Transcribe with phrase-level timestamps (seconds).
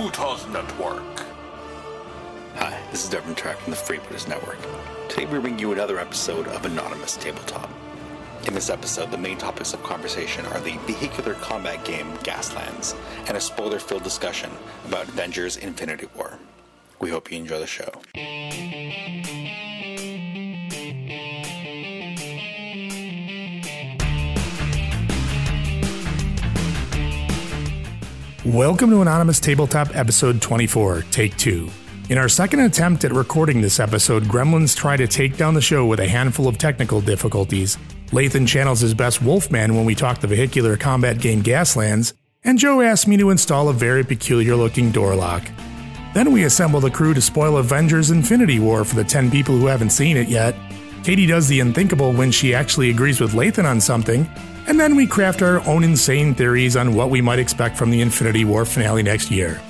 [0.00, 1.26] Freebooters Network.
[2.54, 4.56] Hi, this is Devin Track from the Freebooters Network.
[5.10, 7.68] Today we bring you another episode of Anonymous Tabletop.
[8.46, 12.96] In this episode, the main topics of conversation are the vehicular combat game Gaslands
[13.28, 14.50] and a spoiler filled discussion
[14.86, 16.38] about Avengers Infinity War.
[16.98, 17.92] We hope you enjoy the show.
[28.46, 31.68] Welcome to Anonymous Tabletop Episode 24, Take 2.
[32.08, 35.84] In our second attempt at recording this episode, Gremlins try to take down the show
[35.84, 37.76] with a handful of technical difficulties.
[38.12, 42.80] Lathan channels his best Wolfman when we talk the vehicular combat game Gaslands, and Joe
[42.80, 45.46] asks me to install a very peculiar looking door lock.
[46.14, 49.66] Then we assemble the crew to spoil Avengers Infinity War for the 10 people who
[49.66, 50.56] haven't seen it yet.
[51.04, 54.26] Katie does the unthinkable when she actually agrees with Lathan on something,
[54.70, 58.00] and then we craft our own insane theories on what we might expect from the
[58.00, 59.60] Infinity War finale next year.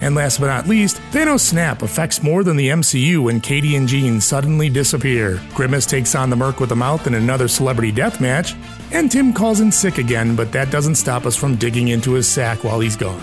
[0.00, 3.86] And last but not least, Thanos Snap affects more than the MCU when Katie and
[3.86, 5.40] Jean suddenly disappear.
[5.54, 8.56] Grimace takes on the Merc with a mouth in another celebrity death match,
[8.90, 12.26] and Tim calls in sick again, but that doesn't stop us from digging into his
[12.26, 13.22] sack while he's gone.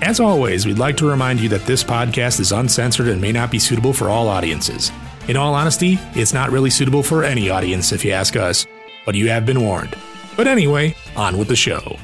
[0.00, 3.50] As always, we'd like to remind you that this podcast is uncensored and may not
[3.50, 4.92] be suitable for all audiences.
[5.26, 8.64] In all honesty, it's not really suitable for any audience if you ask us,
[9.04, 9.96] but you have been warned.
[10.40, 11.98] But anyway, on with the show.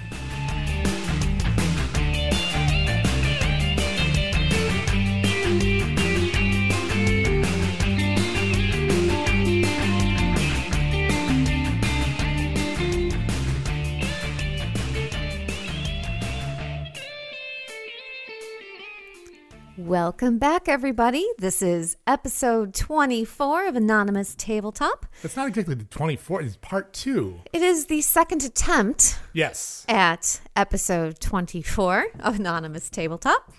[20.07, 21.27] Welcome back, everybody.
[21.39, 25.05] This is episode 24 of Anonymous Tabletop.
[25.21, 27.41] That's not exactly the 24th, it's part two.
[27.53, 29.85] It is the second attempt Yes.
[29.89, 33.53] at episode 24 of Anonymous Tabletop.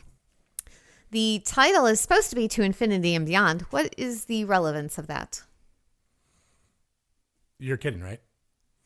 [1.11, 3.63] The title is supposed to be To Infinity and Beyond.
[3.63, 5.41] What is the relevance of that?
[7.59, 8.21] You're kidding, right?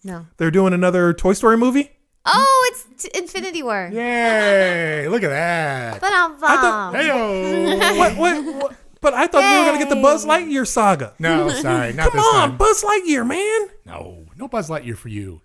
[0.04, 0.26] No.
[0.38, 1.92] They're doing another Toy Story movie?
[2.26, 3.90] Oh, it's t- Infinity War.
[3.92, 5.08] Yay!
[5.08, 6.02] Look at that.
[6.02, 6.94] Ba-dum-bum.
[6.94, 7.98] Heyo!
[7.98, 8.76] what, what, what?
[9.02, 11.14] But I thought we were going to get the Buzz Lightyear saga.
[11.18, 12.58] No, sorry, not Come this on, time.
[12.58, 13.70] Buzz Lightyear, man.
[13.86, 15.42] No, no Buzz Lightyear for you.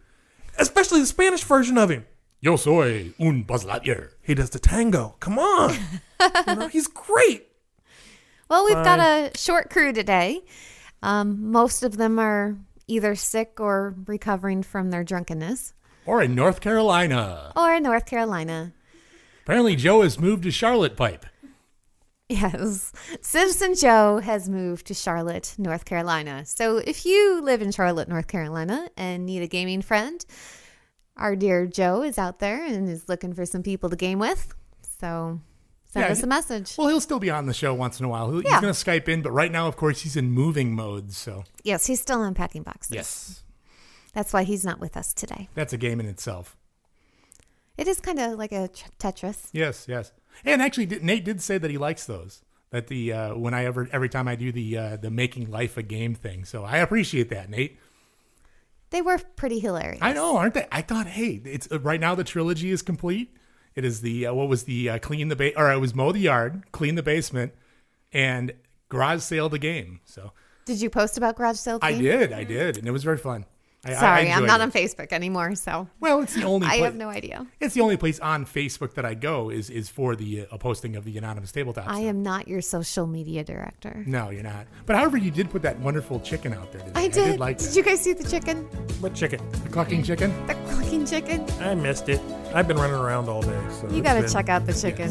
[0.59, 2.05] Especially the Spanish version of him.
[2.41, 4.11] Yo soy un Buzz Lightyear.
[4.21, 5.17] He does the tango.
[5.21, 5.75] Come on.
[6.47, 7.47] you know, he's great.
[8.51, 10.45] Well, we've got a short crew today.
[11.03, 15.73] Um, most of them are either sick or recovering from their drunkenness,
[16.07, 17.53] Or in North Carolina.
[17.57, 18.73] or in North Carolina.
[19.43, 21.27] Apparently, Joe has moved to Charlotte Pipe.
[22.29, 22.93] Yes.
[23.21, 26.45] Citizen Joe has moved to Charlotte, North Carolina.
[26.45, 30.25] So if you live in Charlotte, North Carolina and need a gaming friend,
[31.17, 34.53] our dear Joe is out there and is looking for some people to game with.
[35.01, 35.41] So
[35.93, 36.75] send Yeah, us a message.
[36.77, 38.29] Well, he'll still be on the show once in a while.
[38.33, 38.55] He'll, Yeah.
[38.55, 41.13] He's going to Skype in, but right now, of course, he's in moving mode.
[41.13, 42.93] So, yes, he's still unpacking boxes.
[42.93, 43.43] yes,
[44.17, 45.51] That's why he's not with us today.
[45.55, 46.57] that's a game in itself.
[47.77, 49.51] It is kind of like a Tetris.
[49.53, 50.11] Yes, yes.
[50.43, 52.41] And actually, Nate did say that he likes those.
[52.71, 55.77] That the uh, when I ever every time I do the uh, the making life
[55.77, 56.47] a game thing.
[56.47, 57.79] So I appreciate that, Nate.
[58.89, 59.99] They were pretty hilarious.
[60.01, 60.67] I know, aren't they?
[60.73, 63.37] I thought, hey, it's uh, right now the trilogy is complete.
[63.75, 66.11] It is the uh, what was the uh, clean the ba- or it was mow
[66.13, 67.53] the yard, clean the basement,
[68.13, 68.55] and
[68.89, 70.01] garage sale the game.
[70.07, 70.33] So
[70.65, 71.81] Did you post about Garage Sale?
[71.83, 72.03] I Game?
[72.03, 73.45] did, I did, and it was very fun.
[73.87, 74.65] I, I- I Sorry, I'm not it.
[74.65, 76.67] on Facebook anymore, so Well, it's the only.
[76.67, 77.47] I pla- have no idea.
[77.61, 80.97] It's the only place on Facebook that I go is is for the uh, posting
[80.97, 81.87] of the anonymous tabletop.
[81.89, 82.05] I stuff.
[82.05, 84.03] am not your social media director.
[84.07, 84.67] No, you're not.
[84.87, 86.81] But however, you did put that wonderful chicken out there.
[86.83, 86.93] Today.
[87.01, 87.39] I did.
[87.41, 87.77] like did that.
[87.77, 88.65] you guys see the chicken?
[89.01, 89.41] What chicken?
[89.63, 90.33] The clucking chicken.
[90.47, 91.45] The clucking chicken?
[91.61, 92.21] I missed it.
[92.55, 93.59] I've been running around all day.
[93.81, 95.11] So You got to been- check out the chicken.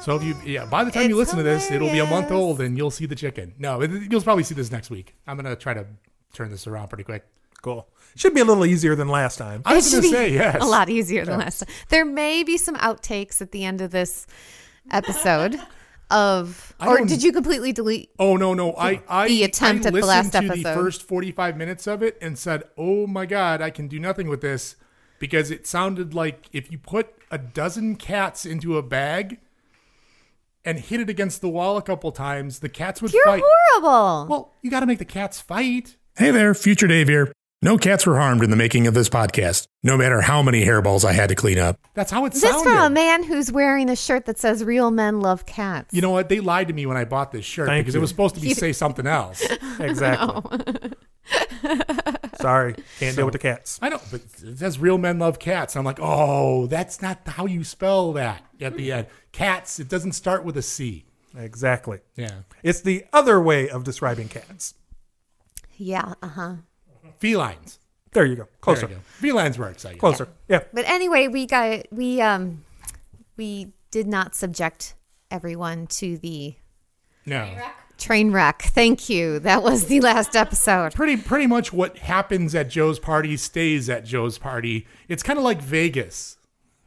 [0.01, 2.05] So if you, yeah, by the time you It's listen to this, it'll be a
[2.07, 3.53] month old, and you'll see the chicken.
[3.59, 5.13] No, it, you'll probably see this next week.
[5.27, 5.85] I'm gonna try to
[6.33, 7.23] turn this around pretty quick.
[7.61, 7.87] Cool.
[8.15, 9.61] Should be a little easier than last time.
[9.63, 10.57] I was gonna be say yes.
[10.59, 11.69] A lot easier than last time.
[11.89, 14.25] There may be some outtakes at the end of this
[14.89, 15.59] episode
[16.09, 18.09] of, I or did you completely delete?
[18.17, 21.03] Oh no, no, I I The attempt I at the last listened to the first
[21.03, 24.75] 45 minutes of it and said, "Oh my god, I can do nothing with this,"
[25.19, 29.37] because it sounded like if you put a dozen cats into a bag
[30.65, 33.39] and hit it against the wall a couple times, the cats would fight.
[33.39, 33.47] You're
[33.79, 34.27] horrible.
[34.29, 35.97] Well, you got to make the cats fight.
[36.17, 37.31] Hey there, future Dave here.
[37.63, 41.05] No cats were harmed in the making of this podcast, no matter how many hairballs
[41.05, 41.79] I had to clean up.
[41.93, 42.63] That's how it this sounded.
[42.63, 46.09] from a man who's wearing a shirt that says "Real men love cats." you know
[46.09, 46.27] what?
[46.27, 47.99] They lied to me when I bought this shirt Thank because you.
[47.99, 49.45] it was supposed to be say something else.
[49.79, 50.91] Exactly.
[52.39, 53.77] Sorry, can't deal with the cats.
[53.81, 55.75] I know, but it says real men love cats.
[55.75, 59.07] I'm like, oh, that's not how you spell that at the end.
[59.31, 61.05] Cats, it doesn't start with a C.
[61.37, 61.99] Exactly.
[62.15, 62.41] Yeah.
[62.63, 64.73] It's the other way of describing cats.
[65.77, 66.55] yeah, uh huh.
[67.19, 67.79] Felines.
[68.13, 68.47] There you go.
[68.59, 68.87] Closer.
[68.87, 69.01] You go.
[69.05, 69.99] Felines works, I guess.
[69.99, 70.27] Closer.
[70.49, 70.63] Yeah.
[70.73, 72.63] But anyway, we got we um
[73.37, 74.95] we did not subject
[75.29, 76.55] everyone to the
[77.25, 77.49] No.
[77.97, 78.63] train wreck.
[78.63, 79.39] Thank you.
[79.39, 80.93] That was the last episode.
[80.93, 84.85] Pretty pretty much what happens at Joe's party stays at Joe's party.
[85.07, 86.37] It's kind of like Vegas.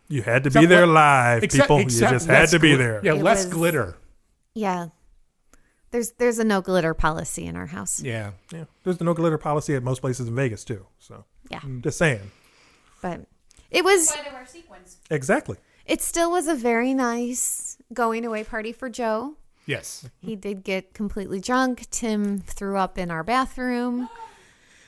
[0.08, 1.78] You had to Except be there le- live, except- people.
[1.80, 3.00] except you just had to be glit- there.
[3.02, 3.96] Yeah, It less was- glitter.
[4.54, 4.88] Yeah.
[5.90, 8.00] There's there's a no glitter policy in our house.
[8.02, 8.32] Yeah.
[8.52, 8.64] Yeah.
[8.82, 10.86] There's the no glitter policy at most places in Vegas too.
[10.98, 11.60] So Yeah.
[11.60, 12.30] Mm, just saying.
[13.00, 13.26] But
[13.70, 14.96] it was Why they wear sequins.
[15.10, 15.56] Exactly.
[15.86, 19.36] it still was a very nice going away party for Joe.
[19.66, 20.08] Yes.
[20.20, 21.86] He did get completely drunk.
[21.90, 24.08] Tim threw up in our bathroom.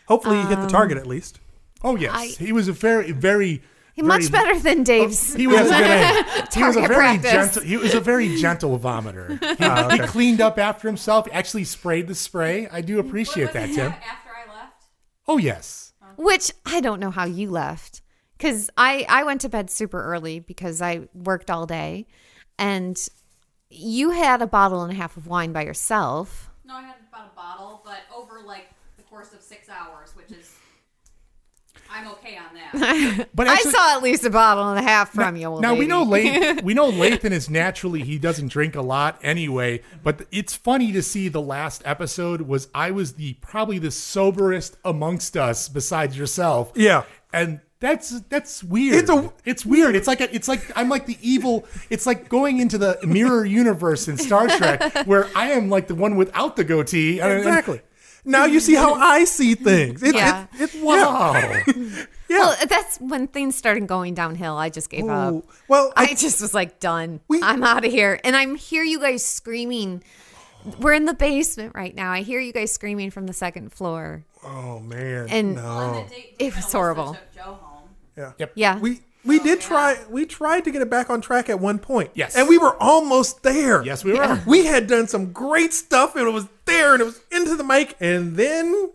[0.08, 1.38] Hopefully you hit the um, target at least.
[1.84, 2.12] Oh yes.
[2.14, 3.62] I- he was a very very
[4.02, 5.34] Much better than Dave's.
[5.34, 7.30] He was a good He was a very practice.
[7.32, 7.62] gentle.
[7.62, 9.38] He was a very gentle vomiter.
[9.58, 11.26] He, Ah, he cleaned up after himself.
[11.26, 12.68] He actually sprayed the spray.
[12.68, 13.92] I do appreciate that, Tim.
[13.92, 14.84] After I left.
[15.26, 15.94] Oh yes.
[16.16, 18.02] Which I don't know how you left.
[18.36, 22.06] Because I, I went to bed super early because I worked all day.
[22.58, 22.96] And
[23.70, 26.50] you had a bottle and a half of wine by yourself.
[26.64, 28.68] No, I had about a bottle, but over like
[28.98, 30.05] the course of six hours, which is
[31.90, 33.28] I'm okay on that.
[33.34, 35.46] But I saw at least a bottle and a half from you.
[35.48, 39.18] old now we know Lathan, we know Lathan is naturally he doesn't drink a lot
[39.22, 39.82] anyway.
[40.02, 44.76] But it's funny to see the last episode was I was the probably the soberest
[44.84, 46.72] amongst us besides yourself.
[46.74, 47.04] Yeah.
[47.32, 48.96] and that's that's weird.
[48.96, 49.96] It's a- it's weird.
[49.96, 51.66] It's like a, it's like I'm like the evil.
[51.90, 55.94] It's like going into the mirror universe in Star Trek where I am like the
[55.94, 57.20] one without the goatee.
[57.20, 57.82] And- and- Exactly.
[58.26, 60.02] Now you see how I see things.
[60.02, 60.46] It, Yeah.
[60.58, 61.32] it, it, Wow.
[62.28, 62.38] Yeah.
[62.40, 64.56] Well, that's when things started going downhill.
[64.56, 65.44] I just gave up.
[65.68, 67.20] Well, I I, just was like, done.
[67.28, 68.18] We- I'm out of here.
[68.24, 70.02] And I'm hear you guys screaming.
[70.80, 72.10] We're in the basement right now.
[72.10, 74.24] I hear you guys screaming from the second floor.
[74.42, 75.28] oh man.
[75.30, 75.62] And- no.
[75.64, 77.16] On the date, It was horrible.
[77.32, 77.88] Joe home.
[78.16, 78.32] Yeah.
[78.38, 78.52] Yep.
[78.56, 78.78] Yeah.
[78.80, 82.10] We we did try we tried to get it back on track at one point.
[82.14, 82.36] Yes.
[82.36, 83.82] And we were almost there.
[83.84, 84.40] Yes, we were.
[84.46, 87.64] We had done some great stuff and it was there and it was into the
[87.64, 88.90] mic and then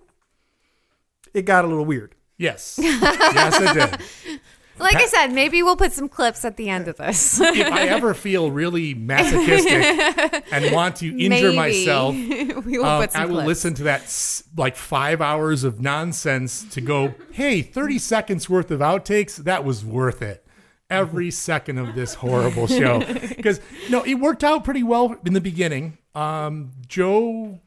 [1.34, 2.16] it got a little weird.
[2.38, 2.80] Yes.
[2.84, 4.40] Yes, it did.
[4.82, 7.40] Like I said, maybe we'll put some clips at the end of this.
[7.40, 11.56] If I ever feel really masochistic and want to injure Maybe.
[11.56, 12.16] myself,
[12.66, 13.48] we will um, put some I will clips.
[13.48, 18.72] listen to that s- like five hours of nonsense to go, hey, 30 seconds worth
[18.72, 20.46] of outtakes, that was worth it.
[20.90, 23.02] Every second of this horrible show.
[23.42, 25.98] Because, no, it worked out pretty well in the beginning.
[26.14, 27.60] Um, Joe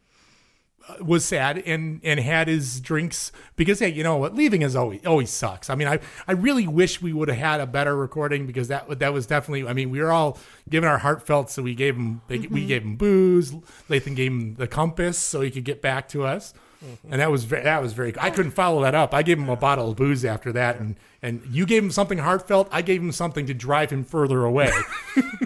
[0.87, 4.35] Uh, was sad and and had his drinks because hey you know what?
[4.35, 5.71] Leaving is always always sucks.
[5.71, 5.99] I mean i
[6.29, 9.67] i really wish we would have had a better recording because that that was definitely
[9.67, 10.39] i mean we were all
[10.69, 12.67] giving our heartfelt so we gave him we mm-hmm.
[12.67, 13.53] gave him booze.
[13.89, 16.53] Lathan gave him the compass so he could get back to us.
[16.85, 17.13] Mm-hmm.
[17.13, 19.15] And that was very, that was very i couldn't follow that up.
[19.15, 22.19] I gave him a bottle of booze after that and and you gave him something
[22.19, 22.69] heartfelt.
[22.71, 24.71] I gave him something to drive him further away.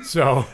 [0.05, 0.47] So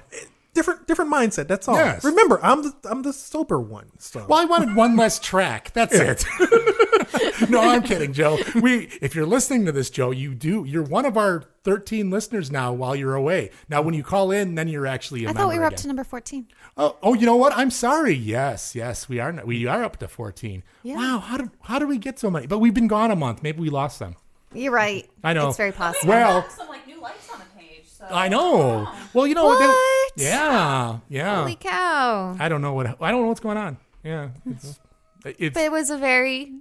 [0.54, 1.76] Different different mindset, that's all.
[1.76, 2.04] Yes.
[2.04, 3.90] Remember, I'm the I'm the sober one.
[3.99, 5.73] So Well, I wanted one less track.
[5.73, 6.25] That's it.
[7.50, 8.38] no, I'm kidding, Joe.
[8.54, 10.64] We, if you're listening to this, Joe, you do.
[10.64, 12.73] You're one of our 13 listeners now.
[12.73, 15.52] While you're away, now when you call in, then you're actually a I member thought
[15.52, 16.46] we were up to number 14.
[16.76, 17.52] Oh, oh, you know what?
[17.56, 18.14] I'm sorry.
[18.14, 19.32] Yes, yes, we are.
[19.44, 20.62] We are up to 14.
[20.82, 20.96] Yeah.
[20.96, 21.18] Wow.
[21.18, 22.46] How did how did we get so many?
[22.46, 23.42] But we've been gone a month.
[23.42, 24.14] Maybe we lost them.
[24.52, 25.08] You're right.
[25.25, 25.49] I know.
[25.49, 26.11] It's very possible.
[26.11, 27.84] Well- Unlock some like new lights on the page.
[28.08, 28.88] So I know.
[29.12, 29.61] Well, you know what?
[29.61, 30.12] What?
[30.16, 31.37] Yeah, yeah.
[31.40, 32.37] Holy cow.
[32.38, 33.76] I don't know what I don't know what's going on.
[34.02, 34.78] Yeah, it's
[35.25, 35.54] it's.
[35.54, 36.52] But it was a very.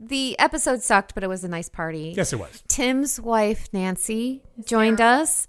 [0.00, 2.12] The episode sucked, but it was a nice party.
[2.16, 2.64] yes, it was.
[2.66, 5.46] Tim's wife, Nancy, joined us.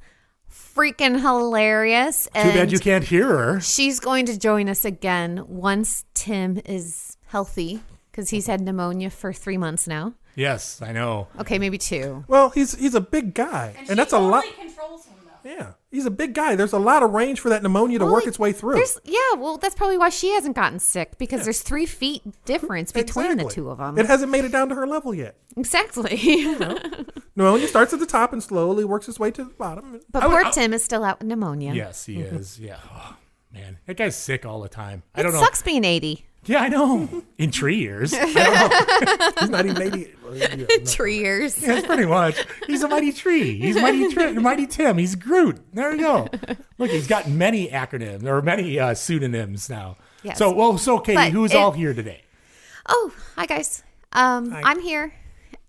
[0.52, 2.26] Freaking hilarious.
[2.26, 3.60] Too And bad you can't hear her.
[3.60, 9.34] she's going to join us again once Tim is healthy because he's had pneumonia for
[9.34, 10.14] three months now.
[10.36, 11.28] Yes, I know.
[11.40, 12.24] Okay, maybe two.
[12.28, 13.70] Well, he's he's a big guy.
[13.70, 15.13] And, And, she that's a lot controls him though.
[15.44, 15.74] Yeah.
[15.92, 16.56] He's a big guy.
[16.56, 18.84] There's a lot of range for that pneumonia to Well, work like, its way through.
[19.04, 23.38] Yeah, well, that's probably why she hasn't gotten sick because there's three feet difference between
[23.38, 23.98] the two of them.
[23.98, 25.36] It hasn't made it down to her level yet.
[25.56, 26.18] exactly.
[27.36, 30.00] Pneumonia starts at the top and slowly works its way to the bottom.
[30.12, 31.74] but I poor I- Tim is still out with pneumonia.
[31.74, 32.36] Yes, he mm-hmm.
[32.36, 32.60] is.
[32.60, 32.78] Yeah.
[32.94, 33.16] Oh,
[33.52, 35.04] man, that guy's sick all the time.
[35.16, 35.40] I don't know.
[35.42, 36.26] sucks being 80.
[36.46, 37.24] Yeah, I know.
[37.38, 38.14] In tree years.
[38.14, 39.32] I don't know.
[39.40, 40.14] He's not even 80.
[40.34, 40.86] Well, yeah, no.
[40.86, 41.56] Tree years.
[41.56, 42.46] That's pretty much.
[42.68, 43.58] He's a mighty tree.
[43.60, 44.98] He's mighty tri- mighty Tim.
[44.98, 45.60] He's Groot.
[45.74, 46.28] There you go.
[46.78, 49.98] Look, he's got many acronyms or many uh, pseudonyms now.
[50.24, 50.38] Yes.
[50.38, 52.22] So, well, so Katie, But who's it- all here today?
[52.88, 53.82] Oh, hi guys.
[54.12, 54.62] Um, Hi.
[54.66, 55.14] I'm here.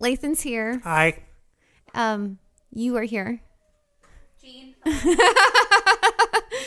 [0.01, 0.81] Lathan's here.
[0.85, 1.19] Hi.
[1.95, 2.39] Um,
[2.73, 3.41] you are here.
[4.43, 4.75] Jean,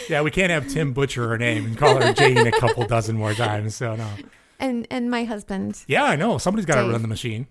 [0.09, 3.17] Yeah, we can't have Tim butcher her name and call her Jane a couple dozen
[3.17, 3.75] more times.
[3.75, 4.07] So no.
[4.59, 5.83] And and my husband.
[5.87, 6.37] Yeah, I know.
[6.37, 7.47] Somebody's got to run the machine.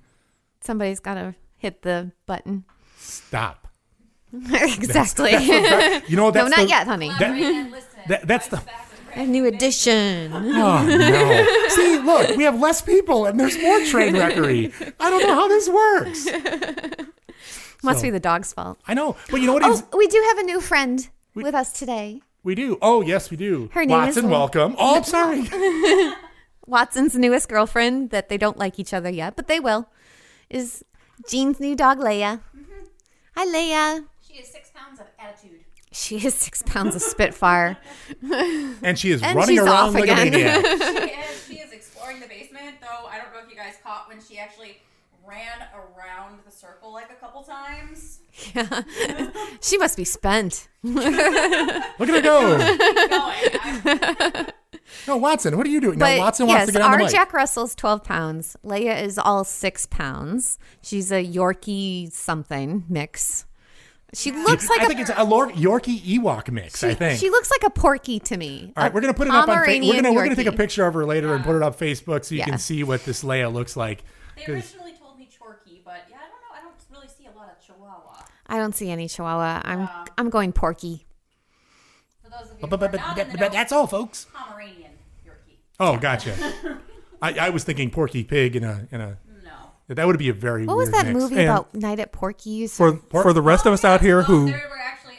[0.61, 2.65] Somebody's got to hit the button.
[2.99, 3.69] Stop.
[4.33, 5.31] exactly.
[6.09, 7.09] You know that's no, that's not the, yet, honey.
[7.17, 7.89] collaborate and listen.
[8.09, 10.33] that- that's the- Mike's back with A new addition.
[10.33, 10.41] Oh
[10.85, 11.69] no!
[11.69, 14.73] See, look, we have less people and there's more train wreckery.
[15.01, 16.27] I don't know how this works.
[17.83, 18.79] Must So- be the dog's fault.
[18.87, 19.63] I know, but you know what?
[19.65, 22.21] Oh, we do have a new friend with us today.
[22.43, 22.79] we do.
[22.83, 23.71] Oh yes, we do.
[23.73, 24.77] Her name is Watson, Lo- welcome.
[24.79, 25.49] Oh, I'm sorry.
[26.67, 29.89] Watson's newest girlfriend that they don't like each other yet, but they will.
[30.49, 30.85] Is
[31.29, 32.41] Jean's new dog Leia.
[32.57, 32.85] Mm-hmm.
[33.37, 34.05] Hi Leia.
[34.27, 35.65] She is six pounds of attitude.
[35.93, 37.77] She is six pounds of Spitfire.
[38.83, 40.65] And she is And running she's around off like a maniac.
[40.67, 41.47] She is.
[41.49, 43.07] She is exploring the basement, though.
[43.07, 44.79] I don't know if you guys caught when she actually
[45.27, 48.21] ran around the circle like a couple times.
[48.55, 48.83] Yeah.
[49.61, 50.69] she must be spent.
[50.85, 52.59] Look at her go.
[55.07, 55.17] Keep going.
[55.17, 55.99] I- No, Watson, what are you doing?
[55.99, 57.13] But no, Watson yes, wants to get on our the mic.
[57.13, 58.57] Jack Russell's 12 pounds.
[58.65, 60.59] Leia is all six pounds.
[60.83, 63.47] She's a Yorkie something mix.
[64.15, 66.83] She looks like I a think it's a Lor- Yorkie Ewok mix.
[66.85, 67.19] I think.
[67.21, 68.73] She looks like a porky to me.
[68.77, 69.65] All right, we're gonna put it up on.
[69.65, 71.79] Fa- we're gonna we're gonna take a picture of her later and put it up
[71.79, 72.47] Facebook so you Yeah.
[72.47, 74.05] can see what this Leia looks like.
[74.37, 76.55] They 'Cause- originally told me Chorky, but yeah, I don't know.
[76.57, 78.25] I don't really see a lot of Chihuahua.
[78.47, 79.61] I don't see any Chihuahua.
[79.65, 80.05] I'm Yeah.
[80.17, 81.05] I'm going porky.
[82.23, 84.27] For those of you But, who but, but, but, but that's all, folks.
[84.33, 84.76] Pomeranian Yorkie.
[85.79, 86.35] Oh, gotcha.
[87.23, 89.19] I, I was thinking Porky Pig in a in a.
[89.45, 89.95] No.
[89.95, 91.19] That would be a very What was that mix.
[91.19, 92.77] movie And- about Night at Porky's?
[92.77, 95.19] For for the rest of us out here Oh, who there were actually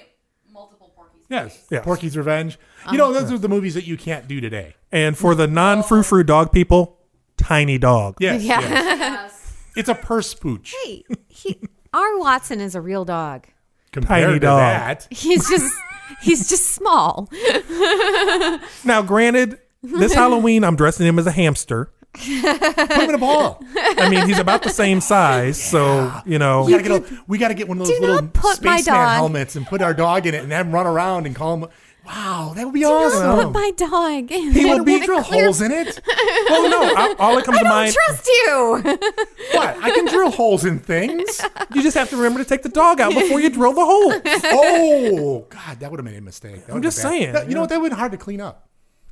[0.51, 1.25] multiple Porkies.
[1.29, 1.83] Yes, Yes.
[1.85, 2.53] Porky's Revenge.
[2.85, 2.95] You uh-huh.
[2.97, 4.75] know, those are the movies that you can't do today.
[4.91, 6.97] and for the non frou frou dog people,
[7.37, 8.15] tiny dog.
[8.19, 8.59] Yes, Yeah.
[8.61, 8.99] yes.
[8.99, 9.53] Yes.
[9.75, 11.59] it's a purse pooch Hey, he,
[11.93, 13.47] our Watson is a real dog.
[13.91, 14.59] compared Tiny to dog.
[14.59, 15.07] that.
[15.11, 15.73] He's just
[16.21, 17.29] he's just small.
[18.83, 21.91] Now, granted, this Halloween I'm dressing him as a hamster.
[22.13, 23.63] Put him in a ball.
[23.75, 26.63] I mean, he's about the same size, so you know.
[26.63, 28.77] We gotta get a, we gotta get one of those Do little not put my
[28.77, 31.53] spaceman dog- helmets and put our dog in it and then run around and call
[31.57, 31.69] him.
[32.07, 33.51] Wow, that would be Do not awesome.
[33.51, 34.31] put my dog.
[34.31, 34.77] in he there.
[34.77, 35.99] would be In drill clear- holes in it.
[36.49, 36.81] Oh no!
[36.81, 37.93] I, all that comes I to don't mind.
[37.93, 38.81] trust you.
[39.57, 39.77] What?
[39.83, 41.41] I can drill holes in things.
[41.75, 44.13] You just have to remember to take the dog out before you drill the hole.
[44.53, 46.65] Oh God, that would have made a mistake.
[46.65, 47.19] That I'm would've just been bad.
[47.19, 47.55] saying, That- you yeah.
[47.55, 47.69] know what?
[47.69, 48.66] That would be hard to clean up.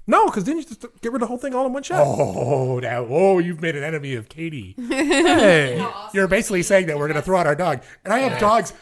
[0.08, 2.04] No, because then you just get rid of the whole thing all in one shot.
[2.06, 3.06] Oh, that.
[3.10, 4.76] Oh, you've made an enemy of Katie.
[4.88, 8.74] Hey, You're basically saying that we're gonna throw out our dog, and I have dogs.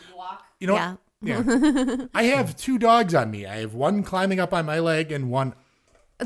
[0.59, 0.75] You know.
[0.75, 0.95] Yeah.
[1.21, 2.05] Yeah.
[2.13, 3.45] I have two dogs on me.
[3.45, 5.53] I have one climbing up on my leg and one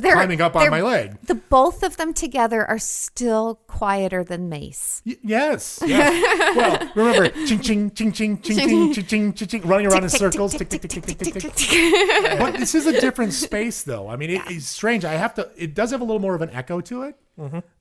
[0.02, 1.18] They're climbing up on they're- my leg.
[1.24, 5.02] The both of them together are still quieter than Mace.
[5.06, 5.80] Y- yes.
[5.86, 6.56] yes.
[6.56, 10.10] well, remember, ching ching ching ching ching ching ching ching ching ching, running around in
[10.10, 10.54] circles.
[10.54, 12.40] Tick tick tick tick tick tick tick.
[12.40, 14.08] But this is a different space, though.
[14.10, 15.06] I mean, it, it's strange.
[15.06, 15.50] I have to.
[15.56, 17.16] It does have a little more of an echo to it,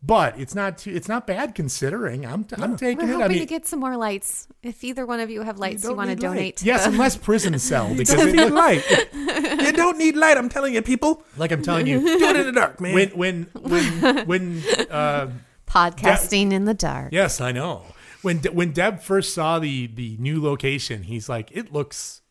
[0.02, 0.78] but it's not.
[0.78, 2.26] Too, it's not bad considering.
[2.26, 2.44] I'm.
[2.44, 3.12] T- I'm taking We're it.
[3.12, 4.48] hoping I mean, to get some more lights.
[4.62, 6.34] If either one of you have lights you, don't want to need light.
[6.34, 8.84] donate, to yes, the- unless prison cell you because don't need light.
[9.14, 10.36] you don't need light.
[10.36, 11.22] I'm telling you, people.
[11.38, 12.94] like I'm telling you, Do it in the dark, man.
[12.94, 14.62] when when when when.
[14.90, 15.30] Uh,
[15.66, 17.12] podcasting in the dark.
[17.12, 17.86] Yes, I know.
[18.22, 22.22] When De- when Deb first saw the the new location, he's like, "It looks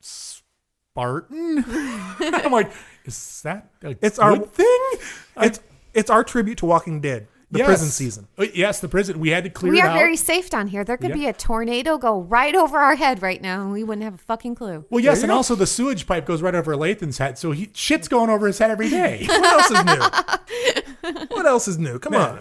[0.00, 2.70] Spartan." I'm like,
[3.04, 4.88] "Is that a It's good our- thing?"
[5.36, 5.60] I- it's
[5.94, 7.66] it's our tribute to Walking Dead, the Yes.
[7.66, 8.28] prison season.
[8.38, 9.20] Uh, Yes, the prison.
[9.20, 9.94] We had to clear We it are out.
[9.98, 10.84] very safe down here.
[10.84, 11.14] There could Yeah.
[11.16, 14.18] be a tornado go right over our head right now, and we wouldn't have a
[14.18, 14.84] fucking clue.
[14.90, 15.36] well, yes, There you and go.
[15.36, 18.58] also the sewage pipe goes right over Lathan's head, so he shit's going over his
[18.58, 19.26] head every day.
[19.28, 21.26] What else is new?
[21.36, 21.98] what else is new?
[21.98, 22.40] Come on.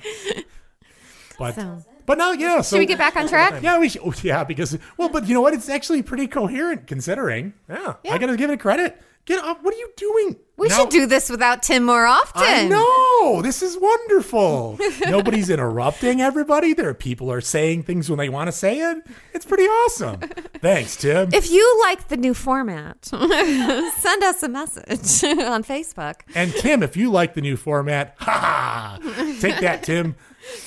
[1.38, 2.62] But So- but now, yeah.
[2.62, 3.62] So Should we get back on track?
[3.64, 4.02] Yeah, we should.
[4.04, 5.54] oh, Yeah, because well, but you know what?
[5.54, 7.54] It's actually pretty coherent considering.
[7.70, 7.94] Yeah.
[8.10, 9.02] I gotta give it credit.
[9.26, 9.64] Get up.
[9.64, 10.36] What are you doing?
[10.62, 12.44] We Now- should do this without Tim more often.
[12.44, 13.42] I know.
[13.42, 14.78] This is wonderful.
[15.08, 16.74] Nobody's interrupting everybody.
[16.74, 18.98] There are people are saying things when they want to say it.
[19.34, 20.20] It's pretty awesome.
[20.60, 21.34] Thanks, Tim.
[21.34, 26.22] If you like the new format, send us a message on Facebook.
[26.36, 30.16] and Tim, if you like the new format, ha ha, take that, Tim.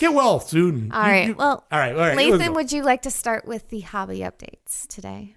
[0.01, 0.91] Get well soon.
[0.93, 1.27] All You- right.
[1.29, 1.93] you- well, all right.
[1.93, 2.17] All right.
[2.19, 5.37] Lathan, would you like to start with the hobby updates today?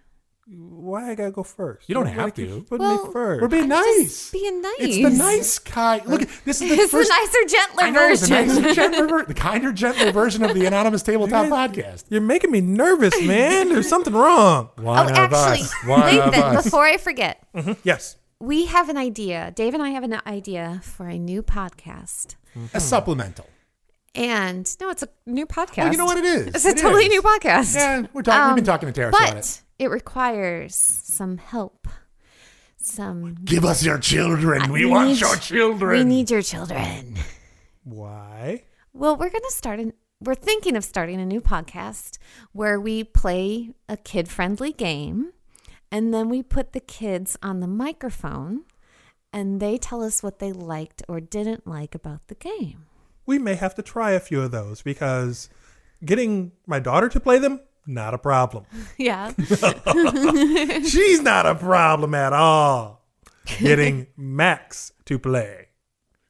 [0.49, 1.89] Why I gotta go first?
[1.89, 2.65] You don't have to.
[2.69, 3.41] Putting Well, me first.
[3.41, 4.03] We're being I'm nice.
[4.03, 4.73] just being nice.
[4.79, 6.05] It's the nice kind.
[6.05, 7.09] Look, at this is the It's first.
[7.09, 10.53] the nicer, gentler I know, it's the nicer, gentler, ver- the kinder, gentler version of
[10.53, 12.05] the anonymous tabletop podcast.
[12.09, 13.67] You're making me nervous, man.
[13.73, 14.69] There's something wrong.
[14.77, 15.73] One oh, of actually, us.
[15.85, 16.63] One of us.
[16.63, 17.73] before I forget, mm-hmm.
[17.83, 18.15] Yes.
[18.39, 19.51] we have an idea.
[19.53, 22.35] Dave and I have an idea for a new podcast.
[22.73, 23.47] a supplemental.
[24.17, 25.87] And no, it's a new podcast.
[25.87, 26.47] Oh, you know what it is?
[26.55, 27.09] It's a It totally is.
[27.09, 27.75] new podcast.
[27.75, 28.47] Yeah, we're talking.
[28.55, 29.61] we've been Um, talking to Terrace but about it.
[29.79, 31.87] it requires some help.
[32.77, 34.71] Some Give us your children.
[34.71, 35.99] We we want need- your children.
[35.99, 37.15] we need your children.
[37.83, 38.63] Why?
[38.93, 42.17] Well, we're going to start an we're thinking of starting a new podcast
[42.51, 45.31] where we play a kid-friendly game
[45.91, 48.63] and then we put the kids on the microphone
[49.31, 52.86] and they tell us what they liked or didn't like about the game.
[53.27, 55.49] We may have to try a few of those because
[56.03, 58.65] getting my daughter to play them, not a problem.
[58.97, 59.31] Yeah.
[60.83, 63.05] She's not a problem at all.
[63.59, 65.67] Getting Max to play.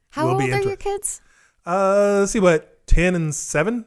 [0.09, 1.21] How Will old be are into your kids?
[1.65, 3.85] Uh, let's see what, 10 and 7?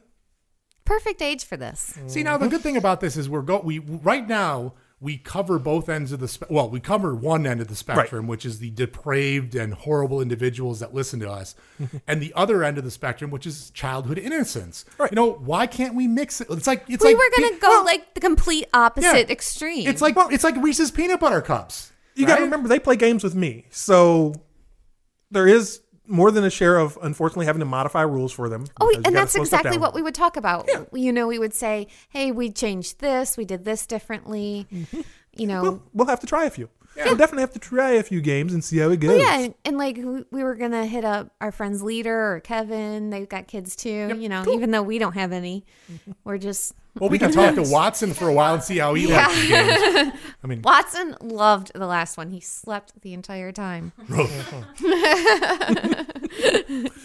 [0.85, 1.95] Perfect age for this.
[2.07, 4.73] See now the good thing about this is we're go we right now
[5.03, 8.27] we cover both ends of the spe- well we cover one end of the spectrum
[8.27, 11.55] which is the depraved and horrible individuals that listen to us
[12.07, 15.11] and the other end of the spectrum which is childhood innocence Right.
[15.11, 17.55] you know why can't we mix it it's like it's we like were going pe-
[17.55, 19.31] to go well, like the complete opposite Yeah.
[19.33, 19.87] extreme.
[19.87, 23.23] it's like it's like Reese's peanut butter cups You got to remember, they play games
[23.23, 23.65] with me.
[23.71, 24.33] So
[25.31, 25.79] there is
[26.11, 28.65] more than a share of, unfortunately, having to modify rules for them.
[28.79, 30.69] Oh, and that's exactly what we would talk about.
[30.93, 33.37] You know, we would say, "Hey, we changed this.
[33.37, 35.01] We did this differently." Mm-hmm.
[35.33, 36.69] You know, We'll, we'll have to try a few.
[36.97, 39.17] We'll definitely have to try a few games and see how it goes.
[39.19, 43.09] Yeah, and, and like we we were gonna hit up our friends Leader or Kevin.
[43.09, 44.15] They've got kids too.
[44.19, 46.11] You know, even though we don't have any, mm-hmm.
[46.25, 49.07] we're just well we can talk to Watson for a while and see how he
[49.07, 52.29] likes the games I mean Watson loved the last one.
[52.29, 53.91] He slept the entire time.
[54.07, 54.13] he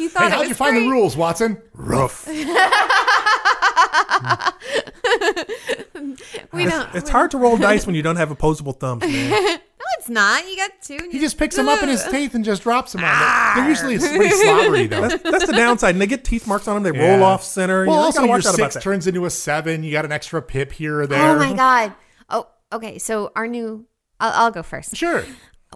[0.09, 0.85] thought hey how'd you find great.
[0.85, 2.27] the rules Watson rough
[6.53, 6.95] We don't.
[6.95, 9.59] It's hard to roll dice when you don't have opposable thumbs, man.
[9.79, 10.45] No, it's not.
[10.49, 10.99] You got two.
[11.13, 13.69] he just picks them up in his teeth and just drops them on it they're
[13.69, 15.95] usually pretty slobbery though That's, that's the downside.
[15.95, 16.93] And they get teeth marks on them.
[16.93, 17.87] They roll off center.
[17.87, 18.83] Well, you also gotta your watch out about six that.
[18.83, 19.85] turns into a seven.
[19.85, 21.37] You got an extra pip here or there.
[21.37, 21.93] Oh my god.
[22.29, 22.99] Oh, okay.
[22.99, 23.87] So our new.
[24.19, 24.97] I'll, I'll go first.
[24.97, 25.25] Sure,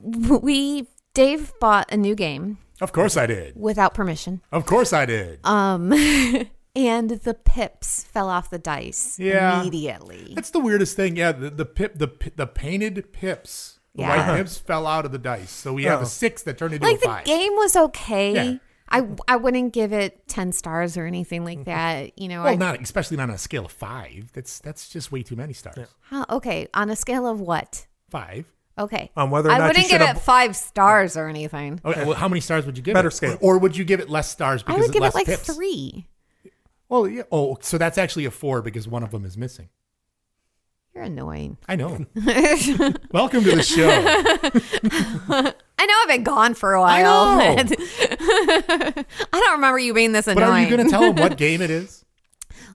[0.03, 3.55] We Dave bought a new game of course I did.
[3.55, 4.40] without permission.
[4.50, 5.38] Of course I did.
[5.46, 5.92] Um,
[6.76, 9.61] and the pips fell off the dice Yeah.
[9.61, 10.33] immediately.
[10.35, 11.16] That's the weirdest thing.
[11.16, 14.28] Yeah, the, the pip, the the painted pips, the Yeah.
[14.28, 15.50] white pips fell out of the dice.
[15.50, 16.04] So we have Oh.
[16.04, 17.24] a six that turned into Like a the five.
[17.24, 18.33] game was okay.
[18.52, 18.59] Yeah.
[18.92, 21.70] I I wouldn't give it ten stars or anything like mm-hmm.
[21.70, 22.18] that.
[22.18, 22.42] You know.
[22.42, 24.30] well, I, not especially not on a scale of five.
[24.33, 25.88] That's that's just way too many stars.
[26.02, 26.66] Huh, okay.
[26.74, 27.87] On a scale of what?
[28.11, 28.52] Five.
[28.78, 29.11] Okay.
[29.16, 31.80] On whether or I not you wouldn't should give have- it five stars or anything.
[31.85, 32.94] Okay, well, how many stars would you give it?
[32.94, 33.12] Better it?
[33.12, 33.38] scale.
[33.40, 35.54] Or would you give it less stars I would give less it like pips?
[35.54, 36.06] three.
[36.90, 37.22] Well, yeah.
[37.31, 39.68] Oh, so that's actually a four because one of them is missing.
[40.92, 41.57] You're annoying.
[41.68, 42.05] I know.
[43.12, 43.88] Welcome to the show.
[45.79, 47.38] I know I've been gone for a while.
[47.38, 47.64] I, know.
[48.98, 50.46] I don't remember you being this annoying.
[50.46, 52.05] But are you going to tell them what game it is?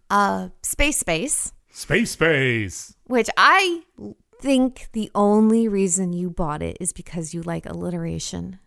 [0.09, 2.95] uh, Space Base, Space Base.
[3.03, 3.83] which I
[4.39, 8.59] think the only reason you bought it is because you like alliteration.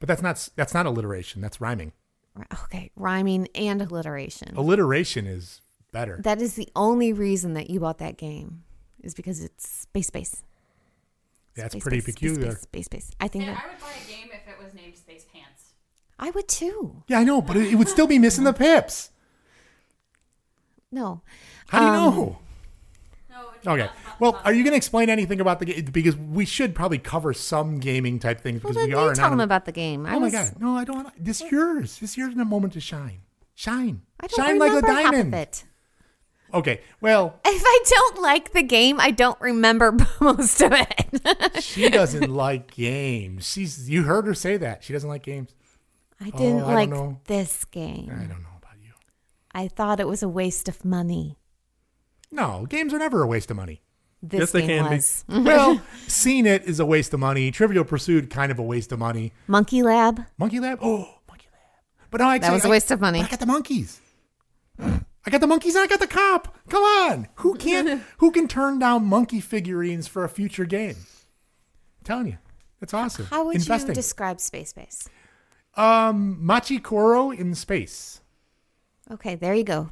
[0.00, 1.42] But that's not that's not alliteration.
[1.42, 1.92] That's rhyming.
[2.64, 4.56] Okay, rhyming and alliteration.
[4.56, 5.60] Alliteration is
[5.92, 6.18] better.
[6.22, 8.64] That is the only reason that you bought that game,
[9.02, 10.42] is because it's space base.
[11.54, 12.52] That's Space, pretty space, peculiar.
[12.52, 13.10] Space, space, space.
[13.20, 15.72] I think Yeah, that I would buy a game if it was named Space Pants.
[16.18, 17.02] I would too.
[17.08, 19.10] Yeah, I know, but it, it would still be missing the pips.
[20.90, 21.22] No,
[21.68, 22.38] How do you Um, know?
[23.66, 23.88] Okay.
[24.18, 25.84] Well, are you going to explain anything about the game?
[25.86, 29.14] Because we should probably cover some gaming type things well because then we you are
[29.14, 30.04] tell them about the game.
[30.06, 30.54] I Oh my god!
[30.60, 31.04] No, I don't.
[31.04, 31.98] want This yours.
[31.98, 33.20] This yours in a moment to shine.
[33.54, 34.02] Shine.
[34.20, 35.34] I don't shine like a remember half of diamond.
[35.34, 35.64] it.
[36.54, 36.80] Okay.
[37.00, 41.62] Well, If I don't like the game, I don't remember most of it.
[41.62, 43.48] she doesn't like games.
[43.50, 43.88] She's.
[43.88, 45.54] You heard her say that she doesn't like games.
[46.20, 48.10] I didn't Oh, like this game.
[48.12, 48.92] I don't know about you.
[49.52, 51.36] I thought it was a waste of money.
[52.32, 53.82] No, games are never a waste of money.
[54.22, 54.96] this Yes, they game can be.
[54.96, 55.24] was.
[55.28, 57.50] well, seeing it is a waste of money.
[57.50, 59.32] Trivial Pursuit, kind of a waste of money.
[59.46, 60.24] Monkey Lab.
[60.38, 60.78] Monkey Lab?
[60.82, 62.08] Oh, Monkey Lab.
[62.10, 63.20] But no, actually, That was a waste of money.
[63.20, 64.00] I got the monkeys.
[65.24, 66.56] I got the monkeys and I got the cop.
[66.68, 67.28] Come on.
[67.36, 70.96] Who can't who can turn down monkey figurines for a future game?
[70.96, 72.38] I'm telling you.
[72.80, 73.26] That's awesome.
[73.26, 73.90] How would Investing.
[73.90, 75.08] you describe Space Base?
[75.74, 78.20] um Machi Koro in space.
[79.10, 79.90] Okay, there you go.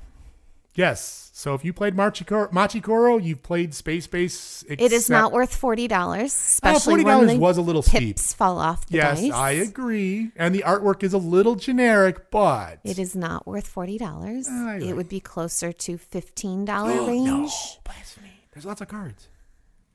[0.74, 1.30] Yes.
[1.32, 4.62] So if you played Machi Koro, Machi Koro you've played Space Base.
[4.68, 8.00] It is not worth forty dollars, uh, especially $40 when the was a little steep.
[8.16, 9.32] pips fall off the Yes, dice.
[9.32, 10.30] I agree.
[10.36, 14.46] And the artwork is a little generic, but It is not worth forty dollars.
[14.50, 17.26] Ah, you're oh, it would be closer to fifteen dollar Oh, range.
[17.26, 17.48] no,
[17.84, 18.30] blasphemy.
[18.52, 19.28] There's lots of cards.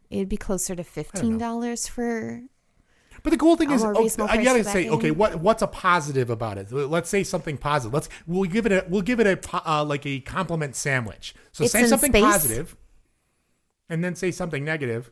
[0.09, 2.41] It'd be closer to fifteen dollars for.
[3.25, 6.29] But the cool thing is, more oh, I gotta say, okay, what what's a positive
[6.29, 6.71] about it?
[6.71, 7.91] Let's say something positive.
[7.91, 11.33] Let's we'll give it a we'll give it a uh, like a compliment sandwich.
[11.51, 12.23] So It's say something space.
[12.23, 12.77] positive,
[13.89, 15.09] and then say something negative,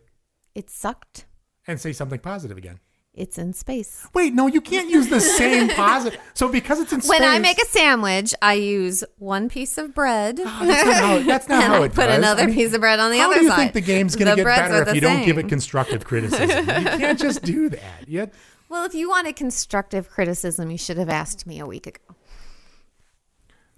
[0.54, 1.26] It sucked.
[1.65, 2.82] and say something positive again.
[3.15, 4.08] It's in space.
[4.15, 6.19] Wait, no, you can't use the same positive.
[6.34, 9.93] So because it's in space, When I make a sandwich, I use one piece of
[9.93, 10.39] bread.
[10.39, 12.17] Oh, that's not how, that's not and how I it put does.
[12.17, 13.30] another I mean, piece of bread on the other side.
[13.30, 13.58] how other do you side.
[13.58, 15.47] think the game's going to get breads better are if the you don't give it
[15.47, 16.47] constructive criticism?
[16.58, 18.08] you can't just do that.
[18.08, 18.32] You,
[18.67, 21.99] Well, if you wanted constructive criticism, you should have asked me a week ago.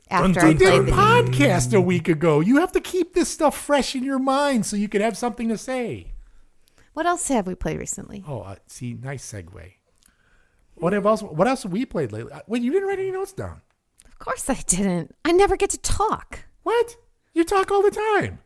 [0.10, 2.40] After I I did a the podcast a week ago.
[2.40, 5.50] You have to keep this stuff fresh in your mind so you can have something
[5.50, 6.14] to say.
[6.96, 8.24] What else have we played recently?
[8.26, 9.74] Oh, uh, see, nice segue.
[10.76, 11.22] What have else?
[11.22, 12.32] What else have we played lately?
[12.32, 13.62] Uh, Wait, you didn't write any notes down.
[14.06, 15.14] Of course I didn't.
[15.26, 16.46] I never get to talk.
[16.64, 16.96] What?
[17.34, 18.40] You talk all the time.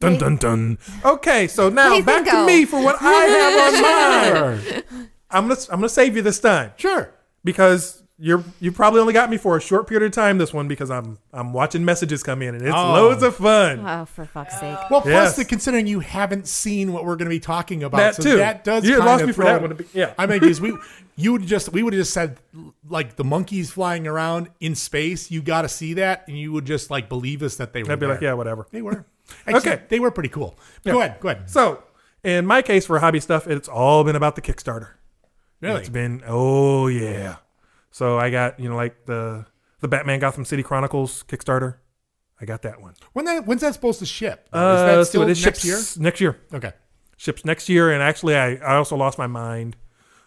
[0.00, 0.78] Dun dun dun.
[1.04, 5.04] Okay, so now Nathan, back to me for what I have on mine.
[5.30, 7.14] I'm gonna I'm gonna save you this time Sure.
[7.42, 10.68] because you're you probably only got me for a short period of time this one
[10.68, 12.92] because I'm I'm watching messages come in and it's Oh.
[12.92, 13.84] loads of fun.
[13.84, 14.78] Oh, for fuck's sake.
[14.90, 15.36] Well, plus Yes.
[15.36, 18.36] the considering you haven't seen what we're going to be talking about, That so too.
[18.36, 18.84] that does.
[18.84, 19.84] You kind lost of me for throw- that one.
[19.92, 20.14] Yeah.
[20.16, 20.72] I mean, because we,
[21.16, 22.38] you would just, we would have just said
[22.88, 25.30] like the monkeys flying around in space.
[25.32, 27.90] You got to see that, and you would just like believe us that they were.
[27.90, 28.66] I'd be like, yeah, whatever.
[28.70, 29.04] they were.
[29.48, 29.82] Actually, Okay.
[29.88, 30.56] they were pretty cool.
[30.84, 31.04] Go Yeah.
[31.06, 31.50] ahead, go ahead.
[31.50, 31.82] So
[32.22, 34.90] in my case for hobby stuff, it's all been about the Kickstarter.
[35.60, 35.80] Really?
[35.80, 37.36] It's been oh yeah.
[37.92, 39.46] So I got you know like the
[39.80, 41.76] the Batman Gotham City Chronicles Kickstarter.
[42.40, 42.94] I got that one.
[43.12, 44.48] When that when's that supposed to ship?
[44.52, 45.78] Uh, Is that let's still it next ships year?
[46.02, 46.72] Next year Okay.
[47.16, 49.76] ships next year, and actually I I also lost my mind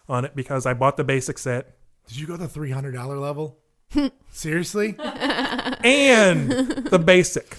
[0.08, 1.76] on it because I bought the basic set
[2.08, 3.60] Did you go the three hundred dollar level?
[4.32, 4.96] Seriously?
[5.00, 7.58] and the basic.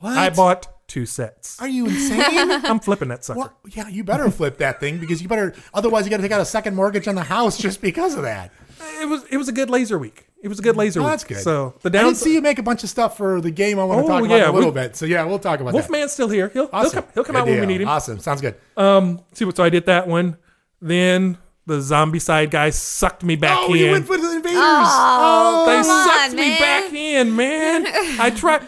[0.00, 0.16] What?
[0.16, 1.60] I bought two sets.
[1.60, 2.20] Are you insane?
[2.64, 3.38] I'm flipping that sucker.
[3.40, 5.54] Well, yeah, you better flip that thing because you better.
[5.74, 8.22] Otherwise, you got to take out a second mortgage on the house just because of
[8.22, 8.52] that.
[9.00, 10.26] It was it was a good laser week.
[10.42, 11.10] It was a good laser Oh, week.
[11.10, 11.38] that's good.
[11.38, 13.78] So the I didn't see you make a bunch of stuff for the game.
[13.78, 14.96] I want to Oh, talk about yeah, in a little we- bit.
[14.96, 15.88] So yeah, we'll talk about that.
[15.88, 16.48] Wolfman's still here.
[16.52, 17.88] He'll, he'll come, he'll come Good out when we need him.
[17.88, 18.18] Awesome.
[18.20, 18.54] Sounds good.
[18.76, 19.56] Um, see what?
[19.56, 20.36] So I did that one.
[20.80, 23.80] Then the Zombicide guy sucked me back oh, in.
[23.80, 24.60] you went for the invaders.
[24.60, 26.58] Oh, they come sucked on, me man.
[26.60, 27.86] back in, man.
[28.20, 28.60] I try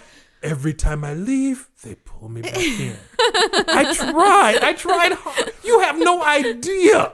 [0.42, 1.69] every time I leave,
[2.20, 2.96] they pull me back in.
[3.68, 4.58] I tried.
[4.62, 5.52] I tried hard.
[5.64, 7.12] You have no idea.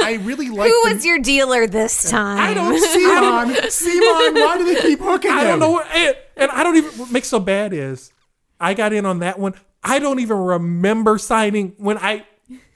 [0.00, 0.70] I really like.
[0.70, 2.38] Who the, was your dealer this time?
[2.38, 3.70] I don't see Simon?
[3.70, 5.48] Simon, why do they keep hooking I him?
[5.48, 6.90] don't know what, and, and I don't even.
[6.92, 8.12] What makes so bad is
[8.60, 9.54] I got in on that one.
[9.82, 12.24] I don't even remember signing when I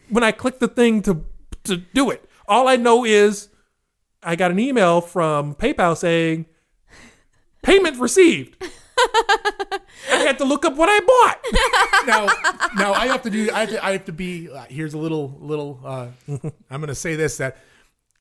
[0.09, 1.25] when I clicked the thing to
[1.65, 2.29] to do it.
[2.49, 3.49] All I know is
[4.23, 6.47] I got an email from PayPal saying
[7.63, 8.57] payment received.
[8.99, 9.79] I
[10.09, 12.07] had to look up what I bought.
[12.07, 12.27] now,
[12.77, 13.51] now I have to do.
[13.53, 13.85] I have to.
[13.85, 14.49] I have to be.
[14.51, 15.81] Uh, here's a little, little.
[15.85, 16.09] Uh,
[16.71, 17.57] I'm going to say this that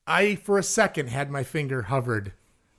[0.06, 2.32] I, for a second, had my finger hovered,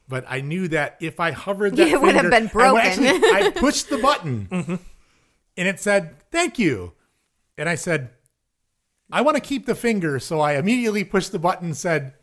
[0.07, 2.81] but I knew that if I hovered that, It would have finger- been I- broken.
[2.81, 4.47] actually, I pushed the button,
[5.57, 6.93] and it said "Thank you,"
[7.57, 8.09] and I said,
[9.11, 11.67] "I want to keep the finger," so I immediately pushed the button.
[11.67, 12.13] and Said,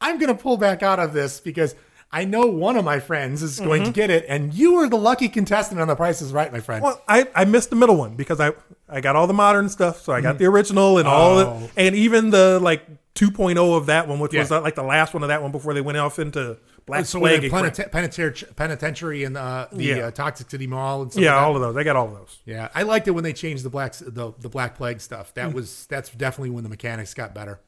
[0.00, 1.74] "I'm going to pull back out of this because."
[2.12, 4.98] I know one of my friends is going to get it, and you were the
[4.98, 6.82] lucky contestant on The Price is Right, my friend.
[6.84, 8.52] Well, I, I missed the middle one because I
[8.88, 11.70] I got all the modern stuff, so I got the original and all Oh.
[11.74, 12.82] the, and even the like
[13.14, 14.58] 2.0 of that one, which was Yeah.
[14.58, 17.18] uh, like the last one of that one before they went off into Black so
[17.20, 17.40] Plague.
[17.42, 17.92] the and planeta- crap.
[17.92, 19.96] penitentiary, penitentiary and uh, the Yeah.
[20.06, 21.76] uh, Toxic City Mall and stuff yeah, like all of those.
[21.76, 22.38] I got all of those.
[22.44, 25.32] yeah, I liked it when they changed the black the, the Black Plague stuff.
[25.34, 27.60] That was that's definitely when the mechanics got better.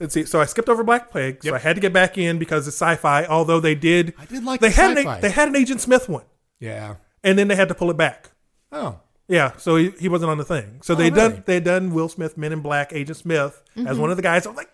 [0.00, 0.24] Let's see.
[0.24, 1.54] So I skipped over Black Plague, so Yep.
[1.54, 3.24] I had to get back in because it's sci-fi.
[3.26, 5.16] Although they did, I did like they the had sci-fi.
[5.16, 6.24] An, they had an Agent Smith one,
[6.60, 6.96] Yeah.
[7.24, 8.30] and then they had to pull it back.
[8.70, 9.00] Oh.
[9.30, 10.80] Yeah, so he, he wasn't on the thing.
[10.82, 11.16] So Oh, they really?
[11.34, 14.00] done they done Will Smith Men in Black Agent Smith as mm-hmm.
[14.00, 14.46] one of the guys.
[14.46, 14.70] I was like,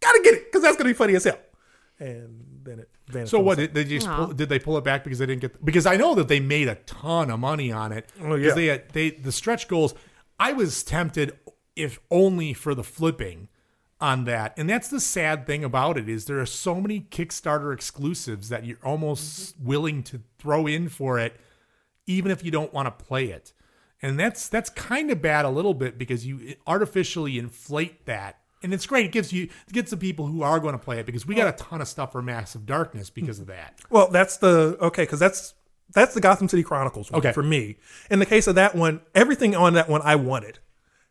[0.00, 1.38] gotta get it because that's gonna be funny as hell.
[2.00, 3.30] and then it vanished.
[3.30, 5.64] So what did they just pull, did they pull it back because they didn't get
[5.64, 8.36] because I know that they made a ton of money on it Oh, yeah.
[8.36, 9.94] because they had they the stretch goals.
[10.40, 11.38] I was tempted
[11.76, 13.48] if only for the flipping
[14.00, 17.72] on that, and that's the sad thing about it is there are so many Kickstarter
[17.72, 19.66] exclusives that you're almost mm-hmm.
[19.66, 21.40] willing to throw in for it,
[22.06, 23.52] even if you don't want to play it,
[24.02, 28.38] and that's that's kind of bad a little bit because you artificially inflate that.
[28.62, 29.06] And it's great.
[29.06, 31.34] It gives you it gets the people who are going to play it because we
[31.34, 33.80] got a ton of stuff for Massive Darkness because of that.
[33.90, 35.54] Well, that's the okay because that's
[35.92, 37.32] that's the Gotham City Chronicles one Okay.
[37.32, 37.76] for me.
[38.10, 40.58] In the case of that one, everything on that one I wanted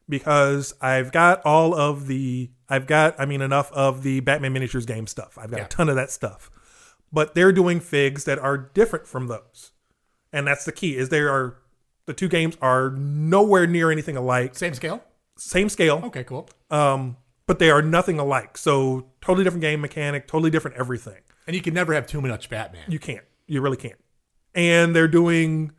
[0.07, 4.85] because I've got all of the I've got I mean enough of the Batman miniatures
[4.85, 5.37] game stuff.
[5.37, 5.65] I've got Yeah.
[5.65, 6.49] a ton of that stuff,
[7.11, 9.71] but they're doing figs that are different from those,
[10.33, 10.97] and that's the key.
[10.97, 11.57] Is there are
[12.05, 14.55] the two games are nowhere near anything alike.
[14.55, 15.03] Same scale.
[15.37, 16.47] Same scale, Okay, cool.
[16.71, 18.57] um, but they are nothing alike.
[18.57, 21.19] So totally different game mechanic, totally different everything.
[21.47, 22.83] And you can never have too much Batman.
[22.87, 23.25] You can't.
[23.47, 23.99] You really can't.
[24.53, 25.71] And they're doing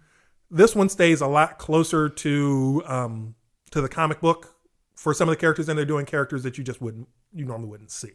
[0.51, 3.35] this one stays a lot closer to um
[3.71, 4.55] to the comic book
[4.95, 7.69] for some of the characters, and they're doing characters that you just wouldn't you normally
[7.69, 8.13] wouldn't see.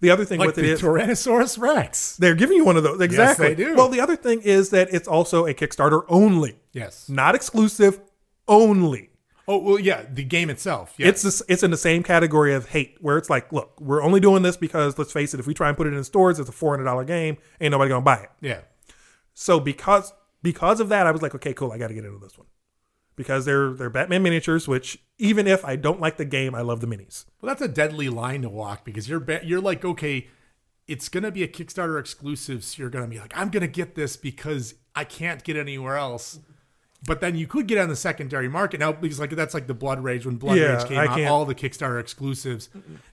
[0.00, 2.16] The other thing like with the is Tyrannosaurus Rex.
[2.16, 3.54] they're giving you one of those exactly.
[3.54, 3.76] they do.
[3.76, 7.08] Well, the other thing is that it's also a Kickstarter only, Yes.
[7.08, 8.00] not exclusive,
[8.48, 9.10] only.
[9.48, 10.04] Oh well, yeah.
[10.10, 10.94] The game itself.
[10.98, 11.08] Yes.
[11.08, 14.18] It's this, it's in the same category of hate, where it's like, look, we're only
[14.20, 16.48] doing this because let's face it, if we try and put it in stores, it's
[16.48, 18.30] a four hundred dollar game, ain't nobody gonna buy it.
[18.40, 18.60] yeah.
[19.34, 22.18] So because because of that, I was like, okay, cool, I got to get into
[22.18, 22.46] this one
[23.16, 24.66] because they're they're Batman miniatures.
[24.68, 27.24] Which even if I don't like the game, I love the minis.
[27.40, 30.28] Well, that's a deadly line to walk because you're ba- you're like, okay,
[30.88, 34.16] it's gonna be a Kickstarter exclusive, so you're gonna be like, I'm gonna get this
[34.16, 36.38] because I can't get anywhere else.
[37.04, 39.74] But then you could get on the secondary market now because like that's like the
[39.74, 42.68] Blood Rage when Blood Yeah, Rage came I out, can't- all the Kickstarter exclusives,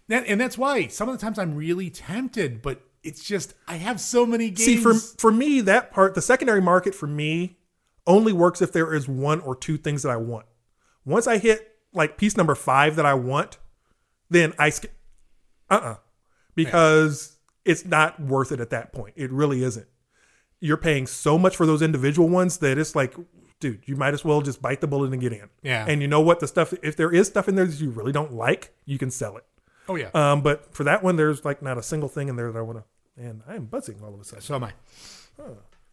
[0.09, 3.77] that, and that's why some of the times I'm really tempted, but it's just I
[3.77, 4.63] have so many games.
[4.65, 7.57] See, for for me, that part, the secondary market for me,
[8.09, 10.45] only works if there is one or two things that I want.
[11.05, 13.57] Once I hit like piece number five that I want,
[14.29, 14.91] then I skip.
[15.69, 15.95] uh-uh.
[16.55, 19.13] because it's not worth it at that point.
[19.15, 19.87] It really isn't.
[20.59, 23.15] You're paying so much for those individual ones that it's like,
[23.59, 25.49] dude, you might as well just bite the bullet and get in.
[25.63, 25.85] Yeah.
[25.87, 26.39] And you know what?
[26.41, 29.09] The stuff, if there is stuff in there that you really don't like, you can
[29.11, 29.45] sell it.
[29.87, 32.51] oh yeah, Um, but for that one, there's like not a single thing in there
[32.51, 33.23] that I want to.
[33.23, 34.41] And I am buzzing all of a sudden.
[34.41, 34.73] so am I.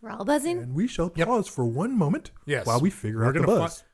[0.01, 0.59] We're all buzzing.
[0.59, 2.67] And we shall pause for one moment Yes.
[2.67, 3.85] while we figure We're out the gonna buzz.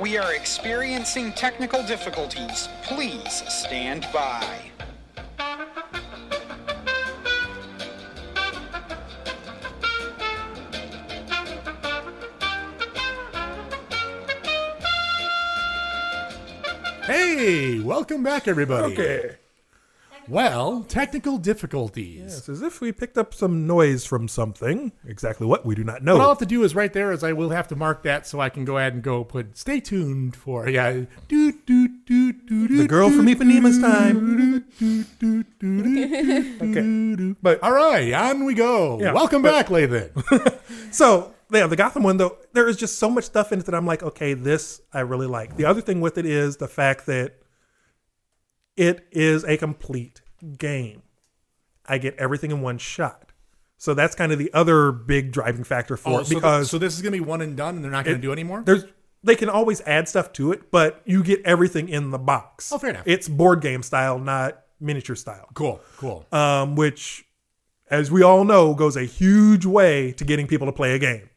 [0.00, 2.68] We are experiencing technical difficulties.
[2.84, 4.70] Please stand by.
[17.02, 18.92] Hey, welcome back, everybody.
[18.94, 19.36] Okay.
[20.28, 22.38] Well, technical difficulties.
[22.38, 24.92] It's as if we picked up some noise from something.
[25.06, 26.14] Exactly what we do not know.
[26.16, 28.26] What I'll have to do is right there is I will have to mark that
[28.26, 31.04] so I can go ahead and go put stay tuned for yeah.
[31.28, 34.64] Do, do, do, do, do, The girl from Ipanema's time.
[36.56, 37.34] Okay.
[37.42, 38.98] But all right, on we go.
[39.00, 40.58] Yeah, Welcome but- back, Lathan.
[40.92, 43.74] So yeah, the Gotham one though, there is just so much stuff in it that
[43.74, 45.56] I'm like, okay, this I really like.
[45.56, 47.34] The other thing with it is the fact that
[48.76, 50.20] it is a complete
[50.58, 51.02] game.
[51.86, 53.32] I get everything in one shot.
[53.78, 56.78] So that's kind of the other big driving factor for Oh, it so, because so
[56.78, 58.62] this is gonna be one and done, and they're not gonna do anymore.
[58.64, 58.84] there's
[59.22, 62.72] they can always add stuff to it, but you get everything in the box.
[62.72, 63.02] Oh, fair enough.
[63.06, 65.48] It's board game style, not miniature style.
[65.54, 66.24] Cool, cool.
[66.30, 67.26] Um, which,
[67.90, 71.28] as we all know, goes a huge way to getting people to play a game.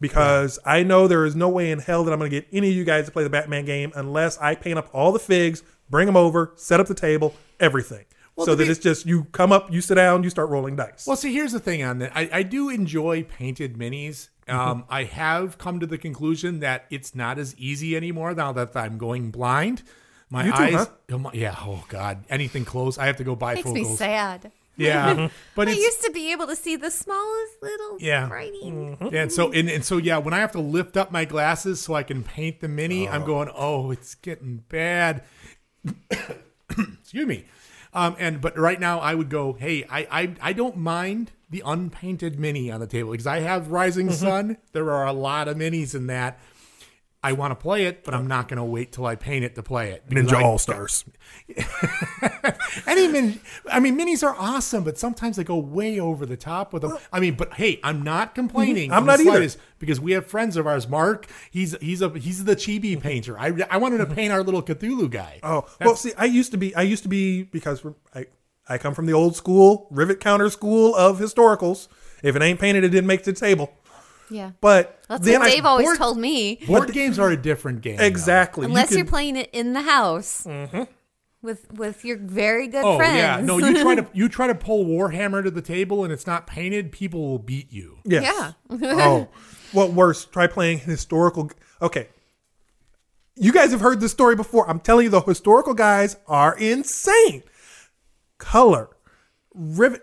[0.00, 2.68] Because I know there is no way in hell that I'm going to get any
[2.68, 5.62] of you guys to play the Batman game unless I paint up all the figs,
[5.90, 8.04] bring them over, set up the table, everything.
[8.36, 10.74] Well, so that be- it's just you come up, you sit down, you start rolling
[10.76, 11.06] dice.
[11.06, 12.12] Well, see, here's the thing on that.
[12.16, 14.28] I, I do enjoy painted minis.
[14.48, 14.58] Mm-hmm.
[14.58, 18.76] Um, I have come to the conclusion that it's not as easy anymore now that
[18.76, 19.82] I'm going blind.
[20.30, 20.86] My You too, eyes, huh?
[21.12, 21.54] oh my- yeah.
[21.60, 23.98] Oh God, anything close, I have to go buy Makes me focals.
[23.98, 24.50] sad.
[24.76, 28.28] Yeah, but I it's used to be able to see the smallest little Yeah.
[28.28, 28.98] writing.
[29.12, 30.18] yeah, and so and, and so yeah.
[30.18, 33.24] When I have to lift up my glasses so I can paint the mini, I'm
[33.24, 35.22] going, oh, it's getting bad.
[37.00, 37.44] Excuse me.
[37.92, 41.62] Um, and but right now I would go, hey, I I, I don't mind the
[41.64, 44.16] unpainted mini on the table because I have Rising Mm-hmm.
[44.26, 44.56] Sun.
[44.72, 46.38] There are a lot of minis in that.
[47.24, 49.54] I want to play it, but I'm not going to wait till I paint it
[49.54, 50.06] to play it.
[50.10, 51.06] Ninja I- All Stars.
[52.86, 56.74] Any min, I mean, minis are awesome, but sometimes they go way over the top
[56.74, 56.98] with them.
[57.10, 58.34] I mean, but hey, I'm not mm-hmm.
[58.34, 58.92] complaining.
[58.92, 59.48] I'm not either.
[59.78, 60.86] because we have friends of ours.
[60.86, 63.00] Mark, he's he's a he's the chibi mm-hmm.
[63.00, 63.38] painter.
[63.38, 65.40] I I wanted to paint our little Cthulhu guy.
[65.42, 68.26] Oh well, see, I used to be, I used to be because I,
[68.68, 71.88] I come from the old school rivet counter school of historicals.
[72.22, 73.72] If it ain't painted, it didn't make the table.
[74.30, 74.52] Yeah.
[74.60, 76.56] But That's then what I they've always board- told me.
[76.66, 77.96] Board games are a different game.
[77.98, 78.04] though.
[78.04, 78.66] exactly.
[78.66, 80.82] Unless you you are playing it in the house Mm-hmm.
[81.42, 83.16] with with your very good Oh friends.
[83.18, 83.58] yeah, no.
[83.58, 86.90] You try to you try to pull Warhammer to the table and it's not painted.
[86.92, 87.98] People will beat you.
[88.04, 88.22] Yes.
[88.24, 88.52] Yeah.
[88.82, 89.28] oh,
[89.72, 90.24] what worse?
[90.24, 91.50] Try playing historical.
[91.82, 92.08] Okay.
[93.36, 94.68] You guys have heard this story before.
[94.70, 97.42] I'm telling you, the historical guys are insane.
[98.38, 98.90] Color,
[99.52, 100.02] rivet,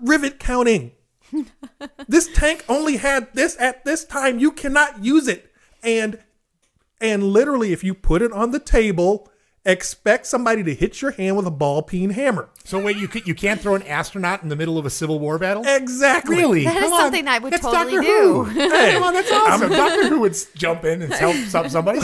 [0.00, 0.92] rivet counting.
[2.08, 4.38] this tank only had this at this time.
[4.38, 5.50] You cannot use it,
[5.82, 6.18] and
[7.00, 9.30] and literally, if you put it on the table,
[9.64, 12.48] expect somebody to hit your hand with a ball peen hammer.
[12.64, 15.18] So wait, you can, you can't throw an astronaut in the middle of a Civil
[15.18, 15.64] War battle?
[15.66, 16.36] Exactly.
[16.36, 16.64] Really?
[16.64, 17.00] That is Come on.
[17.00, 18.44] something I would That's totally Doctor do.
[18.44, 18.60] Who.
[18.70, 19.70] Hey, Come on, that's awesome.
[19.72, 21.98] Doctor Who would jump in and help some- somebody.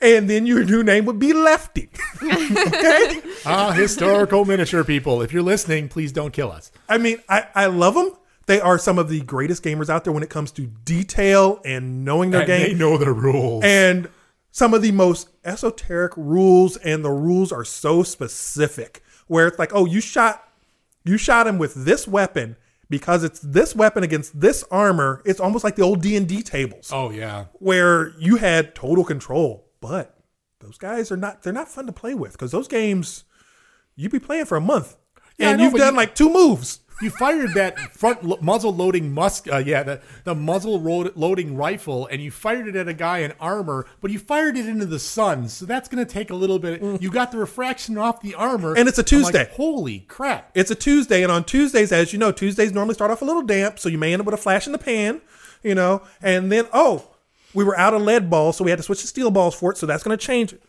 [0.00, 1.90] and then your new name would be Lefty.
[2.22, 3.20] okay.
[3.46, 5.22] Ah, historical miniature people.
[5.22, 6.70] If you're listening, please don't kill us.
[6.88, 8.12] I mean, I, I love them.
[8.50, 12.04] They are some of the greatest gamers out there when it comes to detail and
[12.04, 12.68] knowing their And game.
[12.68, 13.62] they know the rules.
[13.64, 14.08] and
[14.50, 19.04] some of the most esoteric rules, and the rules are so specific.
[19.28, 20.42] Where it's like, oh, you shot,
[21.04, 22.56] you shot him with this weapon
[22.88, 25.22] because it's this weapon against this armor.
[25.24, 27.44] It's almost like the old D and D tables oh yeah.
[27.60, 29.68] where you had total control.
[29.80, 30.18] But
[30.58, 31.44] those guys are not.
[31.44, 33.22] They're not fun to play with because those games
[33.94, 34.96] you'd be playing for a month,
[35.38, 36.80] Yeah, and know, you've done you- like two moves.
[37.00, 41.56] You fired that front lo- muzzle loading musk, uh, yeah, the, the muzzle ro- loading
[41.56, 44.84] rifle, and you fired it at a guy in armor, but you fired it into
[44.86, 46.82] the sun, so that's going to take a little bit.
[47.00, 48.74] You got the refraction off the armor.
[48.76, 49.50] And it's a I'm like, Tuesday.
[49.54, 50.50] Holy crap!
[50.54, 53.42] It's a Tuesday, and on Tuesdays, as you know, Tuesdays normally start off a little
[53.42, 55.22] damp, so you may end up with a flash in the pan,
[55.62, 57.08] you know, and then oh,
[57.54, 59.72] we were out of lead balls, so we had to switch to steel balls for
[59.72, 60.62] it, so that's going to change it.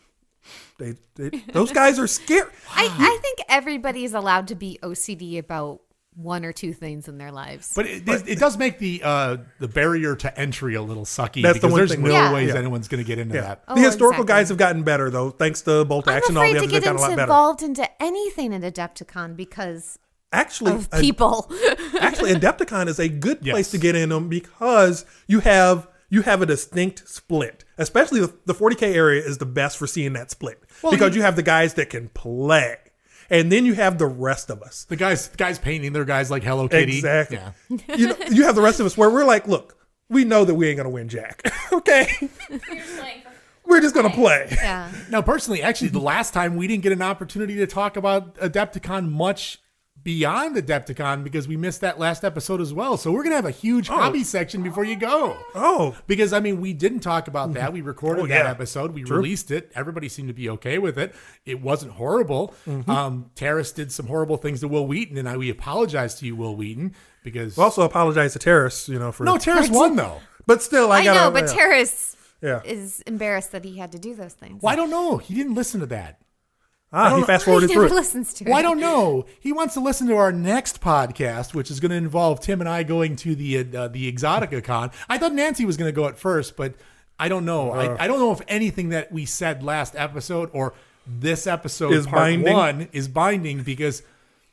[0.78, 2.50] They, they, those guys are scared.
[2.70, 5.80] I, I think everybody is allowed to be OCD about
[6.14, 7.72] one or two things in their lives.
[7.74, 11.42] But it, it, it does make the uh, the barrier to entry a little sucky
[11.42, 12.32] That's the because one there's thing no Yeah.
[12.34, 12.56] ways Yeah.
[12.58, 13.40] anyone's going to get into Yeah.
[13.42, 13.64] that.
[13.68, 14.40] Oh, the historical exactly.
[14.42, 16.36] guys have gotten better though, thanks to Bolt I'm Action.
[16.36, 17.22] All the afraid to others have get gotten a lot into, better.
[17.30, 19.98] involved into anything in Adepticon because
[20.34, 21.50] Actually, of a- people.
[22.00, 23.70] actually, Adepticon is a good place Yes.
[23.72, 27.64] to get in them because you have you have a distinct split.
[27.78, 31.36] Especially the, the 40k area is the best for seeing that split because you have
[31.36, 32.76] the guys that can play,
[33.32, 34.84] and then you have the rest of us.
[34.84, 36.98] The guys, the guys painting their guys like Hello Kitty.
[36.98, 37.38] Exactly.
[37.38, 37.78] Yeah.
[37.96, 39.76] you know, you have the rest of us where we're like, look,
[40.10, 41.42] we know that we ain't gonna win Jack.
[41.72, 43.30] okay, You're just playing for
[43.64, 44.48] we're just gonna play.
[44.50, 44.92] yeah.
[45.08, 49.08] Now, personally, actually, the last time we didn't get an opportunity to talk about Adepticon
[49.10, 49.61] much
[50.04, 52.96] beyond the Adepticon because we missed that last episode as well.
[52.96, 55.36] So we're gonna have a huge hobby section before you go.
[55.54, 57.72] Oh, Because I mean, we didn't talk about that.
[57.72, 58.92] We recorded Oh, that episode.
[58.92, 59.16] We True.
[59.18, 59.70] released it.
[59.74, 61.14] Everybody seemed to be okay with it.
[61.44, 62.54] It wasn't horrible.
[62.66, 62.90] Mm-hmm.
[62.90, 66.34] Um, Terrace did some horrible things to Wil Wheaton, and I we apologize to you,
[66.36, 70.20] Wil Wheaton, because we also apologize to Terrace, you know, for no, Terrace won though.
[70.46, 71.20] but still, I, I, gotta.
[71.20, 71.54] know, but yeah.
[71.54, 72.60] Terrace Yeah.
[72.64, 74.62] is embarrassed that he had to do those things.
[74.62, 75.18] Well, I don't know.
[75.18, 76.18] He didn't listen to that.
[76.92, 79.26] Ah, he fast He forwarded through never listens to Well, I don't know.
[79.40, 82.68] He wants to listen to our next podcast, which is going to involve Tim and
[82.68, 84.90] I going to the uh, the Exotica Con.
[85.08, 86.74] I thought Nancy was going to go at first, but
[87.18, 87.72] I don't know.
[87.72, 87.96] Uh.
[87.98, 90.74] I, I don't know if anything that we said last episode or
[91.06, 92.54] this episode Is part binding?
[92.54, 94.02] one is binding because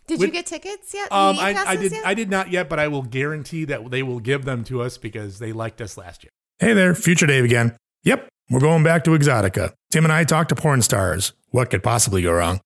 [0.08, 1.12] Did With- you get tickets yet?
[1.12, 2.06] um, I, I did yet?
[2.06, 4.97] I did not yet, but I will guarantee that they will give them to us
[4.97, 6.32] because they liked us last year.
[6.58, 7.78] Hey there, Future Dave again.
[8.04, 9.73] Yep, we're going back to Exotica.
[9.91, 11.34] Tim and I talked to porn stars.
[11.51, 12.62] What could possibly go wrong?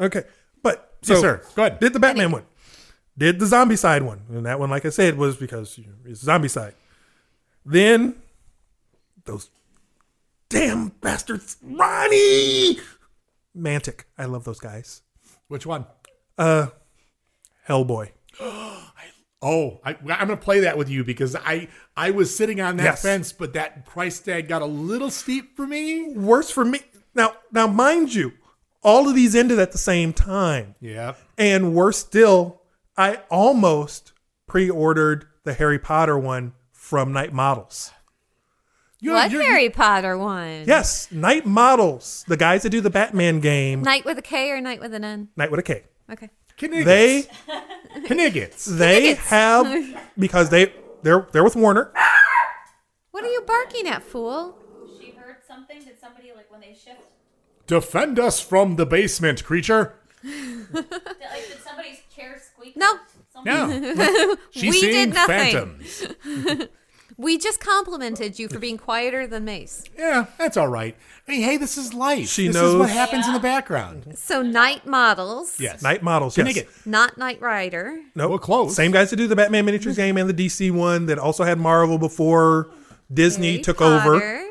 [0.00, 0.22] Okay,
[0.62, 1.42] but so Yes, sir.
[1.56, 1.80] Go ahead.
[1.80, 2.44] Did the Batman one?
[3.16, 4.20] Did the Zombicide one?
[4.30, 6.74] And that one, like I said, was because you know, it's Zombicide.
[7.64, 8.14] Then
[9.24, 9.50] those
[10.48, 12.78] damn bastards, Ronnie,
[13.56, 14.04] Mantic.
[14.16, 15.02] I love those guys.
[15.48, 15.86] Which one?
[16.36, 16.68] Uh,
[17.68, 18.10] Hellboy.
[19.40, 22.76] Oh, I, I'm going to play that with you because I I was sitting on
[22.78, 23.02] that Yes.
[23.02, 26.08] fence, but that price tag got a little steep for me.
[26.12, 26.80] Worse for me.
[27.14, 28.32] Now, now, mind you,
[28.82, 30.74] all of these ended at the same time.
[30.80, 31.14] Yeah.
[31.36, 32.62] And worse still,
[32.96, 34.12] I almost
[34.46, 37.90] pre-ordered the Harry Potter one from Knight Models.
[39.00, 40.64] You, What you're- Harry Potter one?
[40.66, 44.60] Yes, Knight Models, the guys that do the Batman game, Night with a K or
[44.60, 45.28] night with an N?
[45.36, 45.84] Night with a K.
[46.10, 46.30] Okay.
[46.60, 46.84] Kniggets.
[46.86, 47.28] They
[48.14, 48.64] Kniggets.
[48.64, 49.20] they Kniggets.
[49.28, 50.72] have because they
[51.04, 51.92] they're they're with Warner.
[53.12, 54.58] What are you barking at, fool?
[55.00, 55.78] She heard something.
[55.84, 57.07] Did somebody like when they shift?
[57.68, 59.94] Defend us from the basement, creature.
[60.24, 62.76] Did, like did somebody's chair squeak?
[62.76, 62.94] No.
[63.32, 63.84] Something?
[63.96, 64.34] Yeah.
[64.50, 65.36] She's We seeing did nothing.
[65.52, 66.06] phantoms.
[66.24, 66.66] We
[67.20, 69.82] We just complimented you for being quieter than Mace.
[69.98, 70.94] Yeah, that's all right.
[71.26, 72.28] I mean, hey, this is life.
[72.28, 74.16] She this knows- is what happens in the background.
[74.16, 75.82] So Knight Models, Yes.
[75.82, 76.36] Knight models.
[76.36, 76.54] Can yes.
[76.54, 76.70] make it.
[76.86, 78.00] not Knight Rider.
[78.14, 78.30] Nope.
[78.30, 78.76] Well, close.
[78.76, 81.58] Same guys that do the Batman miniatures game and the DC one that also had
[81.58, 82.70] Marvel before
[83.12, 84.20] Disney Harry took over.
[84.20, 84.44] Potter.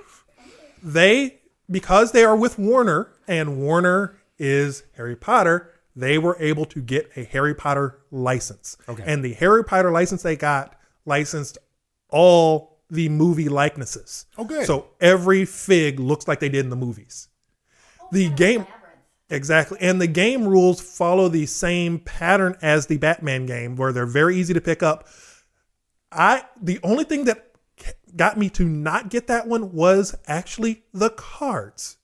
[0.84, 1.37] They
[1.70, 7.12] because they are with Warner and Warner is Harry Potter, they were able to get
[7.16, 8.78] a Harry Potter license.
[8.88, 9.04] Okay.
[9.06, 11.58] And the Harry Potter license they got licensed
[12.10, 14.26] all the movie likenesses.
[14.38, 14.66] Oh, good.
[14.66, 17.28] So every fig looks like they did in the movies.
[18.02, 18.66] Oh, the game
[19.30, 19.78] Exactly.
[19.82, 24.38] And the game rules follow the same pattern as the Batman game where they're very
[24.38, 25.08] easy to pick up.
[26.12, 27.47] I the only thing that
[28.16, 31.98] got me to not get that one was actually the cards.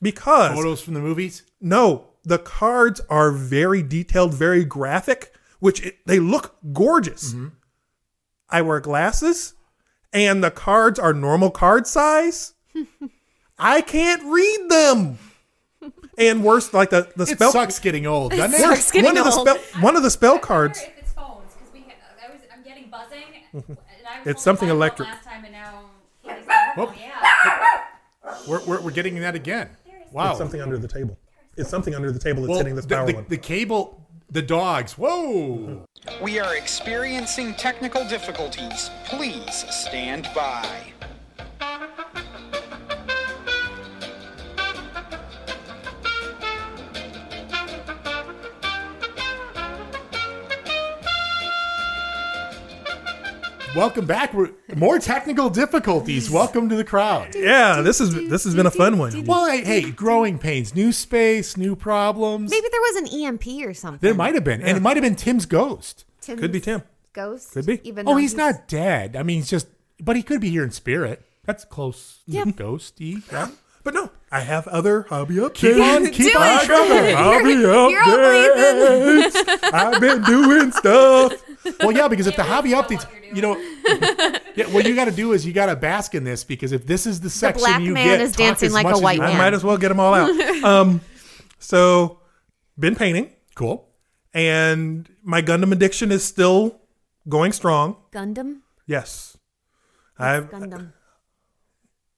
[0.00, 1.42] Because Photos from the movies.
[1.60, 7.32] no, the cards are very detailed, very graphic, which it, they look gorgeous.
[7.32, 7.48] Mm-hmm.
[8.48, 9.54] I wear glasses
[10.12, 12.54] and the cards are normal card size.
[13.58, 15.18] I can't read them.
[16.18, 18.60] And worse, like the, the It spell sucks getting old, doesn't it?
[18.60, 20.78] sucks getting one of the spell one of the spell cards.
[20.78, 23.22] I wonder if it's phones we I was I'm getting buzzing.
[23.52, 25.08] and I was It's something my phone electric.
[25.08, 25.84] Last time and now
[26.22, 26.94] Katie's like, oh, Whoop.
[26.98, 27.84] yeah.
[28.48, 29.68] We're, we're, we're getting that again.
[30.12, 30.30] Wow.
[30.30, 31.18] It's something under the table.
[31.56, 33.26] It's something under the table that's well, hitting this the, power the, one.
[33.28, 34.96] the cable, the dogs.
[34.96, 35.84] Whoa.
[36.22, 38.90] We are experiencing technical difficulties.
[39.04, 40.66] Please stand by.
[53.74, 54.34] Welcome back.
[54.34, 56.30] We're, more technical difficulties.
[56.30, 57.34] Welcome to the crowd.
[57.34, 59.24] yeah, this is this has been a fun one.
[59.24, 62.50] Well, hey, hey, growing pains, new space, new problems.
[62.50, 64.06] Maybe there was an EMP or something.
[64.06, 66.04] There might have been, and it might have been Tim's ghost.
[66.20, 66.82] Tim's Could be Tim.
[67.14, 67.52] Ghost.
[67.52, 67.80] Could be.
[67.88, 69.16] Even Oh, though he's not dead.
[69.16, 69.68] I mean, he's just,
[70.00, 71.22] but he could be here in spirit.
[71.44, 72.18] That's close.
[72.26, 72.44] Yeah.
[72.44, 73.22] Ghosty.
[73.32, 73.48] Yeah.
[73.84, 75.54] But no, I have other hobby updates.
[75.54, 77.14] Keep on, keep Do on it.
[77.16, 79.58] Hobby You're all updates.
[79.72, 81.32] I've been doing stuff.
[81.80, 83.56] Well, yeah, because if the hobby updates, you're know,
[84.56, 86.86] yeah, what you got to do is you got to bask in this because if
[86.86, 89.00] this is the section black you man get, is talk dancing as like a as
[89.00, 89.38] white you I man.
[89.38, 90.30] might as well get them all out.
[90.64, 91.00] Um,
[91.58, 92.20] so
[92.78, 93.88] been painting, Cool.
[94.34, 96.80] and my Gundam addiction is still
[97.28, 97.96] going strong.
[98.12, 98.60] Gundam.
[98.86, 99.36] Yes,
[100.18, 100.50] I've.
[100.50, 100.92] Gundam.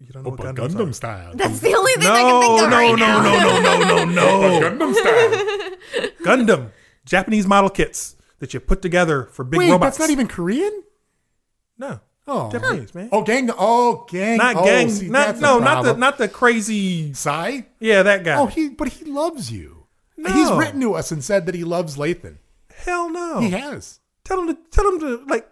[0.01, 0.93] You don't know Oppa what Gundams Gundam are.
[0.93, 1.33] style.
[1.35, 3.23] That's the only thing I No, can think no, of no, right no, now.
[3.23, 4.71] no, no, no, no, no.
[4.71, 6.11] Gundam style.
[6.25, 6.71] Gundam,
[7.07, 9.97] Japanese model kits that you put together for big Wait, robots.
[9.97, 10.83] that's not even Korean.
[11.79, 12.01] no.
[12.27, 13.11] Oh, Japanese man.
[13.13, 13.51] Oh, gang.
[13.59, 14.39] Oh, gang.
[14.39, 14.89] not oh, gang.
[14.89, 16.01] see, not that's no, not the problem.
[16.01, 17.13] not the crazy.
[17.13, 17.61] Psy.
[17.81, 18.37] Yeah, that guy.
[18.37, 18.71] Oh, he.
[18.71, 19.87] But he loves you.
[20.17, 20.31] No.
[20.33, 22.39] He's written to us and said that he loves Lathan.
[22.75, 23.41] hell no.
[23.41, 24.01] He has.
[24.25, 25.47] Tell him to tell him to like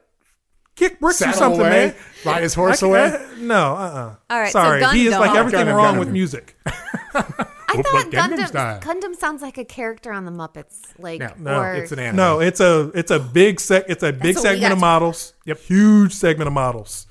[0.75, 1.95] kick bricks or Saddle something, away, man.
[2.25, 3.01] ride his horse I- away.
[3.05, 5.21] I- no, uh, uh All right, so Sorry, he is Gundam.
[5.21, 5.99] like everything Gundam, wrong Gundam.
[5.99, 6.57] with music.
[7.73, 8.81] I Oppa thought Gundam Gundam, style.
[8.81, 12.17] Gundam sounds like a character on the Muppets, like No, no, or it's an anime.
[12.17, 13.85] No, it's a it's a big sec.
[13.89, 15.35] It's a big what segment of models.
[15.47, 15.59] Yep.
[15.61, 17.07] Huge segment of models.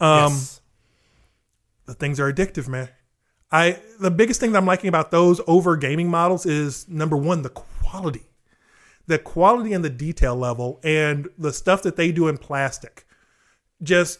[0.00, 0.60] Um, Yes.
[1.86, 2.88] the things are addictive, man.
[3.52, 7.42] I the biggest thing that I'm liking about those over gaming models is number one,
[7.42, 8.22] the quality.
[9.06, 13.06] The quality and the detail level and the stuff that they do in plastic.
[13.82, 14.18] Just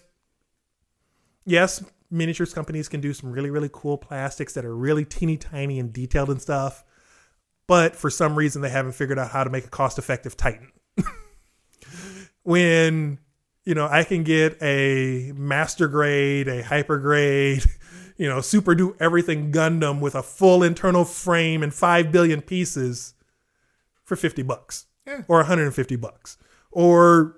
[1.44, 5.78] yes, miniatures companies can do some really, really cool plastics that are really teeny tiny
[5.78, 6.84] and detailed and stuff.
[7.66, 10.70] But for some reason they haven't figured out how to make a cost effective Titan.
[12.42, 13.18] when
[13.64, 17.64] you know I can get a master grade, a hyper grade,
[18.16, 23.14] you know, super do everything Gundam with a full internal frame and five billion pieces
[24.04, 25.22] for fifty bucks Yeah.
[25.28, 26.38] or 150 bucks
[26.70, 27.36] or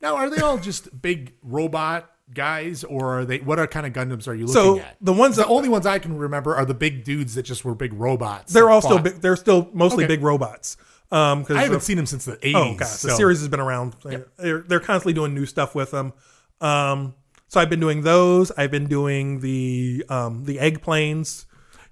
[0.00, 3.38] Now, are they all just big robot guys, or are they?
[3.38, 4.96] What are kind of Gundams are you looking So, at?
[5.00, 7.74] the ones the only ones I can remember are the big dudes that just were
[7.74, 8.52] big robots.
[8.52, 10.14] they're all still big, they're still mostly Okay.
[10.16, 10.76] big robots.
[11.12, 12.54] Um, cause I haven't the- seen them since the eighties.
[12.56, 13.96] Oh gosh, the series has been around.
[14.38, 16.12] They're they're constantly doing new stuff with them.
[16.60, 17.14] Um,
[17.48, 18.52] so I've been doing those.
[18.52, 21.46] I've been doing the um the egg planes.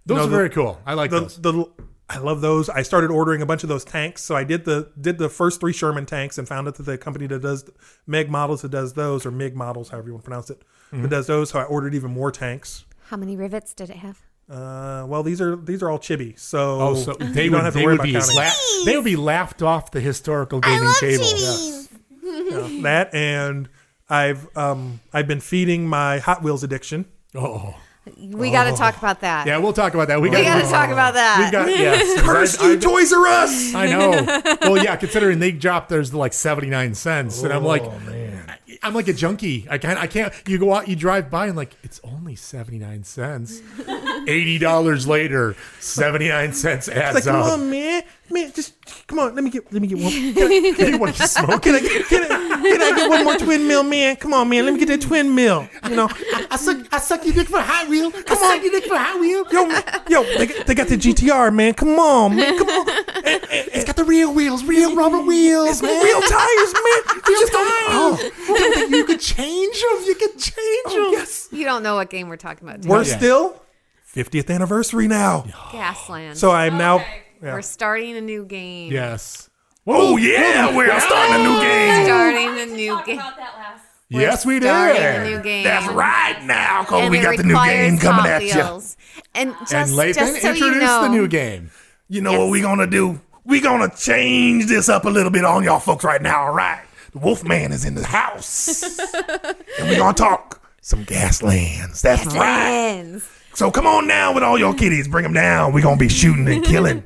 [0.07, 0.81] You Those know, are the- very cool.
[0.87, 1.37] I like the, those.
[1.41, 1.65] the
[2.11, 2.69] I love those.
[2.71, 4.23] I started ordering a bunch of those tanks.
[4.23, 6.97] So I did the did the first three Sherman tanks and found out that the
[6.97, 7.69] company that does
[8.07, 11.03] Meg models that does those or Mig models, however you want to pronounce it, Mm-hmm.
[11.03, 11.51] that does those.
[11.51, 12.87] So I ordered even more tanks.
[13.11, 14.23] how many rivets did it have?
[14.51, 16.39] Uh, well, these are these are all chibi.
[16.39, 18.37] So, Oh, so they you would don't have to they worry would about be counting.
[18.37, 21.25] la- they would be laughed off the historical gaming table.
[22.23, 23.69] Yeah, that and
[24.09, 27.05] I've um I've been feeding my Hot Wheels addiction.
[27.35, 27.75] Oh,
[28.17, 28.99] We got to talk oh.
[28.99, 29.47] about that.
[29.47, 30.21] yeah, we'll talk about that.
[30.21, 31.45] We we got to talk about that.
[31.45, 32.21] We got yes.
[32.23, 33.75] Curse you, Toys R Us!
[33.75, 34.09] I know.
[34.69, 37.83] Well, yeah, considering they dropped theirs to like seventy nine cents, and I'm oh, like,
[37.83, 38.45] Oh, man.
[38.49, 39.67] I, I'm like a junkie.
[39.71, 39.99] I can't.
[39.99, 40.33] I can't.
[40.47, 43.61] You go out, you drive by, and like it's only seventy nine cents.
[44.29, 48.75] Eighty dollars later, seventy nine cents adds It's like, come on, man, man, just
[49.07, 49.35] come on.
[49.35, 50.13] Let me get, let me get one.
[50.75, 51.61] Can I, what are you smoking?
[51.61, 54.17] can I, get, can I, can I get one more twin mill, man?
[54.17, 54.65] Come on, man.
[54.65, 55.69] Let me get that twin mill.
[55.89, 56.09] You know,
[56.51, 56.87] I suck.
[56.93, 58.11] I suck your dick for Hot Wheel.
[58.11, 59.45] Come on, your dick for Hot Wheel.
[59.51, 59.69] yo,
[60.09, 61.75] yo, they, got- they got the GTR, man.
[61.75, 62.59] Come on, man.
[62.59, 62.89] Come on.
[62.89, 66.05] And, and, It's got the real wheels, real rubber wheels, man.
[66.05, 67.23] real tires, man.
[67.29, 67.69] You just don't.
[67.91, 70.05] Oh, you could change them.
[70.07, 70.57] You could change
[70.87, 71.13] oh, them.
[71.13, 71.49] Yes.
[71.53, 72.87] You don't know what game we're talking about.
[72.87, 73.03] We're?
[73.03, 73.17] Yeah.
[73.17, 73.63] still,
[74.15, 75.43] 50th anniversary now.
[75.73, 76.37] Gasland.
[76.37, 76.97] So I'm now.
[76.97, 77.23] Okay.
[77.43, 77.53] Yeah.
[77.53, 78.91] we're starting a new game.
[78.91, 79.49] Yes.
[79.91, 82.05] Oh yeah, we're starting a new game.
[82.05, 83.19] Starting a new game.
[83.19, 83.85] about that last.
[84.11, 84.65] Yes, we did.
[84.65, 85.21] Starting did.
[85.21, 85.65] a new game.
[85.65, 88.55] That's right now, cause And we got the new game coming at you.
[88.55, 88.99] Wheels.
[89.35, 91.71] And just, and Lathan just so introduced you know, the new game.
[92.11, 93.19] You know what we're gonna do?
[93.47, 96.85] We're gonna change this up a little bit on y'all folks right now, all right?
[97.13, 98.83] The Wolfman is in the house.
[99.79, 102.03] and we gonna talk some Gaslands.
[102.03, 103.21] That's right.
[103.55, 105.09] So come on now with all your kiddies.
[105.09, 105.73] Bring them down.
[105.73, 107.05] we gonna be shooting and killing.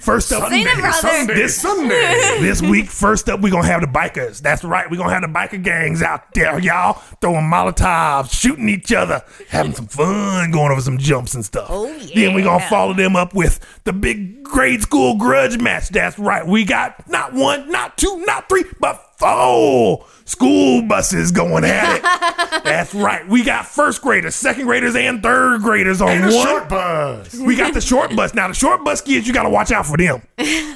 [0.00, 0.92] First up, Sing it, brother.
[0.92, 2.86] Sunday, this Sunday, this week.
[2.86, 4.40] First up, we're gonna have the bikers.
[4.40, 8.92] That's right, we're gonna have the biker gangs out there, y'all, throwing molotovs, shooting each
[8.92, 11.66] other, having some fun, going over some jumps and stuff.
[11.68, 15.88] Oh, Then we're gonna follow them up with the big grade school grudge match.
[15.88, 21.64] That's right, we got not one, not two, not three, but four school buses going
[21.64, 22.02] at it.
[22.64, 26.46] That's right, we got first graders, second graders, and third graders on And a one.
[26.46, 27.34] short bus.
[27.34, 28.34] We got the short bus.
[28.34, 30.22] Now the short bus kids, you gotta watch out for them.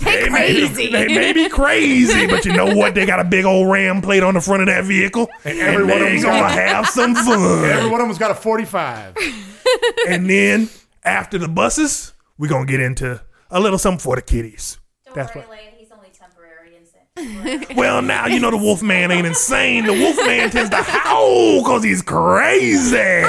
[0.00, 0.90] They crazy.
[0.90, 2.94] They may be crazy, but you know what?
[2.94, 5.84] They got a big old ram plate on the front of that vehicle, and, every
[5.84, 7.90] one of them's gonna have some Every fun.
[7.90, 9.16] one of them's got a 45.
[10.08, 10.68] and then
[11.04, 14.78] after the buses, we're gonna get into a little something for the kiddies.
[15.04, 15.72] Don't That's worry, what- Lane.
[15.78, 17.02] He's only temporary insane.
[17.76, 19.86] Well, now you know the wolf man ain't insane.
[19.86, 23.22] The wolf man tends to howl because he's crazy.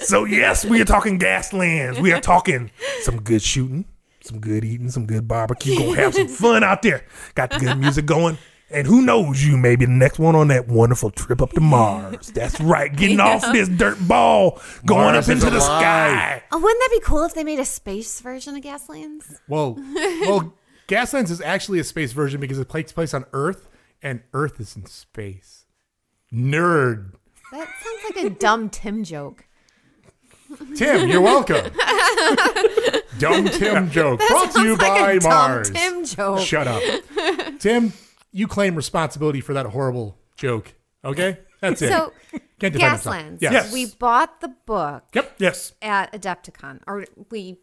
[0.00, 2.00] So yes, we are talking Gaslands.
[2.00, 3.84] We are talking some good shooting,
[4.20, 5.76] some good eating, some good barbecue.
[5.76, 7.04] Gonna have some fun out there.
[7.34, 8.38] Got the good music going.
[8.68, 11.60] And who knows, you may be the next one on that wonderful trip up to
[11.60, 12.32] Mars.
[12.32, 15.62] That's right, getting off this dirt ball, going Mars up into the alive.
[15.62, 16.42] sky.
[16.50, 19.36] Oh, wouldn't that be cool if they made a space version of Gaslands?
[19.46, 20.52] Well, well,
[20.88, 23.68] Gaslands is actually a space version because it takes place on Earth,
[24.02, 25.66] and Earth is in space.
[26.32, 27.12] Nerd.
[27.52, 29.44] That sounds like a dumb Tim joke.
[30.76, 31.72] Tim, you're welcome.
[33.18, 35.70] Dumb Tim joke brought to you like by a dumb Mars.
[35.70, 36.40] Tim joke.
[36.40, 36.82] Shut up,
[37.58, 37.92] Tim.
[38.36, 40.74] You claim responsibility for that horrible joke.
[41.04, 41.88] Okay, that's it.
[41.88, 42.12] So,
[42.58, 43.00] Can't defend.
[43.00, 43.38] Gaslands.
[43.40, 43.72] Yes.
[43.72, 45.34] We bought the book Yep.
[45.38, 45.72] Yes.
[45.80, 47.58] at Adepticon, or we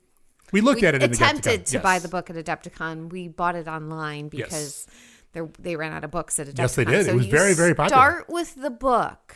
[0.51, 1.03] We looked we at it.
[1.03, 1.65] in the attempted Adepticon.
[1.65, 1.83] to Yes.
[1.83, 3.11] buy the book at Adepticon.
[3.11, 4.87] We bought it online because
[5.33, 6.57] they they ran out of books at Adepticon.
[6.59, 7.07] Yes, they did.
[7.07, 7.89] It was you very, very popular.
[8.01, 9.35] Start with the book,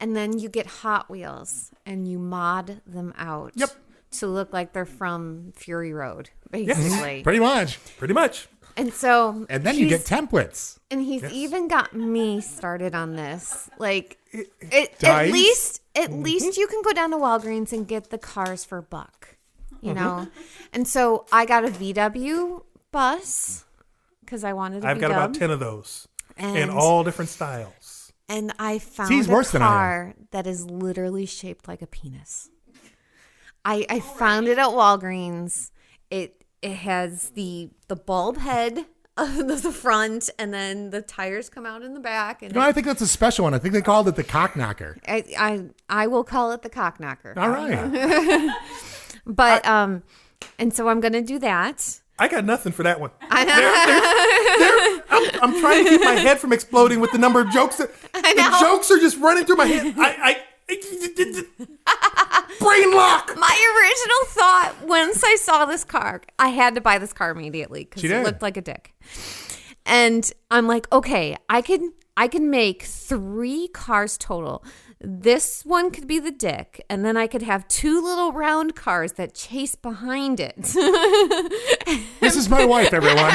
[0.00, 3.52] and then you get Hot Wheels, and you mod them out.
[3.56, 3.70] Yep.
[4.18, 7.24] To look like they're from Fury Road, basically.
[7.24, 7.80] Pretty much.
[7.98, 8.46] Pretty much.
[8.76, 10.78] And so, And then you get templates.
[10.90, 13.70] and he's even got me started on this.
[13.78, 14.50] Like, it,
[15.04, 16.22] at least, at Mm-hmm.
[16.22, 19.36] least you can go down to Walgreens and get the cars for a buck,
[19.80, 20.04] you Mm-hmm.
[20.04, 20.28] know.
[20.72, 23.64] And so I got a VW bus
[24.24, 24.84] because I wanted.
[24.84, 28.12] I've got about 10 of those in all different styles.
[28.28, 29.70] and I found he's a worse than I am.
[29.72, 32.50] car that is literally shaped like a penis.
[33.64, 35.70] I I found it at Walgreens.
[36.10, 38.86] It it has the the bulb head
[39.16, 42.72] of the front, and then the tires come out in the back, and No, I
[42.72, 43.54] think that's a special one.
[43.54, 44.96] I think they called it the cock knocker.
[45.06, 47.34] I, I I will call it the cock knocker.
[47.36, 48.50] All right.
[49.26, 50.02] But um,
[50.58, 52.00] and so I'm gonna do that.
[52.18, 53.10] I got nothing for that one.
[53.30, 57.50] There- there- I'm, I'm trying to keep my head from exploding with the number of
[57.50, 58.58] jokes that the know.
[58.60, 59.94] jokes are just running through my head.
[59.96, 60.42] I, I,
[62.60, 63.32] brain lock.
[63.36, 67.84] My original thought once I saw this car, I had to buy this car immediately
[67.84, 68.24] because She it did.
[68.24, 68.94] looked like a dick.
[69.86, 74.64] And I'm like, okay, I can I can make three cars total.
[75.06, 79.12] This one could be the dick, and then I could have two little round cars
[79.12, 80.74] that chase behind it.
[82.20, 83.32] This is my wife, everyone.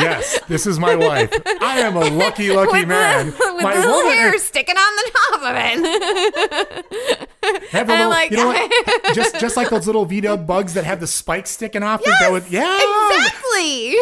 [0.00, 1.32] Yes, this is my wife.
[1.60, 3.26] I am a lucky, lucky with man.
[3.30, 7.28] the, with my the little woman hair sticking on the top of it.
[7.70, 8.70] have a little, like- you know what?
[9.14, 12.02] just just like those little VW bugs that have the spikes sticking off.
[12.04, 12.78] Yes, that would, yeah,
[13.10, 13.96] exactly.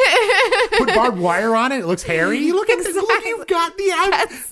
[0.78, 1.80] Put barbed wire on it.
[1.80, 2.53] It looks hairy.
[2.57, 3.24] Look at the look.
[3.24, 3.84] You've got the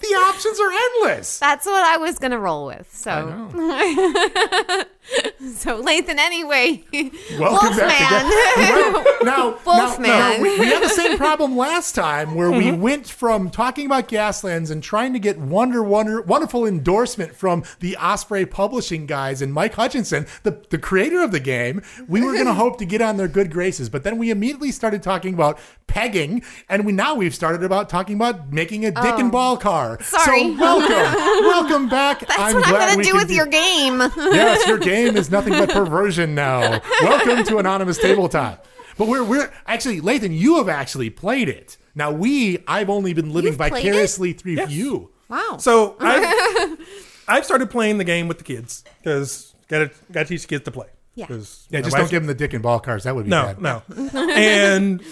[0.00, 1.38] the options are endless.
[1.38, 2.88] That's what I was gonna roll with.
[2.94, 3.48] So,
[5.54, 6.82] so Lathan, anyway,
[7.38, 8.92] Welcome back Wolfman.
[8.94, 12.80] Well, now, now, now, we, we had the same problem last time where we mm-hmm.
[12.80, 17.96] went from talking about Gaslands and trying to get wonder, wonder, wonderful endorsement from the
[17.98, 21.82] Osprey Publishing guys and Mike Hutchinson, the, the creator of the game.
[22.08, 24.72] We were going to hope to get on their good graces, but then we immediately
[24.72, 29.18] started talking about pegging, and we now we've started about talking about making a dick
[29.18, 29.32] and oh.
[29.32, 29.98] ball car.
[30.00, 30.04] Oh.
[30.04, 30.40] Sorry.
[30.40, 32.20] So welcome, welcome back.
[32.20, 33.98] that's I'm what I'm gonna we do with your game.
[34.16, 36.80] yes, your game is nothing but perversion now.
[37.02, 38.66] Welcome to Anonymous Tabletop.
[38.96, 41.76] But we're we're actually Lathan, you have actually played it.
[41.94, 44.70] Now we I've only been living You've played vicariously through Yes.
[44.70, 45.10] you.
[45.28, 45.56] wow.
[45.58, 46.78] So I've,
[47.26, 50.70] I've started playing the game with the kids because gotta gotta teach the kids to
[50.70, 50.86] play.
[51.16, 51.26] Yeah.
[51.26, 53.04] 'Cause Yeah, my just don't wife's- give them the dick and ball cars.
[53.04, 53.60] That would be no, bad.
[53.60, 53.82] no.
[54.34, 55.02] and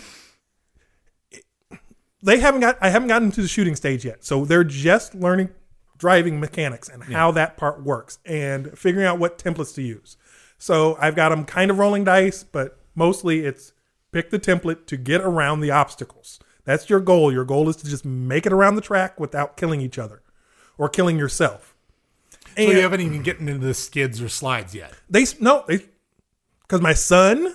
[2.23, 2.79] they haven't got.
[2.81, 5.51] I haven't gotten to the shooting stage yet, so they're just learning
[5.99, 10.17] driving mechanics and how that part works and figuring out what templates to use.
[10.59, 13.73] So I've got them kind of rolling dice, but mostly it's
[14.13, 16.39] pick the template to get around the obstacles.
[16.65, 17.33] That's your goal.
[17.33, 20.23] Your goal is to just make it around the track without killing each other
[20.79, 21.75] or killing yourself.
[22.57, 24.93] So you haven't even gotten into the skids or slides yet.
[25.09, 25.87] They no, they
[26.63, 27.55] because my son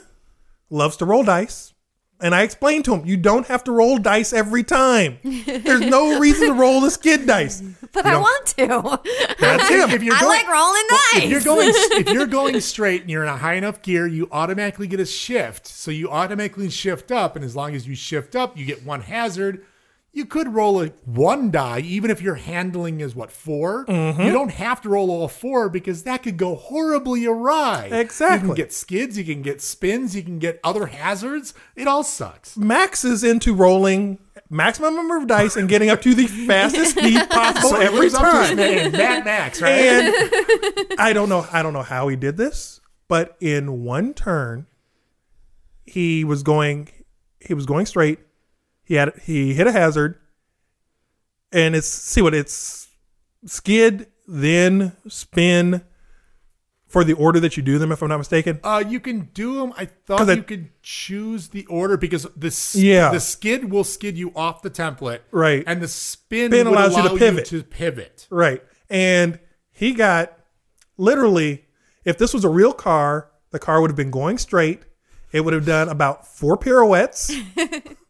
[0.69, 1.73] loves to roll dice,
[2.19, 5.19] and I explained to him you don't have to roll dice every time.
[5.23, 7.61] There's no reason to roll the skid dice.
[7.93, 8.99] but I want to.
[9.39, 9.89] That's him.
[9.91, 11.23] If you're I going- like rolling dice.
[11.23, 14.27] If you're going if you're going straight and you're in a high enough gear, you
[14.31, 15.67] automatically get a shift.
[15.67, 19.01] So you automatically shift up, and as long as you shift up, you get one
[19.01, 19.63] hazard.
[20.13, 24.21] You could roll a one die, even if your handling is what 4 Mm-hmm.
[24.21, 27.89] You don't have to roll all four because that could go horribly awry.
[27.91, 28.47] Exactly.
[28.49, 31.53] You can get skids, you can get spins, you can get other hazards.
[31.75, 32.57] It all sucks.
[32.57, 34.17] Max is into rolling
[34.49, 38.13] maximum number of dice and getting up to the fastest speed possible So every lives
[38.15, 38.55] up to his time.
[38.57, 39.71] name, Mad Max, right?
[39.71, 41.45] And I don't know.
[41.51, 44.65] I don't know how he did this, but in one turn,
[45.85, 46.89] he was going.
[47.39, 48.19] He was going straight.
[48.87, 50.17] He had he hit a hazard,
[51.51, 52.87] and it's see what it's
[53.45, 55.81] skid then spin
[56.87, 57.91] for the order that you do them.
[57.91, 58.61] If I'm not mistaken.
[58.63, 59.73] Uh, you can do them.
[59.77, 63.11] I thought I- you could choose the order because the Yeah.
[63.11, 65.63] the skid will skid you off the template, Right.
[65.67, 67.45] And the spin, Spin would allows you to allow pivot.
[67.47, 68.27] to pivot.
[68.29, 68.63] Right.
[68.89, 69.39] And
[69.71, 70.37] he got
[70.97, 71.65] literally,
[72.05, 74.81] if this was a real car, the car would have been going straight.
[75.33, 77.33] It would have done about four pirouettes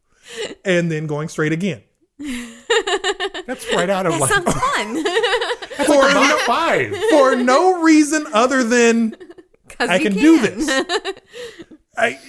[0.65, 1.81] and then going straight again.
[2.19, 5.85] That's right out of That like sounds fun.
[5.85, 6.95] For, Mach five.
[7.11, 9.15] for no reason other than
[9.69, 10.67] 'Cause I you can, do this.
[11.97, 12.19] I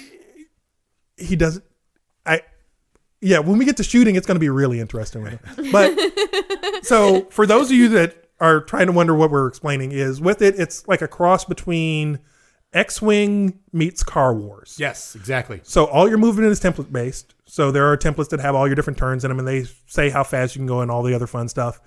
[1.16, 1.64] he doesn't
[2.26, 2.42] I
[3.20, 5.72] yeah, when we get to shooting, it's going to be really interesting with him.
[5.72, 5.98] But
[6.84, 10.40] so for those of you that are trying to wonder what we're explaining is with
[10.42, 12.20] it, it's like a cross between
[12.72, 14.76] X-wing meets Car Wars.
[14.78, 15.60] Yes, exactly.
[15.64, 17.34] So all your movement is template based.
[17.58, 20.10] So there are templates that have all your different turns in them, and they say
[20.10, 21.80] how fast you can go and all the other fun stuff.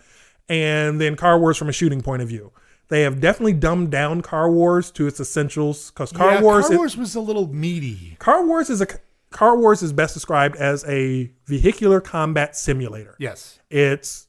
[0.49, 2.51] And then Car Wars from a shooting point of view.
[2.89, 6.75] They have definitely dumbed down Car Wars to its essentials because Car yeah, Wars Car
[6.75, 8.17] Wars was a little meaty.
[8.19, 8.87] Car Wars is a
[9.29, 13.15] Car Wars is best described as a vehicular combat simulator.
[13.17, 13.61] Yes.
[13.69, 14.27] It's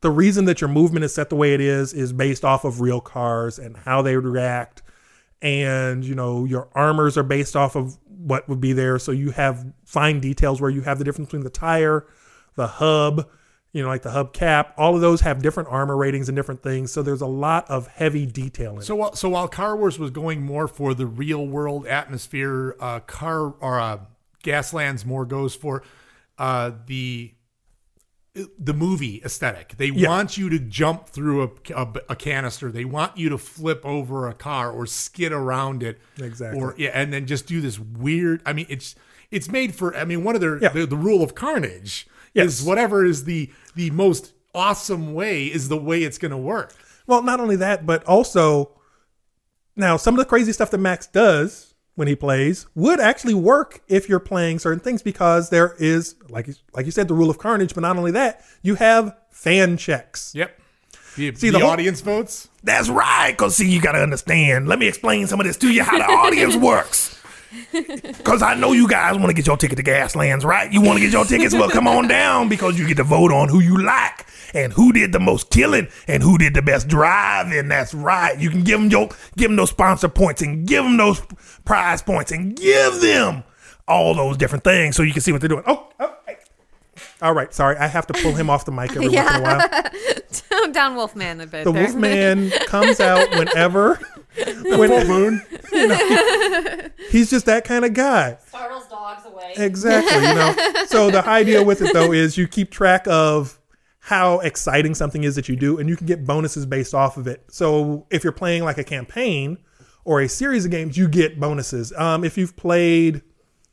[0.00, 2.80] the reason that your movement is set the way it is is based off of
[2.80, 4.82] real cars and how they react
[5.42, 8.98] and you know your armors are based off of what would be there.
[8.98, 12.06] So you have fine details where you have the difference between the tire
[12.58, 13.28] the hub
[13.72, 14.74] you know like the hub cap.
[14.76, 16.90] All of those have different armor ratings and different things.
[16.92, 18.84] So there's a lot of heavy detail in it.
[18.84, 23.00] So while so while Car Wars was going more for the real world atmosphere, uh,
[23.00, 23.98] Car or uh,
[24.42, 25.82] Gaslands more goes for
[26.38, 27.32] uh, the
[28.58, 29.76] the movie aesthetic.
[29.76, 30.08] They Yeah.
[30.08, 32.70] want you to jump through a, a, a canister.
[32.70, 35.98] They want you to flip over a car or skid around it.
[36.20, 36.60] Exactly.
[36.60, 38.42] Or yeah, and then just do this weird.
[38.46, 38.94] I mean, it's
[39.30, 39.94] it's made for.
[39.96, 40.68] I mean, one of their Yeah.
[40.70, 42.60] the, the rule of carnage Yes.
[42.60, 46.74] is whatever is the the most awesome way is the way it's going to work.
[47.06, 48.72] Well, not only that, but also
[49.76, 51.67] now some of the crazy stuff that Max does
[51.98, 56.46] when he plays would actually work if you're playing certain things because there is like
[56.46, 59.76] you- like you said the rule of carnage, but not only that, you have fan
[59.76, 60.32] checks.
[60.34, 60.58] Yep.
[61.16, 62.48] The, See, the, the whole- audience votes.
[62.62, 64.68] That's right, cause see, you gotta understand.
[64.68, 67.17] Let me explain some of this to you how the audience works.
[68.24, 70.70] Cause I know you guys want to get your ticket to Gaslands, right?
[70.72, 71.54] You want to get your tickets?
[71.54, 74.92] Well, come on down because you get to vote on who you like and who
[74.92, 77.68] did the most killing and who did the best driving.
[77.68, 78.38] That's right.
[78.38, 81.22] You can give them your give them those sponsor points and give them those
[81.64, 83.44] prize points and give them
[83.86, 85.64] all those different things so you can see what they're doing.
[85.66, 86.36] Oh, oh hey.
[87.22, 87.52] all right.
[87.54, 90.72] Sorry, I have to pull him off the mic every once in a while.
[90.72, 91.64] Down Wolfman a bit.
[91.64, 91.84] The there.
[91.84, 94.00] Wolfman comes out whenever.
[94.46, 95.42] When, Full moon.
[97.10, 98.38] he's just that kind of guy.
[98.46, 99.52] Startles dogs away.
[99.56, 100.16] Exactly.
[100.28, 100.84] You know.
[100.86, 103.58] so the idea with it though is you keep track of
[104.00, 107.26] how exciting something is that you do, and you can get bonuses based off of
[107.26, 107.44] it.
[107.48, 109.58] So if you're playing like a campaign
[110.04, 111.92] or a series of games, you get bonuses.
[111.94, 113.20] Um, if you've played,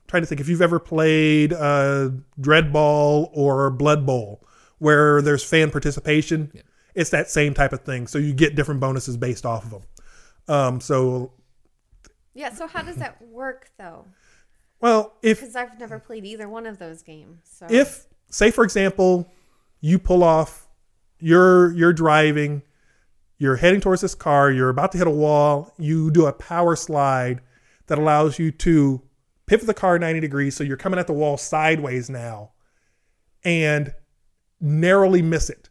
[0.07, 2.09] trying to think, if you've ever played uh,
[2.39, 4.45] Dread Ball or Blood Bowl,
[4.79, 6.51] where there's fan participation,
[6.95, 8.05] it's that same type of thing.
[8.07, 9.83] So you get different bonuses based off of them.
[10.47, 11.31] Um, so
[12.33, 12.53] yeah.
[12.53, 14.05] So how does that work though?
[14.79, 17.39] well, if Because I've never played either one of those games.
[17.45, 19.31] So if say for example
[19.81, 20.67] you pull off
[21.19, 22.61] you're you're driving
[23.37, 26.75] you're heading towards this car you're about to hit a wall you do a power
[26.75, 27.39] slide
[27.87, 29.01] that allows you to
[29.45, 32.51] pivot the car 90 degrees so you're coming at the wall sideways now
[33.43, 33.93] and
[34.59, 35.69] narrowly miss it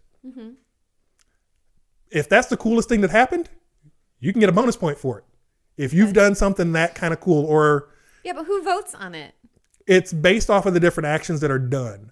[2.11, 3.51] if that's the coolest thing that happened
[4.21, 5.25] you can get a bonus point for it
[5.77, 7.89] if you've done something that kind of cool or
[8.25, 9.35] yeah, but who votes on it?
[9.87, 12.11] it's based off of the different actions that are done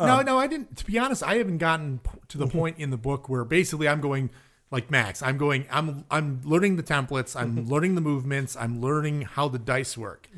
[0.00, 0.76] no, no, I didn't.
[0.78, 4.00] To be honest, I haven't gotten to the point in the book where basically I'm
[4.00, 4.30] going
[4.72, 5.22] like Max.
[5.22, 5.64] I'm going.
[5.70, 7.36] I'm I'm learning the templates.
[7.40, 8.56] I'm learning the movements.
[8.56, 10.28] I'm learning how the dice work.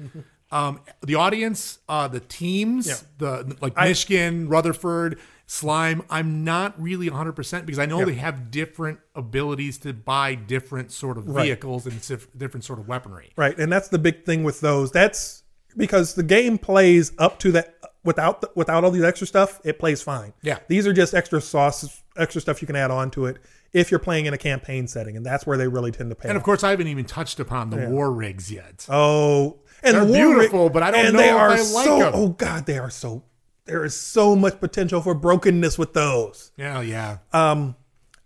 [0.52, 2.96] Um, the audience, uh, the teams, Yeah.
[3.16, 6.02] the like I- Michigan, Rutherford, Slime.
[6.08, 8.04] I'm not really 100 percent because I know Yeah.
[8.06, 11.44] they have different abilities to buy different sort of Right.
[11.46, 13.30] vehicles and sif- different sort of weaponry.
[13.36, 14.90] Right, and that's the big thing with those.
[14.90, 15.42] That's
[15.76, 17.74] because the game plays up to that
[18.04, 19.60] without the, without all these extra stuff.
[19.64, 20.32] It plays fine.
[20.42, 20.58] Yeah.
[20.68, 23.36] these are just extra sauce, extra stuff you can add on to it
[23.72, 26.28] if you're playing in a campaign setting, and that's where they really tend to pay.
[26.28, 26.44] And of off.
[26.46, 28.86] course, I haven't even touched upon the war rigs yet.
[28.88, 31.48] oh, and They're the war rig- beautiful, but I don't and know they if are
[31.50, 32.00] I like so.
[32.06, 32.12] 'em.
[32.14, 33.24] Oh God, they are so.
[33.66, 36.52] There is so much potential for brokenness with those.
[36.56, 37.18] Yeah, yeah.
[37.32, 37.76] Um,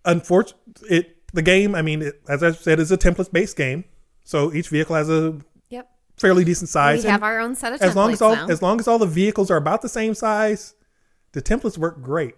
[0.04, 1.74] unfortunately, it the game.
[1.74, 3.84] I mean, it, as I said, is a template based game,
[4.24, 5.88] so each vehicle has a Yep.
[6.16, 7.04] fairly decent size.
[7.04, 8.48] We have our own set of as long as all now.
[8.48, 10.74] as long as all the vehicles are about the same size,
[11.32, 12.34] the templates work great.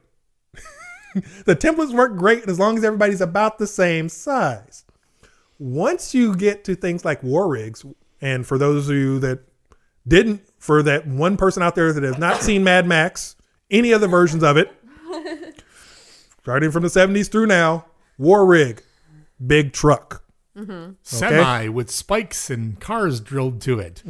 [1.44, 4.84] the templates work great as long as everybody's about the same size.
[5.58, 7.84] Once you get to things like war rigs,
[8.20, 9.40] and for those of you that
[10.06, 13.34] didn't, for that one person out there that has not seen Mad Max,
[13.70, 14.72] any other versions of it,
[16.42, 17.86] starting from the 70s through now,
[18.18, 18.82] war rig,
[19.44, 20.22] big truck.
[21.02, 24.02] Semi with spikes and cars drilled to it.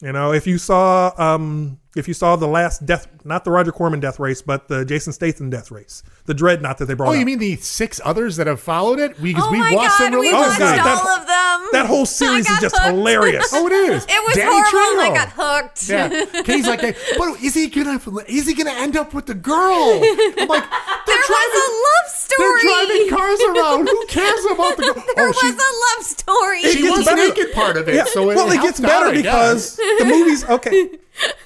[0.00, 3.70] You know, if you saw um if you saw the last death not the Roger
[3.72, 6.02] Corman death race, but the Jason Statham death race.
[6.26, 7.26] The dreadnought that they brought Oh, you out.
[7.26, 9.20] mean the six others that have followed it?
[9.22, 10.38] Because oh we my watched god, them we religiously.
[10.38, 11.68] Oh, watched God, that- all of them.
[11.72, 12.86] that whole series is just hooked.
[12.94, 13.50] hilarious.
[13.52, 14.06] Oh, it is.
[14.08, 15.88] It was Danny horrible, and I got hooked.
[15.88, 16.08] Yeah,
[16.44, 16.80] Katie's like,
[17.18, 20.00] but is he gonna is he gonna end up with the girl?
[20.02, 20.64] I'm like,
[21.06, 22.38] they're There driving, was a love story.
[22.38, 23.88] they're driving cars around.
[23.88, 25.04] Who cares about the girl?
[25.16, 26.62] There oh, was she, a love story.
[26.62, 27.16] she was better.
[27.28, 27.94] naked part of it.
[27.94, 30.44] Yeah, So it, well, it helped gets better because the movies.
[30.44, 30.90] Okay,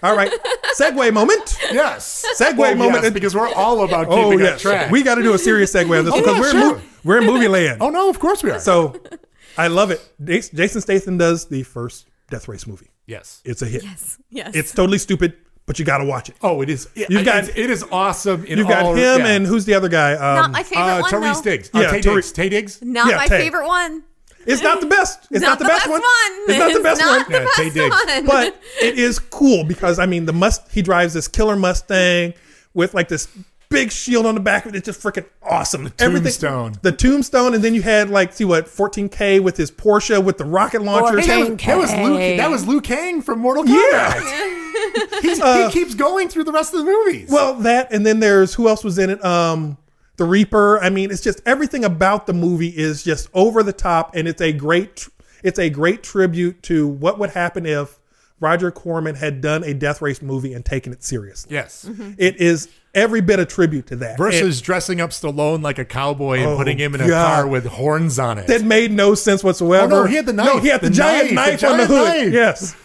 [0.02, 0.30] all right.
[0.78, 1.58] Segue moment.
[1.72, 3.04] yes, Segue Well, moment.
[3.04, 4.90] yes, because we're all about keeping Oh on yes, track.
[4.90, 6.52] we got to do a serious segue on this Oh, one because yeah, we're in
[6.52, 6.74] sure.
[6.76, 7.82] mo- we're in movie land.
[7.82, 8.58] oh no, of course we are.
[8.60, 9.00] So
[9.58, 10.00] I love it.
[10.24, 12.90] Jason Statham does the first Death Race movie.
[13.06, 13.40] yes.
[13.44, 13.84] It's a hit.
[13.84, 14.50] yes, yes.
[14.54, 16.36] It's totally stupid, but you got to watch it.
[16.42, 16.88] Oh, it is.
[16.94, 18.44] It, You've got- it is awesome.
[18.44, 19.26] In You've got all, him yeah.
[19.28, 20.12] and who's the other guy?
[20.14, 21.42] Um, not my favorite uh, one Therese though.
[21.50, 21.70] Diggs.
[21.74, 22.46] Uh, Yeah, Tay Therese- Diggs.
[22.46, 22.82] Taye Diggs.
[22.82, 23.38] Not Yeah, my Tay.
[23.38, 24.02] favorite one.
[24.46, 25.26] It's not the best.
[25.30, 26.00] It's not, the, best, one.
[26.48, 27.32] It's not the best not one.
[27.32, 28.24] the Yeah, best Taye Diggs.
[28.24, 28.26] one.
[28.26, 32.34] but it is cool because I mean the must he drives this killer Mustang
[32.74, 33.28] with like this
[33.68, 34.78] big shield on the back of it.
[34.78, 35.84] It's just freaking awesome.
[35.84, 36.74] The tombstone.
[36.82, 40.44] the tombstone, and then you had like see what 14K with his Porsche with the
[40.44, 41.18] rocket launcher.
[41.20, 42.36] Hey, that, was, that was Luke.
[42.36, 43.70] That was Liu Kang from Mortal Kombat.
[43.92, 44.52] Yeah.
[45.22, 47.28] He's, he keeps going through the rest of the movies.
[47.30, 49.24] Well, that and then there's who else was in it?
[49.24, 49.78] Um,
[50.16, 50.78] the Reaper.
[50.82, 54.40] I mean, it's just everything about the movie is just over the top, and it's
[54.42, 55.08] a great
[55.42, 57.98] it's a great tribute to what would happen if
[58.40, 61.54] Roger Corman had done a Death Race movie and taken it seriously.
[61.54, 61.84] yes.
[61.88, 62.12] Mm-hmm.
[62.18, 64.16] It is every bit a tribute to that.
[64.18, 67.26] Versus dressing up Stallone like a cowboy and Oh, putting him in a God.
[67.34, 68.46] car with horns on it.
[68.48, 69.94] that made no sense whatsoever.
[69.94, 70.46] Oh, no, he had the knife.
[70.46, 72.04] No, he had the, The giant knife, knife, the on the hood.
[72.24, 72.32] knife.
[72.32, 72.76] Yes.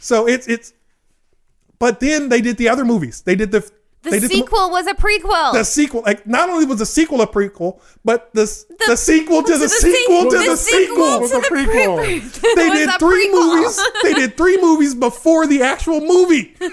[0.00, 0.72] So it's it's.
[1.78, 3.22] But then they did the other movies.
[3.22, 3.68] They did the
[4.02, 5.52] The they did sequel was a prequel.
[5.52, 8.46] The, sequel, like not only was the sequel a prequel, but the
[8.78, 11.20] the, The- sequel to the, sequel to the, sequel.
[11.20, 11.98] was a prequel.
[12.56, 13.80] They did three movies.
[14.02, 16.56] They did three movies before the actual movie.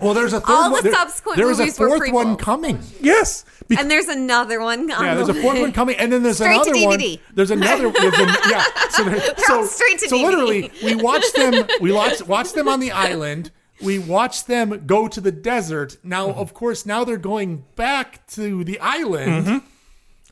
[0.00, 0.82] Well, there's a third All one.
[0.84, 2.78] the there- subsequent there is a movies were fourth one coming.
[3.00, 3.44] Yes.
[3.66, 4.90] Be- And there's another one.
[4.92, 6.98] On Yeah, there's a fourth one coming, and then there's Straight to another one.
[7.00, 7.20] DVD.
[7.34, 7.90] There's another.
[7.90, 8.64] There's an, yeah.
[8.90, 10.22] So, there, so, straight to so DVD.
[10.24, 11.66] literally, we watched them.
[11.80, 13.50] We watched watched them on the island.
[13.82, 15.96] We watched them go to the desert.
[16.02, 16.38] Now, Mm-hmm.
[16.40, 19.58] of course, now they're going back to the island, Mm-hmm.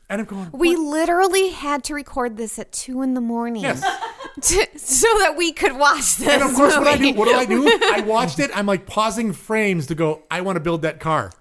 [0.09, 0.49] and I'm going.
[0.51, 3.81] We literally had to record this at two in the morning Yes.
[4.41, 6.27] to, so that we could watch this.
[6.27, 7.67] And of course, what I do, what do I do?
[7.83, 8.49] I watched it.
[8.53, 10.23] I'm like pausing frames to go.
[10.31, 11.31] I want to build that car.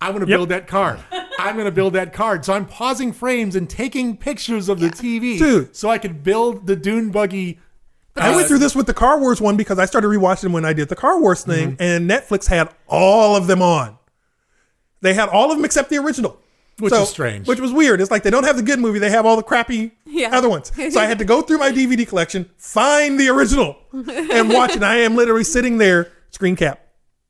[0.00, 0.36] I want to Yep.
[0.36, 0.98] build that car.
[1.38, 2.44] I'm going to build that card.
[2.44, 5.74] So I'm pausing frames and taking pictures of the TV, Dude.
[5.76, 7.60] so I could build the dune buggy.
[8.16, 10.72] I went through this with the Car Wars one because I started rewatching when I
[10.72, 11.82] did the Car Wars thing, Mm-hmm.
[11.82, 13.96] and Netflix had all of them on.
[15.00, 16.38] They had all of them except the original.
[16.78, 17.46] Which is strange.
[17.46, 18.00] Which was weird.
[18.00, 20.36] It's like they don't have the good movie, they have all the crappy Yeah.
[20.36, 20.72] other ones.
[20.74, 24.82] So I had to go through my DVD collection, find the original, and watch it.
[24.82, 26.80] I am literally sitting there, screen cap,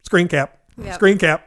[0.02, 0.94] screen cap, Yep.
[0.94, 1.46] screen cap,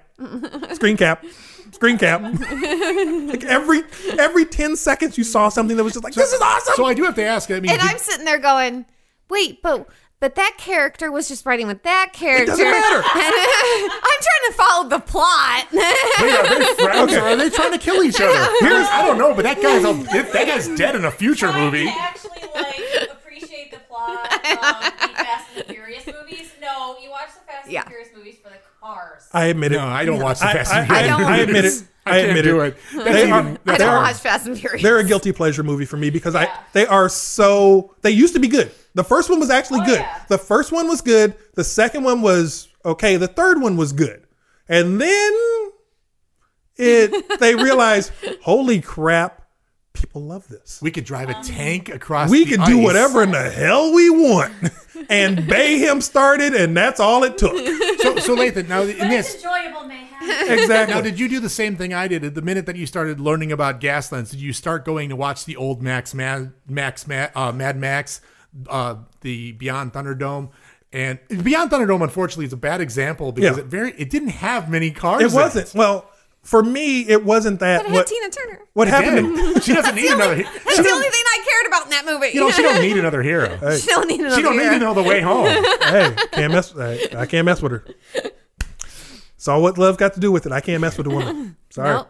[0.73, 1.25] screen cap.
[1.71, 2.21] Screen cap.
[2.39, 3.81] like every
[4.17, 6.93] every ten seconds, you saw something that was just like, "This is awesome." So I
[6.93, 7.49] do have to ask.
[7.51, 8.85] I mean, And did- I'm sitting there going,
[9.29, 9.87] wait, but
[10.21, 12.45] but that character was just writing with that character.
[12.47, 13.03] doesn't matter.
[13.13, 15.67] I'm trying to follow the plot.
[15.73, 15.83] wait,
[16.21, 18.47] are they friends or are they trying to kill each other?
[18.61, 19.93] Here's, I don't know, but that guy's a,
[20.33, 21.85] that guy's dead in a future Trying movie.
[21.85, 24.47] to actually like appreciate the plot of the
[25.15, 26.51] Fast and the Furious movies.
[26.61, 27.81] No, you watch the Fast Yeah.
[27.81, 29.27] and the Furious movies for the cars.
[29.33, 29.77] I admit it.
[29.77, 31.05] No, I don't watch the Fast I- and Furious.
[31.05, 31.63] I don't- I admit it.
[31.63, 31.83] movies.
[32.07, 32.67] I I can't admit do it.
[32.67, 32.75] it.
[32.93, 34.81] That's They even, are- I that's don't They're- watch Fast and Furious.
[34.83, 36.57] They're a guilty pleasure movie for me because I Yeah.
[36.73, 38.71] they are so they used to be good.
[38.95, 39.99] The first one was actually Oh, good.
[39.99, 40.23] yeah.
[40.29, 41.35] The first one was good.
[41.53, 43.17] The second one was okay.
[43.17, 44.23] The third one was good.
[44.67, 45.33] And then
[46.77, 49.43] it they realized, holy crap,
[49.93, 50.79] people love this.
[50.81, 52.29] We could drive a tank across.
[52.29, 52.45] The city.
[52.51, 54.53] We the can do whatever in the hell we want.
[55.09, 57.53] and Bayhem started, and that's all it took.
[58.05, 60.51] So, so Lathan, now in But it's this, enjoyable, mayhem.
[60.59, 60.93] Exactly.
[60.93, 62.23] now did you do the same thing I did?
[62.23, 65.45] At The minute that you started learning about Gaslands, did you start going to watch
[65.45, 68.21] the old Max Mad Max Mad, uh, Mad Max,
[68.69, 70.49] uh, the Beyond Thunderdome?
[70.93, 73.63] And Beyond Thunderdome, unfortunately, is a bad example because Yeah.
[73.63, 75.21] it very it didn't have many cars.
[75.23, 75.73] it wasn't.
[75.75, 76.09] Well,
[76.43, 77.79] for me, it wasn't that.
[77.79, 78.59] But it had what Tina Turner.
[78.73, 79.35] what happened?
[79.55, 80.35] To- she doesn't need another.
[80.35, 82.27] That's She the only thing I cared about in that movie.
[82.33, 83.57] you know, she don't need another hero.
[83.79, 84.73] She don't need another She don't need hero.
[84.75, 85.47] to know the way home.
[85.47, 86.75] hey, can't mess.
[86.77, 87.85] I, I can't mess with her.
[89.37, 90.51] Saw what love got to do with it.
[90.51, 91.55] I can't mess with a woman.
[91.69, 91.89] Sorry.
[91.95, 92.07] Nope.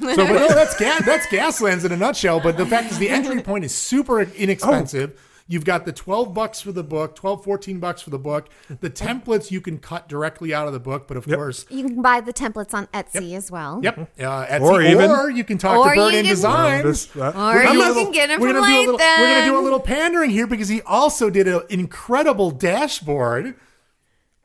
[0.00, 1.04] So, but no, that's gas.
[1.06, 2.40] That's Gaslands in a nutshell.
[2.40, 5.18] But the fact is, the entry point is super inexpensive.
[5.46, 8.48] You've got the 12 bucks for the book, 12, 14 bucks for the book.
[8.80, 11.36] The templates you can cut directly out of the book, but of Yep.
[11.36, 13.80] course, You can buy the templates on Etsy as well.
[13.82, 13.98] yep.
[13.98, 16.84] Uh, Etsy, Or or, you can talk Or to Burn you in can- Designs.
[16.84, 18.92] This- uh, Or gonna you do a can get it we're from gonna do a
[18.92, 23.54] little, We're gonna do a little pandering here because he also did an incredible dashboard.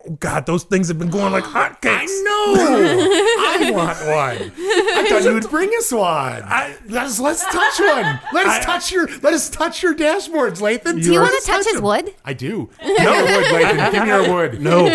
[0.07, 2.07] Oh God, those things have been going like hotcakes.
[2.07, 3.69] I know.
[3.69, 4.51] I want one.
[4.57, 6.43] I thought you would bring us one.
[6.87, 8.19] let's let's touch one.
[8.33, 11.01] Let us touch your let us touch your dashboards, Lathan.
[11.03, 12.13] Do you want to touch his wood?
[12.23, 12.69] I do.
[12.81, 13.91] No me your wood, Lathan.
[13.91, 14.61] Give me your wood.
[14.61, 14.85] No,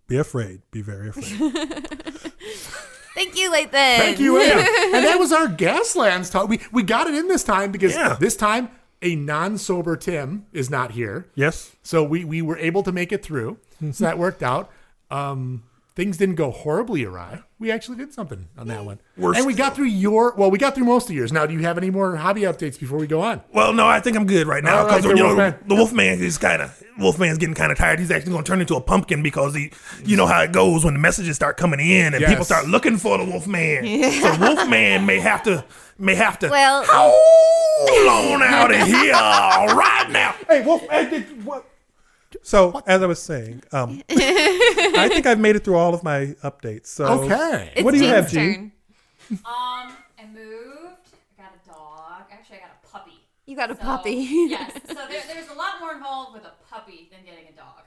[0.09, 0.63] Be afraid.
[0.71, 1.93] Be very afraid.
[3.17, 3.71] Thank you, Lathan.
[3.71, 4.59] Thank you, Ann.
[4.95, 6.49] and that was our Gaslands talk.
[6.49, 8.17] We we got it in this time because Yeah.
[8.21, 8.69] this time
[9.03, 11.75] a non-sober Tim is not here, yes.
[11.83, 13.59] so we we were able to make it through.
[13.93, 14.71] So that worked out.
[15.11, 15.65] Um,
[15.97, 17.41] things didn't go horribly awry.
[17.59, 20.35] We actually did something on that one, We're and we got through your.
[20.37, 21.33] Well, we got through most of yours.
[21.33, 23.41] Now, do you have any more hobby updates before we go on?
[23.53, 25.55] Well, no, I think I'm good right now because good you know Wolfman.
[25.67, 27.99] the Wolfman is kind of Wolfman's getting kind of tired.
[27.99, 29.73] He's actually going to turn into a pumpkin because he,
[30.05, 32.29] you know how it goes when the messages start coming in and Yes.
[32.31, 33.85] people start looking for the Wolfman.
[34.21, 35.65] So Wolfman may have to
[35.99, 40.35] may have to Well- hold on out of here right now.
[40.49, 41.67] Hey, Wolfman, did what?
[42.47, 46.27] So as I was saying, um, I think I've made it through all of my
[46.45, 46.87] updates.
[46.87, 47.73] So Okay.
[47.75, 48.55] It's What do you Jean's have, Jean?
[48.55, 48.73] turn.
[49.31, 51.09] Um, I moved.
[51.37, 52.23] I got a dog.
[52.31, 53.21] Actually, I got a puppy.
[53.47, 54.15] You got a So, puppy.
[54.49, 54.73] yes.
[54.87, 57.83] So there, there's a lot more involved with a puppy than getting a dog.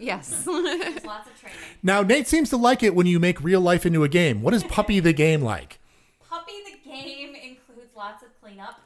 [0.00, 0.28] yes.
[0.44, 1.58] There's lots of training.
[1.84, 4.42] Now, Nate seems to like it when you make real life into a game.
[4.42, 5.78] What is Puppy the game like?
[8.40, 8.80] clean up.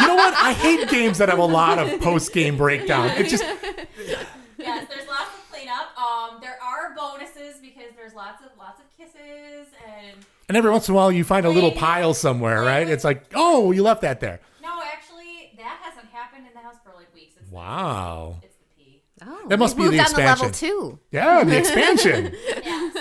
[0.00, 0.34] You know what?
[0.36, 3.10] I hate games that have a lot of post game breakdown.
[3.10, 3.42] It just
[4.58, 5.98] yes, there's lots of cleanup.
[5.98, 10.16] Um, there are bonuses because there's lots of lots of kisses and
[10.48, 12.88] and every once in a while you find a little pile somewhere, right?
[12.88, 14.40] It's like, oh, you left that there.
[14.62, 17.34] no, actually, that hasn't happened in the house for like weeks.
[17.38, 18.36] It's Wow.
[18.42, 19.02] it's the pee.
[19.26, 20.68] Oh, That must be moved the on to level expansion.
[20.68, 20.98] two.
[21.10, 22.32] Yeah, the expansion.
[22.64, 22.96] Yes.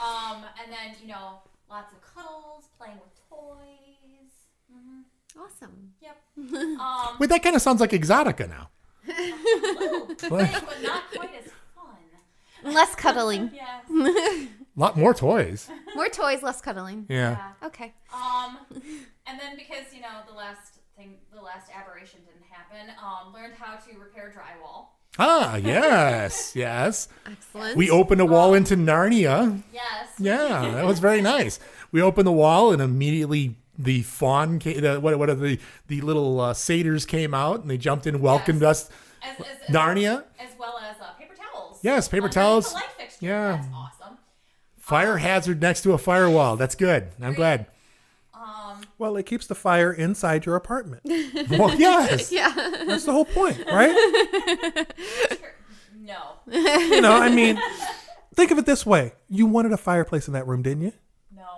[0.00, 4.30] um, and then you know, lots of cuddles, playing with toys.
[5.38, 5.92] Awesome.
[6.02, 6.16] Yep.
[6.54, 8.70] Um, Wait, that kind of sounds like Exotica now.
[9.06, 12.72] little but not quite as fun.
[12.72, 13.50] Less cuddling.
[13.90, 14.48] Yes.
[14.76, 15.68] A lot more toys.
[15.94, 17.04] More toys, less cuddling.
[17.08, 17.32] Yeah.
[17.60, 17.66] Yeah.
[17.66, 17.92] Okay.
[18.14, 18.56] Um,
[19.26, 22.94] and then because you know the last thing, the last aberration didn't happen.
[23.02, 24.86] Um, learned how to repair drywall.
[25.18, 27.08] Ah, yes, yes.
[27.30, 27.76] Excellent.
[27.76, 29.60] We opened a wall into Narnia.
[29.72, 30.08] Yes.
[30.18, 31.58] Yeah, that was very nice.
[31.92, 35.58] We opened the wall and immediately the fawn came, the, what, what are the,
[35.88, 38.88] the little uh, satyrs came out and they jumped in, welcomed us.
[39.22, 41.78] As, as, as, Narnia, as well as uh, paper towels.
[41.82, 42.68] Yes, paper Underneath towels.
[42.68, 43.26] The light fixture.
[43.26, 43.52] Yeah.
[43.56, 44.18] That's awesome.
[44.78, 46.56] fire hazard next to a firewall.
[46.56, 47.08] That's good.
[47.20, 47.66] I'm glad.
[48.34, 51.02] Um, Well, it keeps the fire inside your apartment.
[51.50, 52.32] Well, yes.
[52.40, 52.52] Yeah.
[52.86, 53.94] That's the whole point, right?
[55.98, 56.18] no.
[56.50, 57.60] You know, I mean,
[58.34, 60.92] think of it this way: you wanted a fireplace in that room, didn't you?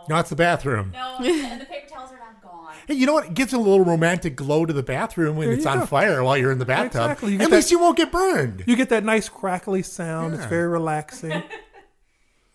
[0.08, 0.14] No.
[0.16, 0.90] No, it's the bathroom.
[0.92, 1.16] No.
[1.20, 2.72] And the paper towels are not gone.
[2.86, 3.26] Hey, you know what?
[3.26, 5.86] It gives a little romantic glow to the bathroom when There it's you on go.
[5.86, 7.02] fire while you're in the bathtub.
[7.12, 7.32] Exactly.
[7.34, 8.64] You At that- least you won't get burned.
[8.66, 10.34] You get that nice crackly sound.
[10.34, 10.48] It's Yeah.
[10.48, 11.42] very relaxing.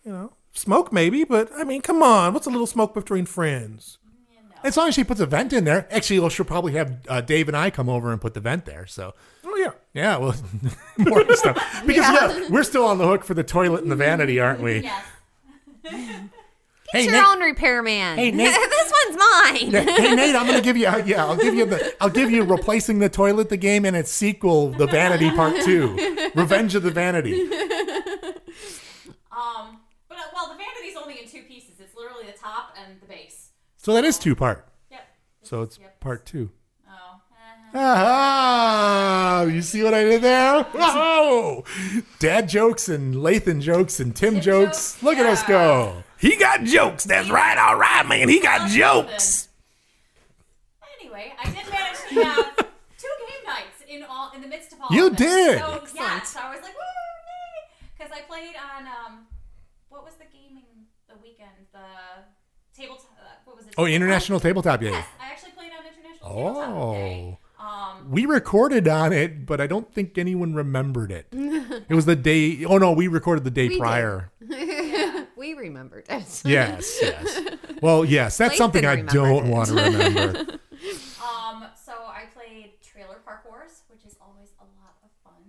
[0.04, 3.98] you know, smoke maybe, but I mean, come on, what's a little smoke between friends?
[4.64, 5.86] As long as she puts a vent in there.
[5.90, 8.64] Actually, well, she'll probably have uh, Dave and I come over and put the vent
[8.64, 8.86] there.
[8.86, 9.70] So, Oh yeah.
[9.94, 10.34] yeah, well,
[10.98, 11.56] more stuff.
[11.86, 14.80] Because yeah, we're still on the hook for the toilet and the vanity, aren't we?
[14.80, 15.04] Yes.
[16.92, 17.16] Hey, It's Nate.
[17.20, 18.16] your own repairman.
[18.18, 18.54] Hey, Nate.
[18.70, 19.72] this one's mine.
[19.84, 22.98] hey Nate, I'm gonna give you yeah, I'll give you the I'll give you replacing
[22.98, 27.48] the toilet the game and its sequel, The Vanity Part Two, Revenge of the Vanity.
[29.30, 29.78] Um,
[30.08, 31.78] but uh, well, the vanity's only in two pieces.
[31.78, 33.50] It's literally the top and the base.
[33.76, 34.66] So that is two part.
[34.90, 35.00] Yep.
[35.42, 36.00] So it's Yep.
[36.00, 36.50] part two.
[36.88, 37.20] Oh.
[37.72, 40.66] uh, Ah, you see what I did there?
[40.74, 41.62] Oh,
[42.18, 44.94] dad jokes and Lathan jokes and Tim, Tim jokes.
[44.94, 46.02] jokes, Look at us go.
[46.20, 47.04] He got jokes.
[47.04, 47.56] That's right.
[47.58, 48.28] All right, man.
[48.28, 49.48] He got jokes.
[51.00, 52.56] Anyway, I did manage to have
[52.98, 54.88] two game nights in all in the midst of all.
[54.90, 55.26] You of this.
[55.28, 55.58] did.
[55.60, 56.80] So yes, I was like, woo,
[57.28, 57.88] yay!
[57.96, 59.26] Because I played on um,
[59.88, 60.64] what was the gaming
[61.08, 61.50] the weekend?
[61.72, 61.78] The
[62.80, 62.96] table.
[62.96, 63.74] Uh, what was it?
[63.78, 64.90] Oh, International Tabletop Yeah.
[64.90, 66.92] Yes, I actually played on International Tabletop Oh.
[66.94, 67.38] Day.
[67.60, 71.26] Um, We recorded on it, but I don't think anyone remembered it.
[71.88, 72.64] It was the day.
[72.64, 74.30] Oh no, we recorded the day We prior.
[75.38, 76.40] we remembered it.
[76.44, 77.40] Yes, yes.
[77.80, 79.50] Well, yes, that's Lathan something I don't it.
[79.50, 80.44] want to remember.
[81.18, 85.42] Um, so I played Trailer Park Wars, which is always a lot of fun.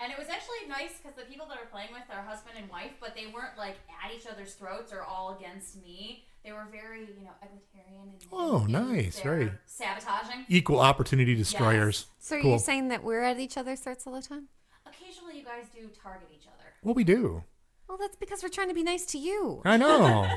[0.00, 2.68] And it was actually nice because the people that are playing with are husband and
[2.70, 6.24] wife, but they weren't like at each other's throats or all against me.
[6.44, 10.46] They were very, you know, egalitarian and Oh, in nice, their very- sabotaging.
[10.48, 12.06] Equal opportunity destroyers.
[12.18, 12.52] So are Cool.
[12.54, 14.48] you saying that we're at each other's throats all the time?
[14.86, 16.72] Occasionally, you guys do target each other.
[16.82, 17.44] Well, we do.
[17.88, 19.62] Well, that's because we're trying to be nice to you.
[19.64, 20.28] I know.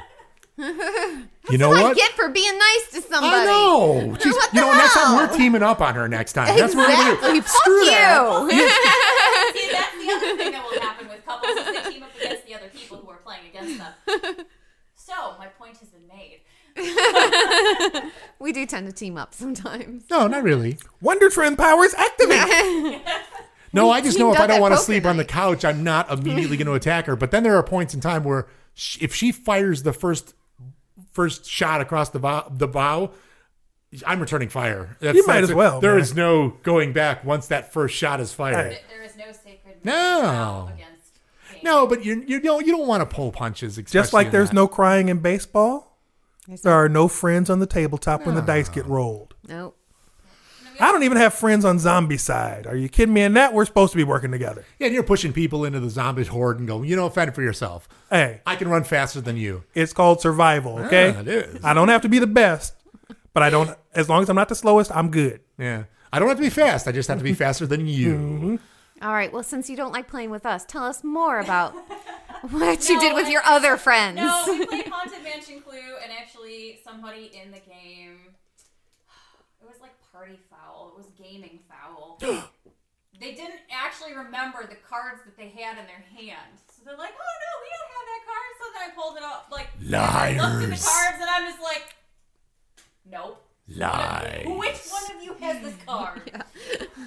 [0.58, 3.34] you know what I get for being nice to somebody.
[3.34, 4.16] I know.
[4.22, 6.56] She's, What you the know, next time we're teaming up on her next time.
[6.58, 7.42] That's what we're gonna do.
[7.42, 8.50] Fuck Screw that.
[8.52, 8.52] you.
[9.62, 12.46] See, that's the other thing that will happen with couples is they team up against
[12.46, 14.46] the other people who are playing against them.
[14.96, 16.42] So, my point has been made.
[18.40, 20.04] we do tend to team up sometimes.
[20.10, 20.78] No, not really.
[21.02, 23.02] Wonder Twin powers activate.
[23.74, 25.84] No, I just know if I don't want to poker sleep on the couch, I'm
[25.84, 27.16] not immediately going to attack her.
[27.16, 30.34] But then there are points in time where sh if she fires the first
[31.12, 33.12] first shot across the bow, the bow,
[34.06, 34.96] I'm returning fire.
[35.00, 35.56] That's, You might that's as it.
[35.58, 36.02] well, There man.
[36.02, 38.74] is no going back once that first shot is fired.
[38.74, 38.82] Hey.
[38.90, 40.70] There is no sacred No.
[40.74, 41.20] against.
[41.64, 43.78] No, but you you don't you don't want to pull punches.
[43.78, 44.56] Just like there's that.
[44.56, 45.98] no crying in baseball,
[46.64, 49.34] there are no friends on the tabletop when the dice get rolled.
[49.48, 49.76] Nope.
[50.80, 52.66] I don't even have friends on Zombicide.
[52.68, 53.22] Are you kidding me?
[53.22, 54.64] And that we're supposed to be working together.
[54.80, 57.42] Yeah, and you're pushing people into the zombie horde and go, you know, fend for
[57.42, 57.88] yourself.
[58.10, 59.64] Hey, I can run faster than you.
[59.74, 60.80] it's called survival.
[60.80, 61.64] Okay, Yeah, it is.
[61.66, 62.76] I don't have to be the best,
[63.34, 63.78] but I don't.
[63.94, 65.42] As long as I'm not the slowest, I'm good.
[65.58, 65.84] Yeah.
[66.14, 66.88] I don't have to be fast.
[66.88, 68.14] I just have to be faster than you.
[68.16, 68.56] Mm-hmm.
[69.02, 69.32] All right.
[69.32, 71.74] Well, since you don't like playing with us, tell us more about
[72.52, 74.18] what you did with I- your other friends.
[74.18, 78.18] No, we played Haunted Mansion Clue, and actually, somebody in the game.
[79.62, 80.40] It was like party
[81.68, 82.18] foul.
[82.20, 82.50] Gaming foul.
[83.20, 86.58] they didn't actually remember the cards that they had in their hand.
[86.68, 88.52] So they're like, oh no, we don't have that card.
[88.60, 89.48] So then I pulled it up.
[89.52, 90.86] Like, I looked at the Liars.
[90.86, 91.96] cards, and I'm just like,
[93.10, 93.46] nope.
[93.76, 94.46] Lie.
[94.48, 96.44] Which one of you has this card?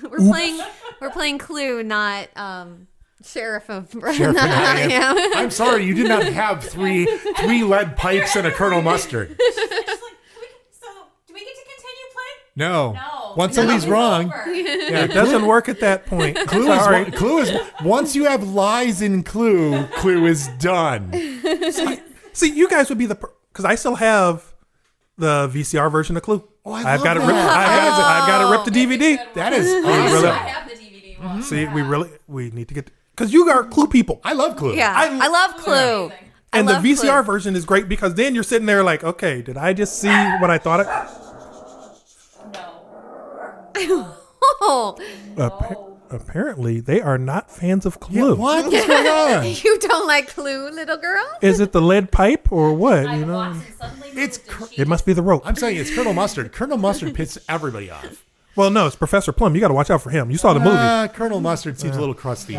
[0.09, 0.61] We're playing
[1.01, 2.87] we're playing Clue, not um
[3.25, 5.01] Sheriff of Sheriff of Nottingham.
[5.17, 5.33] Nottingham.
[5.35, 7.07] I'm sorry, you did not have three
[7.41, 9.31] three lead pipes and a Colonel Mustard.
[9.39, 10.87] Just like, "Can we, so,
[11.27, 12.39] do we get to continue playing?
[12.55, 12.93] No.
[12.93, 13.33] No.
[13.37, 16.37] Once No, somebody's wrong, yeah, It doesn't work at that point.
[16.49, 17.03] Clue Sorry.
[17.05, 21.13] is Clue is once you have lies in Clue, Clue is done.
[22.35, 23.15] See, you guys would be the
[23.53, 24.53] because I still have
[25.17, 26.47] the VCR version of Clue.
[26.65, 27.21] Oh, I have got it.
[27.21, 27.33] Ripped.
[27.33, 29.17] I've, got it, I've got it ripped to oh, DVD.
[29.17, 29.93] Good That one.
[29.93, 30.27] I awesome.
[30.31, 31.29] have the DVD one.
[31.29, 31.41] Mm-hmm.
[31.43, 34.21] See, we really we need to get because you are Clue people.
[34.25, 34.75] I love Clue.
[34.75, 34.93] Yeah.
[34.95, 36.05] I- I, love Clue.
[36.07, 36.29] Amazing.
[36.55, 37.33] And the VCR Clue.
[37.33, 40.09] version is great because then you're sitting there like, okay, did I just see
[40.41, 40.81] what I thought?
[40.81, 41.32] It, No.
[43.91, 44.97] Oh,
[45.39, 48.35] Appa- apparently, they are not fans of Yeah, Clue.
[48.37, 48.67] what?
[48.67, 49.45] What's going on?
[49.65, 51.25] you don't like Clue, little girl?
[51.41, 53.03] Is it the lead pipe or what?
[53.17, 55.43] You know, Watson suddenly moved It's and cr- it must be the rope.
[55.45, 56.53] I'm saying it's Colonel Mustard.
[56.53, 58.25] Colonel Mustard pissed everybody off.
[58.57, 59.55] Well, no, it's Professor Plum.
[59.55, 60.31] You got to watch out for him.
[60.31, 60.77] You saw the movie.
[60.77, 62.59] Uh, Colonel Mustard seems a little crusty.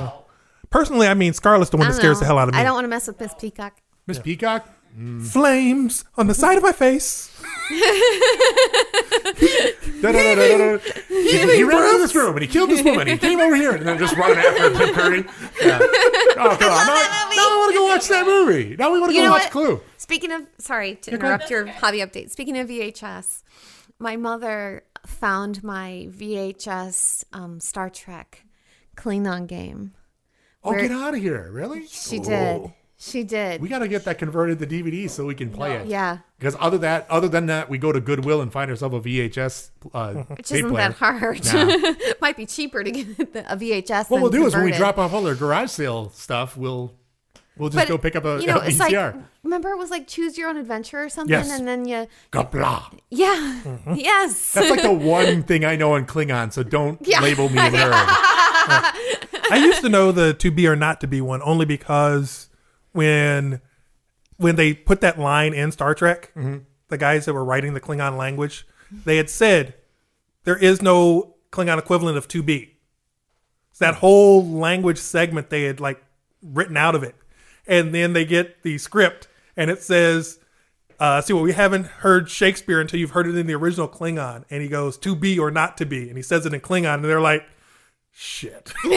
[0.71, 2.59] Personally, I mean, Scarlet's the one I that don't scares the hell out of me.
[2.59, 3.77] I don't want to mess with Miss Peacock.
[4.07, 4.67] Miss Peacock?
[5.21, 7.32] Flames on the side of my face.
[10.01, 10.77] Da, da, da.
[11.07, 13.07] He, he ran into this room and he killed this woman.
[13.07, 15.23] He came over here and then just running after Tim Curry.
[15.61, 15.79] Yeah.
[15.81, 16.87] Oh, come on.
[16.87, 17.35] Now, that movie.
[17.37, 18.75] now I want to go watch that movie.
[18.75, 19.51] Now we want to go know watch what?
[19.51, 19.81] Clue.
[19.97, 22.31] Speaking of, sorry to interrupt your hobby update.
[22.31, 23.43] Speaking of VHS,
[23.99, 28.43] my mother found my VHS um, Star Trek
[28.97, 29.91] Klingon game.
[30.63, 31.49] Oh, Where- get out of here.
[31.51, 31.87] Really?
[31.87, 32.73] She did.
[33.05, 33.59] She did.
[33.61, 35.87] We got to get that converted to DVD so we can play it.
[35.87, 36.19] yeah.
[36.39, 39.71] Because other that, other than that, we go to Goodwill and find ourselves a VHS
[39.93, 40.89] uh, Which tape isn't player.
[40.89, 41.43] that hard.
[41.45, 41.93] Nah.
[42.21, 44.09] Might be cheaper to get the- a VHS.
[44.09, 46.93] What we'll do is when we convert drop off all our garage sale stuff, we'll
[47.57, 49.13] we'll just But, go pick up a, you know, a it's VCR.
[49.15, 51.51] like remember it was like choose your own adventure or something, Yes.
[51.51, 52.97] and then you Qapla'.
[53.09, 53.61] yeah
[53.93, 57.19] yes That's like the one thing I know in Klingon, so don't Yeah.
[57.21, 57.91] label me a nerd.
[59.51, 62.49] I used to know the to be or not to be one only because
[62.93, 63.61] when
[64.37, 66.31] when they put that line in Star Trek,
[66.87, 68.65] the guys that were writing the Klingon language,
[69.05, 69.75] they had said
[70.45, 72.77] there is no Klingon equivalent of to be.
[73.69, 76.01] It's that whole language segment they had like
[76.41, 77.15] written out of it,
[77.67, 79.27] and then they get the script
[79.57, 80.39] and it says.
[80.99, 84.45] Uh, see, well, we haven't heard Shakespeare until you've heard it in the original Klingon.
[84.49, 86.07] And he goes, to be or not to be.
[86.07, 86.93] And he says it in Klingon.
[86.95, 87.45] And they're like,
[88.13, 88.71] shit.
[88.83, 88.93] We've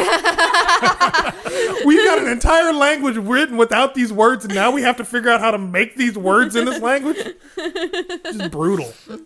[2.05, 5.41] got an entire language written without these words, and now we have to figure out
[5.41, 7.19] how to make these words in this language.
[7.57, 8.93] Just brutal.
[9.09, 9.19] I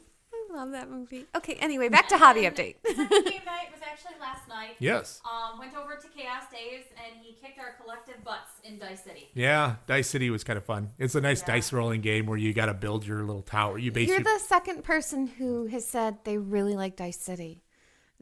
[0.52, 1.26] love that movie.
[1.36, 2.76] Okay, anyway, back to hobby update.
[2.84, 4.76] Second game night was actually last night.
[4.78, 5.20] Yes.
[5.24, 9.30] Um, went over to Chaos Dave and he kicked our collective butts in Dice City.
[9.34, 10.90] Yeah, Dice City was kind of fun.
[10.98, 13.78] It's a nice dice rolling game where you got to build your little tower.
[13.78, 17.62] You basically You're the second person who has said they really like Dice City.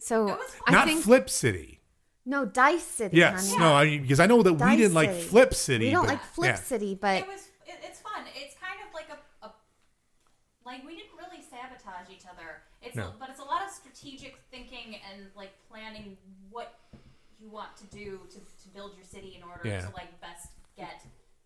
[0.01, 1.81] So was I not think Flip City.
[2.25, 3.17] no Dice City.
[3.17, 3.61] Yes, honey.
[3.61, 5.23] no, I mean, because I know that we didn't like City.
[5.23, 5.85] Flip City.
[5.87, 6.55] We don't but- like Flip yeah.
[6.57, 7.41] City, but It was.
[7.67, 8.23] It, it's fun.
[8.35, 9.51] It's kind of like a, a
[10.65, 12.63] like we didn't really sabotage each other.
[12.83, 13.13] It's No.
[13.19, 16.17] but it's a lot of strategic thinking and like planning
[16.51, 16.79] what
[17.41, 19.81] you want to do to, to build your city in order Yeah.
[19.81, 21.03] to like best get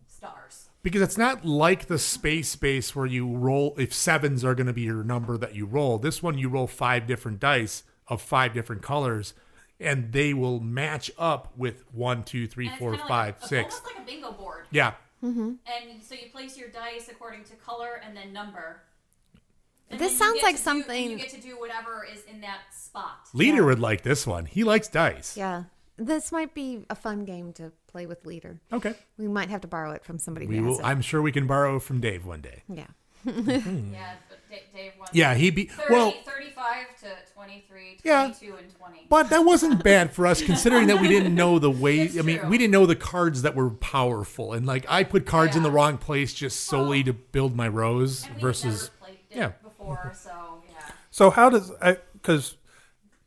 [0.07, 0.69] stars.
[0.83, 4.73] Because it's not like the space base where you roll if sevens are going to
[4.73, 5.99] be your number that you roll.
[5.99, 7.83] This one you roll five different dice
[8.13, 9.35] of five different colors,
[9.81, 13.45] and they will match up with one, two, three, And it's four, kinda five, like
[13.45, 13.75] a, six.
[13.75, 14.65] Almost like a bingo board.
[14.71, 14.93] Yeah,
[15.25, 15.53] mm-hmm.
[15.67, 18.83] And so you place your dice according to color and then number.
[19.91, 22.41] And This then sounds like to do- something- you get to do whatever is in
[22.43, 23.29] that spot.
[23.35, 24.47] leader would like this one.
[24.47, 25.37] He likes dice.
[25.37, 25.65] yeah,
[25.99, 28.59] this might be a fun game to play with Leader.
[28.73, 30.81] Okay, We might have to borrow it from somebody we will.
[30.83, 32.63] I'm sure we can borrow from Dave one day.
[32.69, 32.87] yeah.
[33.27, 33.93] Mm-hmm.
[33.93, 34.32] Yeah, but Da-
[34.75, 35.09] Dave won.
[35.13, 36.11] Yeah, he be 30, well.
[36.25, 38.27] 35 to 23, Yeah.
[38.27, 39.07] and 20.
[39.09, 42.01] But that wasn't bad for us, considering that we didn't know the way.
[42.01, 42.49] It's I mean, true.
[42.49, 45.71] we didn't know the cards that were powerful, and like I put cards in the
[45.71, 48.83] wrong place just solely to build my rows and versus.
[48.83, 49.53] never played yeah.
[49.63, 50.31] before, so
[50.71, 50.81] yeah.
[51.11, 51.97] So how does I?
[52.13, 52.57] Because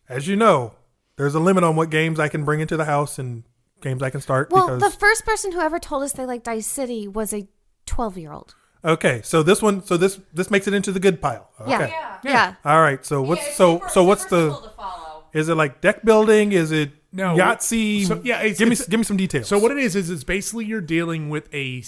[0.08, 0.74] as you know,
[1.18, 3.44] there's a limit on what games I can bring into the house and
[3.82, 4.52] games I can start.
[4.52, 7.48] Well, because the first person who ever told us they liked Dice City was a
[7.86, 8.56] 12 year old.
[8.86, 11.50] Okay, so this one, so this this makes it into the good pile.
[11.62, 11.72] Okay.
[11.72, 11.88] Yeah.
[11.88, 12.18] Yeah.
[12.24, 12.56] Yeah.
[12.64, 13.06] All right.
[13.06, 14.52] So what's Yeah, so super- so what's the?
[14.52, 15.24] simple to follow.
[15.34, 16.54] Is it like deck building?
[16.54, 17.36] Is it No.
[17.36, 18.06] Yahtzee?
[18.08, 19.48] So, yeah, it's- give me it's- give me some details.
[19.48, 21.84] So what it is is it's basically you're dealing with a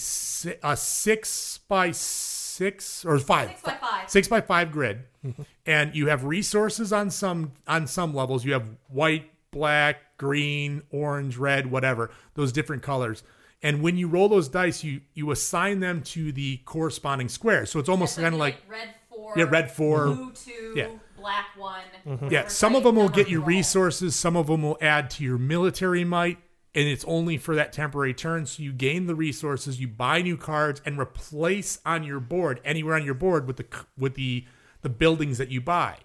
[0.62, 4.10] a six by six or five Six by five.
[4.10, 5.42] six by five grid, mm-hmm.
[5.66, 8.44] and you have resources on some on some levels.
[8.44, 13.22] You have white, black, green, orange, red, whatever those different colors.
[13.62, 17.66] And when you roll those dice, you you assign them to the corresponding square.
[17.66, 19.34] So it's almost So kind of it'd like red four.
[19.36, 20.06] Yeah, red four.
[20.06, 20.74] Blue two.
[20.76, 20.88] Yeah.
[21.16, 21.82] Black one.
[22.06, 22.28] Mm-hmm.
[22.30, 23.48] Yeah, some of them will get you roll.
[23.48, 26.38] resources, some of them will add to your military might,
[26.76, 28.46] and it's only for that temporary turn.
[28.46, 32.94] So you gain the resources, you buy new cards, and replace on your board anywhere
[32.94, 33.66] on your board with the
[33.98, 34.44] with the
[34.82, 35.96] the buildings that you buy.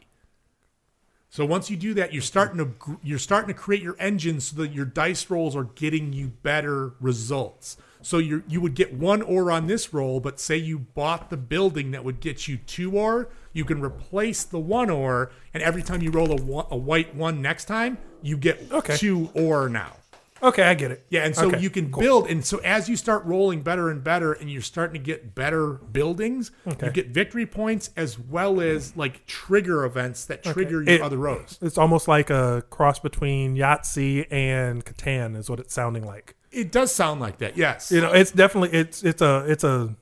[1.33, 4.55] So once you do that, you're starting to you're starting to create your engine so
[4.57, 7.75] that your dice rolls are getting you better results.
[8.03, 11.37] So you you would get one ore on this roll, but say you bought the
[11.37, 15.81] building that would get you two ore, you can replace the one ore, and every
[15.81, 18.95] time you roll a, a white one next time, you get Okay.
[18.95, 19.95] two ore now.
[20.43, 21.05] Okay, I get it.
[21.09, 22.01] Yeah, and so Okay, you can cool.
[22.03, 25.33] build, and so as you start rolling better and better, and you're starting to get
[25.33, 26.87] better buildings, Okay.
[26.87, 31.17] you get victory points as well as like trigger events that trigger your It- other
[31.17, 31.57] rows.
[31.61, 36.35] It's almost like a cross between Yahtzee and Catan, is what it's sounding like.
[36.51, 37.89] It does sound like that, yes.
[37.91, 39.95] You know, it's definitely it's it's a it's a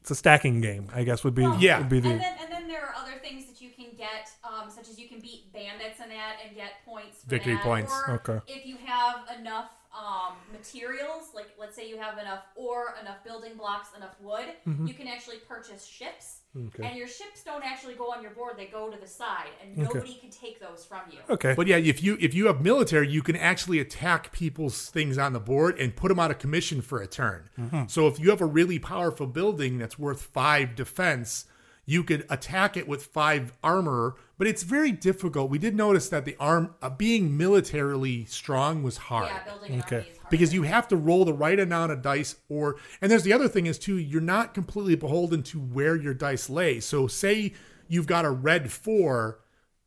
[0.00, 0.88] it's a stacking game.
[0.92, 1.78] I guess would be Yeah.
[1.78, 4.30] would be the And then, and then there are other things that you can get,
[4.42, 7.22] um, such as you can beat bandits in that and get points.
[7.24, 7.62] For Victory that.
[7.62, 7.92] points.
[8.06, 8.38] Or Okay.
[8.48, 13.52] If you have enough um, materials, like let's say you have enough ore, enough building
[13.56, 16.40] blocks, enough wood, you can actually purchase ships.
[16.68, 16.84] Okay.
[16.88, 19.86] And your ships don't actually go on your board; they go to the side, and
[19.86, 19.98] Okay.
[19.98, 21.20] nobody can take those from you.
[21.30, 21.54] okay.
[21.54, 25.32] But yeah, if you if you have military, you can actually attack people's things on
[25.32, 27.48] the board and put them out of commission for a turn.
[27.88, 31.46] So if you have a really powerful building that's worth five defense,
[31.84, 34.14] you could attack it with five armor.
[34.38, 35.50] But it's very difficult.
[35.50, 39.96] We did notice that the arm uh, being militarily strong was hard Yeah, building Okay.
[39.96, 40.30] army is hard.
[40.30, 43.48] because you have to roll the right amount of dice or and there's the other
[43.48, 47.52] thing is too you're not completely beholden to where your dice lay so say
[47.88, 49.38] you've got a red four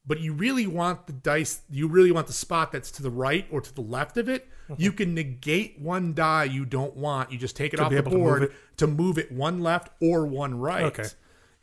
[0.07, 3.45] but you really want the dice you really want the spot that's to the right
[3.51, 4.47] or to the left of it
[4.77, 7.97] you can negate one die you don't want you just take it To off the
[7.97, 11.07] able to move board to move it one left or one right Okay.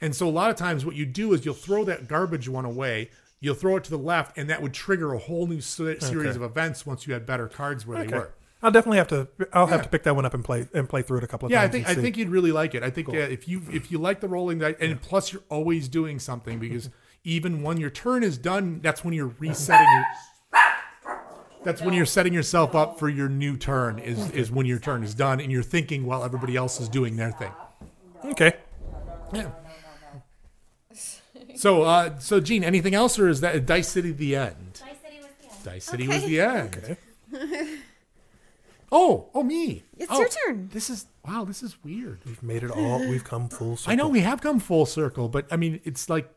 [0.02, 2.66] And so a lot of times what you do is you'll throw that garbage one
[2.66, 3.08] away
[3.40, 6.28] you'll throw it to the left and that would trigger a whole new series Okay.
[6.28, 8.34] of events once you had better cards where they were
[8.64, 9.26] I'll definitely have to.
[9.52, 11.46] I'll have to pick that one up and play and play through it a couple
[11.46, 11.60] of times.
[11.60, 12.84] Yeah, I think I think you'd really like it.
[12.84, 15.88] I think uh, if you if you like the rolling dice, and plus you're always
[15.88, 16.88] doing something because
[17.24, 20.04] even when your turn is done, that's when you're resetting your.
[21.64, 23.98] That's when you're setting yourself up for your new turn.
[23.98, 27.16] Is is when your turn is done, and you're thinking while everybody else is doing
[27.16, 27.52] their thing.
[28.26, 28.52] okay.
[29.32, 29.50] Yeah.
[31.62, 34.80] So, uh, so Gene, anything else, or is that Dice City the end?
[34.84, 35.64] Dice City was the end.
[35.64, 36.26] Dice City was Okay.
[36.26, 36.96] the end.
[37.32, 37.78] Okay.
[38.90, 39.84] Oh, oh, me.
[39.96, 40.70] It's Oh, your turn.
[40.72, 41.44] This is wow.
[41.44, 42.18] This is weird.
[42.26, 42.98] We've made it all.
[42.98, 43.92] We've come full circle.
[43.92, 46.28] I know we have come full circle, but I mean, it's like,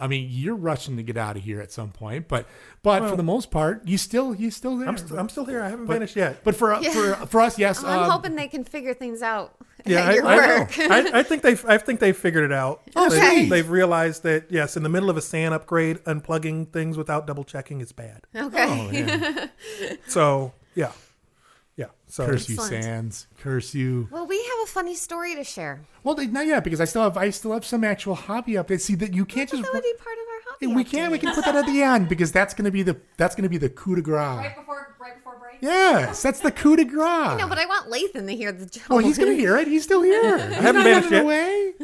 [0.00, 2.46] I mean, you're rushing to get out of here at some point, but
[2.82, 4.88] but for the most part, you still you still there.
[4.88, 5.60] I'm, st- I'm still here.
[5.62, 6.42] I haven't but, vanished yet.
[6.44, 6.92] But for Yeah.
[6.92, 7.82] for for us, yes.
[7.84, 9.54] I'm um, hoping they can figure things out
[9.86, 10.58] Yeah, at I, your I know.
[10.60, 10.78] work.
[10.78, 11.64] I, I think they've.
[11.66, 12.82] I think they've figured it out.
[12.96, 16.96] Oh, They, they've realized that yes, in the middle of a SAN upgrade, unplugging things
[16.96, 18.22] without double checking is bad.
[18.34, 18.66] okay.
[18.68, 19.46] Oh, yeah.
[20.08, 20.92] So yeah,
[21.78, 21.86] yeah.
[22.08, 23.28] So Curse you, Sands.
[23.38, 24.08] Curse you.
[24.10, 25.80] Well, we have a funny story to share.
[26.02, 28.80] Well, not yet because I still have I still have some actual hobby updates.
[28.80, 29.62] See that you can't just.
[29.62, 30.66] That would be part of our hobby.
[30.74, 33.36] we can we can put that at the end because that's gonna be the that's
[33.36, 34.18] gonna be the coup de grace.
[34.18, 35.58] Right before, right before break.
[35.62, 37.38] Yes, that's the coup de grace.
[37.38, 38.82] No, but I want Lathan to hear the joke.
[38.90, 39.68] Oh, he's gonna hear it.
[39.68, 40.36] He's still here.
[40.48, 41.22] He's haven't not vanished yet.
[41.22, 41.74] away.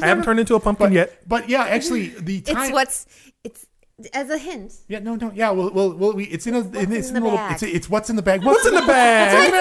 [0.00, 1.28] I haven't turned into a pumpkin yet.
[1.28, 2.66] But yeah, actually, the time.
[2.66, 3.06] It's what's
[3.42, 3.66] it's
[4.12, 4.72] as a hint.
[4.88, 5.50] Yeah, no, no, yeah.
[5.50, 7.52] Well, well, well we, it's in a, in, it's in in a the little, bag?
[7.54, 8.44] it's, it's what's in the bag.
[8.44, 9.52] What's, What's in the bag?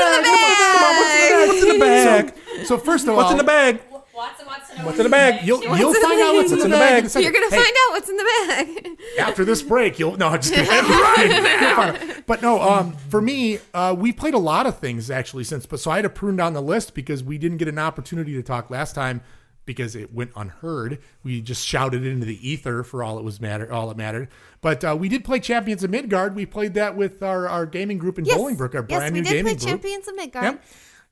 [1.48, 2.34] What's in the bag?
[2.60, 3.82] So, so first of all, What's in the bag?
[4.20, 5.48] Watson wants to know What's in the bag?
[5.48, 6.62] You'll, you'll find out what's bag?
[6.62, 7.16] in the bag.
[7.16, 7.22] in.
[7.22, 9.00] You're gonna Hey, find out what's in the bag.
[9.18, 9.98] after this break.
[9.98, 12.06] You'll no, I'm just kidding.
[12.10, 12.24] You'll.
[12.28, 15.66] But no, um, for me, uh, we played a lot of things actually since.
[15.66, 18.34] But so I had to prune down the list because we didn't get an opportunity
[18.34, 19.22] to talk last time
[19.70, 20.98] because it went unheard.
[21.22, 24.30] We just shouted into the ether for all it was matter, all it mattered.
[24.62, 26.34] But uh, we did play Champions of Midgard.
[26.36, 29.30] We played that with our, our gaming group in Bolingbrook, our yes, brand we new
[29.30, 29.56] did play.
[29.56, 30.44] Champions of Midgard.
[30.44, 30.64] Yep.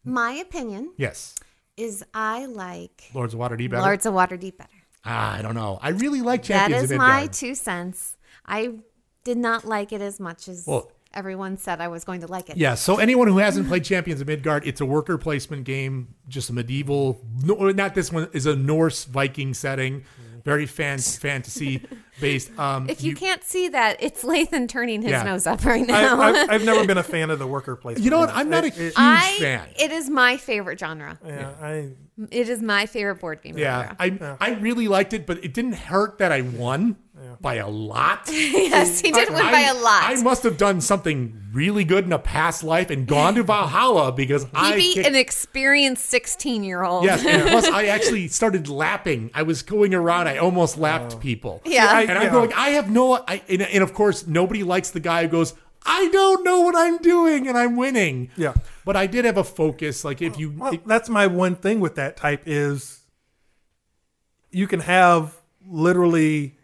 [0.06, 1.36] My opinion Yes,
[1.78, 3.70] is I like Lords of Waterdeep.
[3.70, 3.84] better.
[3.84, 4.70] Lords of Waterdeep better.
[5.06, 5.78] Ah, I don't know.
[5.80, 8.18] I really like That Champions is of my two cents.
[8.44, 8.80] I
[9.24, 12.50] did not like it as much as Well- everyone said I was going to like
[12.50, 12.58] it.
[12.58, 16.50] Yeah, so anyone who hasn't played Champions of Midgard, it's a worker placement game, just
[16.50, 17.20] a medieval.
[17.44, 20.04] No, not this one is a Norse Viking setting,
[20.46, 21.84] very fan, fantasy
[22.22, 22.58] based.
[22.60, 25.24] Um, If you, can't see that, it's Lathan turning his Yeah.
[25.24, 26.22] nose up right now.
[26.22, 28.06] I've, I've never been a fan of the worker placement.
[28.06, 28.30] you know what?
[28.34, 29.68] I'm not a It- huge I, fan.
[29.78, 31.20] It is my favorite genre.
[31.26, 31.90] yeah, I
[32.32, 34.38] It is my favorite board game Yeah, genre.
[34.40, 36.96] I I really liked it, but it didn't hurt that I won
[37.42, 38.22] by a lot.
[38.32, 40.04] yes, he did win by a lot.
[40.06, 44.12] I must have done something really good in a past life and gone to Valhalla
[44.12, 47.04] because he I beat kicked- an experienced 16 year old.
[47.06, 49.32] Yes, and plus I actually started lapping.
[49.34, 50.28] I was going around.
[50.28, 51.62] I almost lapped people.
[51.66, 51.88] Yeah.
[51.90, 52.32] I- and I'm yeah.
[52.32, 52.54] going.
[52.54, 53.24] I have no.
[53.28, 55.54] I and, and of course nobody likes the guy who goes.
[55.90, 58.30] I don't know what I'm doing, and I'm winning.
[58.36, 58.56] Yeah.
[58.84, 60.04] but I did have a focus.
[60.04, 63.00] Like if you, Well, that's my one thing with that type is
[64.52, 65.36] you can have
[65.66, 66.57] literally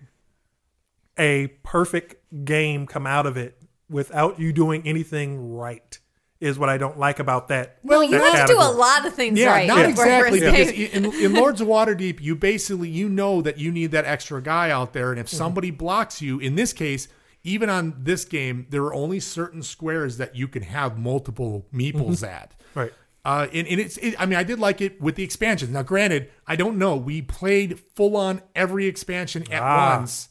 [1.18, 2.15] a perfect
[2.45, 5.99] game come out of it without you doing anything right.
[6.40, 7.77] Is what I don't like about that.
[7.84, 9.65] Well, you that have to do a lot of things yeah, right.
[9.65, 13.57] not before exactly first because in, in Lords of Waterdeep, you basically you know that
[13.57, 15.38] you need that extra guy out there, and if Mm-hmm.
[15.38, 17.07] somebody blocks you, in this case,
[17.45, 22.27] even on this game, there are only certain squares that you can have multiple meeples
[22.27, 22.52] at.
[22.60, 22.80] Mm-hmm.
[22.80, 22.94] Right.
[23.23, 25.72] Uh, and, and it's, it, I mean, I did like it with the expansions.
[25.72, 26.98] Now, granted, I don't know.
[26.98, 29.98] We played full on every expansion at Ah.
[29.98, 30.27] once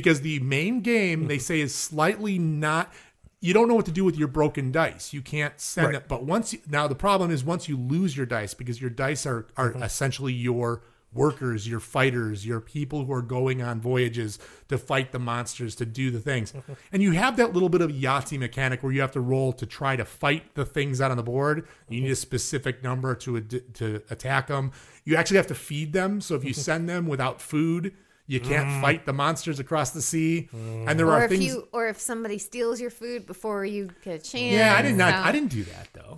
[0.00, 2.92] because the main game they say is slightly not.
[3.40, 5.14] You don't know what to do with your broken dice.
[5.14, 5.96] You can't send Right.
[5.96, 6.08] it.
[6.08, 9.24] But once you, now the problem is once you lose your dice because your dice
[9.24, 9.82] are are Mm-hmm.
[9.82, 10.82] essentially your
[11.14, 15.86] workers, your fighters, your people who are going on voyages to fight the monsters, to
[15.86, 16.52] do the things.
[16.52, 16.72] Mm-hmm.
[16.92, 19.64] And you have that little bit of Yahtzee mechanic where you have to roll to
[19.64, 21.66] try to fight the things out on the board.
[21.88, 24.72] You need a specific number to ad- to attack them.
[25.06, 26.20] You actually have to feed them.
[26.20, 27.94] So if you send them without food,
[28.26, 28.80] you can't Mm.
[28.80, 30.48] fight the monsters across the sea.
[30.52, 31.44] And there or are if things.
[31.44, 34.52] you or if somebody steals your food before you get a chance.
[34.54, 35.12] yeah, I did not.
[35.14, 36.16] so- I didn't do that though.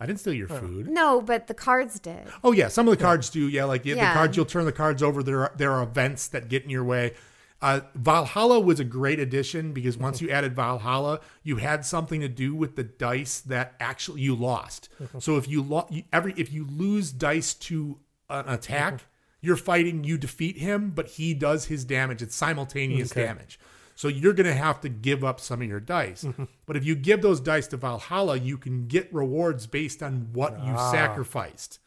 [0.00, 0.88] I didn't steal your food.
[0.88, 2.26] No, but the cards did.
[2.42, 3.48] Oh yeah, some of the cards do.
[3.48, 5.22] Yeah, like yeah, the cards you'll turn the cards over.
[5.22, 7.14] There are, there are events that get in your way.
[7.60, 12.28] Uh, Valhalla was a great addition because once you added Valhalla, you had something to
[12.28, 14.88] do with the dice that actually you lost.
[15.20, 19.04] So if you lo- every if you lose dice to an attack,
[19.42, 20.04] you're fighting.
[20.04, 22.22] You defeat him, but he does his damage.
[22.22, 23.24] It's simultaneous Okay.
[23.24, 23.58] damage.
[23.94, 26.24] So you're going to have to give up some of your dice.
[26.24, 26.44] Mm-hmm.
[26.64, 30.52] But if you give those dice to Valhalla, you can get rewards based on what
[30.64, 30.90] you ah.
[30.90, 31.78] sacrificed.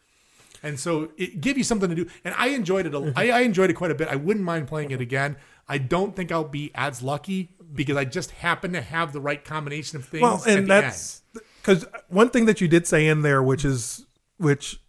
[0.61, 2.07] And so it give you something to do.
[2.23, 2.93] And I enjoyed it.
[2.93, 3.17] A, mm-hmm.
[3.17, 4.07] I, I enjoyed it quite a bit.
[4.07, 5.37] I wouldn't mind playing it again.
[5.67, 9.43] I don't think I'll be as lucky because I just happen to have the right
[9.43, 10.21] combination of things.
[10.21, 11.21] Well, and that's
[11.61, 14.05] because one thing that you did say in there, which is
[14.37, 14.79] which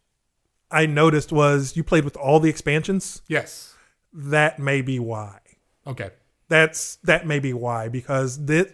[0.82, 3.22] I noticed was you played with all the expansions.
[3.28, 3.74] yes.
[4.12, 5.40] That may be why.
[5.86, 6.10] Okay.
[6.48, 8.72] That's that may be why because this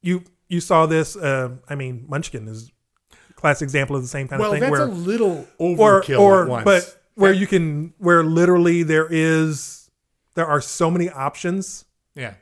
[0.00, 1.16] you you saw this.
[1.16, 2.70] Uh, I mean, Munchkin is
[3.30, 5.46] a classic example of the same kind Well, of thing Well, that's where a little
[5.58, 6.64] or overkill or once.
[6.64, 9.90] but where you can where literally there is
[10.34, 12.34] there are so many options yeah.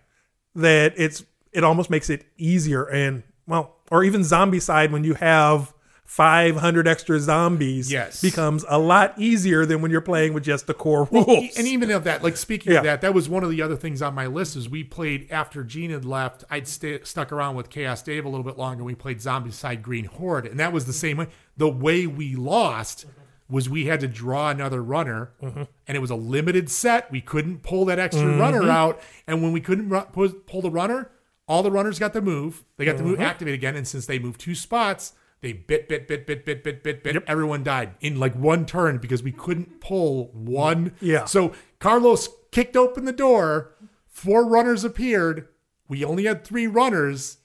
[0.55, 5.75] that it's it almost makes it easier and well or even Zombicide when you have
[6.15, 8.21] 500 extra zombies Yes.
[8.21, 11.93] becomes a lot easier than when you're playing with just the core rules And even
[11.93, 12.79] of that, like speaking Yeah.
[12.79, 14.57] of that, that was one of the other things on my list.
[14.57, 16.43] Is we played after Gene had left.
[16.51, 18.83] I'd stay, stuck around with Chaos Dave a little bit longer.
[18.83, 21.29] We played Zombicide Green Horde, and that was the same way.
[21.57, 23.07] The way we lost
[23.49, 25.63] was we had to draw another runner, Mm-hmm.
[25.87, 27.09] and it was a limited set.
[27.13, 31.13] We couldn't pull that extra runner out, and when we couldn't ru- pull, the runner,
[31.47, 32.65] all the runners got to move.
[32.79, 33.11] They got to Mm-hmm.
[33.13, 35.13] move activate again, and since they moved two spots.
[35.43, 37.25] They bit, bit, bit, bit, bit, bit, bit, bit.
[37.27, 40.93] Everyone died in like one turn because we couldn't pull one.
[41.01, 41.25] Yeah.
[41.25, 43.73] So Carlos kicked open the door.
[44.07, 45.49] Four runners appeared.
[45.89, 47.39] We only had three runners.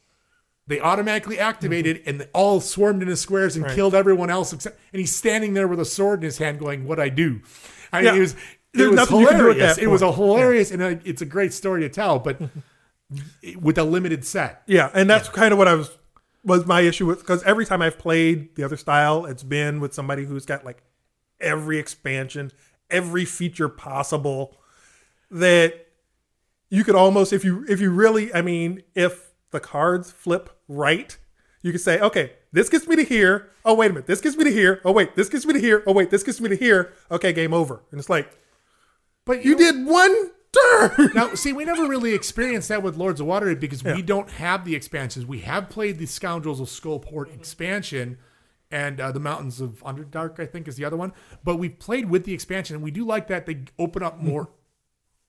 [0.67, 2.09] They automatically activated mm-hmm.
[2.09, 3.75] and they all swarmed into squares and Right.
[3.75, 4.77] killed everyone else except.
[4.91, 7.41] And he's standing there with a sword in his hand, going, "What I do?"
[7.93, 8.15] I mean, Yeah.
[8.15, 8.33] it was.
[8.33, 9.75] It There's was nothing you do at hilarious.
[9.77, 12.19] that It was a hilarious, and a, it's a great story to tell.
[12.19, 12.41] But
[13.61, 15.89] with a limited set, Yeah, and that's kind of what I was
[16.45, 19.93] was my issue with because every time I've played the other style, it's been with
[19.93, 20.83] somebody who's got like
[21.39, 22.51] every expansion,
[22.89, 24.55] every feature possible
[25.31, 25.87] that
[26.69, 31.17] you could almost if you if you really I mean if the cards flip right,
[31.61, 33.49] you could say, okay, this gets me to here.
[33.65, 34.81] Oh wait a minute, this gets me to here.
[34.85, 35.83] Oh wait, this gets me to here.
[35.87, 36.93] Oh wait, this gets me to here.
[37.09, 37.81] Okay, game over.
[37.91, 38.29] And it's like
[39.25, 40.31] but you did one.
[41.13, 44.65] Now, see, we never really experienced that with Lords of Waterdeep because we don't have
[44.65, 45.25] the expansions.
[45.25, 48.17] We have played the Scoundrels of Skullport expansion
[48.71, 51.13] and uh, the Mountains of Underdark, I think, is the other one.
[51.43, 54.49] But we've played with the expansion, and we do like that they open up more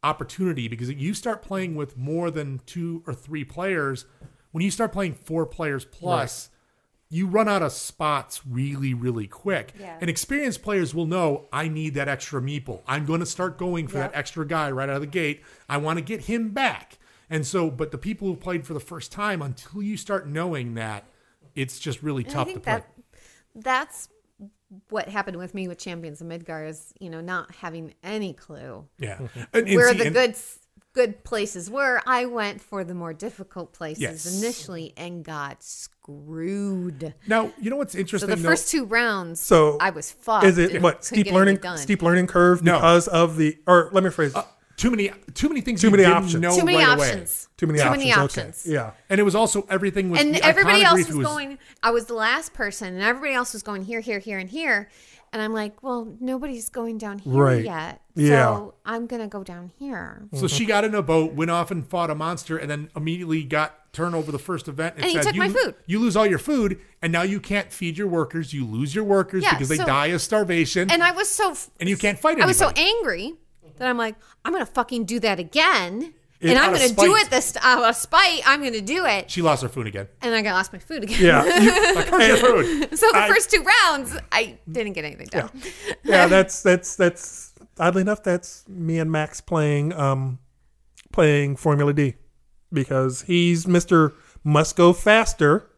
[0.02, 4.04] opportunity because you start playing with more than two or three players.
[4.52, 6.50] When you start playing four players plus,
[7.08, 9.72] you run out of spots really, really quick.
[9.78, 9.96] Yeah.
[10.00, 12.82] And experienced players will know I need that extra meeple.
[12.86, 15.42] I'm going to start going for that extra guy right out of the gate.
[15.68, 16.98] I want to get him back.
[17.30, 20.74] And so, but the people who played for the first time, until you start knowing
[20.74, 21.04] that,
[21.54, 22.72] it's just really And tough I to play.
[22.72, 22.88] that
[23.54, 24.08] that's
[24.90, 28.84] what happened with me with Champions of Midgard is you know not having any clue
[28.98, 29.18] yeah.
[29.54, 30.58] And- and where see, the and- good s-
[30.96, 32.00] good places were.
[32.06, 34.42] I went for the more difficult places Yes.
[34.42, 37.14] initially and got screwed.
[37.26, 38.30] Now, you know what's So interesting?
[38.30, 38.48] the though?
[38.48, 40.46] first two rounds, So, I was fucked.
[40.46, 42.74] Is it what steep learning steep learning curve No.
[42.76, 44.38] because of the or let me phrase it.
[44.38, 44.44] Uh,
[44.76, 45.80] too many, too many things.
[45.80, 46.42] Too you many didn't options.
[46.42, 47.08] Know Too many right away.
[47.08, 47.48] options.
[47.56, 48.04] too many too options.
[48.04, 48.52] many okay.
[48.66, 48.90] Yeah.
[49.08, 52.04] And it was also everything was and the everybody else reef was, going i was
[52.06, 54.90] the last person and everybody else was going here here here and here
[55.36, 57.62] and i'm like well nobody's going down here Right.
[57.64, 58.56] yet Yeah.
[58.56, 60.68] so i'm gonna go down here So she mm-hmm.
[60.68, 64.14] got in a boat, went off and fought a monster, and then immediately got turned
[64.14, 64.94] over the first event.
[64.96, 67.38] And he said, took you, my food." You lose all your food, and now you
[67.40, 68.52] can't feed your workers.
[68.54, 71.50] You lose your workers Yeah, because they so- die of starvation, and i was so
[71.52, 73.34] f- and you can't fight i was so angry
[73.78, 74.14] that i'm like
[74.44, 77.96] i'm gonna fucking do that again It- and i'm gonna do it this out of
[77.96, 80.08] spite i'm gonna do it She lost her food again.
[80.22, 81.42] and i got lost my food again Yeah.
[82.10, 82.98] Where's your food?
[82.98, 85.50] so the I- first two rounds i didn't get anything done
[86.04, 90.38] yeah, that's that's that's oddly enough that's me and Max playing um
[91.12, 92.14] playing Formula D
[92.72, 94.12] because he's Mr.
[94.44, 95.70] Must Go Faster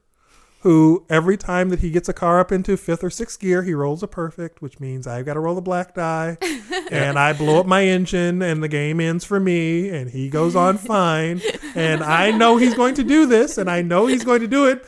[0.60, 3.74] who every time that he gets a car up into fifth or sixth gear, he
[3.74, 6.36] rolls a perfect, which means I've got to roll the black die,
[6.90, 10.56] and I blow up my engine, and the game ends for me, and he goes
[10.56, 11.40] on fine,
[11.74, 14.66] and I know he's going to do this, and I know he's going to do
[14.66, 14.84] it,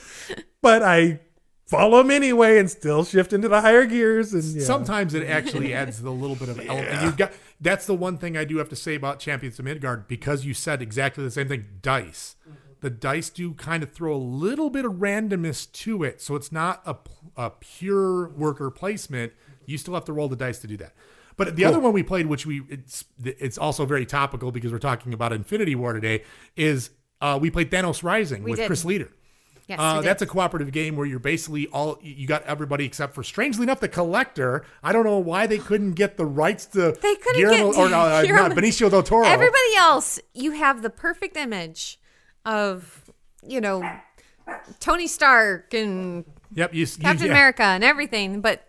[0.61, 1.21] but I
[1.67, 4.65] follow him anyway and still shift into the higher gears, and yeah.
[4.65, 7.03] Sometimes it actually adds the little bit of element.
[7.03, 10.09] You've got that's the one thing I do have to say about Champions of Midgard
[10.09, 11.67] because you said exactly the same thing.
[11.81, 12.60] Dice, mm-hmm.
[12.81, 16.51] The dice do kind of throw a little bit of randomness to it, so it's
[16.53, 16.97] not a,
[17.37, 19.33] a pure worker placement.
[19.67, 20.95] You still have to roll the dice to do that.
[21.37, 24.79] But the other one we played, which we it's it's also very topical because we're
[24.79, 26.25] talking about Infinity War today,
[26.57, 26.91] is
[27.23, 28.67] uh, we played Thanos Rising We with did.
[28.67, 29.11] Chris Leader.
[29.67, 33.23] yes Uh, that's a cooperative game where you're basically all you got everybody except for
[33.23, 34.67] strangely enough the collector.
[34.83, 37.89] I don't know why they couldn't get the rights to They couldn't Guillermo, get- or
[37.89, 39.27] no, uh, Guillermo- not Benicio del Toro.
[39.27, 42.00] Everybody else, you have the perfect image
[42.45, 43.11] of,
[43.47, 43.83] you know,
[44.81, 48.65] Tony Stark and yep, you, you Captain yeah, America and everything, but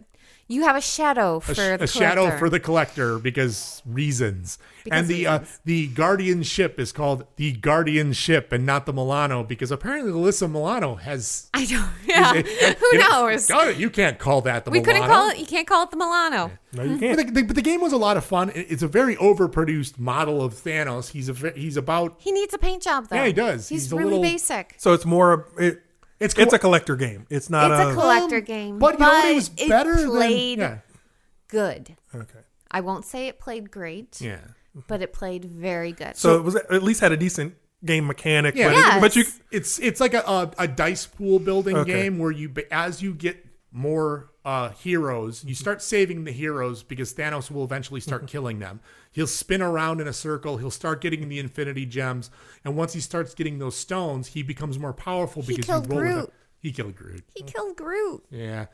[0.51, 2.37] you have a shadow for A, sh- the a shadow collector.
[2.39, 4.57] for the collector because reasons.
[4.83, 8.93] Because and the uh, the Guardian ship is called the Guardian ship and not the
[8.93, 11.49] Milano because apparently Alyssa Milano has.
[11.53, 11.89] I don't.
[12.05, 12.33] Yeah.
[12.35, 13.47] it- it- Who you know, knows?
[13.47, 14.93] God, you can't call that the we Milano.
[14.99, 15.37] couldn't call it.
[15.39, 16.51] You can't call it the Milano.
[16.73, 17.17] no, you can't.
[17.17, 18.51] the, the- but the game was a lot of fun.
[18.55, 21.11] It's a very overproduced model of Thanos.
[21.11, 23.15] He's a he's about He needs a paint job though.
[23.17, 23.69] Yeah, he does.
[23.69, 24.75] He's, He's a really little- basic.
[24.77, 25.81] So it's more it,
[26.21, 27.25] It's it's a collector game.
[27.29, 29.25] It's not It's a a collector Um, game, but you know what?
[29.31, 30.77] It was it better played than yeah.
[31.47, 31.95] good.
[32.15, 32.39] okay.
[32.69, 34.39] I won't say it played great, Yeah.
[34.87, 36.15] but it played very good.
[36.15, 38.55] So it was at least had a decent game mechanic.
[38.55, 38.67] Yeah.
[38.69, 39.01] but, Yes.
[39.01, 41.91] but you It's it's like a a, a dice pool building Okay.
[42.03, 46.81] game where you ba- as you get more uh, heroes, you start saving the heroes
[46.83, 48.79] because Thanos will eventually start killing them.
[49.11, 50.57] He'll spin around in a circle.
[50.57, 52.31] He'll start getting the Infinity Gems,
[52.65, 55.87] and once he starts getting those stones, he becomes more powerful because He because killed
[55.87, 56.25] you roll Groot.
[56.25, 56.31] him.
[56.59, 57.23] He killed Groot.
[57.35, 58.23] he killed Groot.
[58.31, 58.65] Yeah.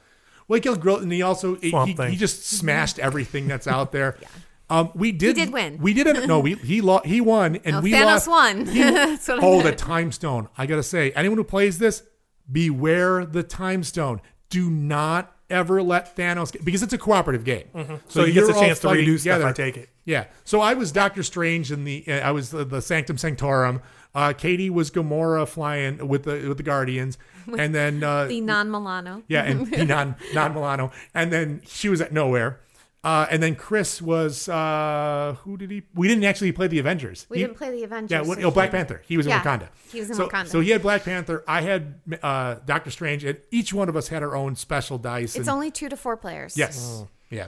[0.48, 4.18] Well, he killed Groot, and he also he, he, just smashed everything that's out there.
[4.70, 5.38] Um, we did.
[5.38, 5.78] did win.
[5.78, 6.28] We didn't.
[6.28, 8.28] No, we he lo- he won, and No, we Thanos lost.
[8.28, 8.66] won.
[8.66, 10.50] He- That's I oh, the time stone!
[10.58, 12.04] I gotta say, anyone who plays this,
[12.52, 14.20] beware the time stone.
[14.50, 17.66] Do not ever let Thanos get, because it's a cooperative game.
[17.74, 17.96] Mm-hmm.
[18.08, 19.44] so he gets you're a chance to fighting redo stuff.
[19.44, 19.90] I take it.
[20.06, 20.26] Yeah.
[20.44, 22.04] So I was Doctor Strange in the.
[22.08, 23.82] Uh, I was the, the Sanctum Sanctorum.
[24.16, 27.18] Uh, Katie was Gamora flying with the with the Guardians,
[27.58, 29.22] and then uh, The non-Milano.
[29.28, 32.60] yeah, and the non non Milano, and then she was at nowhere.
[33.08, 35.84] Uh, and then Chris was uh, who did he?
[35.96, 37.26] We didn't actually play the Avengers.
[37.30, 38.12] We He- didn't play the Avengers.
[38.12, 39.02] Yeah, what, so oh, Black he- Panther.
[39.08, 39.70] He was in Yeah, Wakanda.
[39.90, 40.48] he was in so, Wakanda.
[40.48, 41.42] So he had Black Panther.
[41.48, 45.38] I had uh, Doctor Strange, and each one of us had our own special dice.
[45.38, 46.58] It's and, only two to four players.
[46.58, 47.48] yes, yeah.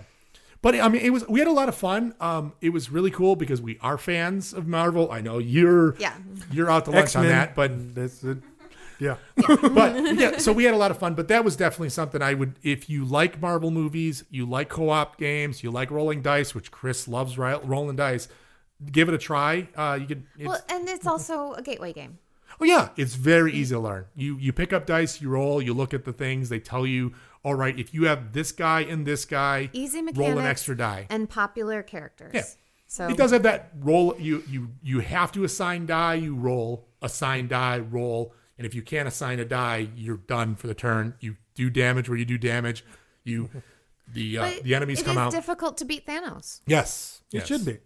[0.61, 2.15] But I mean, it was we had a lot of fun.
[2.21, 5.11] Um, it was really cool because we are fans of Marvel.
[5.11, 6.13] I know you're Yeah.
[6.53, 8.37] you're out to lunch X on that, but that's it.
[8.99, 9.15] Yeah.
[9.73, 11.15] but yeah, so we had a lot of fun.
[11.15, 15.17] But that was definitely something I would, if you like Marvel movies, you like co-op
[15.17, 18.27] games, you like rolling dice, which Chris loves rolling dice.
[18.91, 19.67] Give it a try.
[19.75, 20.23] Uh, you could.
[20.39, 22.17] Well, and it's also a gateway game.
[22.61, 24.05] oh yeah, it's very easy to learn.
[24.15, 26.47] You you pick up dice, you roll, you look at the things.
[26.47, 27.13] They tell you,
[27.43, 31.07] all right, if you have this guy and this guy, Easy roll an extra die.
[31.09, 32.31] And popular characters.
[32.33, 32.43] Yeah.
[32.87, 34.15] So It does have that roll.
[34.17, 36.15] You you you have to assign die.
[36.15, 40.67] You roll assign die roll, and if you can't assign a die, you're done for
[40.67, 41.15] the turn.
[41.21, 42.85] You do damage where you do damage.
[43.23, 43.49] You
[44.13, 45.31] the uh, the enemies come is out.
[45.31, 46.59] difficult to beat Thanos.
[46.67, 47.77] yes, It should be.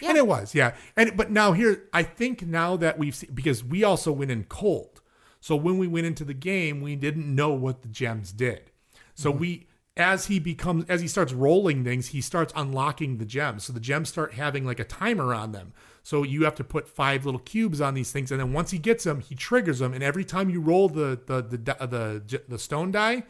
[0.00, 0.74] and it was yeah.
[0.96, 4.44] And but now here, I think now that we've seen because we also went in
[4.44, 5.02] cold.
[5.40, 8.70] So when we went into the game, we didn't know what the gems did.
[9.14, 9.66] So we
[9.96, 13.64] as he becomes as he starts rolling things, he starts unlocking the gems.
[13.64, 15.72] So the gems start having like a timer on them.
[16.02, 18.78] So you have to put five little cubes on these things, and then once he
[18.78, 19.92] gets them, he triggers them.
[19.92, 23.24] And every time you roll the the the the, the, stone die,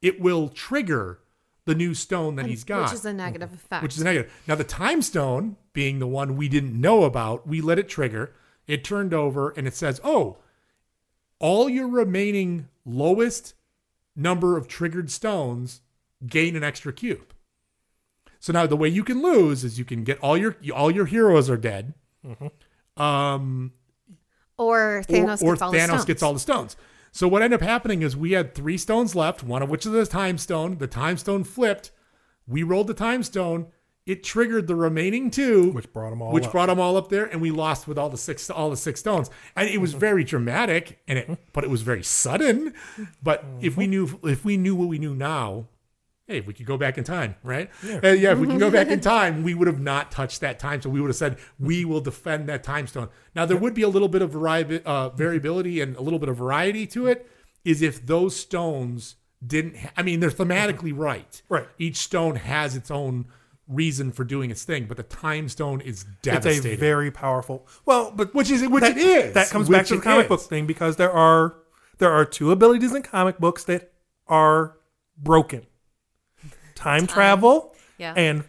[0.00, 1.20] it will trigger
[1.64, 3.82] the new stone that he's got Which is a negative effect.
[3.84, 4.32] which is a negative.
[4.48, 8.34] Now the time stone, being the one we didn't know about, we let it trigger.
[8.66, 10.38] It turned over and it says, "Oh,
[11.38, 13.54] all your remaining lowest
[14.16, 15.80] number of triggered stones
[16.26, 17.32] gain an extra cube."
[18.40, 21.06] So now the way you can lose is you can get all your all your
[21.06, 21.94] heroes are dead.
[22.26, 23.02] Mm-hmm.
[23.02, 23.72] Um,
[24.58, 26.04] or Thanos or, or gets all Thanos stones.
[26.04, 26.76] gets all the stones.
[27.12, 29.92] So what ended up happening is we had three stones left, one of which is
[29.92, 30.78] the time stone.
[30.78, 31.90] The time stone flipped.
[32.46, 33.66] We rolled the time stone.
[34.06, 36.52] It triggered the remaining two, Which brought 'em all which up.
[36.52, 38.98] brought them all up there, and we lost with all the six, all the six
[38.98, 39.30] stones.
[39.54, 40.00] And it was mm-hmm.
[40.00, 42.74] very dramatic, and it, but it was very sudden.
[43.22, 43.64] But mm-hmm.
[43.64, 45.68] if we knew, if we knew what we knew now,
[46.32, 47.70] hey, if we could go back in time, right?
[47.84, 50.58] Uh, Yeah, if we can go back in time, we would have not touched that
[50.58, 50.80] time.
[50.80, 53.08] So we would have said, we will defend that time stone.
[53.34, 56.28] Now, there would be a little bit of vari- uh, variability and a little bit
[56.28, 57.28] of variety to it,
[57.64, 61.42] is if those stones didn't, ha- I mean, they're thematically right.
[61.48, 61.68] Right.
[61.78, 63.26] Each stone has its own
[63.68, 66.58] reason for doing its thing, but the time stone is devastating.
[66.58, 67.66] It's a very powerful.
[67.84, 69.34] Well, but Which is- which that, it is.
[69.34, 70.28] That comes back to the comic is.
[70.28, 71.56] book thing because there are
[71.98, 73.92] there are two abilities in comic books that
[74.26, 74.76] are
[75.16, 75.66] broken:
[76.82, 78.14] time, travel Yeah.
[78.16, 78.44] and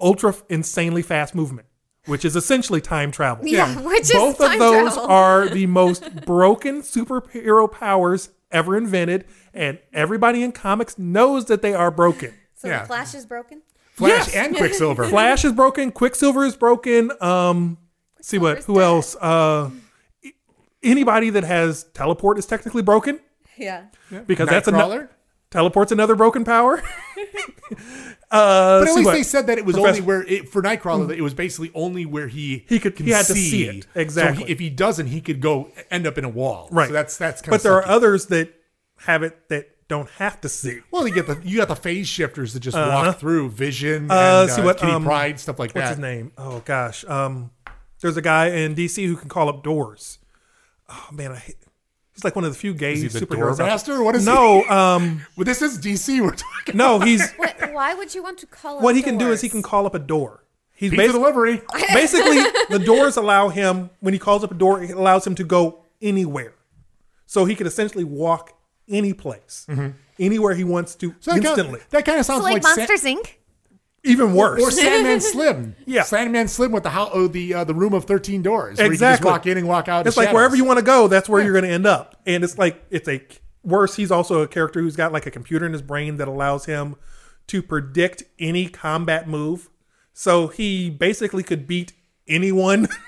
[0.00, 1.66] ultra insanely fast movement,
[2.06, 3.46] which is essentially time travel.
[3.46, 5.10] Yeah, which is Both of time those travel.
[5.10, 11.74] are the most broken superhero powers ever invented, and everybody in comics knows that they
[11.74, 12.32] are broken.
[12.54, 12.84] So Yeah.
[12.84, 13.62] Flash is broken.
[13.92, 14.34] Flash Yes.
[14.36, 15.04] and Quicksilver.
[15.08, 15.90] Flash is broken.
[15.90, 17.10] Quicksilver is broken.
[17.20, 17.76] Um,
[18.22, 18.62] see what?
[18.64, 18.82] Who dead.
[18.84, 19.16] else?
[19.20, 19.70] Uh,
[20.82, 23.18] anybody that has teleport is technically broken
[23.56, 23.84] Yeah.
[24.26, 25.08] because that's another Nightcrawler.
[25.50, 26.82] Teleport's another broken power.
[28.30, 29.12] uh, But at least what?
[29.12, 31.70] they said that it was Professor- only where it, for Nightcrawler that it was basically
[31.74, 33.86] only where he He could- he had to see it.
[33.94, 34.42] Exactly.
[34.42, 36.68] So he, if he doesn't, he could go end up in a wall.
[36.70, 36.88] Right.
[36.88, 38.54] So that's that's kind but there are others that
[39.06, 40.80] have it that don't have to see.
[40.90, 43.06] Well, you get the you got the phase shifters that just Uh-huh.
[43.06, 45.88] walk through Vision Uh, and see uh, what, Kitty um, Pryde stuff like What's that.
[45.90, 46.32] his name?
[46.36, 47.04] Oh gosh.
[47.06, 47.52] Um,
[48.00, 50.18] there's a guy in DC who can call up doors.
[50.90, 51.56] Oh man, I hate.
[52.18, 53.60] He's like one of the few gay Is he the superheroes.
[53.60, 54.04] out Doormaster?
[54.04, 54.68] What is no, he?
[54.70, 56.20] um, Well, this is DC.
[56.20, 56.76] We're talking.
[56.76, 58.80] no, he's Wait, why would you want to call?
[58.80, 60.42] what up he can do is he can call up a door.
[60.74, 61.62] He's Pizza basi- delivery.
[61.94, 62.38] basically
[62.70, 65.84] the doors allow him when he calls up a door, it allows him to go
[66.02, 66.54] anywhere.
[67.26, 68.52] So he could essentially walk
[68.88, 69.64] any place,
[70.18, 71.64] anywhere he wants to So that instantly.
[71.78, 73.34] Kind of, that kind of So sounds like, like, Sa- Monsters Inc.
[74.08, 74.62] Even worse.
[74.62, 75.76] or Sandman Slim.
[75.86, 76.02] Yeah.
[76.02, 78.78] Sandman Slim with the how oh, the uh, the room of thirteen doors.
[78.78, 79.24] Where you can exactly.
[79.24, 80.06] just walk in and walk out.
[80.06, 82.20] It's like wherever you want to go, that's where you're going to end up.
[82.26, 83.20] And it's like it's a
[83.62, 83.96] worse.
[83.96, 86.96] He's also a character who's got like a computer in his brain that allows him
[87.48, 89.68] to predict any combat move.
[90.12, 91.92] So he basically could beat
[92.26, 92.88] anyone.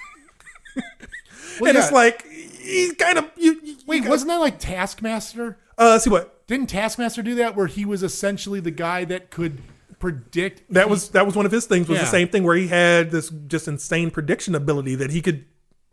[1.61, 1.85] Well, and yeah.
[1.85, 3.61] it's like he's kind of you.
[3.63, 5.59] you Wait, wasn't that like Taskmaster?
[5.79, 7.55] uh, see what Didn't Taskmaster do that?
[7.55, 9.61] Where he was essentially the guy that could
[10.01, 10.63] predict.
[10.73, 12.05] that was that was one of his things was Yeah.
[12.05, 15.45] the same thing where he had this just insane prediction ability that he could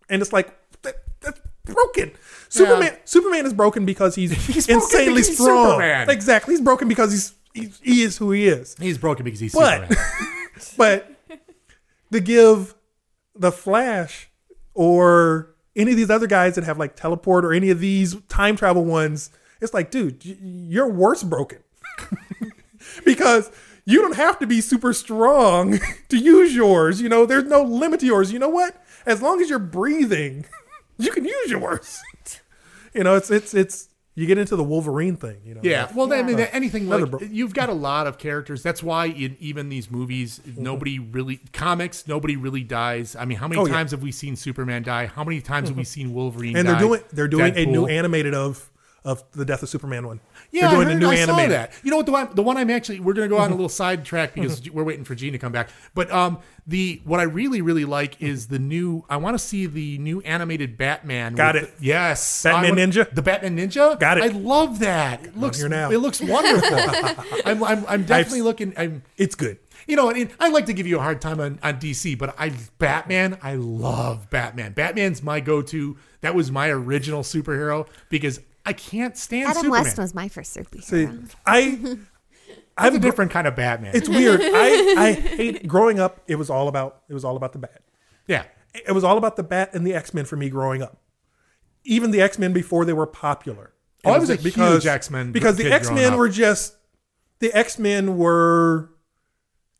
[0.09, 2.11] and it's like that, that's broken
[2.49, 6.09] superman superman is broken because he's, He's insanely because he's strong Superman.
[6.09, 9.53] exactly he's broken because he's, he's he is who he is He's broken because he's
[9.53, 10.05] but Superman.
[10.77, 11.11] but
[12.13, 12.73] to give
[13.35, 14.29] the flash
[14.73, 18.55] or any of these other guys that have like teleport or any of these time
[18.55, 19.29] travel ones
[19.59, 21.59] it's like dude you're worse broken
[23.03, 23.51] because
[23.89, 27.99] you don't have to be super strong to use yours you know there's no limit
[28.01, 30.45] to yours you know what as long as you're breathing
[30.97, 31.99] you can use yours
[32.93, 36.11] you know it's it's it's you get into the wolverine thing you know Yeah, well,
[36.11, 38.63] I mean, anything like bro- you've got a lot of characters.
[38.63, 42.07] That's why in even these movies, nobody really comics.
[42.07, 43.15] Nobody really dies.
[43.15, 43.73] I mean, how many Oh, yeah.
[43.73, 45.05] times have we seen Superman die?
[45.05, 46.57] How many times have we seen Wolverine?
[46.57, 48.71] and they're doing they're doing a new animated of
[49.05, 50.19] of the death of Superman one.
[50.51, 51.73] Yeah, they're doing I, heard, a new I saw that.
[51.83, 52.05] You know what?
[52.05, 53.43] The one, the one I'm actually we're going to go Mm-hmm.
[53.45, 55.69] on a little sidetrack because we're waiting for Gene to come back.
[55.93, 59.03] But um, the what I really really like is the new.
[59.09, 61.35] I want to see the new animated Batman.
[61.35, 61.77] Got it.
[61.77, 63.13] the- yes, Batman want- Ninja?
[63.13, 63.99] The Batman Ninja.
[63.99, 64.23] Got it.
[64.23, 65.23] I love that.
[65.25, 65.91] It looks here now.
[65.91, 66.77] It looks wonderful.
[67.45, 68.73] I'm, I'm I'm definitely looking.
[68.77, 69.59] I'm It's good.
[69.87, 72.35] you know, and I like to give you a hard time on, on DC, but
[72.39, 74.73] I Batman, I love Batman.
[74.73, 75.97] Batman's my go-to.
[76.21, 79.83] That was my original superhero because I can't stand Adam Superman.
[79.83, 80.83] West was my first superhero.
[80.83, 81.07] See,
[81.45, 81.97] I
[82.77, 83.95] I'm a different kind of Batman.
[83.95, 84.41] it's weird.
[84.43, 86.21] I I hate growing up.
[86.27, 87.81] It was all about it was all about the bat.
[88.27, 88.43] yeah.
[88.85, 91.01] It was all about the bat and the X Men for me growing up.
[91.83, 93.73] Even the X Men before they were popular.
[94.05, 96.75] Oh, I was a it huge X-Men because the X Men were just
[97.39, 98.91] the X Men were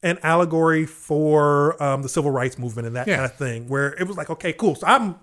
[0.04, 3.18] an allegory for um, the civil rights movement and that Yeah.
[3.18, 4.76] kind of thing, where it was like, okay, cool.
[4.76, 5.16] So I'm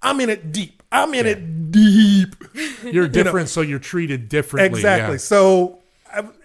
[0.00, 0.79] I'm in it deep.
[0.92, 2.34] I'm in it deep.
[2.84, 4.80] You're different, so you're treated differently.
[4.80, 5.14] Exactly.
[5.14, 5.18] yeah.
[5.18, 5.78] So,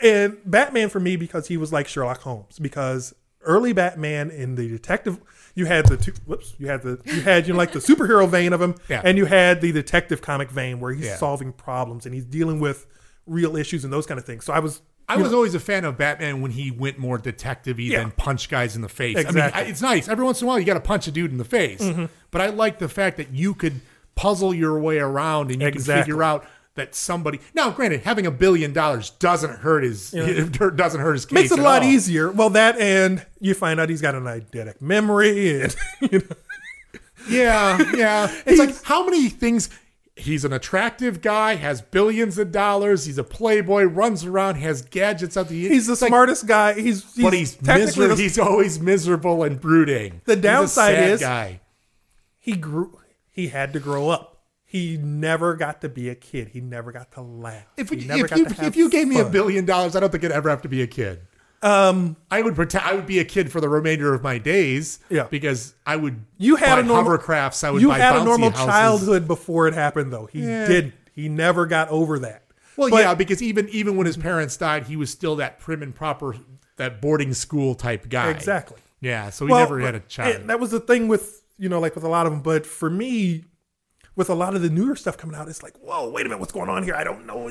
[0.01, 2.59] and Batman for me because he was like Sherlock Holmes.
[2.59, 5.19] Because early Batman in the detective,
[5.55, 6.13] you had the two.
[6.25, 9.01] Whoops, you had the you had you know like the superhero vein of him, Yeah.
[9.03, 11.15] and you had the detective comic vein where he's Yeah.
[11.17, 12.85] solving problems and he's dealing with
[13.25, 14.45] real issues and those kind of things.
[14.45, 14.81] So I was.
[15.07, 17.99] I you was know, always a fan of Batman when he went more detective-y Yeah.
[17.99, 19.15] than punch guys in the face.
[19.17, 20.07] I mean, I- it's nice.
[20.07, 21.79] Every once in a while, you got to punch a dude in the face.
[21.79, 22.05] Mm-hmm.
[22.31, 23.81] But I like the fact that you could
[24.15, 27.39] puzzle your way around and you can figure out that somebody.
[27.53, 31.33] Now, granted, having a billion dollars doesn't hurt his it doesn't hurt his case.
[31.33, 31.87] makes it a lot all.
[31.87, 32.31] easier.
[32.31, 35.75] Well, that and you find out he's got an eidetic memory, and
[36.11, 36.35] you know,
[37.29, 38.41] Yeah, yeah.
[38.45, 39.69] It's like how many things.
[40.17, 43.03] He's an attractive guy, has billions of dollars.
[43.03, 45.67] He's a playboy, runs around, has gadgets up the.
[45.67, 46.73] he's the like- smartest guy.
[46.73, 48.15] He's, he's but he's miserable.
[48.15, 50.21] He's always miserable and brooding.
[50.23, 51.59] The He's a downside is- guy.
[52.39, 52.97] he grew
[53.35, 54.31] he had to grow up
[54.67, 58.05] he never got to be a kid he never got to laugh If, he we-
[58.05, 60.49] never if you if you gave me a billion dollars, I don't think I'd ever
[60.49, 61.21] have to be a kid.
[61.61, 64.99] um I would pretend I would be a kid for the remainder of my days.
[65.09, 65.27] Yeah.
[65.29, 66.25] because I would.
[66.37, 67.63] you had buy a normal hovercrafts.
[67.63, 67.81] I would.
[67.81, 68.65] you buy had a normal houses.
[68.65, 70.67] childhood before it happened though he Yeah.
[70.67, 72.43] didn't he never got over that
[72.75, 75.81] Well, But- yeah, because even even when his parents died, he was still that prim
[75.83, 76.35] and proper,
[76.77, 78.29] that boarding school type guy.
[78.31, 80.47] exactly Yeah, so he Well, never had a child.
[80.47, 82.89] that was the thing with you know like with a lot of them but for
[82.89, 83.43] me
[84.15, 86.39] with a lot of the newer stuff coming out it's like whoa wait a minute
[86.39, 87.49] what's going on here i don't know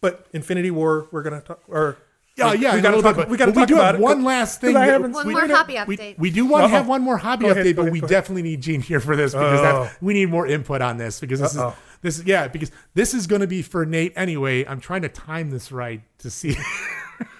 [0.00, 1.96] but infinity war we're gonna talk or
[2.36, 4.16] Yeah, yeah, we gotta talk bit, we gotta we talk do about have it, one
[4.16, 6.18] 'cause- last 'cause thing I that- haven't- One we- more we- hobby we, update.
[6.18, 6.76] we do want to Uh-oh.
[6.78, 9.32] have one more hobby ahead, update, but ahead, we definitely need Gene here for this
[9.34, 11.68] because we need more input on this because this Uh-oh.
[11.68, 14.64] is this is yeah because this is going to be for Nate anyway.
[14.66, 16.56] I'm trying to time this right to see.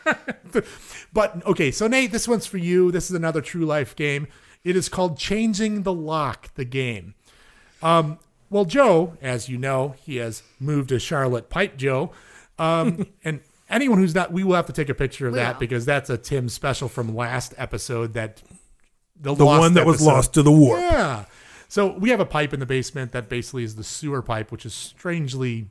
[1.12, 2.90] but okay, so Nate, this one's for you.
[2.92, 4.26] This is another true life game.
[4.64, 7.14] It is called Changing the Lock, the game.
[7.82, 8.18] Um,
[8.50, 12.12] well, Joe, as you know, he has moved to Charlotte Pipe Joe.
[12.58, 15.54] Um, and anyone who's not, we will have to take a picture of We that
[15.56, 15.60] will.
[15.60, 18.42] because that's a Tim special from last episode that
[19.20, 21.24] the, the lost one that was lost to the war Yeah.
[21.68, 24.64] So we have a pipe in the basement that basically is the sewer pipe, which
[24.64, 25.68] is strangely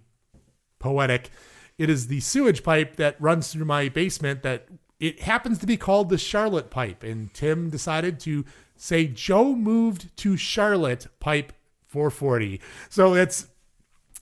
[0.80, 1.30] poetic.
[1.78, 4.68] It is the sewage pipe that runs through my basement that
[5.00, 7.04] it happens to be called the Charlotte pipe.
[7.04, 8.44] And Tim decided to
[8.84, 11.54] say Joe moved to Charlotte pipe
[11.88, 12.60] 440.
[12.90, 13.48] So it's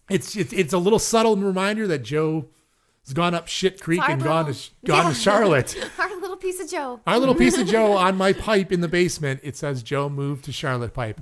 [0.10, 2.46] it's it's, it's a little subtle reminder that Joe
[3.06, 5.10] has gone up shit creek and gone to gone Yeah.
[5.10, 5.76] to Charlotte.
[6.00, 7.00] Our little piece of Joe.
[7.08, 9.40] Our little piece of Joe on my pipe in the basement.
[9.44, 11.20] It says Joe moved to Charlotte pipe.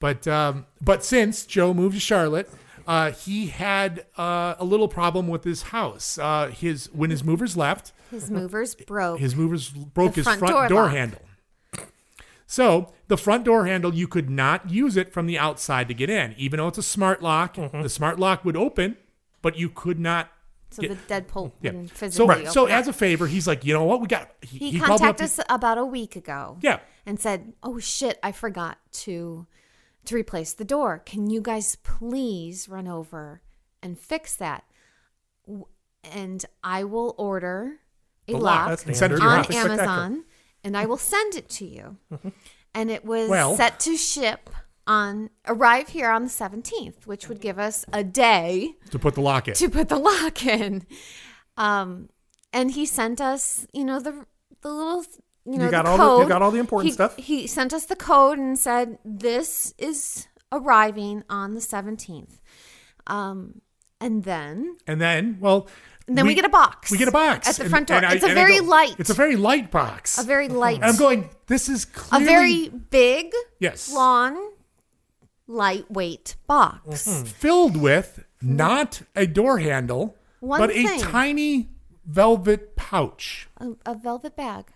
[0.00, 2.50] But um, but since Joe moved to Charlotte,
[2.88, 6.18] uh, he had uh, a little problem with his house.
[6.18, 9.20] Uh, his when his movers left, His movers broke.
[9.20, 11.20] his movers broke The his front front, door door, handle.
[12.54, 16.08] So the front door handle, you could not use it from the outside to get
[16.08, 17.56] in, even though it's a smart lock.
[17.56, 17.82] Mm-hmm.
[17.82, 18.96] The smart lock would open,
[19.42, 20.30] but you could not.
[20.70, 21.72] so get- the deadbolt yeah.
[21.72, 24.30] wouldn't So physically so as a favor, he's like, you know what, we got.
[24.40, 26.58] He, called me up contacted us about a week ago.
[26.60, 26.78] Yeah.
[27.04, 29.48] And said, "Oh shit, I forgot to
[30.04, 31.02] to replace the door.
[31.04, 33.42] Can you guys please run over
[33.82, 34.62] and fix that?"
[36.04, 37.80] And I will order
[38.28, 39.18] a The lock, That's And send it standard.
[39.18, 39.46] to your on house.
[39.46, 39.82] Spectacular.
[39.82, 40.24] Amazon,
[40.64, 41.96] and I will send it to you.
[42.74, 44.50] And it was Well- set to ship
[44.86, 49.20] on arrive here on the 17th, which would give us a day to put the
[49.22, 49.54] lock in.
[49.54, 50.86] to put the lock in.
[51.56, 52.08] Um,
[52.52, 54.26] and he sent us, you know, the
[54.62, 55.04] the little,
[55.44, 57.16] you know, got the all the- you got all the important He- stuff?
[57.16, 62.40] He sent us the code and said this is arriving on the seventeenth.
[63.06, 63.60] Um,
[64.00, 65.68] and then And then, well,
[66.06, 67.96] And then we get a box We get a box at the And- front door.
[67.96, 68.94] and I- It's a very go, light.
[68.98, 70.18] It's a very light box.
[70.18, 70.58] a very uh-huh.
[70.58, 71.30] light, And I'm going.
[71.46, 74.50] This is a very big, yes long,
[75.46, 77.06] lightweight box.
[77.06, 77.24] Mm-hmm.
[77.24, 80.86] filled with not a door handle, One but thing.
[80.88, 81.70] a tiny
[82.06, 83.48] velvet pouch.
[83.58, 84.66] A, a velvet bag.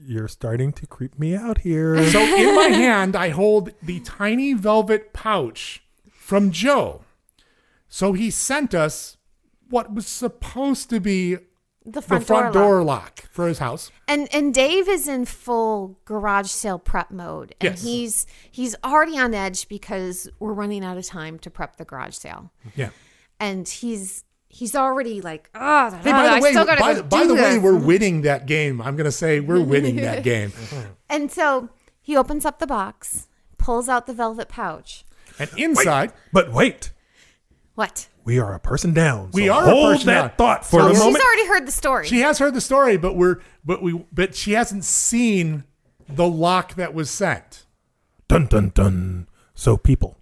[0.00, 1.96] You're starting to creep me out here.
[2.12, 7.02] So in my hand, I hold the tiny velvet pouch from Joe.
[7.88, 9.16] So he sent us
[9.70, 11.36] what was supposed to be
[11.84, 13.02] The front, the front door, door, lock.
[13.02, 13.20] lock.
[13.30, 13.90] for his house.
[14.06, 17.54] And and Dave is in full garage sale prep mode.
[17.60, 17.82] And Yes.
[17.82, 22.14] he's he's already on edge because we're running out of time to prep the garage
[22.14, 22.50] sale.
[22.76, 22.90] Yeah.
[23.40, 27.02] And he's he's already like, oh, Hey, by the I way, still gotta by, go
[27.02, 28.80] the- by do the way, we're winning that game.
[28.80, 30.52] I'm gonna say we're winning that game.
[31.10, 31.68] And so
[32.00, 33.28] he opens up the box,
[33.58, 35.04] pulls out the velvet pouch.
[35.38, 36.90] And inside, but wait,
[37.74, 38.08] What?
[38.28, 39.30] We are a person down.
[39.32, 40.30] We so are a hold person that down.
[40.36, 42.06] thought for So a she's She's already heard the story.
[42.06, 45.64] She has heard the story, but we're but we but she hasn't seen
[46.10, 47.64] the lock that was sent.
[48.28, 49.28] Dun dun dun.
[49.54, 50.18] So people,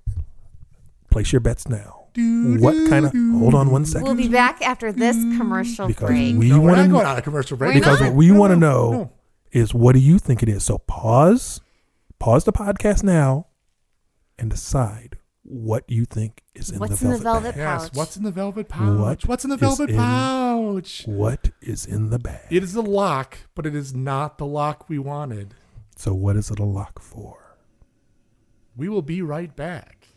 [1.11, 2.05] place your bets now.
[2.17, 3.13] What kind of?
[3.41, 4.05] Hold on one second.
[4.07, 6.37] we'll be back after this commercial because break.
[6.37, 7.75] we No, we're want not to going on a commercial break.
[7.75, 8.11] Because not?
[8.11, 9.13] what we No, want to no, know no.
[9.51, 10.63] is what do you think it is?
[10.63, 11.61] So pause,
[12.21, 13.49] pause the podcast now,
[14.39, 17.59] and decide what you think is in What's the in the velvet, velvet bag.
[17.59, 17.89] Yes.
[17.89, 17.97] pouch?
[17.97, 18.99] What's in the velvet pouch?
[18.99, 21.03] What What's in the is velvet in- pouch?
[21.07, 22.47] What is in the bag?
[22.51, 25.55] It is a lock, but it is not the lock we wanted.
[25.97, 27.57] So what is it a lock for?
[28.77, 30.09] We will be right back.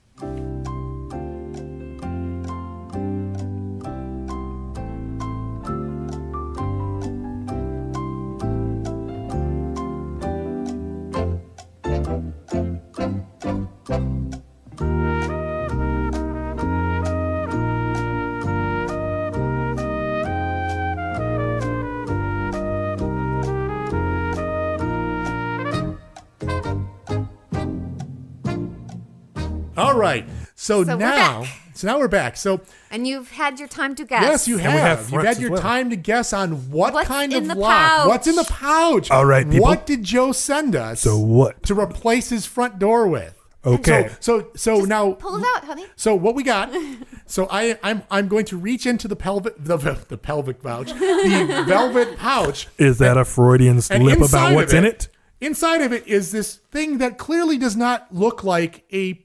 [29.80, 30.28] All right.
[30.56, 31.50] So, So we're now, back.
[31.74, 32.36] so now we're back.
[32.38, 32.62] So
[32.92, 34.22] and you've had your time to guess.
[34.22, 34.74] yes, you have.
[34.74, 35.62] we have You've fronts had as your well.
[35.62, 37.72] time to guess on what What's kind in of the lock.
[37.90, 38.08] pouch?
[38.08, 39.10] What's in the pouch?
[39.12, 39.64] All right, people.
[39.66, 41.02] What did Joe send us?
[41.02, 41.64] So what?
[41.64, 43.36] to replace his front door with?
[43.66, 44.10] Okay.
[44.20, 45.86] So so, so now Pull it out, honey.
[45.96, 46.74] So what we got?
[47.26, 49.78] So I I'm I'm going to reach into the pelvic the,
[50.08, 54.56] the pelvic pouch, the velvet pouch, Is that a Freudian and slip inside about of
[54.56, 55.10] what's in it?
[55.40, 59.24] Inside of it is this thing that clearly does not look like a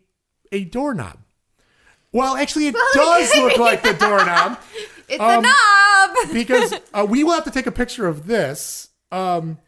[0.55, 1.19] a doorknob.
[2.13, 4.59] Well, actually, it does look like the doorknob
[5.09, 6.17] It's Um, a knob.
[6.33, 8.89] because uh, we will have to take a picture of this.
[9.13, 9.59] Um,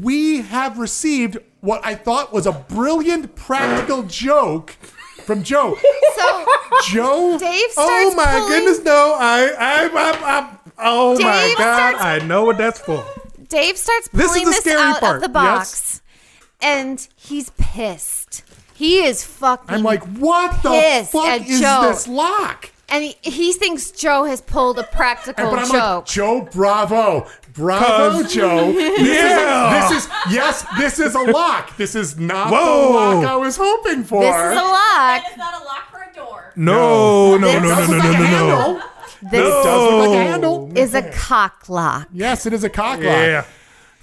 [0.00, 4.70] we have received what I thought was a brilliant practical joke
[5.24, 5.76] from Joe.
[6.16, 6.46] So
[6.88, 8.84] Joe, Dave Oh my pulling, goodness!
[8.84, 11.96] No, I, I, I, I oh my God!
[11.96, 13.04] starts- I know what that's for.
[13.48, 15.16] Dave starts This is pulling the this, scary out part.
[15.16, 16.00] of the box,
[16.60, 18.21] and he's pissed.
[18.82, 19.74] He is fucking.
[19.74, 21.82] I'm like, what the Pissed fuck at is Joe.
[21.88, 22.70] this lock?
[22.88, 25.96] and he, he thinks Joe has pulled a practical And, but I'm joke.
[25.98, 27.26] like, Joe, bravo.
[27.54, 28.72] Bravo, 'Cause- Joe.
[28.72, 29.76] This, Yeah.
[29.78, 31.76] is a, this is, yes, this is a lock.
[31.76, 34.20] This is not the lock I was hoping for.
[34.22, 35.16] this is a lock.
[35.16, 36.52] And it's not a lock for a door.
[36.56, 38.56] No, no, This no, no, does no, look no, like no, a no.
[38.56, 38.74] handle.
[39.22, 40.72] This It does look like a handle.
[40.74, 43.04] is a cock lock Yes, it is a cock lock.
[43.04, 43.44] Yeah.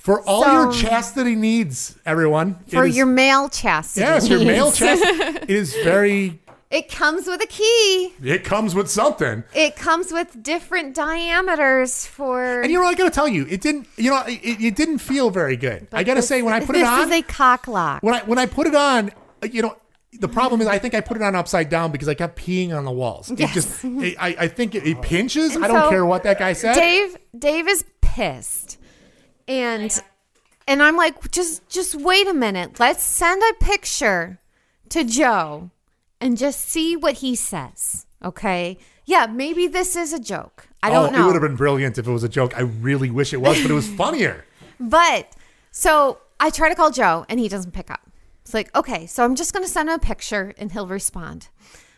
[0.10, 2.56] For all So- your chastity needs, everyone.
[2.68, 4.02] for is- your male chastity.
[4.08, 5.38] Yes, your male chastity.
[5.44, 6.42] it is very.
[6.72, 8.14] It comes with a key.
[8.24, 9.44] It comes with something.
[9.54, 12.62] It comes with different diameters for.
[12.62, 13.86] And you know, I gotta tell you, it didn't.
[13.98, 15.88] You know, it, it didn't feel very good.
[15.92, 18.02] I gotta say, when I put it on, this is a cock lock.
[18.02, 19.12] when I when I put it on,
[19.52, 19.76] you know,
[20.20, 22.76] the problem is I think I put it on upside down because I kept peeing
[22.76, 23.30] on the walls.
[23.30, 23.54] It Yes.
[23.54, 25.56] just, it, I, I think it, it pinches.
[25.56, 26.74] And I don't so care what that guy said.
[26.74, 28.78] Dave Dave is pissed.
[29.50, 30.02] And
[30.68, 32.80] and I'm like, just just wait a minute.
[32.80, 34.40] Let's send a picture
[34.90, 35.72] to Joe
[36.22, 38.06] and just see what he says.
[38.24, 38.78] Okay?
[39.06, 40.68] Yeah, maybe this is a joke.
[40.84, 41.24] I don't oh, know.
[41.24, 42.56] It would have been brilliant if it was a joke.
[42.56, 44.46] I really wish it was, but it was funnier.
[44.80, 45.36] But
[45.72, 48.10] so I try to call Joe and he doesn't pick up.
[48.44, 51.50] It's like, okay, so I'm just going to send him a picture and he'll respond.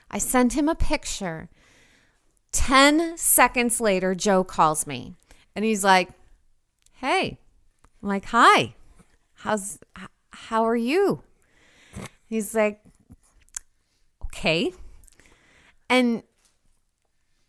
[0.10, 1.50] I send him a picture.
[2.54, 5.16] 10 seconds later, Joe calls me
[5.56, 6.10] and he's like,
[6.96, 7.40] hey,
[8.02, 8.76] I'm like, hi,
[9.34, 9.80] how's,
[10.32, 11.24] how are you?
[12.26, 12.82] He's like,
[14.26, 14.74] okay.
[15.90, 16.24] And,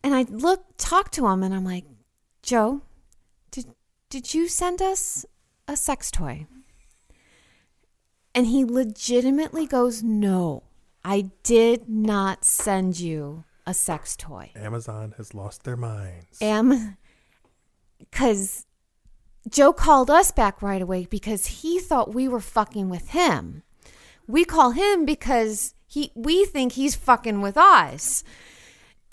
[0.02, 1.84] and I look, talk to him and I'm like,
[2.42, 2.82] Joe,
[3.50, 3.66] did
[4.10, 5.24] did you send us
[5.68, 6.46] a sex toy?
[8.34, 10.64] And he legitimately goes, No,
[11.04, 14.50] I did not send you a sex toy.
[14.56, 16.42] Amazon has lost their minds.
[16.42, 16.96] Am
[17.98, 18.66] because
[19.48, 23.62] Joe called us back right away because he thought we were fucking with him.
[24.26, 28.22] We call him because he we think he's fucking with us.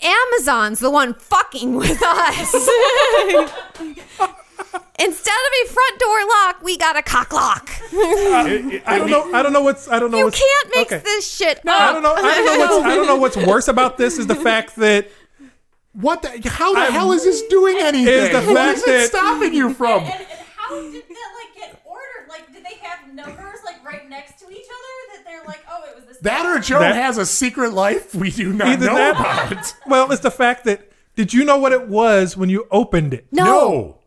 [0.00, 2.54] Amazon's the one fucking with us.
[4.98, 7.70] Instead of a front door lock, we got a cock lock.
[7.92, 9.32] I don't know.
[9.32, 9.88] I don't know what's.
[9.88, 10.18] I don't know.
[10.18, 11.02] You can't make okay.
[11.02, 11.80] this shit No, up.
[11.80, 12.14] I don't know.
[12.14, 12.84] I don't know what's.
[12.84, 15.10] I don't know what's worse about this is the fact that
[15.92, 16.28] What the?
[16.48, 18.06] How the I'm- hell is this doing anything?
[18.14, 20.04] Is the what fact is it stopping you from?
[20.04, 20.24] And, and
[20.56, 22.28] how did that like get ordered?
[22.28, 25.82] Like, did they have numbers like right next to each other that they're like, oh,
[25.90, 26.18] it was this.
[26.18, 29.50] That or Joe That- has a secret life we do not know that.
[29.50, 29.74] about.
[29.86, 33.26] Well, it's the fact that did you know what it was when you opened it?
[33.32, 33.44] No.
[33.44, 33.99] No.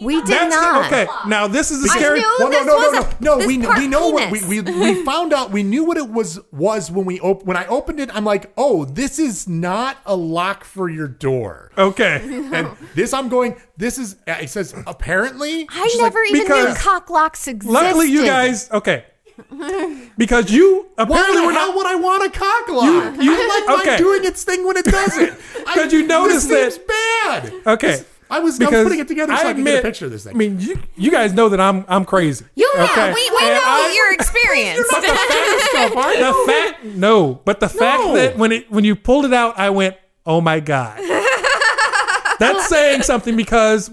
[0.00, 0.86] We did That's not.
[0.92, 1.06] okay.
[1.28, 2.18] Now this is a I scary.
[2.18, 3.46] knew Well, no, this no, was no, a- no, no.
[3.46, 5.52] We we know what we, we we found out.
[5.52, 8.10] We knew what it was was when we op- when I opened it.
[8.14, 11.70] I'm like, oh, this is not a lock for your door.
[11.78, 12.20] Okay.
[12.54, 13.54] And this, I'm going.
[13.76, 14.16] This is.
[14.26, 15.68] uh, It says apparently.
[15.70, 17.72] I She's like, never even knew cock locks existed.
[17.72, 18.68] Luckily, you guys.
[18.72, 19.04] Okay.
[20.16, 21.74] Because you apparently Why were not.
[21.74, 23.22] what I want a cock lock?
[23.22, 23.96] you- I like okay.
[23.96, 25.32] doing its thing when it doesn't.
[25.66, 27.74] I- 'Cause you noticed this that- seems bad.
[27.74, 27.86] Okay.
[27.88, 30.06] This- I was, I was Because putting it together so I, could get a picture
[30.06, 30.34] of this thing.
[30.34, 32.44] I mean, you you guys know that I'm I'm crazy.
[32.54, 33.08] You know, okay?
[33.12, 34.86] we, we And know I- your experience.
[34.90, 37.40] But the fact, stuff, aren't the fact, no.
[37.44, 39.96] But the fact that when it when you pulled it out, I went,
[40.26, 40.98] "Oh my god!"
[42.40, 43.90] That's saying something because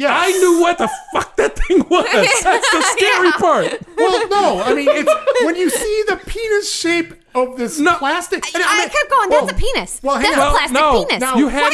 [0.00, 2.04] yeah, I knew what the fuck that thing was.
[2.42, 3.78] That's the scary part.
[3.96, 7.96] Well, no, I mean, it's when you see the penis shape of this No.
[7.98, 8.42] plastic.
[8.54, 9.28] and I mean- kept going.
[9.30, 10.00] well, That's a penis.
[10.02, 10.48] Well, hang That's on.
[10.48, 11.20] a plastic no, penis.
[11.20, 11.70] Now, You had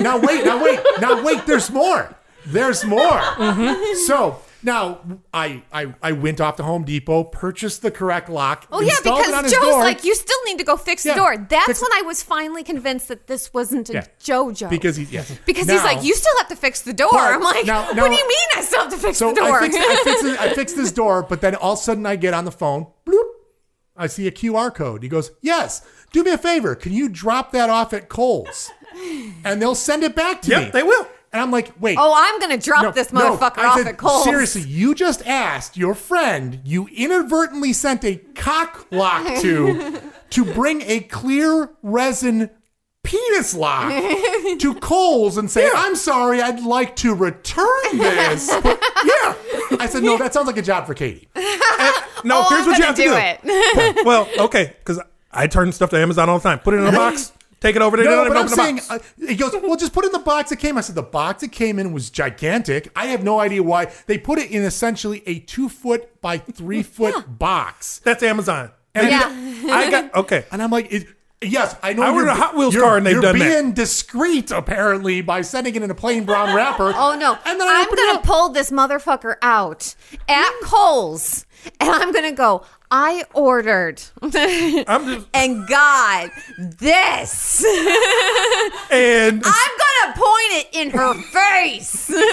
[0.00, 1.46] now wait, now wait, now wait.
[1.46, 2.14] There's more.
[2.46, 3.20] There's more.
[3.36, 3.96] Mm-hmm.
[4.06, 5.00] So now
[5.32, 8.66] I, I I went off to Home Depot, purchased the correct lock.
[8.72, 11.04] Oh yeah, installed it on because Joe's door, like, you still need to go fix
[11.06, 11.36] Yeah, the door.
[11.48, 14.04] That's fix- when I was finally convinced that this wasn't a Yeah.
[14.22, 14.68] JoJo.
[14.70, 17.10] because he yes because Now- he's like, you still have to fix the door.
[17.12, 19.30] But I'm like, now- now- what do you mean I still have to fix So
[19.30, 19.58] the door?
[19.60, 22.04] I fixed, I, fixed it, I fixed this door, but then all of a sudden
[22.06, 22.86] I get on the phone.
[23.06, 23.24] Bloop.
[23.96, 25.02] I see a QR code.
[25.02, 25.82] He goes, "Yes,
[26.12, 26.76] do me a favor.
[26.76, 28.70] Can you drop that off at Kohl's,
[29.44, 31.08] and they'll send it back to me." Yep, they will.
[31.32, 33.96] And I'm like, "Wait, oh, I'm gonna drop no, this motherfucker I off said, at
[33.98, 34.24] Kohl's.
[34.24, 40.00] Seriously, you just asked your friend you inadvertently sent a cock lock to
[40.30, 42.50] to bring a clear resin
[43.04, 43.90] penis lock
[44.58, 47.66] to Kohl's and say, "I'm sorry, I'd like to return
[47.98, 49.34] this." But, yeah,
[49.78, 51.28] I said, "No, that sounds like a job for Katie."
[52.24, 53.10] No, Oh, here's I'm what you gonna have to do
[53.84, 54.00] do.
[54.00, 54.04] it.
[54.06, 55.00] well, okay, because
[55.30, 56.58] I turn stuff to Amazon all the time.
[56.58, 58.90] Put it in a box, take it over there, No, and but I'm saying, box.
[58.90, 60.78] uh, he goes, well, just put it in the box it came.
[60.78, 62.88] I said, the box it came in was gigantic.
[62.96, 63.92] I have no idea why.
[64.06, 68.00] They put it in essentially a two foot by three foot box.
[68.04, 68.70] That's Amazon.
[68.94, 69.74] And, Yeah.
[69.74, 70.44] I got okay.
[70.50, 71.06] and I'm like, it,
[71.42, 72.02] yes, I know.
[72.02, 73.60] I ordered you're- a Hot Wheels you're- car and they've you're done that.
[73.62, 76.92] being discreet, apparently, by sending it in a plain brown wrapper.
[76.96, 77.38] Oh no!
[77.44, 79.94] And then I I'm gonna pull this motherfucker out
[80.28, 81.44] at Kohl's,
[81.80, 82.64] and I'm gonna go.
[82.90, 87.64] I ordered I'm just and God, this.
[88.90, 92.10] and I'm gonna point it in her face.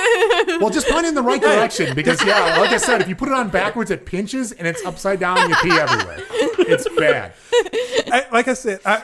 [0.59, 3.15] Well, just point it in the right direction because, yeah, like I said, if you
[3.15, 5.37] put it on backwards, it pinches and it's upside down.
[5.37, 6.17] and You pee everywhere.
[6.59, 7.33] It's bad.
[8.11, 9.03] I, like I said, I,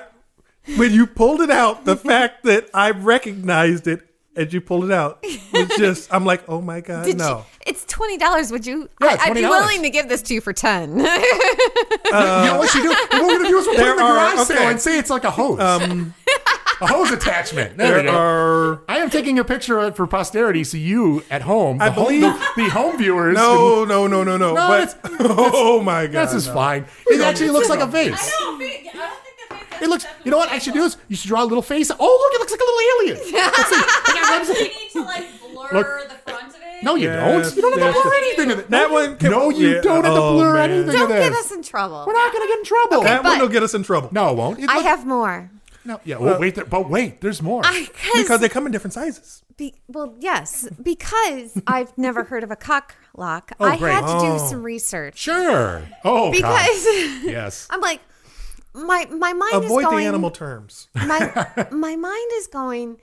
[0.78, 4.92] when you pulled it out, the fact that I recognized it as you pulled it
[4.92, 6.14] out was just.
[6.14, 7.38] I'm like, oh my god, Did no.
[7.40, 8.52] you, it's twenty dollars.
[8.52, 8.90] Would you?
[9.02, 11.06] Yeah, I, would be willing to give this to you for ten.
[12.14, 12.90] Uh, you know what you do?
[12.90, 15.00] What we're gonna do is we'll put in the There are- garage sale and say
[15.00, 16.14] it's like a hose, um,
[16.82, 17.78] a hose attachment.
[17.78, 21.42] There, There are I am taking a picture of it for posterity, so you at
[21.44, 23.36] home, the I home, believe- the, the home viewers.
[23.36, 24.54] no, no, no, no, no.
[24.56, 26.54] No, but oh my god, this is no.
[26.54, 26.86] fine.
[27.08, 28.12] It actually looks like a vase.
[28.14, 29.02] I don't think the face
[29.82, 30.06] It looks.
[30.24, 31.92] You know what I should do is you should draw a little face.
[31.92, 32.34] Oh, look!
[32.34, 33.34] It looks like a little alien.
[34.32, 34.56] Let's see.
[34.62, 36.10] We need to like blur Look.
[36.10, 36.84] the front of it.
[36.84, 37.56] No, you Yes, don't.
[37.56, 38.70] You don't have to blur anything of it.
[38.70, 40.70] That no, one can- no, you yeah, don't have to oh, blur man.
[40.72, 42.04] anything Don't of get us in trouble.
[42.08, 43.02] We're not gonna get in trouble.
[43.04, 44.10] That one But- will get us in trouble.
[44.12, 44.60] no, it won't.
[44.60, 45.50] It I look- have more.
[45.84, 46.18] No, yeah.
[46.18, 46.56] Well, uh, wait.
[46.56, 47.64] There, but wait, there's more.
[48.16, 49.44] because they come in different sizes.
[49.58, 53.52] Be, well, yes, because I've never heard of a cock lock.
[53.60, 53.92] Oh, I great.
[53.94, 54.48] had to do Oh.
[54.50, 55.84] some research sure.
[56.04, 56.32] Oh, God.
[56.32, 56.86] because
[57.24, 57.68] yes.
[57.70, 58.00] I'm like,
[58.74, 59.98] my my mind Avoid is going.
[59.98, 60.88] the animal terms.
[60.96, 62.98] my my mind is going.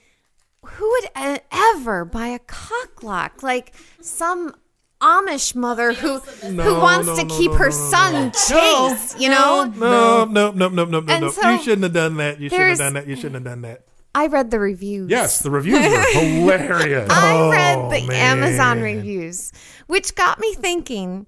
[0.65, 1.05] Who would
[1.36, 3.43] e- ever buy a cock lock?
[3.43, 4.55] Like some
[5.01, 8.31] Amish mother who who wants no, to no, keep no, her no, no, son no.
[8.31, 9.20] chase.
[9.20, 11.31] You know, No, no, no, no, no, no, And no.
[11.31, 12.40] so you shouldn't have done that.
[12.40, 13.07] You shouldn't have done that.
[13.07, 13.85] You shouldn't have done that.
[14.15, 15.09] I read the reviews.
[15.11, 17.09] Yes, the reviews were hilarious.
[17.09, 18.39] I read the Oh, man.
[18.43, 19.53] Amazon reviews,
[19.86, 21.27] which got me thinking.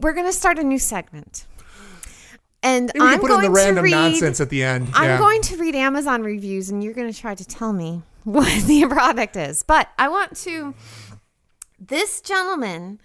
[0.00, 1.44] We're gonna start a new segment,
[2.62, 3.90] and Maybe I'm put in going the to random read.
[3.92, 4.88] nonsense at the end.
[4.94, 5.18] I'm yeah.
[5.18, 8.86] going to read Amazon reviews, and you're going to try to tell me what the
[8.86, 9.62] product is.
[9.62, 10.74] But I want to.
[11.78, 13.00] This gentleman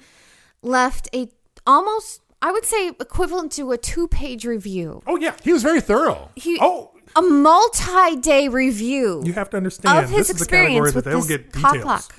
[0.62, 1.30] left a
[1.66, 5.02] almost, I would say, equivalent to a two-page review.
[5.08, 5.36] Oh yeah.
[5.44, 6.30] He was very thorough.
[6.36, 9.98] He, Oh, a multi-day review you have to understand.
[9.98, 12.14] of his this is a category experience that with they'll this get cock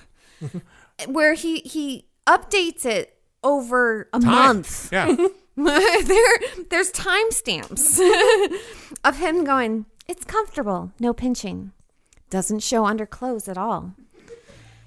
[1.06, 4.30] where he he updates it over a Time.
[4.30, 4.88] month.
[4.92, 5.14] Yeah.
[5.64, 6.38] there,
[6.70, 7.98] there's timestamps
[9.04, 9.86] of him going.
[10.06, 11.72] It's comfortable, no pinching.
[12.30, 13.94] Doesn't show under clothes at all.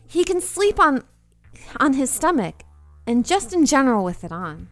[0.08, 1.04] He can sleep on
[1.78, 2.64] on his stomach
[3.06, 4.70] and just in general with it on.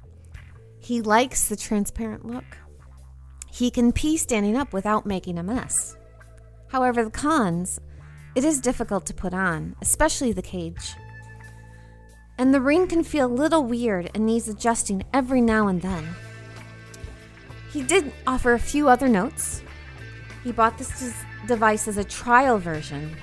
[0.80, 2.57] He likes the transparent look.
[3.51, 5.97] He can pee standing up without making a mess.
[6.67, 7.81] However, the cons,
[8.35, 10.95] it is difficult to put on, especially the cage.
[12.40, 16.07] And the ring can feel a little weird and needs adjusting every now and then.
[17.70, 19.61] He did offer a few other notes.
[20.45, 21.14] He bought this
[21.48, 23.16] device as a trial version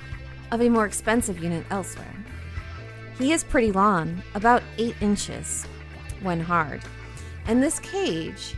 [0.53, 2.15] of a more expensive unit elsewhere.
[3.19, 5.65] He is pretty long, about 8 inches
[6.21, 6.83] when hard,
[7.47, 8.55] and this cage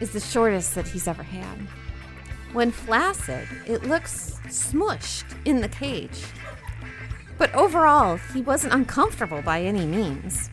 [0.00, 1.56] is the shortest that he's ever had.
[2.52, 6.24] When flaccid, it looks smushed in the cage.
[7.40, 10.50] But overall, he wasn't uncomfortable by any means.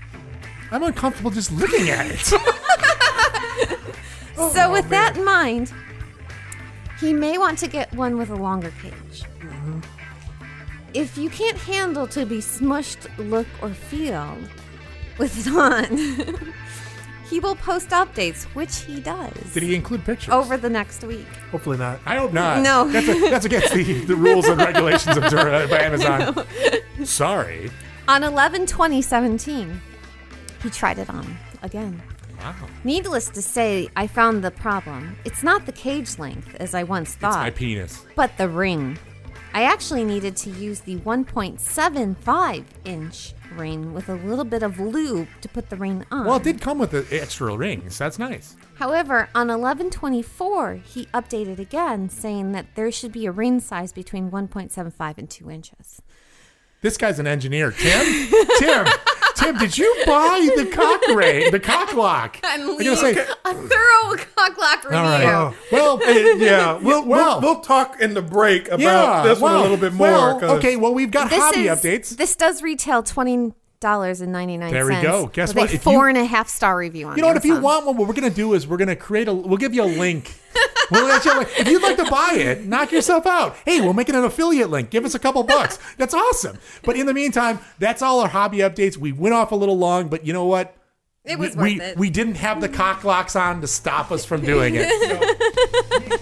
[0.72, 2.20] I'm uncomfortable just looking at it.
[2.22, 2.40] so,
[4.38, 5.74] oh, with that in mind,
[7.02, 9.24] he may want to get one with a longer cage.
[9.42, 9.82] Mm-hmm.
[10.94, 14.38] If you can't handle to be smushed, look, or feel
[15.18, 16.54] with it on,
[17.30, 20.34] he will post updates, which he does Did he include pictures?
[20.34, 21.28] over the next week.
[21.52, 22.00] Hopefully not.
[22.06, 22.62] I hope not.
[22.62, 22.88] No.
[22.90, 26.46] that's, a, that's against the, the rules and regulations of Dura by Amazon.
[27.06, 27.70] Sorry.
[28.08, 29.82] On 11 2017,
[30.64, 32.02] he tried it on again.
[32.40, 32.56] Wow.
[32.84, 35.18] Needless to say, I found the problem.
[35.26, 37.32] It's not the cage length, as I once thought.
[37.32, 38.06] It's my penis.
[38.16, 38.98] but the ring.
[39.54, 45.28] I actually needed to use the 1.75 inch ring with a little bit of lube
[45.42, 46.26] to put the ring on.
[46.26, 47.98] Well, it did come with the extra rings.
[47.98, 48.56] That's nice.
[48.76, 54.30] However, on 1124, he updated again, saying that there should be a ring size between
[54.32, 56.02] 1.75 and 2 inches.
[56.82, 57.72] This guy's an engineer.
[57.72, 58.30] Tim?
[58.60, 58.86] Tim,
[59.38, 62.40] Tim, did you buy the cock ray, the cock lock?
[62.44, 64.98] And I'm gonna say, a thorough cocklock review.
[64.98, 65.54] all right.
[65.72, 69.56] Well, Eh, yeah, we'll, Well- we'll we'll talk in the break about yeah, this one
[69.56, 70.08] a little bit more.
[70.08, 72.18] Well, 'cause- okay, well, we've got This hobby is, updates.
[72.18, 75.28] This does retail twenty dollars and ninety nine There we go.
[75.28, 75.64] Guess with what?
[75.72, 77.14] A If you- four and a half star review on.
[77.14, 77.18] It.
[77.18, 77.38] You know what?
[77.38, 79.34] If you want one, what we're gonna do is we're gonna create a.
[79.34, 80.34] We'll give you a link.
[80.92, 83.56] We'll let you, if you'd like to buy it, knock yourself out.
[83.66, 84.90] Hey, we'll make it an affiliate link.
[84.90, 85.80] Give us a couple bucks.
[85.98, 86.58] That's awesome.
[86.84, 88.98] But in the meantime, that's all our hobby updates.
[88.98, 90.76] We went off a little long, but you know what?
[91.24, 91.98] It was we, worth it.
[91.98, 96.22] we didn't have the cock locks on to stop us from doing it.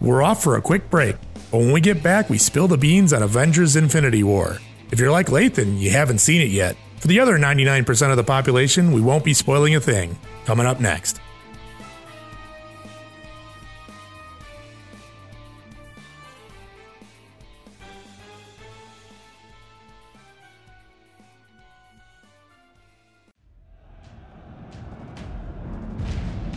[0.00, 1.16] We're off for a quick break,
[1.50, 4.58] but when we get back, we spill the beans on Avengers Infinity War.
[4.90, 6.76] If you're like Lathan, you haven't seen it yet.
[6.98, 10.18] For the other 99% of the population, we won't be spoiling a thing.
[10.46, 11.20] Coming up next.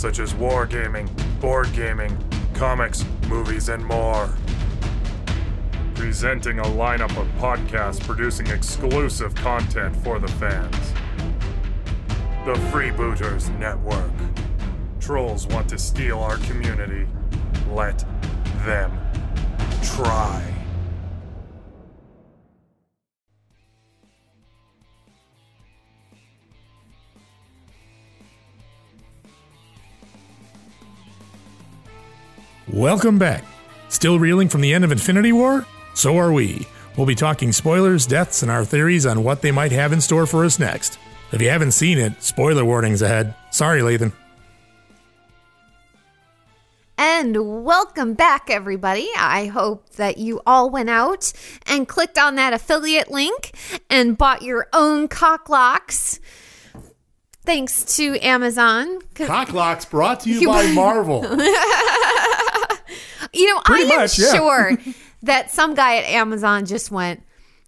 [0.00, 1.06] such as wargaming,
[1.42, 2.16] board gaming,
[2.54, 4.30] comics, movies, and more.
[5.94, 10.94] Presenting a lineup of podcasts producing exclusive content for the fans.
[12.46, 14.10] The Freebooters Network.
[15.00, 17.06] Trolls want to steal our community.
[17.70, 17.98] Let
[18.64, 18.98] them
[19.82, 20.59] try.
[32.72, 33.44] Welcome back.
[33.88, 35.66] Still reeling from the end of Infinity War?
[35.94, 36.66] So are we.
[36.96, 40.26] We'll be talking spoilers, deaths, and our theories on what they might have in store
[40.26, 40.98] for us next.
[41.32, 43.34] If you haven't seen it, spoiler warnings ahead.
[43.50, 44.12] Sorry, Lathan.
[46.98, 49.08] And welcome back, everybody.
[49.16, 51.32] I hope that you all went out
[51.66, 53.52] and clicked on that affiliate link
[53.88, 56.20] and bought your own cock locks.
[57.46, 58.98] Thanks to Amazon.
[59.14, 61.22] cock locks brought to you You- by Marvel.
[63.32, 64.32] You know, Pretty I am yeah.
[64.34, 64.78] sure
[65.22, 67.22] that some guy at Amazon just went,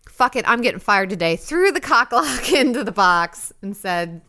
[0.09, 4.23] fuck it, I'm getting fired today, threw the cock lock into the box and said,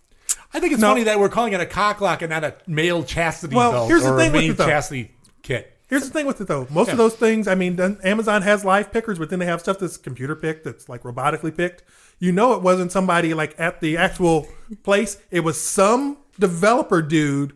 [0.54, 0.90] I think it's No.
[0.90, 3.88] funny that we're calling it a cock lock and not a male chastity Well, belt
[3.90, 4.66] here's the or thing a with main it, though.
[4.68, 5.12] chastity
[5.42, 5.70] kit.
[5.90, 6.66] Here's the thing with it though.
[6.72, 6.94] Most Yeah.
[6.94, 9.98] of those things, I mean, Amazon has live pickers, but then they have stuff that's
[9.98, 11.84] computer picked, that's like robotically picked.
[12.20, 14.48] You know, it wasn't somebody like at the actual
[14.84, 15.18] place.
[15.30, 17.54] It was some developer dude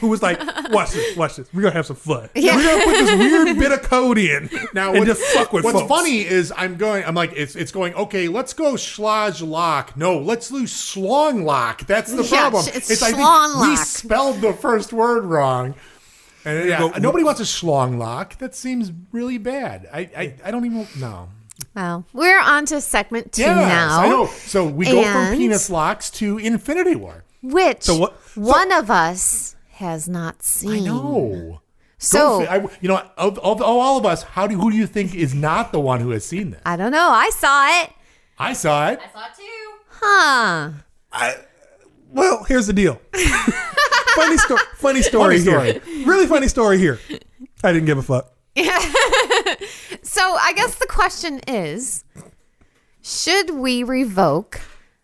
[0.00, 0.38] who was like,
[0.70, 1.48] "Watch this, watch this.
[1.52, 2.28] We're gonna have some fun.
[2.34, 2.56] Yeah.
[2.56, 5.64] We're gonna put this weird bit of code in Now, and what- just fuck with
[5.64, 7.04] what's folks." funny is I'm going.
[7.04, 7.94] I'm like it's it's going.
[7.94, 9.96] Okay, let's go schlage lock.
[9.96, 11.86] No, let's do slong lock.
[11.86, 12.64] That's the Yeah, problem.
[12.74, 13.78] it's I think schlong we lock.
[13.86, 15.74] spelled the first word wrong.
[16.44, 18.38] And yeah, go- nobody wants a schlong lock.
[18.38, 19.88] That seems really bad.
[19.92, 21.28] I I, I don't even know.
[21.76, 24.00] Well, we're on to segment two Yes, now.
[24.00, 24.26] I know.
[24.26, 27.22] So we go from penis locks to Infinity War.
[27.42, 29.51] Which So what- so- one of us
[29.82, 30.84] has not seen.
[30.84, 31.60] I know.
[31.98, 34.86] So I, you know, of, of, of all of us, how do who do you
[34.86, 36.62] think is not the one who has seen this?
[36.66, 37.10] I don't know.
[37.10, 37.90] I saw it.
[38.38, 38.98] I saw it.
[38.98, 39.72] I saw it too.
[39.88, 40.70] Huh.
[41.12, 41.34] I,
[42.10, 43.00] well, here's the deal.
[44.14, 44.60] funny story.
[44.76, 46.06] Funny story Funny here.
[46.06, 46.98] Really funny story here.
[47.62, 48.32] I didn't give a fuck.
[50.02, 52.04] So I guess the question is
[53.00, 54.60] should we revoke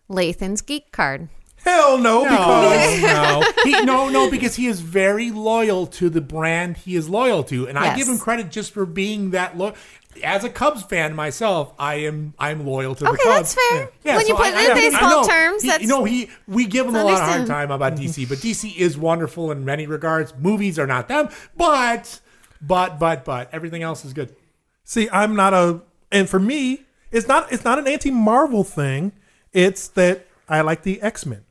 [0.07, 1.29] Lathan's geek card?
[1.69, 6.21] Hell no, because No, no, he, no, no, because he is very loyal to the
[6.21, 7.97] brand he is loyal to, and I Yes.
[7.97, 9.75] give him credit just for being that loyal.
[10.23, 13.55] As a Cubs fan myself, I am I'm loyal to the Okay, Cubs.
[13.55, 13.69] that's
[14.03, 14.15] fair.
[14.17, 15.27] When you put it in I baseball know.
[15.27, 17.47] terms, He- that's- you know he we give him a lot of hard understand.
[17.47, 20.33] time about DC, but DC is wonderful in many regards.
[20.37, 22.19] Movies are not them, but
[22.61, 24.35] but but but everything else is good.
[24.83, 25.81] see, I'm not a,
[26.11, 29.11] and for me, it's not it's not an anti-Marvel thing.
[29.53, 31.43] It's that I like the X-Men.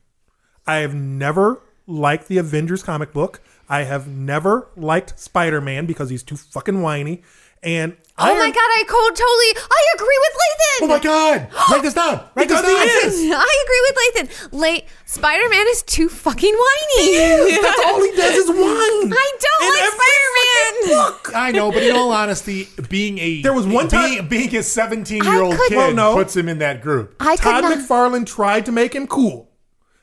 [0.69, 3.41] I have never liked the Avengers comic book.
[3.67, 7.23] I have never liked Spider-Man because he's too fucking whiny.
[7.63, 10.79] And Oh Iron- my god, I co- totally I agree with Lathan.
[10.81, 11.47] Oh my God!
[11.71, 12.23] Write this down.
[12.35, 12.87] Write this he down.
[12.87, 13.31] is.
[13.35, 13.95] I agree with
[14.53, 14.59] Lathan.
[14.61, 17.17] Late Spider-Man is too fucking whiny.
[17.61, 19.11] That's all he does is whine.
[19.11, 21.11] I don't In like Spider-Man.
[21.11, 21.35] fucking.
[21.35, 24.63] I know, but in all honesty, being a There was one being, time- being a
[24.63, 26.13] 17 year old kid Well, no.
[26.15, 27.15] puts him in that group.
[27.19, 27.77] I could Todd not.
[27.79, 29.48] McFarlane tried to make him cool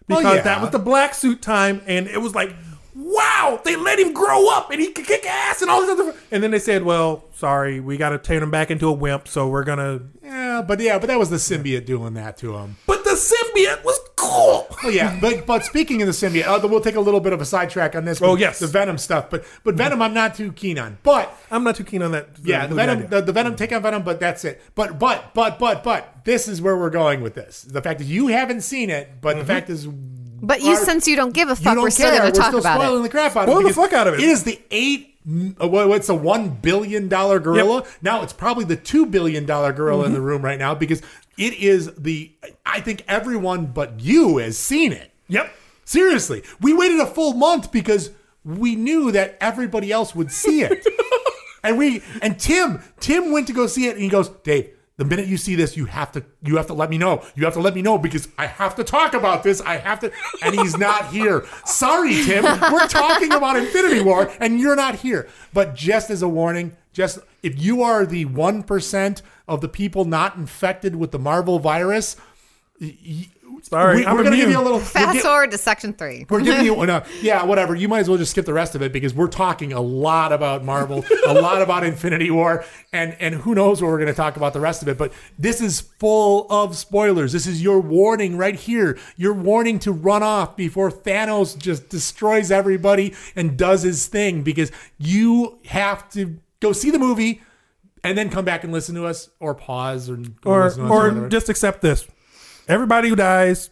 [0.09, 0.43] Oh, because Oh, yeah.
[0.43, 2.55] that was the black suit time, and it was like,
[2.95, 6.15] wow, they let him grow up and he could kick ass and all this other.
[6.31, 9.29] And then they said, well, sorry, we got to turn him back into a wimp,
[9.29, 10.01] so we're gonna.
[10.23, 12.77] Yeah, but yeah, but that was the symbiote doing that to him.
[12.87, 14.67] But the symbiote was cool.
[14.85, 17.41] Oh yeah, but but speaking of the symbiote, uh, we'll take a little bit of
[17.41, 18.21] a sidetrack on this.
[18.23, 18.59] Oh, yes.
[18.59, 19.31] the Venom stuff.
[19.31, 20.99] But but Venom, I'm not too keen on.
[21.03, 22.29] But I'm not too keen on that.
[22.43, 24.03] yeah, the Venom, the, the Venom, take on Venom.
[24.03, 24.61] But that's it.
[24.75, 27.63] But but but but but this is where we're going with this.
[27.63, 29.39] The fact that you haven't seen it, but Mm-hmm.
[29.41, 29.87] the fact is.
[29.87, 32.61] But you, our- since you don't give a fuck, we're still going to talk still
[32.61, 33.03] about spoiling it.
[33.05, 33.73] the crap out Spoil of the it.
[33.73, 34.21] because fuck out of it.
[34.21, 35.15] It is the eight.
[35.61, 37.85] uh, what- What's a one billion dollar gorilla?
[38.03, 40.27] Now it's probably the two billion dollar gorilla in the Mm-hmm.
[40.27, 41.01] room right now because
[41.39, 42.33] it is the.
[42.65, 45.13] I think everyone but you has seen it.
[45.29, 45.53] Yep.
[45.85, 48.11] Seriously, we waited a full month because
[48.45, 50.87] we knew that everybody else would see it,
[51.63, 54.71] and we and Tim Tim went to go see it, and he goes, Dave.
[54.99, 57.23] The minute you see this, you have to you have to let me know.
[57.35, 59.61] You have to let me know because I have to talk about this.
[59.61, 60.11] I have to,
[60.43, 61.45] and he's not here.
[61.67, 62.45] Sorry, Tim.
[62.45, 65.29] We're talking about Infinity War, and you're not here.
[65.53, 70.07] But just as a warning, just if you are the one percent of the people
[70.07, 72.17] not infected with the Marvel virus,
[73.63, 75.93] Sorry, we, I'm are gonna give you a little we'll Fast gi- forward to section
[75.93, 76.25] three.
[76.29, 77.75] we're giving you no, yeah, whatever.
[77.75, 80.33] You might as well just skip the rest of it because we're talking a lot
[80.33, 84.15] about Marvel, a lot about Infinity War, and and who knows what we're going to
[84.15, 84.97] talk about the rest of it.
[84.99, 87.33] But this is full of spoilers.
[87.33, 88.99] This is your warning right here.
[89.17, 94.71] Your warning to run off before Thanos just destroys everybody and does his thing because
[94.99, 97.43] you have to go see the movie
[98.05, 100.93] and then come back and listen to us or pause or go Or listen to
[100.93, 102.07] us or just accept this.
[102.69, 103.71] Everybody who dies,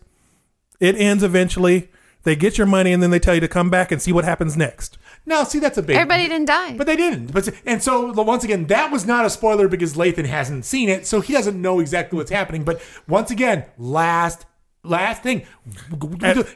[0.81, 1.91] it ends eventually.
[2.23, 4.25] They get your money and then they tell you to come back and see what
[4.25, 4.97] happens next.
[5.27, 5.97] Now, See, that's a big.
[5.97, 6.77] Everybody didn't die.
[6.77, 7.33] But they didn't.
[7.33, 11.07] But and so once again, that was not a spoiler because Lathan hasn't seen it,
[11.07, 12.63] so he doesn't know exactly what's happening.
[12.65, 14.45] But once again, last
[14.83, 15.47] last thing,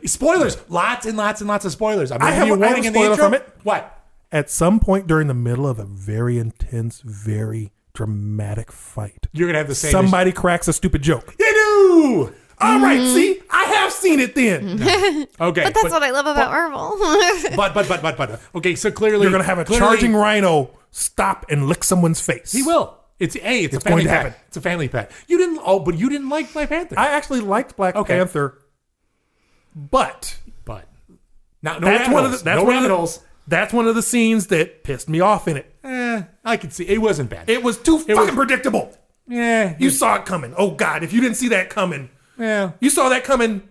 [0.04, 2.10] spoilers, lots and lots and lots of spoilers.
[2.10, 3.24] I'm I gonna have give you a- I have warning a in the spoiler intro.
[3.24, 3.48] from it.
[3.62, 3.94] What?
[4.30, 9.58] At some point during the middle of a very intense, very dramatic fight, You're gonna
[9.58, 9.90] have the same.
[9.90, 11.34] somebody cracks a stupid joke.
[11.36, 12.34] You do.
[12.60, 13.14] All right, mm-hmm.
[13.14, 14.78] see, I have seen it then.
[15.40, 16.96] Okay, but that's what I love about Marvel.
[17.56, 18.76] But but but but but uh, okay.
[18.76, 22.52] So clearly, You're gonna have a clearly- charging rhino stop and lick someone's face.
[22.52, 22.96] He will.
[23.18, 24.32] It's hey, it's, It's a family going to pet.
[24.32, 24.40] happen.
[24.46, 25.10] It's a family pet.
[25.26, 25.60] You didn't.
[25.64, 26.94] Oh, but you didn't like Black Panther.
[26.96, 28.16] I actually liked Black Okay.
[28.16, 28.58] Panther,
[29.74, 30.86] but but
[31.62, 32.42] not no that's one of holes.
[32.42, 33.20] the that's no one of rabbit the, holes.
[33.48, 35.74] That's one of the scenes that pissed me off in it.
[35.84, 37.48] Eh, I could see it wasn't bad.
[37.50, 38.96] It was too fucking was- predictable.
[39.26, 40.54] yeah, You saw it coming.
[40.56, 42.72] Oh God, if you didn't see that coming, yeah.
[42.80, 43.68] you saw that coming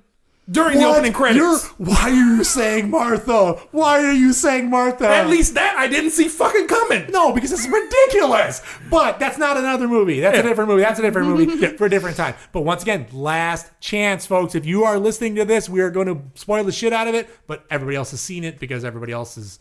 [0.49, 1.65] during the opening credits.
[1.77, 3.53] Why are you saying Martha?
[3.71, 5.07] Why are you saying Martha?
[5.07, 7.11] At least that I didn't see fucking coming.
[7.11, 8.61] no, because it's ridiculous.
[8.89, 10.19] But that's not another movie.
[10.21, 10.43] That's Yeah.
[10.43, 10.83] a different movie.
[10.83, 12.35] That's a different movie for a different time.
[12.53, 14.55] But once again, last chance, folks.
[14.55, 17.15] If you are listening to this, we are going to spoil the shit out of
[17.15, 17.27] it.
[17.47, 19.59] But everybody else has seen it because everybody else is.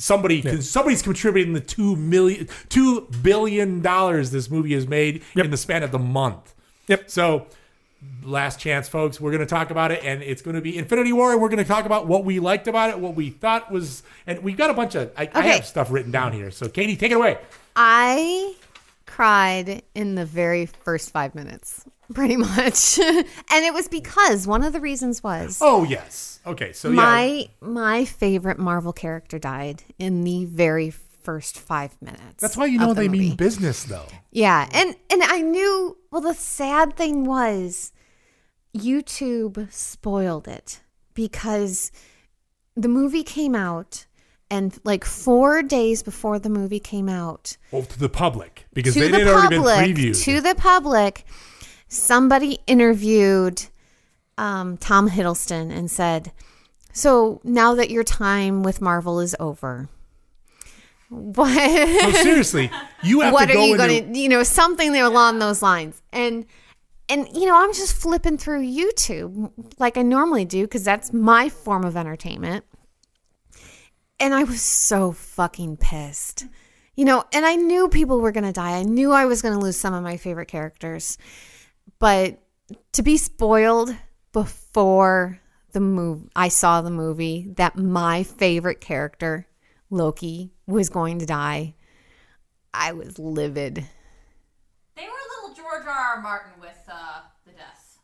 [0.00, 5.56] Somebody, somebody's contributing the two million, two billion dollars this movie has made in the
[5.56, 6.54] span of the month.
[6.86, 7.10] Yep.
[7.10, 7.48] So,
[8.22, 9.20] last chance, folks.
[9.20, 11.48] We're going to talk about it, and it's going to be Infinity War, and we're
[11.48, 14.56] going to talk about what we liked about it, what we thought was, and we've
[14.56, 15.12] got a bunch of.
[15.16, 16.50] I, I have stuff written down here.
[16.50, 17.38] So, Katie, take it away.
[17.74, 18.54] I
[19.06, 21.84] cried in the very first five minutes,
[22.14, 22.98] pretty much.
[22.98, 26.40] and it was because one of the reasons was Oh yes.
[26.46, 26.72] Okay.
[26.72, 26.94] So yeah.
[26.94, 30.90] my my favorite Marvel character died in the very
[31.22, 32.40] first five minutes.
[32.40, 33.18] That's why you know the they movie.
[33.28, 34.06] mean business, though.
[34.30, 35.96] Yeah, and and I knew.
[36.10, 37.92] Well, the sad thing was,
[38.76, 40.80] YouTube spoiled it
[41.14, 41.90] because
[42.76, 44.06] the movie came out,
[44.50, 49.08] and like four days before the movie came out, Well, to the public because they
[49.10, 50.22] the had already been previewed.
[50.24, 51.24] to the public,
[51.88, 53.66] somebody interviewed
[54.36, 56.32] um, Tom Hiddleston and said,
[56.92, 59.88] "So now that your time with Marvel is over."
[61.10, 61.54] What?
[61.56, 62.70] no, seriously,
[63.02, 63.86] you have what to are go you into.
[63.86, 66.44] going to you know something there along those lines and
[67.08, 71.48] and you know i'm just flipping through youtube like i normally do because that's my
[71.48, 72.64] form of entertainment
[74.20, 76.46] and i was so fucking pissed
[76.94, 79.54] you know and i knew people were going to die i knew i was going
[79.54, 81.16] to lose some of my favorite characters
[81.98, 82.38] but
[82.92, 83.94] to be spoiled
[84.32, 85.40] before
[85.72, 89.46] the move i saw the movie that my favorite character
[89.90, 91.74] loki was going to die
[92.74, 93.86] I was livid.
[94.94, 95.90] They were a little George R.
[96.16, 96.20] R.
[96.20, 97.98] Martin with uh, the deaths.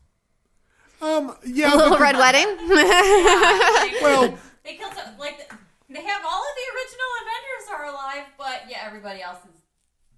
[1.03, 2.47] Um, yeah, A little but- red wedding.
[2.69, 5.39] Like, Well- they killed some, like
[5.91, 9.61] they have all of the original Avengers are alive, but yeah, everybody else is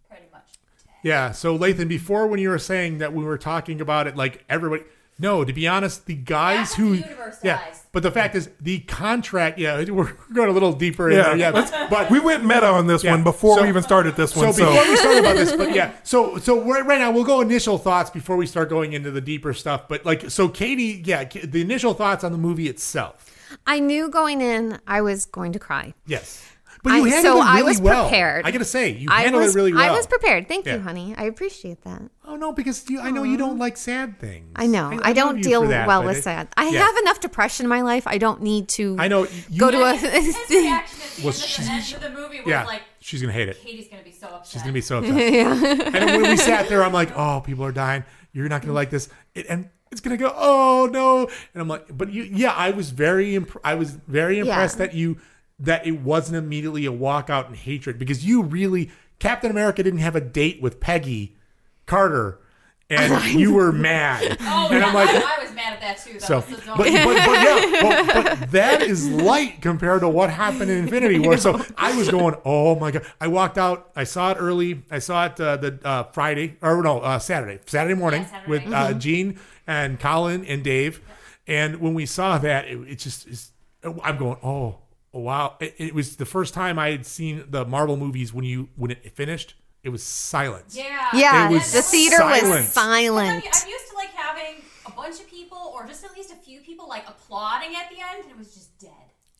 [0.08, 0.46] pretty much
[0.86, 0.94] dead.
[1.02, 1.32] Yeah.
[1.32, 4.84] So Lathan, before when you were saying that we were talking about it, like everybody.
[5.18, 7.56] No, to be honest, the guys Half who the universe yeah.
[7.64, 7.86] dies.
[7.92, 9.58] But the fact is, the contract.
[9.58, 11.36] Yeah, we're going a little deeper in there.
[11.36, 13.12] Yeah, let's- but we went meta on this Yeah.
[13.12, 14.52] one before So- we even started this one.
[14.52, 17.40] So, before we started about this, but yeah, so so right, right now we'll go
[17.40, 19.88] initial thoughts before we start going into the deeper stuff.
[19.88, 23.32] But like, so Katie, yeah, the initial thoughts on the movie itself.
[23.66, 25.94] I knew going in I was going to cry.
[26.06, 26.44] Yes,
[26.86, 28.04] but you I- handled so it I was well.
[28.04, 28.46] prepared.
[28.46, 29.82] I gotta say, you I handled was it really well.
[29.92, 30.48] I was prepared.
[30.48, 30.76] Thank Yeah.
[30.76, 31.14] you, honey.
[31.16, 32.02] I appreciate that.
[32.24, 34.52] Oh no, because you, I know you don't like sad things.
[34.56, 34.90] I know.
[34.90, 36.48] I, love don't you deal for that, well but with it- sad.
[36.56, 36.80] I yeah.
[36.80, 38.06] have enough depression in my life.
[38.06, 39.26] I don't need to I know.
[39.50, 42.02] You, go to a His reaction at the Was end, she- of the, end of
[42.14, 43.60] the movie was yeah, like, she's gonna hate it.
[43.62, 44.52] Katie's gonna be so upset.
[44.52, 45.94] She's gonna be so upset.
[45.94, 48.04] And when we sat there, I'm like, oh, people are dying.
[48.32, 49.08] You're not gonna like this.
[49.34, 50.32] It, and it's gonna go.
[50.34, 51.22] Oh no.
[51.54, 54.86] And I'm like, but you, yeah, I was very, imp- I was very impressed Yeah.
[54.86, 55.18] that you,
[55.58, 60.16] that it wasn't immediately a walkout in hatred because you really, Captain America didn't have
[60.16, 61.36] a date with Peggy
[61.86, 62.40] Carter,
[62.90, 64.38] and you were mad.
[64.58, 66.14] Oh, and yeah, I'm like, I, I was mad at that too.
[66.14, 70.28] Though, so, so, but, but, but yeah, but, but that is light compared to what
[70.30, 71.36] happened in Infinity War.
[71.36, 73.06] So I was going, oh my god!
[73.20, 73.90] I walked out.
[73.94, 74.82] I saw it early.
[74.90, 78.50] I saw it uh, the uh, Friday or no uh, Saturday, Saturday morning Yeah, Saturday.
[78.50, 81.00] with uh, Gene and Colin and Dave.
[81.46, 83.52] And when we saw that, it, it just is.
[84.02, 84.78] I'm going, oh
[85.20, 85.56] wow!
[85.60, 88.90] It, it was the first time I had seen the Marvel movies when you when
[88.90, 89.54] it finished.
[89.82, 90.76] It was silence.
[90.76, 93.28] yeah, Yeah, It was the theater was silent.
[93.28, 96.34] I'm, I'm used to like having a bunch of people, or just at least a
[96.34, 98.90] few people, like applauding at the end, and it was just dead.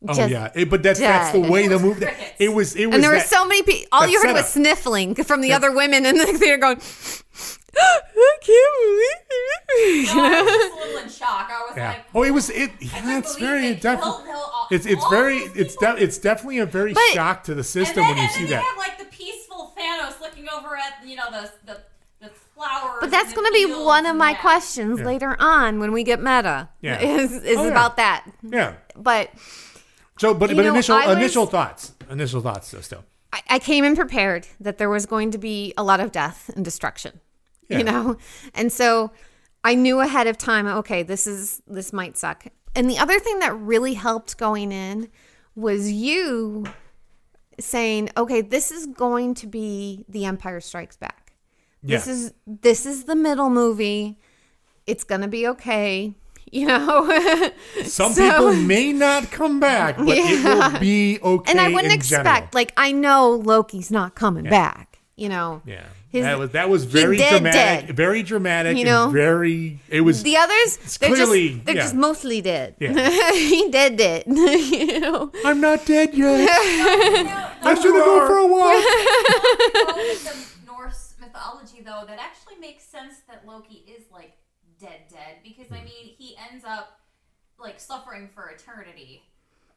[0.09, 2.03] Oh Just yeah, It- but that's that's the way the movie.
[2.05, 2.35] crickets.
[2.39, 3.89] It was it was and there were so many people.
[3.93, 6.81] All you heard was sniffling from the other women in the theater, going,
[7.77, 11.51] "I can't believe No, I was just a little in shock.
[11.51, 11.89] I was Yeah.
[11.89, 12.71] like, Oh, it was it.
[12.81, 14.11] Yeah, it's very they definitely.
[14.13, 15.95] killed- killed all- It's it's all very it's people.
[15.97, 18.39] de- it's definitely a very But- shock to the system then, when you and see
[18.41, 18.65] then you that.
[18.65, 21.81] have like the peaceful Thanos looking over at you know the the,
[22.21, 22.99] the flowers.
[23.01, 24.41] But that's going to be one of my that.
[24.41, 25.07] questions Yeah.
[25.07, 26.69] later on when we get meta.
[26.81, 26.99] Yeah.
[27.01, 27.71] is is Oh, yeah.
[27.71, 28.25] about that.
[28.43, 28.75] yeah.
[28.97, 29.31] But
[30.19, 31.93] So, but but know, initial I was- initial thoughts.
[32.11, 32.69] Initial thoughts.
[32.69, 33.05] So still.
[33.33, 36.49] I, I came in prepared that there was going to be a lot of death
[36.57, 37.21] and destruction.
[37.69, 37.79] Yeah.
[37.79, 38.17] You know,
[38.55, 39.11] and so
[39.65, 40.67] I knew ahead of time.
[40.67, 42.47] Okay, this is this might suck.
[42.75, 45.09] And the other thing that really helped going in
[45.55, 46.67] was you
[47.59, 51.33] saying, "Okay, this is going to be The Empire Strikes Back.
[51.83, 52.13] This Yeah.
[52.13, 54.19] is this is the middle movie.
[54.87, 56.15] It's gonna be okay."
[56.53, 57.05] You know,
[57.85, 61.51] Some So- people may not come back, but it will be okay.
[61.51, 62.49] and I wouldn't expect general.
[62.53, 65.01] like I know Loki's not coming back.
[65.17, 65.83] You know, Yeah.
[66.09, 67.87] His- that was that was very dead, dramatic.
[67.89, 67.97] dead.
[67.97, 68.77] Very dramatic.
[68.77, 69.05] You know?
[69.05, 69.81] and very.
[69.89, 70.23] It was.
[70.23, 71.83] The others, they're clearly- just they're yeah.
[71.83, 72.77] just mostly dead.
[72.79, 73.31] Yeah.
[73.33, 74.25] he dead dead.
[74.29, 75.33] you know.
[75.45, 76.49] I'm not dead yet.
[76.51, 78.85] I I'm gonna go for a walk.
[79.85, 84.33] go with Norse mythology, though, that actually makes sense that Loki is like
[84.81, 85.75] dead, dead, because Hmm.
[85.75, 87.01] I mean, he ends up
[87.59, 89.23] like suffering for eternity.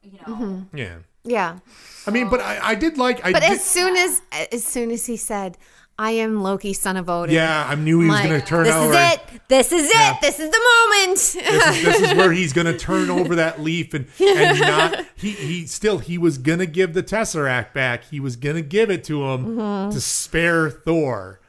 [0.01, 0.97] You know, Yeah.
[1.25, 1.59] Yeah.
[2.07, 3.25] I mean, but I, I did like.
[3.25, 4.21] I But did, as soon as
[4.53, 5.57] as soon as he said,
[5.99, 8.49] "I am Loki, son of Odin," yeah, I knew he was I'm going like, to
[8.49, 8.67] turn over.
[8.67, 8.93] this over.
[8.93, 9.41] is it.
[9.49, 10.13] This is Yeah.
[10.15, 10.21] it.
[10.21, 11.17] This is the moment.
[11.17, 15.05] this is, this is where he's going to turn over that leaf and, and not
[15.15, 18.61] he he still he was going to give the tesseract back he was going to
[18.61, 19.91] give it to him Mm-hmm.
[19.91, 21.39] to spare thor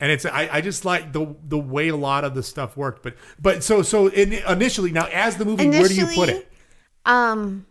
[0.00, 3.02] and it's I, I just like the the way a lot of the stuff worked.
[3.04, 6.50] But but so so in, initially now as the movie, where do you put it?
[7.06, 7.66] Um,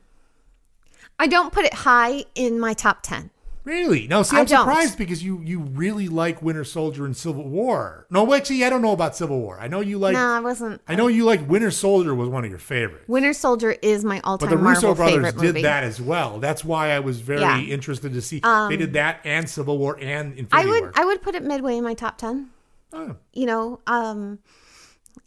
[1.19, 3.30] I don't put it high in my top ten.
[3.63, 4.07] Really?
[4.07, 8.07] No, see, I I'm surprised because you you really like Winter Soldier and Civil War.
[8.09, 9.59] No, actually, I don't know about Civil War.
[9.59, 10.13] I know you like.
[10.13, 10.81] no, I wasn't.
[10.87, 13.07] I know you like Winter Soldier was one of your favorites.
[13.07, 15.61] Winter Soldier is my all-time But the Russo Marvel brothers did movie.
[15.61, 16.39] that as well.
[16.39, 17.59] That's why I was very Yeah.
[17.59, 20.91] interested to see Um, they did that and Civil War and Infinity I would War.
[20.95, 22.49] I would put it midway in my top ten.
[22.93, 23.15] Oh.
[23.31, 24.39] You know, um,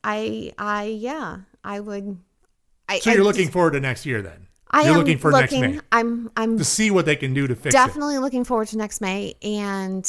[0.02, 2.18] I I yeah, I would.
[2.88, 4.43] I, so you're just- looking forward to next year then?
[4.74, 7.32] I you're am looking for looking, next May I'm I'm to see what they can
[7.32, 7.78] do to fix it.
[7.78, 9.34] definitely looking forward to next May.
[9.40, 10.04] And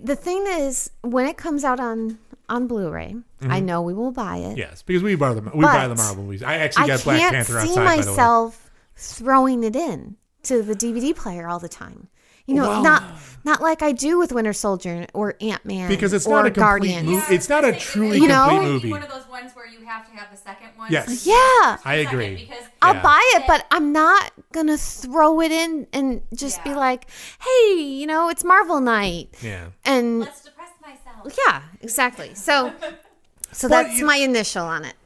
[0.00, 2.18] the thing is, when it comes out on
[2.48, 3.66] on Blu-ray, I mm-hmm.
[3.66, 4.56] know we will buy it.
[4.56, 6.44] Yes, because we buy the we buy the Marvel movies.
[6.44, 8.06] I actually I got Black Panther see outside by the way.
[8.06, 12.08] myself throwing it in to the DVD player all the time.
[12.50, 13.02] You know, Well- not
[13.42, 16.60] not like I do with Winter Soldier or Ant Man Because it's not a complete
[16.60, 17.08] Guardians.
[17.08, 17.34] movie.
[17.34, 18.48] It's not a truly You know?
[18.50, 18.90] complete movie.
[18.90, 20.88] One of those ones where you have to have the second one.
[20.92, 21.26] Yes.
[21.26, 22.46] Yeah, I agree.
[22.50, 23.02] Because I'll Yeah.
[23.02, 27.06] buy it, but I'm not gonna throw it in and just be like,
[27.40, 29.66] "Hey, you know, it's Marvel night," Yeah.
[29.86, 31.38] and let's depress myself.
[31.46, 32.34] yeah, exactly.
[32.34, 32.72] So,
[33.52, 34.96] so But that's you- my initial on it.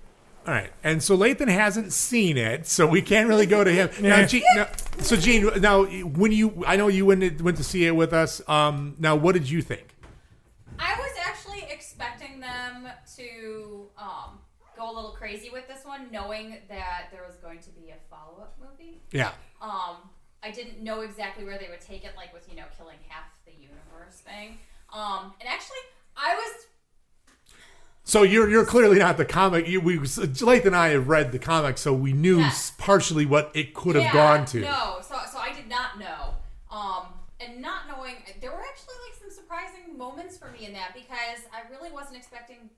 [0.46, 3.88] All right, and so Lathan hasn't seen it, so we can't really go to him.
[4.02, 4.68] Now, Gene, now,
[5.00, 8.46] so Gene, now when you, I know you went went to see it with us.
[8.46, 9.96] Um, now, what did you think?
[10.78, 14.38] I was actually expecting them to um,
[14.76, 17.96] go a little crazy with this one, knowing that there was going to be a
[18.10, 19.00] follow up movie.
[19.12, 19.30] Yeah,
[19.62, 19.96] Um,
[20.42, 23.24] I didn't know exactly where they would take it, like with you know killing half
[23.46, 24.58] the universe thing.
[24.92, 25.78] Um, and actually,
[26.18, 26.63] I was
[28.14, 29.66] so you're you're clearly not the comic.
[29.66, 32.70] You, we Lathan and I have read the comic, so we knew Yes.
[32.78, 34.60] partially what it could have yeah, gone to.
[34.60, 36.34] No, so so I did not know.
[36.70, 37.06] Um,
[37.40, 41.40] and not knowing, there were actually like some surprising moments for me in that because
[41.52, 42.70] I really wasn't expecting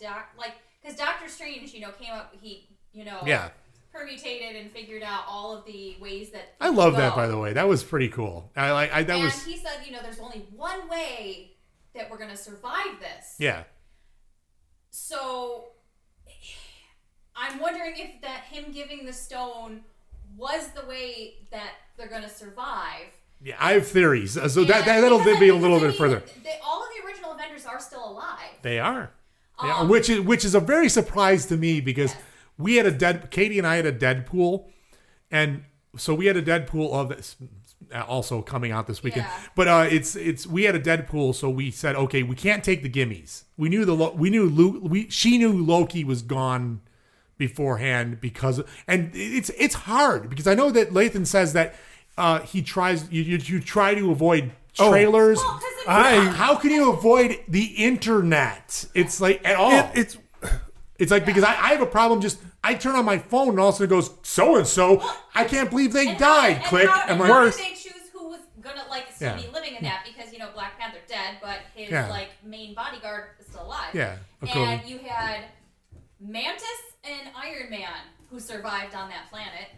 [0.00, 3.50] Doc like because Doctor Strange, you know, came up he you know Yeah.
[3.92, 7.52] permutated and figured out all of the ways that I love that, by the way.
[7.52, 8.50] That was pretty cool.
[8.56, 8.90] I like.
[8.90, 9.44] I, that and was.
[9.44, 11.56] he said, you know, there's only one way
[11.94, 13.36] that we're gonna survive this.
[13.38, 13.64] Yeah.
[15.00, 15.66] So
[17.36, 19.82] I'm wondering if that him giving the stone
[20.36, 23.06] was the way that they're gonna survive.
[23.40, 24.32] Yeah, I have theories.
[24.32, 26.22] So that, And- that that'll because be a little bit further.
[26.42, 28.50] They, all of the original Avengers are still alive.
[28.62, 29.12] They are.
[29.62, 32.22] Yeah, Um, which is which is a very surprise to me because Yes.
[32.58, 34.68] we had a dead Katie and I had a Deadpool,
[35.30, 35.64] and
[35.96, 37.36] so we had a Deadpool of this
[38.06, 39.26] also coming out this weekend.
[39.26, 39.40] Yeah.
[39.54, 42.82] But uh, it's it's we had a Deadpool, so we said okay, we can't take
[42.82, 43.44] the gimmies.
[43.56, 46.80] We knew the Lo- we knew Luke, we she knew Loki was gone
[47.38, 51.74] beforehand because and it's it's hard because I know that Lathan says that
[52.16, 54.90] uh, he tries you, you you try to avoid Oh.
[54.90, 55.38] trailers.
[55.38, 58.84] Well, 'cause if- I- How can you avoid the internet?
[58.94, 59.72] It's like at all.
[59.72, 60.18] It, it's
[60.98, 62.20] it's like because I, I have a problem.
[62.20, 64.66] Just I turn on my phone and all of a sudden it goes so and
[64.66, 65.02] so.
[65.34, 66.56] I can't believe they And how- died.
[66.56, 66.88] and Click.
[66.88, 67.56] How, I'm and like, how worse.
[67.56, 69.42] did they choose who was gonna like still Yeah.
[69.42, 70.04] be living in that?
[70.04, 72.08] Because you know Black Panther dead, but his Yeah.
[72.08, 73.94] like main bodyguard is still alive.
[73.94, 75.44] Yeah, of And you had
[76.20, 76.62] Mantis
[77.04, 77.88] and Iron Man
[78.30, 79.68] who survived on that planet.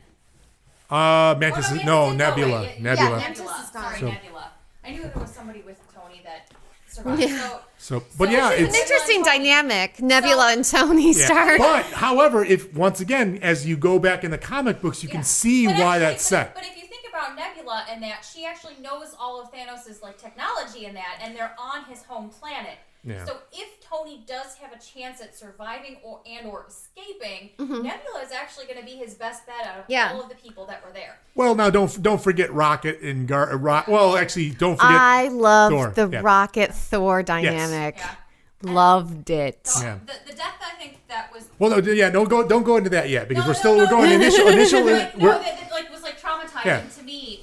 [0.90, 2.62] Uh, Oh, Mantis is Mantis no did- Nebula.
[2.64, 3.10] yeah, Nebula.
[3.18, 3.62] Mantis Nebula.
[3.62, 3.82] is gone.
[3.84, 4.52] Sorry, So- Nebula.
[4.82, 6.50] I knew there was somebody with Tony that
[6.90, 7.22] survived.
[7.22, 7.48] Yeah.
[7.78, 11.24] So, So, but So yeah, it's An interesting dynamic, Nebula and Tony yeah.
[11.26, 11.58] Stark.
[11.58, 15.14] But however, if once again, as you go back in the comic books, you Yeah.
[15.16, 16.54] can see But why actually- that's but- set.
[16.54, 16.79] But if you think
[17.10, 21.36] about Nebula and that, she actually knows all of Thanos' like technology and that, and
[21.36, 22.78] they're on his home planet.
[23.02, 23.24] Yeah.
[23.24, 27.82] So if Tony does have a chance at surviving or and or escaping, Mm-hmm.
[27.82, 30.12] Nebula is actually going to be his best bet out of Yeah.
[30.12, 31.16] all of the people that were there.
[31.34, 33.52] Well, now don't don't forget Rocket and Gar.
[33.52, 34.90] Uh, Rock, well, actually, don't forget.
[35.00, 36.20] I love Thor, the yeah.
[36.22, 37.96] Rocket Thor dynamic.
[37.96, 38.14] Yeah.
[38.62, 39.66] Loved it.
[39.66, 39.98] So Yeah.
[40.04, 41.48] the, the death, I think that was.
[41.58, 43.76] well, no, yeah, don't go don't go into that yet because No, we're no, still
[43.76, 44.80] no, we're going no, initial initial.
[44.80, 46.86] no, no, we're, that, that, like was like traumatizing Yeah.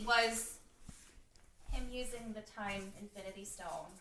[0.08, 0.56] Was
[1.72, 3.92] him using the time Infinity Stone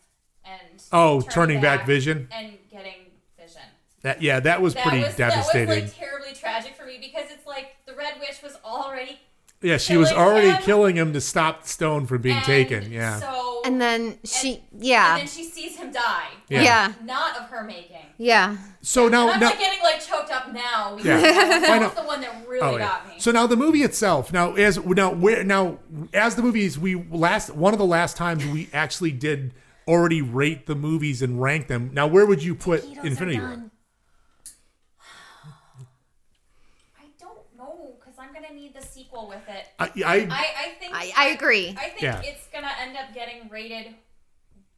[0.45, 2.27] and Oh, turning back Vision?
[2.31, 3.61] and getting Vision.
[4.01, 5.67] that, yeah, that was That pretty was, devastating.
[5.67, 9.19] That was like terribly tragic for me because it's like the Red Witch was already
[9.67, 10.61] yeah, she was already him.
[10.63, 12.91] killing him to stop Stone from being and taken.
[12.91, 13.19] Yeah.
[13.19, 16.27] So And then she, and yeah, then she sees him die.
[16.49, 16.61] Yeah.
[16.63, 18.05] yeah, Not of her making.
[18.17, 18.57] yeah.
[18.81, 19.49] so now And I'm now.
[19.49, 21.17] like getting like choked up now Yeah.
[21.17, 21.21] I
[21.59, 21.87] that know.
[21.89, 22.87] was the one that really Oh, yeah.
[22.87, 23.15] got me.
[23.19, 24.31] So now the movie itself.
[24.31, 25.79] Now as now where now
[26.13, 29.53] as the movies we last one of the last times we actually did
[29.87, 31.89] already rate the movies and rank them.
[31.93, 33.49] Now where would you put Taquitos Infinity War?
[36.99, 38.81] I don't know because I'm gonna need the
[39.17, 39.67] sequel with it.
[39.79, 41.69] I, I I, I think I, I agree.
[41.77, 42.21] I think Yeah.
[42.23, 43.93] it's gonna end up getting rated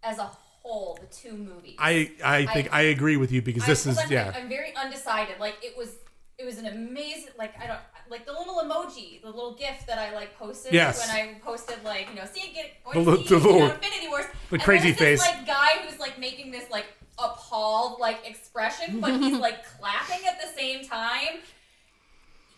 [0.04, 1.76] as a whole whole, the two movies.
[1.80, 4.34] I I think I, agree with you because this I, is yeah.
[4.36, 5.40] I'm very undecided.
[5.40, 5.96] Like it was,
[6.38, 7.30] it was an amazing.
[7.38, 7.80] Like I don't
[8.10, 11.00] like the little emoji, the little GIF that I like posted Yes.
[11.08, 13.40] when I posted like you know see it get The going li- see the you
[13.46, 14.26] know, little- Infinity Wars.
[14.50, 15.36] the and crazy there's this, face.
[15.38, 16.86] like guy who's like making this like
[17.18, 21.40] appalled like expression, but he's like clapping at the same time.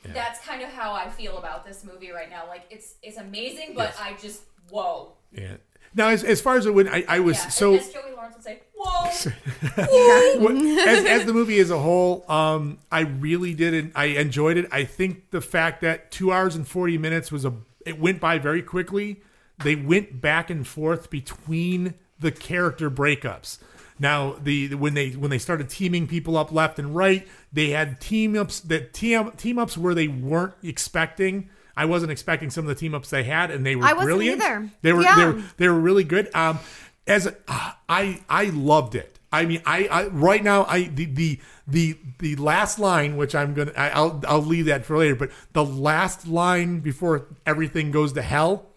[0.04, 2.48] That's kind of how I feel about this movie right now.
[2.48, 5.14] Like it's it's amazing, but I just whoa.
[5.32, 5.58] yeah.
[5.94, 8.36] Now as, as far as it went, I, I was Yeah, so as Joey Lawrence
[8.36, 9.06] would say, whoa.
[10.88, 13.92] as, as the movie as a whole, um, I really did it.
[13.94, 14.68] I enjoyed it.
[14.72, 17.54] I think the fact that two hours and forty minutes was a
[17.86, 19.22] it went by very quickly.
[19.64, 23.60] They went back and forth between the character breakups.
[24.02, 28.02] Now the when they when they started teaming people up left and right, they had
[28.02, 31.50] team ups that team team ups where they weren't expecting.
[31.78, 34.08] I wasn't expecting some of the team ups they had, and they were I wasn't
[34.08, 34.42] brilliant.
[34.42, 34.70] either.
[34.82, 36.34] They were they were they were really good.
[36.36, 36.58] Um,
[37.06, 39.20] as a, uh, I I loved it.
[39.32, 43.54] I mean, I, I right now I the the the the last line, which I'm
[43.54, 45.16] gonna I, I'll I'll leave that for later.
[45.16, 48.71] But the last line before everything goes to hell, I- I-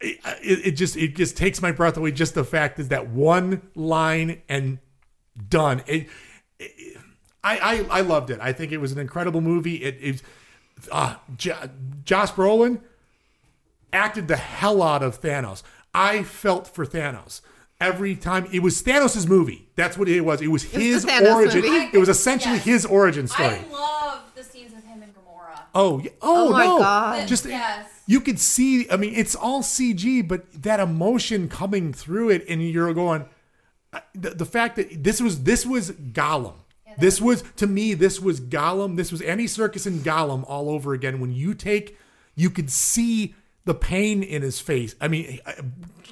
[0.00, 2.12] it, it just it just takes my breath away.
[2.12, 4.78] Just the fact is that one line and
[5.48, 5.82] done.
[5.86, 6.08] It,
[6.58, 6.96] it-
[7.44, 7.58] I,
[7.90, 8.40] I I loved it.
[8.42, 9.76] I think it was an incredible movie.
[9.76, 10.20] It is
[10.90, 11.54] uh, J-
[12.04, 12.80] Josh Brolin
[13.92, 15.62] acted the hell out of Thanos.
[15.94, 17.40] I felt for Thanos
[17.80, 18.48] every time.
[18.52, 19.68] It was Thanos' movie.
[19.76, 20.42] That's what it was.
[20.42, 21.60] It was his the Thanos origin.
[21.62, 21.88] movie.
[21.92, 22.64] It was essentially Yes.
[22.64, 23.48] his origin story.
[23.48, 25.60] I love the scenes with him and Gamora.
[25.72, 26.10] Oh, yeah.
[26.22, 26.78] oh, Oh my no!
[26.78, 27.28] God.
[27.28, 27.88] Just Yes.
[28.06, 28.88] You could see.
[28.90, 33.26] I mean, it's all CG, but that emotion coming through it, and you're going.
[33.92, 36.54] uh, The, the fact that this was this was Gollum.
[36.98, 37.94] This was to me.
[37.94, 38.96] This was Gollum.
[38.96, 41.20] This was Andy Serkis and Gollum all over again.
[41.20, 41.98] When you take,
[42.34, 43.34] you could see
[43.64, 44.94] the pain in his face.
[45.00, 45.52] I mean, uh,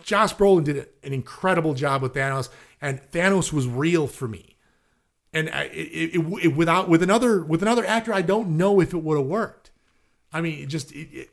[0.02, 2.50] Josh Brolin did an incredible job with Thanos,
[2.82, 4.54] and Thanos was real for me
[5.34, 8.94] and I, it, it, it, without with another with another actor, I don't know if
[8.94, 9.70] it would have worked.
[10.32, 11.30] I mean, it just it,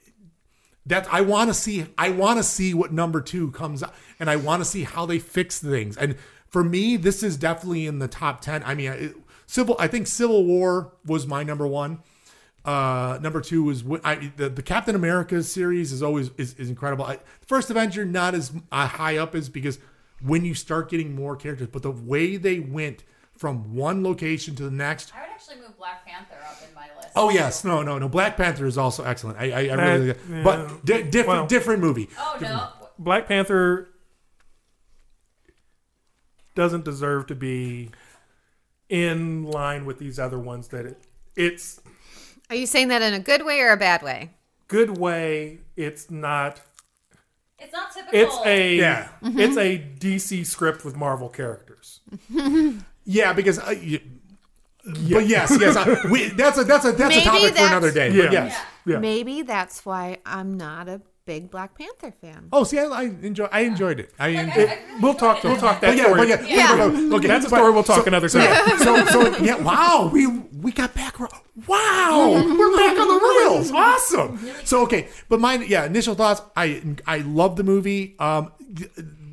[0.85, 1.85] that I want to see.
[1.97, 5.05] I want to see what number two comes out, and I want to see how
[5.05, 5.97] they fix things.
[5.97, 6.15] And
[6.47, 8.63] for me, this is definitely in the top ten.
[8.63, 9.75] I mean, it, civil.
[9.79, 11.99] I think Civil War was my number one.
[12.63, 17.05] Uh, number two was I, the the Captain America series is always is, is incredible.
[17.05, 19.79] I, First Avenger not as uh, high up as because
[20.21, 23.03] when you start getting more characters, but the way they went
[23.41, 25.11] from one location to the next.
[25.15, 27.09] I would actually move Black Panther up in my list.
[27.15, 28.07] Oh yes, no, no, no.
[28.07, 29.39] Black Panther is also excellent.
[29.39, 30.43] I, I, I really, Uh, yeah.
[30.43, 32.07] but di- different, Well- different movie.
[32.17, 32.69] Oh no.
[32.99, 33.89] Black Panther
[36.55, 37.89] doesn't deserve to be
[38.89, 41.01] in line with these other ones that it,
[41.35, 41.79] it's
[42.49, 44.31] Are you saying that in a good way or a bad way?
[44.67, 46.61] good way it's not
[47.59, 48.19] It's not typical.
[48.19, 49.09] it's a Yeah.
[49.23, 52.01] it's a DC script with Marvel characters
[53.11, 54.01] Yeah, because uh, y-
[54.83, 57.91] but yes, yes, I, we, that's a that's a that's Maybe a topic for another
[57.91, 58.09] day.
[58.11, 58.23] Yeah.
[58.23, 58.99] But yes, Yeah.
[58.99, 62.49] Maybe that's why I'm not a big Black Panther fan.
[62.51, 63.45] Oh, see, I, I enjoy.
[63.51, 64.09] I enjoyed it.
[64.17, 64.69] I Like, enjoyed.
[64.69, 66.75] I- I really we'll talk enjoyed we'll talk that But yeah, story but yeah, Yeah.
[66.75, 69.19] no, no, no, okay, that's a but- story we'll talk another time Yeah, so so
[69.37, 70.25] yeah, wow, we
[70.65, 71.19] we got back.
[71.67, 73.19] Wow, we're back on the
[73.49, 73.71] rails.
[73.71, 74.39] Awesome.
[74.63, 76.41] So okay, but my yeah initial thoughts.
[76.55, 78.15] I I love the movie.
[78.19, 78.51] Um,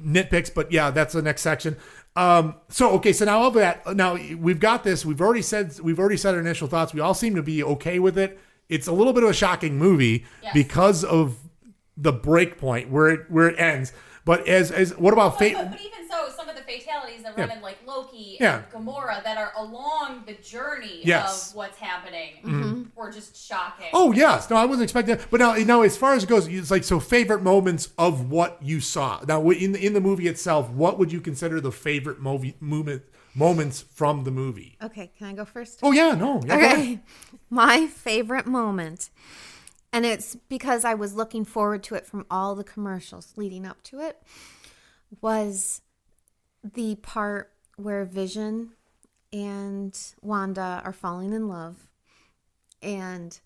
[0.04, 1.76] nitpicks, but yeah, that's the next section.
[2.18, 5.06] Um, so okay, so now of that, now we've got this.
[5.06, 6.92] We've already said we've already said our initial thoughts.
[6.92, 8.40] We all seem to be okay with it.
[8.68, 10.52] It's a little bit of a shocking movie Yes.
[10.52, 11.36] because of
[11.96, 13.92] the break point where it where it ends.
[14.24, 15.54] But as as what about fate?
[15.54, 16.37] but, but even so, some of the
[16.68, 18.62] fatalities that run in like Loki Yeah.
[18.62, 21.50] and Gamora that are along the journey Yes.
[21.50, 22.82] of what's happening mm-hmm.
[22.94, 23.88] were just shocking.
[23.92, 25.30] Oh yes, no, I wasn't expecting that.
[25.30, 28.58] But now, now as far as it goes, it's like so favorite moments of what
[28.62, 29.20] you saw.
[29.26, 33.02] Now, in the, in the movie itself, what would you consider the favorite movie moment
[33.34, 34.76] moments from the movie?
[34.82, 35.80] Okay, can I go first?
[35.82, 36.56] Oh yeah, no, yeah.
[36.56, 37.00] Okay.
[37.50, 39.10] My favorite moment,
[39.92, 43.82] and it's because I was looking forward to it from all the commercials leading up
[43.84, 44.22] to it,
[45.20, 45.80] was
[46.74, 48.70] the part where Vision
[49.32, 51.88] and Wanda are falling in love.
[52.82, 53.38] And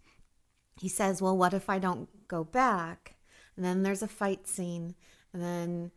[0.80, 3.16] he says, Well, what if I don't go back?
[3.56, 4.94] And then there's a fight scene.
[5.32, 5.90] And then,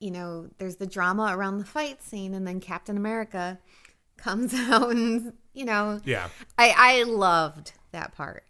[0.00, 2.34] you know, there's the drama around the fight scene.
[2.34, 3.58] And then Captain America
[4.16, 6.28] comes out and, you know, yeah.
[6.56, 8.44] I, I loved that part.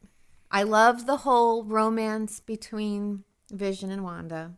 [0.50, 4.52] I loved the whole romance between Vision and Wanda.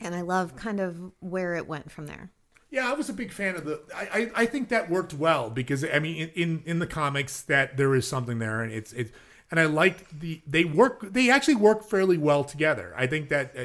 [0.00, 2.30] And I love kind of where it went from there.
[2.70, 3.80] Yeah, I was a big fan of the.
[3.94, 7.40] I, I, I think that worked well because I mean, in, in in the comics,
[7.42, 9.10] that there is something there, and it's it's,
[9.50, 11.00] and I liked the they work.
[11.12, 12.92] They actually work fairly well together.
[12.96, 13.64] I think that uh,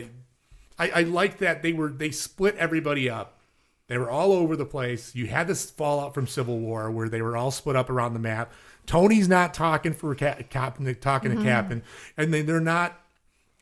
[0.80, 3.40] I, I like that they were they split everybody up.
[3.88, 5.14] They were all over the place.
[5.14, 8.20] You had this fallout from Civil War where they were all split up around the
[8.20, 8.54] map.
[8.86, 11.84] Tony's not talking for Cap, Captain, talking to Captain,
[12.16, 13.00] and then they're not.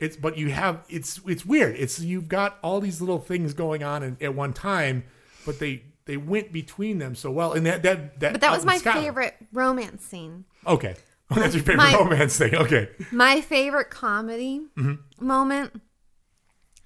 [0.02, 1.76] It's but you have it's it's weird.
[1.78, 5.04] It's you've got all these little things going on in, at one time,
[5.46, 7.54] but they they went between them so well.
[7.54, 10.46] And that that that But that was my Scotland- favorite romance scene.
[10.68, 10.96] Okay,
[11.30, 12.56] Oh, that's your favorite My- romance thing.
[12.56, 15.26] Okay, My favorite comedy Mm-hmm.
[15.26, 15.80] moment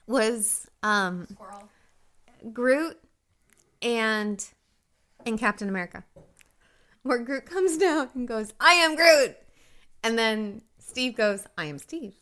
[0.08, 1.70] was um, Squirrel.
[2.54, 2.98] Groot
[3.82, 4.46] and
[5.26, 6.04] in Captain America,
[7.04, 9.36] where Groot comes down and goes, "I am Groot,"
[10.04, 12.14] and then Steve goes, "I am Steve."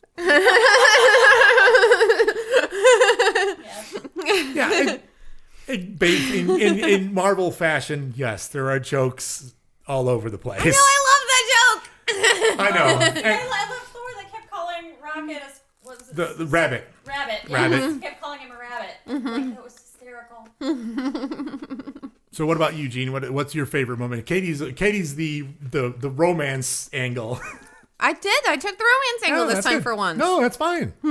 [4.54, 4.98] Yeah.
[5.66, 6.02] It, it,
[6.34, 9.54] in, in, in Marvel fashion, yes, there are jokes
[9.86, 10.64] all over the place.
[10.64, 11.82] No, I love that joke.
[12.60, 12.84] I know.
[12.98, 15.50] I, And I love Thor that kept calling Rocket a
[15.88, 16.16] was it?
[16.16, 16.88] the, the rabbit.
[17.06, 17.40] rabbit.
[17.48, 17.80] Rabbit.
[17.80, 18.94] Yeah, kept calling him a rabbit.
[19.08, 19.28] Mm-hmm.
[19.28, 20.48] Like, that was hysterical.
[22.32, 23.12] So, what about you, Gene?
[23.12, 24.26] What, what's your favorite moment?
[24.26, 27.38] Katie's Katie's the the the romance angle.
[28.00, 28.42] I did.
[28.48, 29.82] I took the romance angle No, this time good.
[29.82, 30.18] for once.
[30.18, 30.92] No, that's fine.
[31.04, 31.08] I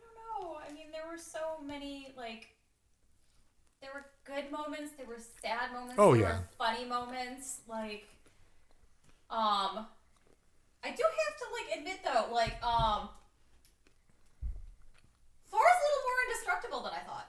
[0.00, 0.56] don't know.
[0.68, 2.48] I mean, there were so many like.
[3.80, 4.92] There were good moments.
[4.96, 5.94] There were sad moments.
[5.98, 6.38] Oh, there yeah.
[6.38, 7.58] Were funny moments.
[7.68, 8.06] Like,
[9.30, 9.86] um,
[10.82, 13.08] I do have to like admit though, like, um,
[15.50, 17.28] Thor's a little more indestructible than I thought.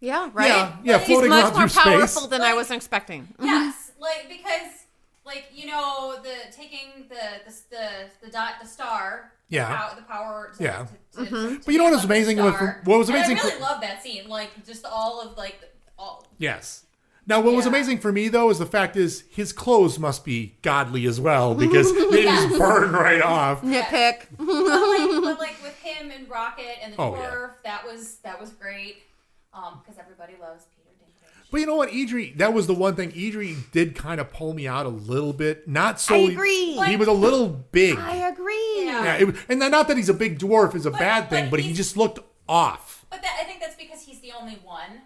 [0.00, 0.48] Yeah, right.
[0.48, 2.26] Yeah, yeah, He's He's much more through powerful space.
[2.30, 3.28] than I was expecting.
[3.40, 4.84] Yes, like because
[5.24, 7.14] like you know the taking the
[7.46, 7.88] the the
[8.26, 9.30] the, dot, the star.
[9.48, 9.68] Yeah.
[9.68, 10.86] The power, the power to, Yeah.
[11.12, 12.54] To, to, to, But you know what was amazing with-
[12.84, 14.26] what was And amazing I really for- love that scene.
[14.28, 15.60] Like just all of like
[15.98, 16.26] all.
[16.38, 16.84] Yes.
[17.26, 20.54] Now, what was amazing for me though is the fact is his clothes must be
[20.62, 23.60] godly as well because they just burn right off.
[23.62, 24.22] Nitpick.
[24.38, 27.48] But like, but like with him and Rocket and the Oh, dwarf, yeah.
[27.64, 29.02] that was that was great.
[29.54, 30.81] Um, because everybody loves Peter Dinklage.
[31.52, 33.12] But you know what, Eitri, that was the one thing.
[33.12, 35.68] Eitri did kind of pull me out a little bit.
[35.68, 36.32] Not solely.
[36.32, 36.72] agree.
[36.86, 37.98] He was a little big.
[37.98, 38.84] I agree.
[38.86, 39.04] Yeah.
[39.04, 41.44] yeah, it, was- and not that he's a big dwarf is a But- bad thing,
[41.44, 42.18] but but he he's- just looked
[42.48, 43.04] off.
[43.10, 45.02] But that, I think that's because he's the only one.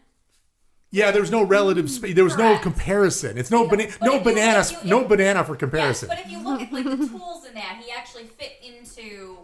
[0.92, 2.14] Yeah, there was no relative space.
[2.14, 2.62] There was no Correct.
[2.62, 3.36] comparison.
[3.36, 4.60] It's no bana- But no you- banana.
[4.60, 6.08] if you- no if- banana for Yes, comparison.
[6.08, 9.36] but if you look at like the tools in that, he actually fit into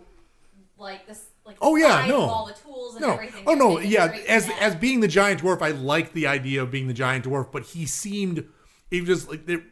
[0.78, 1.31] like this like the
[1.64, 2.20] Oh, yeah, no.
[2.22, 3.12] all the tools and No.
[3.14, 3.44] everything.
[3.46, 3.78] Oh no.
[3.78, 4.06] Yeah.
[4.28, 4.60] As that.
[4.60, 7.62] as being the giant dwarf, I liked the idea of being the giant dwarf, but
[7.66, 8.44] he seemed
[8.90, 9.62] he was just like there.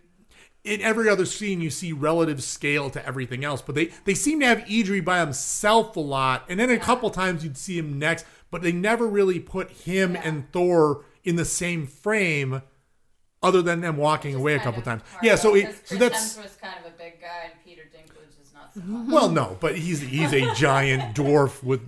[0.62, 4.40] In every other scene, you see relative scale to everything else, but they they seem
[4.40, 7.98] to have Eitri by himself a lot, and then a couple times you'd see him
[7.98, 10.20] next, but they never really put him Yeah.
[10.22, 12.60] and Thor in the same frame,
[13.42, 15.00] other than them walking away a couple times.
[15.22, 15.36] Yeah.
[15.36, 18.66] So it, so that's kind of a big guy, and Peter Dinklage is not so
[18.68, 18.69] much.
[18.86, 21.80] Well, no, but he's he's a giant dwarf with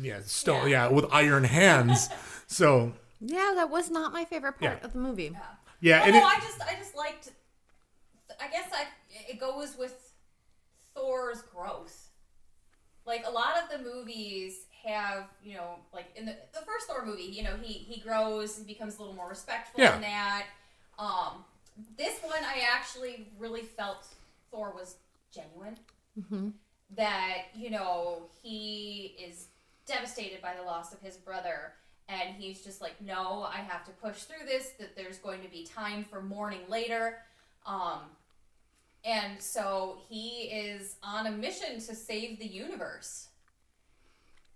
[0.00, 0.86] yeah stone yeah.
[0.86, 0.92] Yeah.
[0.92, 2.08] with iron hands.
[2.46, 4.86] So Yeah, that was not my favorite part Yeah.
[4.86, 5.36] of the movie.
[5.80, 7.30] yeah, Oh, and no, it, I just I just liked.
[8.40, 8.84] I guess I
[9.28, 10.12] it goes with
[10.94, 12.10] Thor's growth.
[13.06, 17.04] Like a lot of the movies have, you know, like in the the first Thor
[17.04, 19.96] movie, you know, he he grows and becomes a little more respectful Yeah.
[19.96, 20.46] in that.
[20.98, 21.44] Um,
[21.96, 24.06] this one I actually really felt
[24.50, 24.96] Thor was
[25.32, 25.76] genuine.
[26.18, 26.48] Mm-hmm.
[26.96, 29.48] That you know he is
[29.86, 31.72] devastated by the loss of his brother.
[32.10, 34.70] And he's just like, no, I have to push through this.
[34.78, 37.18] That there's going to be time for mourning later.
[37.66, 38.00] Um,
[39.04, 43.28] and so he is on a mission to save the universe.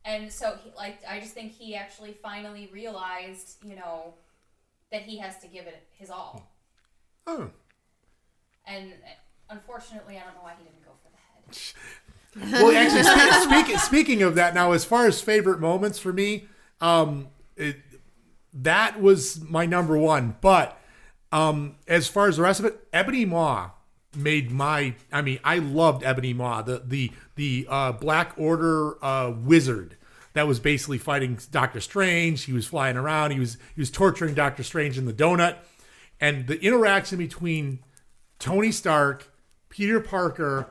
[0.05, 4.15] And so, he, like, I just think he actually finally realized, you know,
[4.91, 6.51] that he has to give it his all.
[7.27, 7.43] Hmm.
[7.43, 7.51] oh.
[8.67, 11.42] And uh, unfortunately, I don't know why he didn't go for the head.
[12.35, 16.47] Well, actually, spe- speaking speaking of that, now as far as favorite moments for me,
[16.81, 17.77] um, it,
[18.55, 20.37] that was my number one.
[20.41, 20.81] But
[21.31, 23.71] um, as far as the rest of it, Ebony Maw
[24.17, 24.95] made my.
[25.13, 29.97] I mean, I loved Ebony Maw, the the the uh, Black Order uh, wizard
[30.35, 32.45] that was basically fighting Doctor Strange.
[32.45, 33.33] He was flying around.
[33.33, 35.57] He was he was torturing Doctor Strange in the donut,
[36.21, 37.81] and the interaction between
[38.39, 39.31] Tony Stark,
[39.69, 40.69] Peter Parker,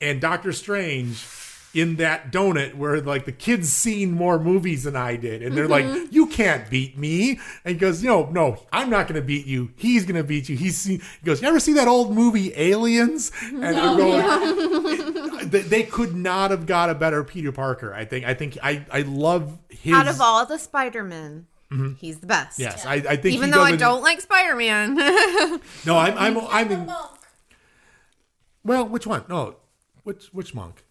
[0.00, 1.24] and Doctor Strange
[1.72, 5.68] in that donut where like the kids seen more movies than I did and they're
[5.68, 6.12] like mm-hmm.
[6.12, 7.38] you can't beat me.
[7.64, 9.70] And he goes no no I'm not gonna beat you.
[9.76, 10.56] He's gonna beat you.
[10.56, 13.30] He's seen he goes you ever see that old movie Aliens?
[13.30, 13.62] Mm-hmm.
[13.62, 18.26] And they're going they, they could not have got a better Peter Parker I think.
[18.26, 21.92] I think I I love his Out of all the Spider-Man, mm-hmm.
[21.94, 22.58] he's the best.
[22.58, 24.96] yes I, I think Even though I don't like Spider-Man.
[25.86, 26.92] no I'm I'm I'm The in,
[28.64, 29.24] well which one?
[29.28, 29.54] No
[30.04, 30.84] which which monk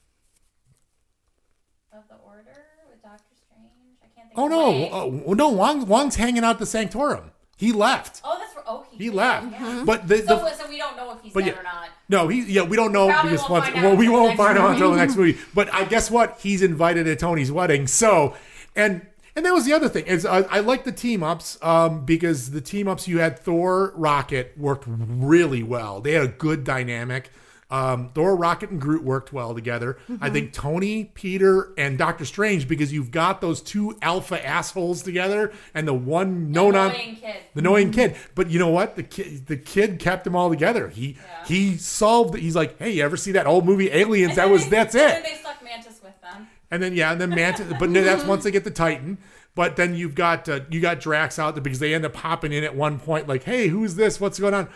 [1.93, 2.43] Of the order
[2.89, 3.97] with Doctor Strange?
[4.03, 4.37] I can't think.
[4.37, 4.69] Oh of no,
[5.07, 5.23] Wang.
[5.27, 7.31] uh, no, Wong Wong's hanging out the Sanctorum.
[7.57, 8.21] He left.
[8.23, 8.63] Oh, that's right.
[8.67, 9.51] Oh, he, He did, left.
[9.51, 9.83] yeah.
[9.85, 11.59] But the, So, the so we don't know if he's but dead yeah.
[11.59, 11.89] or not.
[12.07, 14.37] no, he yeah, we don't know Probably because won't once find out well, we won't
[14.37, 15.37] find out until the next movie.
[15.53, 16.39] But I guess what?
[16.41, 17.87] He's invited to Tony's wedding.
[17.87, 18.35] So
[18.77, 19.05] and
[19.35, 22.51] and that was the other thing is I, I like the team ups um, because
[22.51, 25.99] the team ups you had Thor Rocket worked really well.
[25.99, 27.29] They had a good dynamic.
[27.71, 29.99] Um, Thor, Rocket, and Groot worked well together.
[30.19, 35.53] I think Tony, Peter, and Doctor Strange because you've got those two alpha assholes together,
[35.75, 37.35] and the one no non Annoying kid.
[37.53, 38.15] the annoying kid.
[38.33, 38.95] But you know what?
[38.95, 40.89] The kid, the kid kept them all together.
[40.89, 42.33] He he solved.
[42.35, 42.41] It.
[42.41, 44.35] He's like, hey, you ever see that old movie Aliens?
[44.37, 45.15] That was they- that's and it.
[45.17, 46.47] And then they stuck Mantis with them.
[46.71, 47.71] And then yeah, and then Mantis.
[47.79, 49.19] but no, that's once they get the Titan.
[49.53, 52.51] But then you've got uh, you got Drax out there because they end up popping
[52.51, 54.19] in at one point, like, hey, who's this?
[54.19, 54.69] What's going on?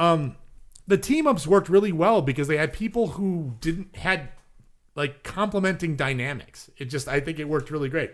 [0.00, 0.36] Um,
[0.86, 4.28] the team ups worked really well because they had people who didn't had
[4.94, 6.70] like complementing dynamics.
[6.76, 8.12] It just I think it worked really great.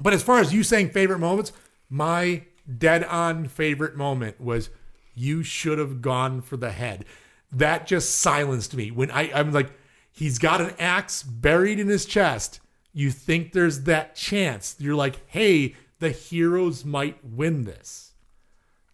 [0.00, 1.52] But as far as you saying favorite moments,
[1.88, 2.44] my
[2.78, 4.70] dead on favorite moment was
[5.14, 7.04] you should have gone for the head.
[7.52, 8.90] That just silenced me.
[8.90, 9.72] When I, I'm like,
[10.10, 12.60] he's got an axe buried in his chest.
[12.92, 14.76] You think there's that chance.
[14.78, 18.12] You're like, hey, the heroes might win this.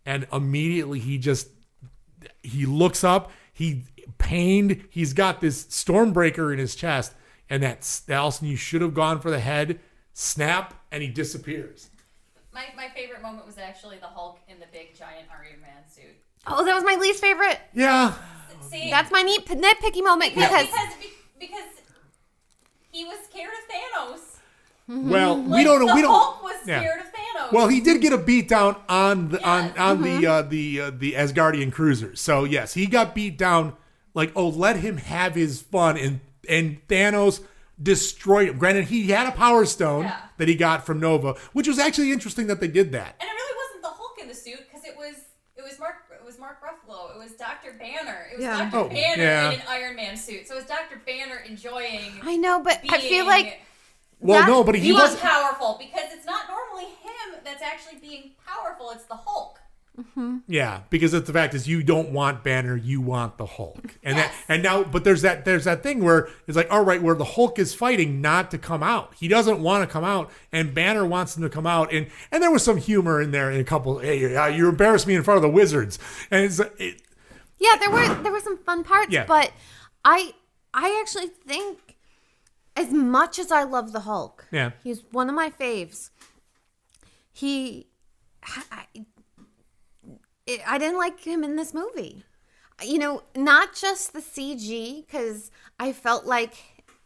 [0.04, 1.48] And immediately he just
[2.42, 3.84] he looks up, he
[4.18, 7.14] pained, he's got this stormbreaker in his chest,
[7.48, 9.80] and that's Allison, you should have gone for the head,
[10.12, 11.90] snap, and he disappears.
[12.52, 16.16] My, my favorite moment was actually the Hulk in the big giant Iron Man suit.
[16.46, 17.60] Oh, that was my least favorite.
[17.74, 18.14] Yeah.
[18.70, 21.64] See, That's my neat nitpicky moment because, because because because
[22.90, 24.20] he was scared of Thanos.
[24.88, 25.94] Well, we don't know.
[25.94, 26.12] We don't.
[26.12, 26.80] Hulk was yeah.
[26.80, 27.05] scared of Thanos.
[27.52, 29.78] Well, he did get a beat down on the on Yes.
[29.78, 32.20] on the uh, the uh, the Asgardian cruisers.
[32.20, 33.74] So yes, he got beat down.
[34.14, 37.42] Like oh, let him have his fun, and and Thanos
[37.82, 38.58] destroyed him.
[38.58, 40.16] Granted, he had a Power Stone Yeah.
[40.38, 43.16] that he got from Nova, which was actually interesting that they did that.
[43.20, 45.14] and it really wasn't the Hulk in the suit because it was
[45.56, 47.14] it was Mark it was Mark Ruffalo.
[47.14, 48.26] It was Doctor Banner.
[48.32, 48.58] It was Yeah.
[48.70, 49.50] Doctor Oh, Banner yeah.
[49.52, 50.48] in an Iron Man suit.
[50.48, 52.12] So it was Doctor Banner enjoying.
[52.22, 53.60] I know, but I feel like
[54.20, 55.20] Well, That- no, but he, he was was.
[55.20, 58.90] powerful because it's not normally him that's actually being powerful.
[58.90, 59.60] It's the Hulk.
[60.46, 64.16] Yeah, because it's the fact is you don't want Banner, you want the Hulk, and
[64.18, 64.30] Yes.
[64.30, 67.14] that and now, but there's that there's that thing where it's like, all right, where
[67.14, 70.74] the Hulk is fighting not to come out, he doesn't want to come out, and
[70.74, 73.58] Banner wants him to come out, and and there was some humor in there in
[73.58, 73.98] a couple.
[74.00, 75.98] Hey, uh, you embarrassed me in front of the Wizards,
[76.30, 77.00] and it's it,
[77.58, 79.24] yeah, there were there were some fun parts, Yeah.
[79.26, 79.50] but
[80.04, 80.34] I
[80.74, 81.78] I actually think
[82.76, 84.72] as much as I love the Hulk, Yeah.
[84.84, 86.10] he's one of my faves.
[87.32, 87.88] He,
[88.42, 88.62] I,
[90.66, 92.24] I, didn't like him in this movie.
[92.82, 95.50] You know, not just the CG because
[95.80, 96.54] I felt like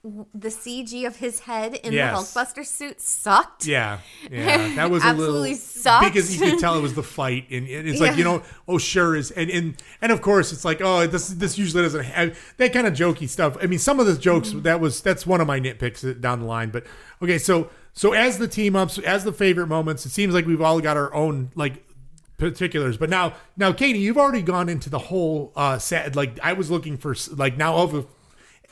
[0.02, 2.32] the CG of his head in Yes.
[2.32, 3.66] the Hulkbuster suit sucked.
[3.66, 3.98] yeah,
[4.31, 6.06] yeah, that was a Absolutely little sucked.
[6.06, 9.14] because you could tell it was the fight, and, it's like you know, oh sure
[9.14, 12.72] is, and and and of course it's like oh this this usually doesn't have that
[12.72, 13.59] kind of jokey stuff.
[13.62, 14.62] I mean, some of the jokes Mm-hmm.
[14.62, 16.86] that was that's one of my nitpicks down the line, but
[17.22, 20.62] okay, so so as the team ups, as the favorite moments, it seems like we've
[20.62, 21.85] all got our own like
[22.39, 22.97] particulars.
[22.97, 26.16] But now, now, Katie, you've already gone into the whole uh set.
[26.16, 28.06] Like I was looking for s- like now of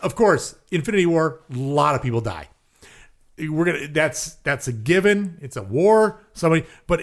[0.03, 2.49] of course Infinity War, a lot of people die
[3.39, 7.03] we're gonna that's that's a given it's a war somebody but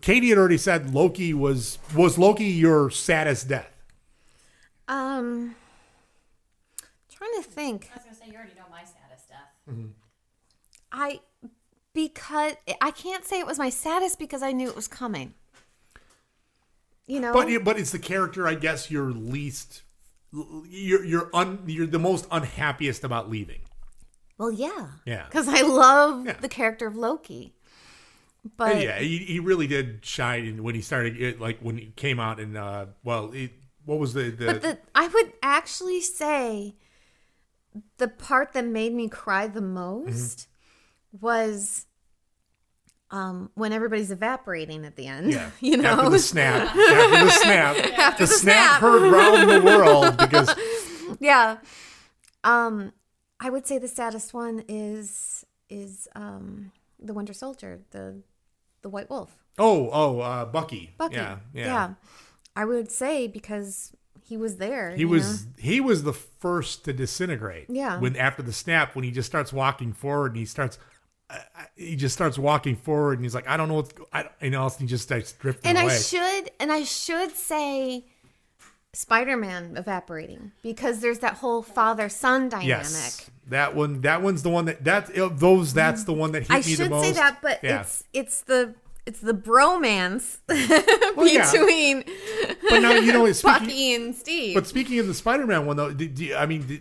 [0.00, 3.70] katie had already said loki was was loki your saddest death
[4.88, 5.54] Um,
[7.12, 7.90] trying to think.
[7.92, 9.52] I was gonna say you already know my saddest death.
[9.68, 9.88] Mm-hmm.
[10.92, 11.20] I
[11.92, 15.34] because I can't say it was my saddest because I knew it was coming.
[17.06, 19.82] You know, but but it's the character i guess you're least
[20.68, 23.60] you're you're un you're the most unhappiest about leaving
[24.38, 25.24] well, yeah, Yeah.
[25.24, 26.36] because I love Yeah.
[26.40, 27.54] the character of Loki.
[28.56, 32.20] But yeah he, he really did shine when he started it, like when he came
[32.20, 33.52] out and uh well it,
[33.84, 36.76] what was the the, but the I would actually say
[37.98, 40.48] the part that made me cry the most
[41.16, 41.24] Mm-hmm.
[41.26, 41.86] was
[43.10, 45.32] um when everybody's evaporating at the end.
[45.32, 48.80] yeah you know, after the snap after the snap After the, the snap snap.
[48.80, 50.54] heard round the world because
[51.20, 51.58] yeah.
[52.44, 52.92] Um,
[53.40, 58.22] I would say the saddest one is is um the Winter Soldier, the
[58.82, 61.16] the White Wolf, oh oh uh bucky Bucky.
[61.16, 61.94] yeah yeah.
[62.54, 64.90] I would say because he was there.
[64.96, 65.52] He was know?
[65.58, 67.66] he was the first to disintegrate.
[67.68, 68.00] Yeah.
[68.00, 70.78] When after the snap, when he just starts walking forward and he starts,
[71.76, 74.50] he just starts walking forward and he's like, I don't know what's, I, don't- you
[74.50, 75.94] know, else he just starts drifting And away.
[75.94, 78.04] I should and I should say
[78.92, 82.68] Spider-Man evaporating because there's that whole father-son dynamic.
[82.68, 83.30] yes.
[83.48, 85.72] That one, that one's the one that that those.
[85.72, 87.04] That's the one that hit I me the should most.
[87.06, 87.82] say that, but Yeah.
[87.82, 88.74] it's it's the
[89.06, 90.38] it's the bromance
[91.16, 92.02] Well, between
[92.68, 94.54] But now you know, speaking, Bucky and Steve.
[94.54, 96.80] But speaking of the Spider-Man one, though, did, do- I mean,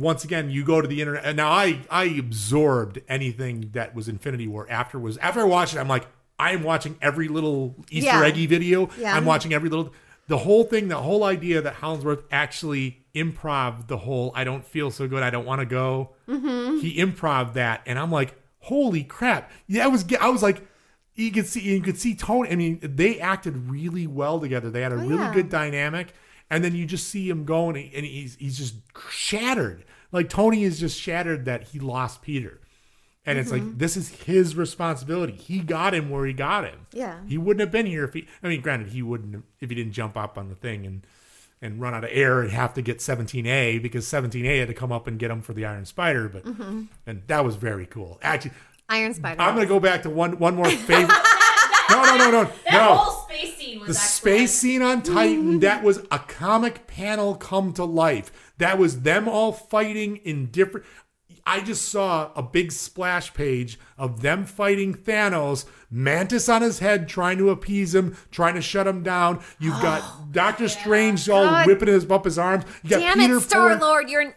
[0.00, 4.08] once again, you go to the internet, and now I I absorbed anything that was
[4.08, 5.78] Infinity War after was after I watched it.
[5.78, 6.06] I'm like,
[6.38, 8.24] I am watching every little Easter Yeah.
[8.24, 8.88] eggy video.
[8.98, 9.14] Yeah.
[9.16, 9.92] I'm watching every little
[10.28, 14.32] the whole thing, the whole idea that Hollingsworth actually improv the whole.
[14.34, 15.22] I don't feel so good.
[15.22, 16.10] I don't want to go.
[16.28, 16.78] Mm-hmm.
[16.78, 19.50] He improv that, and I'm like, holy crap!
[19.66, 20.66] Yeah, I was I was like.
[21.16, 22.48] You could see, you could see Tony.
[22.50, 24.70] I mean, they acted really well together.
[24.70, 25.34] They had a really Oh, yeah.
[25.34, 26.14] good dynamic
[26.48, 28.76] and then you just see him going and he's he's just
[29.10, 32.60] shattered like tony is just shattered that he lost peter
[33.26, 33.66] and it's Mm-hmm.
[33.68, 37.18] like this is his responsibility he got him where he got him Yeah.
[37.26, 39.92] he wouldn't have been here if he i mean granted he wouldn't if he didn't
[39.92, 41.06] jump up on the thing and
[41.62, 44.90] and run out of air and have to get 17a because 17a had to come
[44.90, 46.82] up and get him for the iron spider but Mm-hmm.
[47.06, 48.52] and that was very cool actually
[48.88, 49.40] Iron Spider.
[49.40, 51.08] i'm gonna go back to one one more favorite
[51.90, 53.98] no no no no That no whole space scene was the excellent.
[53.98, 58.32] space scene on Titan, that was a comic panel come to life.
[58.60, 60.86] That was them all fighting in different.
[61.46, 67.08] I just saw a big splash page of them fighting Thanos, Mantis on his head,
[67.08, 69.42] trying to appease him, trying to shut him down.
[69.58, 71.66] You've got oh, Doctor Strange all God.
[71.66, 72.64] whipping his up his arms.
[72.84, 74.08] You got Damn Peter it, Star Lord!
[74.10, 74.34] You're an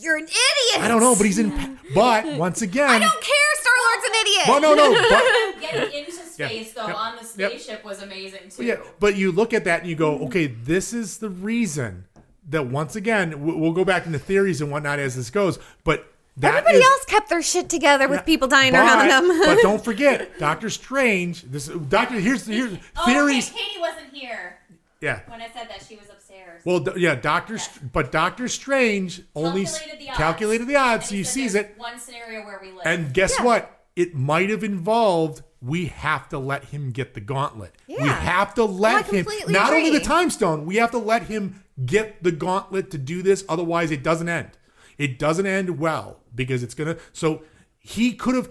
[0.00, 0.80] you're an idiot.
[0.84, 1.52] I don't know, but he's in.
[1.52, 3.50] pa- But once again, I don't care.
[3.54, 4.44] Star Lord's an idiot.
[4.48, 6.96] well, no, no, but Getting into space though Yep.
[6.96, 7.50] on the Yep.
[7.52, 8.64] spaceship was amazing too.
[8.64, 12.06] Yeah, but you look at that and you go, okay, this is the reason
[12.48, 16.54] that once again we'll go back into theories and whatnot as this goes, but that
[16.54, 19.40] Everybody is- else kept their shit together with people dying but, around them.
[19.44, 21.42] but don't forget, Doctor Strange.
[21.42, 22.14] This Doctor.
[22.18, 23.50] Here's here's Oh, theories.
[23.50, 24.58] okay, Katie wasn't here
[25.00, 25.20] Yeah.
[25.28, 26.60] when I said that she was upstairs.
[26.64, 27.58] Well, d- yeah, Doctor.
[27.58, 30.18] St- But Doctor Strange only s- calculated the odds.
[30.18, 31.74] calculated the odds, And so he he sees it.
[31.76, 32.82] One scenario where we live.
[32.84, 33.82] And guess what?
[33.94, 37.74] It might have involved we have to let him get the gauntlet.
[37.86, 38.02] Yeah.
[38.02, 40.98] We have to let I him completely not only the time stone, we have to
[40.98, 43.44] let him get the gauntlet to do this.
[43.48, 44.50] Otherwise, it doesn't end.
[44.98, 46.96] It doesn't end well because it's gonna.
[47.12, 47.42] So
[47.78, 48.50] he could have.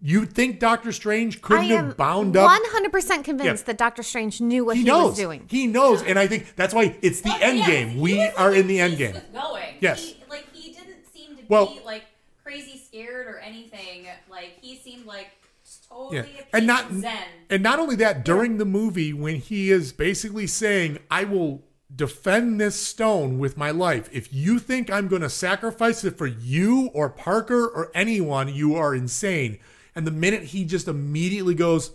[0.00, 2.48] You think Doctor Strange couldn't am have bound up?
[2.72, 3.66] 100% convinced Yeah.
[3.66, 5.10] that Doctor Strange knew what he he, knows.
[5.10, 5.44] was doing.
[5.48, 7.98] He knows, and I think that's why it's the Well, end yeah, game.
[8.00, 9.22] We are like, in the end pleased game.
[9.22, 9.74] with Going.
[9.80, 10.04] Yes.
[10.04, 12.04] He, like he didn't seem to Well- be like
[12.44, 14.06] crazy scared or anything.
[14.30, 15.30] Like he seemed like
[15.88, 16.44] totally Yeah.
[16.52, 17.16] And not zen.
[17.50, 21.64] and not only that, during the movie when he is basically saying, "I will
[21.94, 24.08] defend this stone with my life.
[24.12, 28.74] If you think I'm going to sacrifice it for you or Parker or anyone, you
[28.74, 29.58] are insane."
[29.94, 31.90] And the minute he just immediately goes,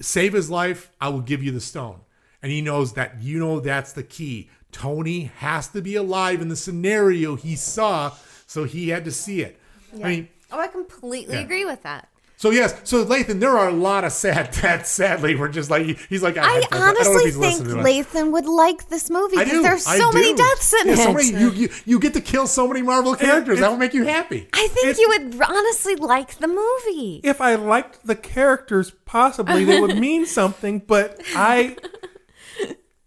[0.00, 2.00] "Save his life, I will give you the stone."
[2.42, 4.48] And he knows that you know that's the key.
[4.70, 8.14] Tony has to be alive in the scenario he saw,
[8.46, 9.58] so he had to see it.
[9.94, 11.42] I mean, Oh, I completely Yeah.
[11.42, 12.08] agree with that.
[12.40, 14.90] So yes, so Lathan, there are a lot of sad deaths.
[14.90, 17.86] Sadly, we're just like he's like I I, don't honestly if think listening to us.
[17.86, 19.62] Lathan would like this movie I because do.
[19.62, 20.36] there's I so many do.
[20.36, 20.96] deaths in Yeah, it.
[20.98, 23.58] So many, you, you you get to kill so many Marvel characters.
[23.58, 24.48] it- that will make you happy.
[24.52, 27.20] I think It- you would honestly like the movie.
[27.24, 30.78] if I liked the characters, possibly they would mean something.
[30.78, 31.76] But I,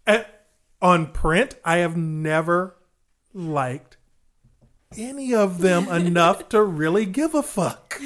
[0.06, 0.46] at,
[0.82, 2.76] on print, I have never
[3.32, 3.96] liked
[4.96, 7.98] any of them enough to really give a fuck,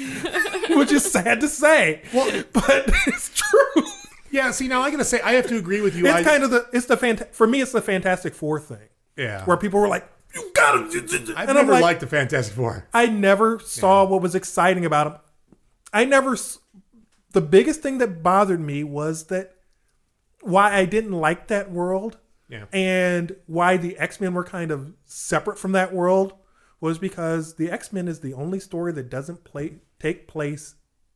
[0.77, 2.01] which is sad to say.
[2.13, 3.83] Well- but it's true.
[4.31, 4.51] Yeah.
[4.51, 6.05] See, now I gotta say I have to agree with you.
[6.05, 8.89] It's I, kind of the it's the fant- for me it's the Fantastic Four thing
[9.15, 9.45] yeah.
[9.45, 10.79] where people were like, "You gotta,"
[11.35, 12.87] I've and I'm never like, liked the Fantastic Four.
[12.93, 15.21] I never saw what was exciting about them.
[15.93, 16.37] I never.
[17.31, 19.55] The biggest thing that bothered me was that
[20.41, 22.17] why I didn't like that world,
[22.49, 22.65] Yeah.
[22.71, 26.33] and why the X Men were kind of separate from that world
[26.79, 30.75] was because the X Men is the only story that doesn't play take place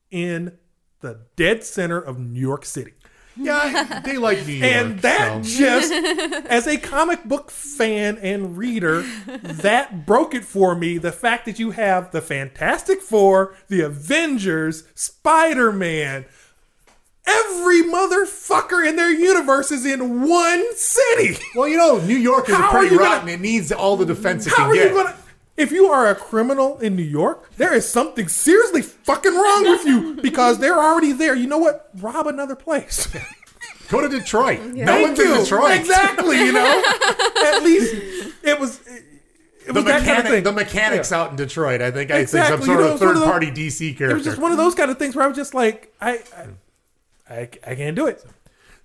[0.09, 0.57] in
[1.01, 2.93] the dead center of New York City.
[3.37, 4.71] Yeah, they like New York.
[4.71, 5.57] And that so.
[5.59, 5.91] just,
[6.47, 10.97] as a comic book fan and reader, that broke it for me.
[10.97, 16.25] The fact that you have the Fantastic Four, the Avengers, Spider Man,
[17.25, 21.37] every motherfucker in their universe is in one city.
[21.55, 23.29] Well, you know, New York is How are pretty you gonna- rotten.
[23.29, 24.93] it needs all the defense it How can are get.
[24.93, 25.15] gonna?
[25.57, 29.85] If you are a criminal in New York, there is something seriously fucking wrong with
[29.85, 31.35] you because they're already there.
[31.35, 31.89] You know what?
[31.99, 33.07] Rob another place.
[33.89, 34.61] Go to Detroit.
[34.61, 35.37] No Thank one's in.
[35.43, 35.71] Detroit.
[35.77, 36.37] Exactly.
[36.37, 36.83] You know,
[37.45, 37.93] at least
[38.43, 38.79] it was.
[38.87, 39.03] It
[39.67, 40.43] The was that kind of mechanic, thing.
[40.43, 41.81] the mechanics out in Detroit.
[41.81, 43.95] I think I think some sort You know, of sort third of the- party DC
[43.97, 44.09] character.
[44.11, 46.19] It was just one of those kind of things where I was just like, I,
[47.29, 48.25] I, I, I can't do it.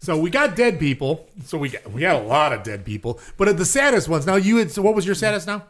[0.00, 1.26] So we got dead people.
[1.44, 3.18] So we got we got a lot of dead people.
[3.38, 4.26] But the saddest ones.
[4.26, 4.70] Now you had.
[4.70, 5.64] So what was your saddest now?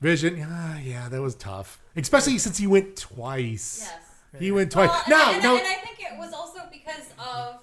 [0.00, 0.34] Vision.
[0.34, 1.80] Vision, ah, yeah, that was tough.
[1.96, 3.88] Especially since he went twice.
[3.90, 4.40] Yes.
[4.40, 4.90] He went twice.
[4.90, 5.56] Well, no, and, no.
[5.56, 7.60] and I think it was also because of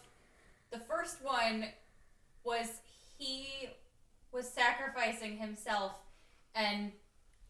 [0.72, 1.66] the first one
[2.44, 2.68] was
[3.18, 3.70] he
[4.32, 5.92] was sacrificing himself,
[6.56, 6.92] and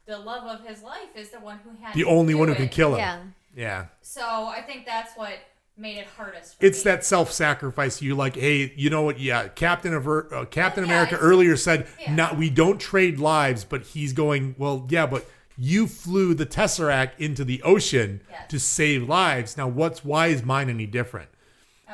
[0.05, 2.49] the love of his life is the one who had the to only do one
[2.49, 2.57] who it.
[2.57, 2.99] can kill him.
[2.99, 3.23] Yeah.
[3.55, 3.85] Yeah.
[4.01, 5.37] So I think that's what
[5.77, 6.59] made it hardest.
[6.59, 6.91] For It's me.
[6.91, 8.01] that self-sacrifice.
[8.01, 9.19] You like, hey, you know what?
[9.19, 12.13] Yeah, Captain of uh, Captain Yeah, America earlier said, yeah.
[12.13, 15.25] "Not we don't trade lives," but he's going, well, yeah, but
[15.57, 18.49] you flew the Tesseract into the ocean Yes.
[18.49, 19.55] to save lives.
[19.57, 21.29] Now, what's why is mine any different?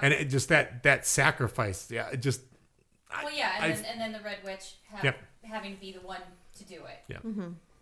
[0.02, 2.42] And it just that that sacrifice, yeah, it just
[3.12, 5.18] Well, yeah, and, I- then, and then the Red Witch have, Yep.
[5.44, 6.22] having to be the one
[6.58, 7.00] to do it.
[7.10, 7.18] Yeah.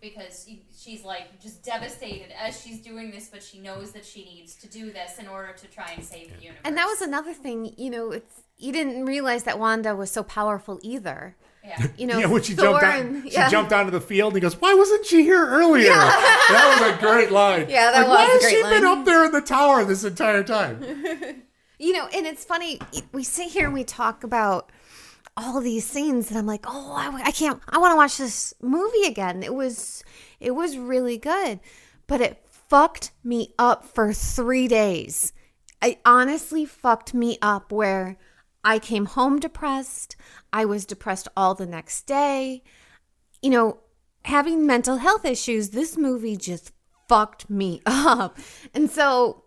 [0.00, 4.24] Because he- she's like just devastated as she's doing this, but she knows that she
[4.24, 6.60] needs to do this in order to try and save the universe.
[6.64, 10.22] And that was another thing, you know, it's you didn't realize that Wanda was so
[10.22, 11.36] powerful either.
[11.64, 11.86] yeah.
[11.98, 13.48] You know, yeah, when she Thor jumped out, and- she yeah.
[13.48, 14.32] jumped onto the field.
[14.32, 17.66] and He goes, "Why wasn't she here earlier?" that was a great line.
[17.68, 19.84] Yeah, that like, Why was a has great she been up there in the tower
[19.84, 21.42] this entire time?
[21.80, 22.80] You know, and it's funny.
[23.12, 24.72] We sit here and we talk about
[25.38, 27.60] all these scenes, and I'm like, oh, I, I can't.
[27.68, 29.42] I want to watch this movie again.
[29.42, 30.02] It was,
[30.40, 31.60] it was really good,
[32.06, 35.32] but it fucked me up for three days.
[35.82, 37.72] It honestly fucked me up.
[37.72, 38.18] Where
[38.64, 40.16] I came home depressed.
[40.52, 42.62] I was depressed all the next day.
[43.40, 43.78] You know,
[44.24, 45.70] having mental health issues.
[45.70, 46.72] This movie just
[47.08, 48.38] fucked me up,
[48.74, 49.44] and so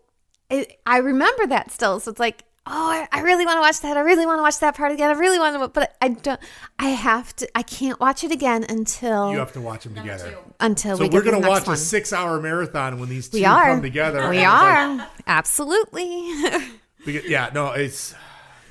[0.52, 2.00] it, I remember that still.
[2.00, 3.96] So it's like, oh, I, I really want to watch that.
[3.96, 5.10] I really want to watch that part again.
[5.10, 6.40] I really want to, but I don't.
[6.78, 7.48] I have to.
[7.56, 10.30] I can't watch it again until You have to watch them together.
[10.30, 10.38] two.
[10.60, 11.74] until So we we're gonna watch one.
[11.74, 14.28] a six-hour marathon when these two we are come together.
[14.30, 16.32] We And it's like- are absolutely.
[17.04, 18.14] Because- yeah, no, it's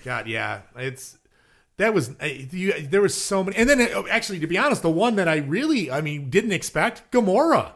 [0.06, 1.18] God, yeah, it's
[1.78, 4.90] that was you, there was so many, and then uh, actually, to be honest, the
[4.90, 7.74] one that I really, I mean, didn't expect Gamora.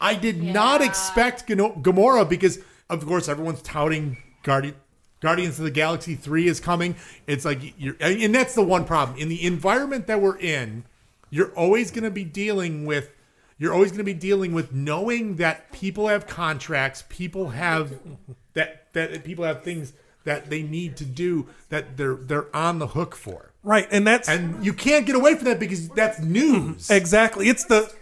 [0.00, 4.74] I did not expect Gano- Gamora because, of course, everyone's touting Guardian.
[5.20, 6.96] Guardians of the Galaxy 3 is coming.
[7.26, 9.18] It's like you're and that's the one problem.
[9.18, 10.84] In the environment that we're in,
[11.28, 13.10] you're always going to be dealing with
[13.58, 17.98] you're always going to be dealing with knowing that people have contracts, people have
[18.54, 19.92] that that people have things
[20.24, 23.52] that they need to do that they're they're on the hook for.
[23.62, 26.88] Right, and that's And you can't get away from that because that's news.
[26.90, 27.92] exactly it's the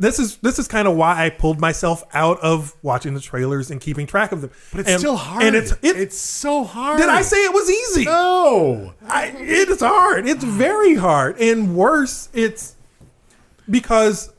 [0.00, 3.70] this is this is kind of why I pulled myself out of watching the trailers
[3.70, 4.50] and keeping track of them.
[4.72, 5.42] But it's And- still hard.
[5.44, 6.98] And it's it, it's so hard.
[6.98, 8.04] did I say it was easy?
[8.06, 8.94] no?
[9.06, 10.26] I, it is hard.
[10.26, 11.38] It's very hard.
[11.38, 12.74] And worse, it's
[13.68, 14.32] because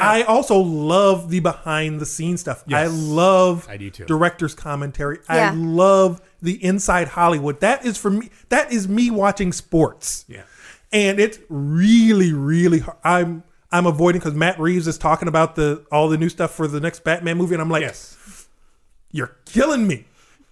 [0.00, 2.64] I also love the behind the scenes stuff.
[2.72, 4.04] I love I do too.
[4.06, 5.18] director's commentary.
[5.28, 5.50] Yeah.
[5.50, 7.60] I love the inside Hollywood.
[7.60, 8.30] That is for me.
[8.48, 10.24] That is me watching sports.
[10.28, 10.42] Yeah.
[10.92, 12.98] And it's really, really hard.
[13.04, 13.42] I'm
[13.76, 16.80] I'm avoiding because Matt Reeves is talking about the all the new stuff for the
[16.80, 18.46] next Batman movie, and I'm like, Yes.
[19.12, 20.06] you're killing me.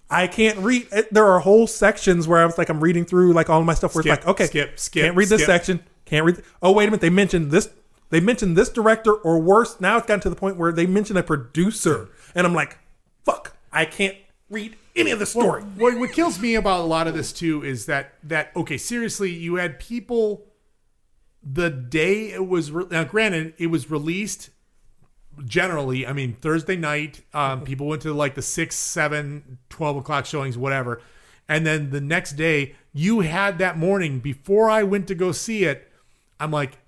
[0.09, 0.87] I can't read.
[0.91, 3.65] it- There are whole sections where I was like, I'm reading through like all of
[3.65, 6.43] my stuff where Skip, it's like, okay, skip, skip, can't read this section, can't read.
[6.61, 7.69] Oh, wait a minute, they mentioned this.
[8.11, 11.17] They mentioned this director, or worse, now it's gotten to the point where they mentioned
[11.17, 12.77] a producer, and I'm like,
[13.25, 14.15] fuck, I can't
[14.49, 15.63] read any of the story.
[15.63, 19.31] What, what kills me about a lot of this too is that that okay, seriously,
[19.31, 20.45] you had people
[21.45, 23.03] the day it was re- now.
[23.03, 24.49] Granted, it was released
[25.43, 26.07] generally.
[26.07, 30.57] I mean, Thursday night, um, people went to like the six, seven, 12 o'clock showings,
[30.57, 31.01] whatever,
[31.47, 35.65] and then the next day, you had that morning before I went to go see
[35.65, 35.91] it.
[36.39, 36.79] I'm like,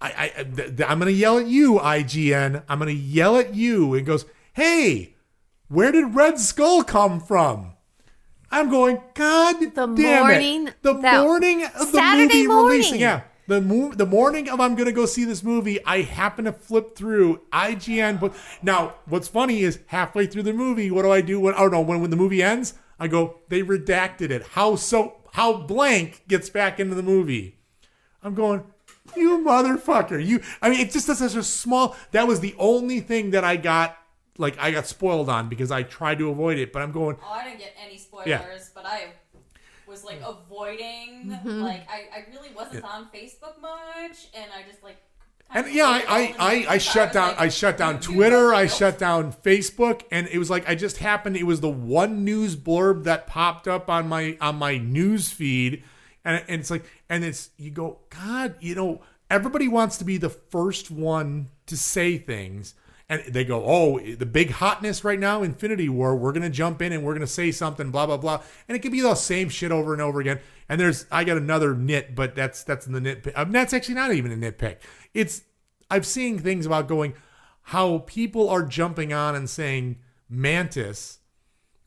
[0.00, 2.62] I, I th- th- I'm gonna yell at you, IGN.
[2.68, 3.94] I'm gonna yell at you.
[3.94, 5.14] And goes, hey,
[5.68, 7.72] where did Red Skull come from?
[8.50, 9.94] I'm going, God The damn
[10.26, 10.74] morning it.
[10.82, 12.70] The morning of the Saturday movie morning.
[12.70, 13.00] releasing.
[13.00, 13.22] Yeah.
[13.48, 16.52] The, mo- the morning of I'm going to go see this movie, I happen to
[16.52, 18.18] flip through IGN.
[18.18, 21.38] But now, what's funny is halfway through the movie, what do I do?
[21.40, 24.42] When, oh no, when, when the movie ends, I go, they redacted it.
[24.52, 25.16] How so?
[25.32, 27.58] How blank gets back into the movie?
[28.22, 28.64] I'm going,
[29.14, 30.24] you motherfucker.
[30.24, 33.44] You, I mean, it just does such a small, that was the only thing that
[33.44, 33.96] I got,
[34.38, 36.72] like, I got spoiled on because I tried to avoid it.
[36.72, 38.44] But I'm going, Oh, I didn't get any spoilers, Yeah.
[38.74, 39.12] but I
[39.96, 41.26] was like avoiding.
[41.26, 41.60] Mm-hmm.
[41.62, 44.96] Like I, I really wasn't on Facebook much, and I just like.
[45.54, 48.52] And yeah, I, I, I, I shut down like, I shut down you- you Twitter,
[48.52, 52.24] I shut down Facebook, and it was like I just happened it was the one
[52.24, 55.84] news blurb that popped up on my on my news feed
[56.26, 59.00] and, and it's like and it's you go, God, you know,
[59.30, 62.74] everybody wants to be the first one to say things.
[63.08, 66.16] And they go, oh, the big hotness right now, Infinity War.
[66.16, 68.42] We're gonna jump in and we're gonna say something, blah blah blah.
[68.68, 70.40] And it could be the same shit over and over again.
[70.68, 73.32] And there's, I got another nit, but that's that's in the nitpick.
[73.36, 74.78] Um, that's actually not even a nitpick.
[75.14, 75.42] It's
[75.90, 77.14] I've seen things about going
[77.62, 81.18] how people are jumping on and saying Mantis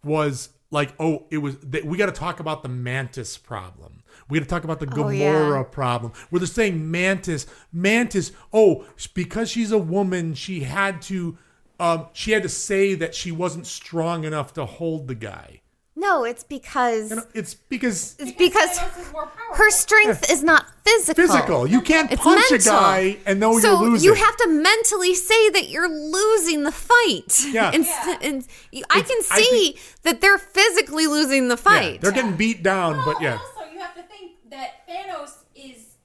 [0.04, 1.58] was like, oh, it was.
[1.84, 3.99] We got to talk about the Mantis problem.
[4.30, 5.64] We got to talk about the Oh, yeah.
[5.64, 6.14] problem.
[6.30, 8.32] Where they're saying Mantis, Mantis.
[8.54, 11.38] Oh, because she's a woman, she had to.
[11.80, 15.62] Um, she had to say that she wasn't strong enough to hold the guy.
[15.96, 19.56] No, it's because And it's because it's because Thanos is more powerful.
[19.56, 21.26] her strength is not physical.
[21.28, 21.68] physical.
[21.68, 22.74] You can't It's punch mental.
[22.74, 24.08] a guy and know so you're losing.
[24.10, 27.46] you have to mentally say that you're losing the fight.
[27.52, 27.72] Yeah.
[27.74, 28.18] and, Yeah.
[28.22, 28.46] and
[28.90, 31.74] I It's- can I see that they're physically losing the fight.
[31.74, 32.02] Yeah, fight.
[32.02, 33.34] they're getting beat down, Well, but yeah.
[33.58, 35.98] Also, you have to think that Thanos is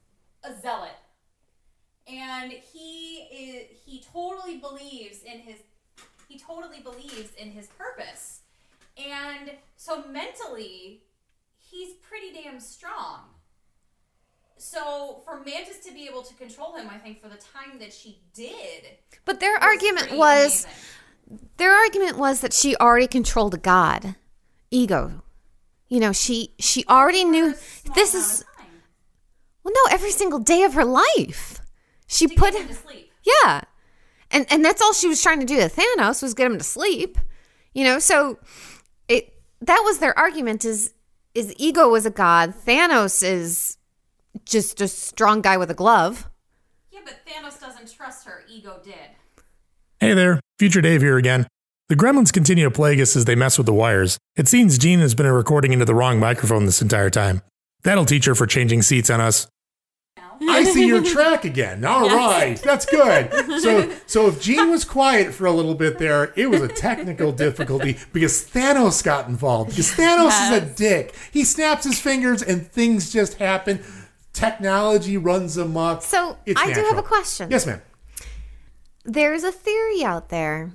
[0.43, 0.97] a zealot,
[2.07, 5.57] and he is he totally believes in his
[6.29, 8.41] he totally believes in his purpose,
[8.97, 11.03] and so mentally,
[11.59, 13.21] he's pretty damn strong.
[14.57, 17.93] So for Mantis to be able to control him, I think for the time that
[17.93, 18.85] she did,
[19.25, 21.49] but their was argument was amazing.
[21.57, 24.15] their argument was that she already controlled a god
[24.71, 25.24] ego.
[25.89, 27.55] You know, she she already knew
[27.95, 28.45] this is
[29.63, 31.61] well no, every single day of her life.
[32.07, 33.11] She to put him to sleep.
[33.25, 33.63] Yeah.
[34.31, 36.65] And and that's all she was trying to do to Thanos was get him to
[36.65, 37.19] sleep.
[37.73, 38.39] You know, so
[39.09, 40.95] it that was their argument is
[41.35, 42.55] is ego was a god.
[42.67, 43.77] Thanos is
[44.45, 46.29] just a strong guy with a glove.
[46.91, 48.45] Yeah, but Thanos doesn't trust her.
[48.49, 48.95] Ego did.
[50.01, 51.47] Hey there, Future Dave here again.
[51.91, 54.19] The gremlins continue to plague us as they mess with the wires.
[54.37, 57.43] It seems Jean has been recording into the wrong microphone this entire time.
[57.83, 59.47] That'll teach her for changing seats on us.
[60.49, 61.85] I see your track again.
[61.85, 63.31] All right, that's good.
[63.61, 67.33] So, so if Gene was quiet for a little bit there, it was a technical
[67.33, 69.71] difficulty because Thanos got involved.
[69.71, 71.15] Because Thanos is a dick.
[71.33, 73.85] He snaps his fingers and things just happen.
[74.33, 76.01] Technology runs amok.
[76.01, 77.51] So, It's I do have a question.
[77.51, 77.83] Yes, ma'am.
[79.05, 80.73] There's a theory out there.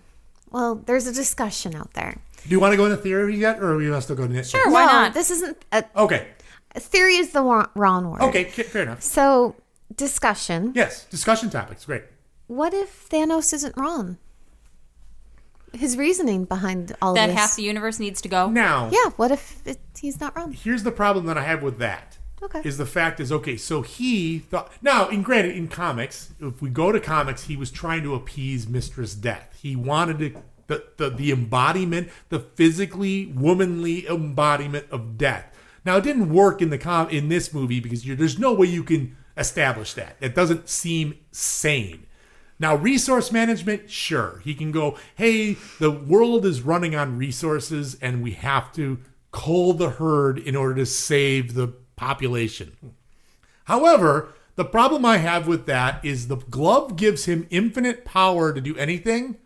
[0.52, 2.18] Well, there's a discussion out there.
[2.44, 4.24] Do you want to go into theory yet, or are we want to still go
[4.24, 5.14] into Sure, why no, not?
[5.14, 6.28] this isn't a, Okay.
[6.76, 8.22] a theory is the wrong, wrong word.
[8.22, 8.46] Okay.
[8.46, 9.02] Fair enough.
[9.02, 9.56] So,
[9.96, 10.72] discussion.
[10.76, 11.06] Yes.
[11.06, 11.86] Discussion topics.
[11.86, 12.04] Great.
[12.48, 14.18] What if Thanos isn't wrong?
[15.74, 17.40] His reasoning behind all that of this.
[17.42, 18.50] half the universe needs to go.
[18.50, 20.52] Now, Yeah, what if it, he's not wrong?
[20.54, 22.18] here's the problem that I have with that.
[22.42, 22.62] Okay.
[22.64, 26.70] Is the fact is okay, so he thought now in granted in comics, if we
[26.70, 29.58] go to comics, he was trying to appease Mistress Death.
[29.62, 35.54] He wanted to the, the, the embodiment, the physically womanly embodiment of death.
[35.84, 38.84] Now it didn't work in the com in this movie because there's no way you
[38.84, 40.16] can establish that.
[40.22, 42.06] It doesn't seem sane.
[42.62, 44.42] Now, resource management, sure.
[44.44, 49.00] He can go, hey, the world is running on resources and we have to
[49.32, 52.72] cull the herd in order to save the population.
[53.66, 58.62] However, the problem I have with that is the glove gives him infinite power to
[58.62, 59.38] do anything,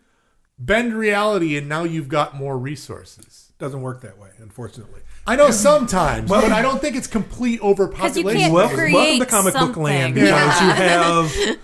[0.60, 3.52] bend reality, and now you've got more resources.
[3.58, 5.02] Doesn't work that way, unfortunately.
[5.26, 8.40] I know sometimes, but I don't think it's complete overpopulation.
[8.40, 10.24] can't Welcome, create welcome to comic book land something.
[10.26, 11.58] because you have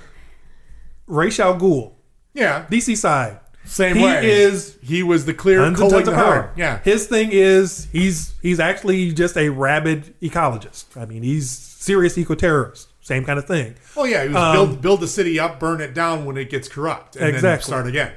[1.08, 1.94] Ra's al Ghul,
[2.34, 3.40] yeah, DC side.
[3.66, 4.30] Same he way.
[4.30, 6.24] is he was the clear tons and tons of the herd.
[6.42, 6.54] power.
[6.56, 10.86] Yeah, His thing is he's he's actually just a rabid ecologist.
[11.00, 12.88] I mean, he's serious eco-terrorist.
[13.02, 13.76] Same kind of thing.
[13.98, 16.50] Oh yeah, he was Um, build build the city up, burn it down when it
[16.50, 17.68] gets corrupt, and then Exactly.
[17.68, 18.12] start again.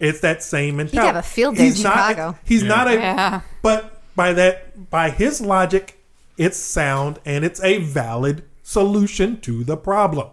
[0.00, 1.06] It's that same mentality.
[1.06, 2.38] have a field day in He's not- Chicago.
[2.44, 2.94] He's not a.
[2.94, 3.40] Yeah.
[3.62, 6.02] But by that, by his logic,
[6.36, 10.28] it's sound and it's a valid solution to the problem.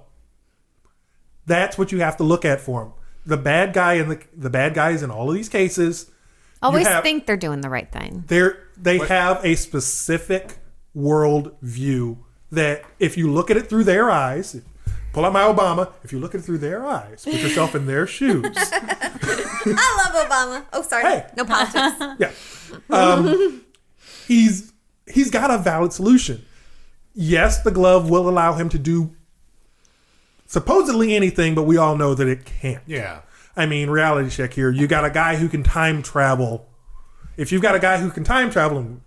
[1.46, 2.92] That's what you have to look at for him.
[3.30, 6.10] The bad guy and the the bad guys in all of these cases,
[6.62, 8.24] Always have- think they're doing the right thing.
[8.28, 10.58] they're they have a specific
[10.94, 14.60] world view that if you look at it through their eyes,
[15.14, 15.92] pull out my Obama.
[16.04, 18.46] If you look at it through their eyes, put yourself in their shoes.
[18.56, 20.66] I love Obama.
[20.74, 21.04] Oh, sorry.
[21.04, 21.26] Hey.
[21.38, 21.96] No politics.
[22.20, 22.32] Yeah.
[22.90, 23.64] Um,
[24.28, 24.72] he's
[25.08, 26.46] he's got a valid solution.
[27.14, 29.16] Yes, the glove will allow him to do
[30.50, 32.84] supposedly anything, but we all know that it can't.
[32.88, 33.22] Yeah,
[33.56, 34.72] I mean, reality check here.
[34.72, 36.68] You got a guy who can time travel.
[37.38, 38.98] If you've got a guy who can time travel,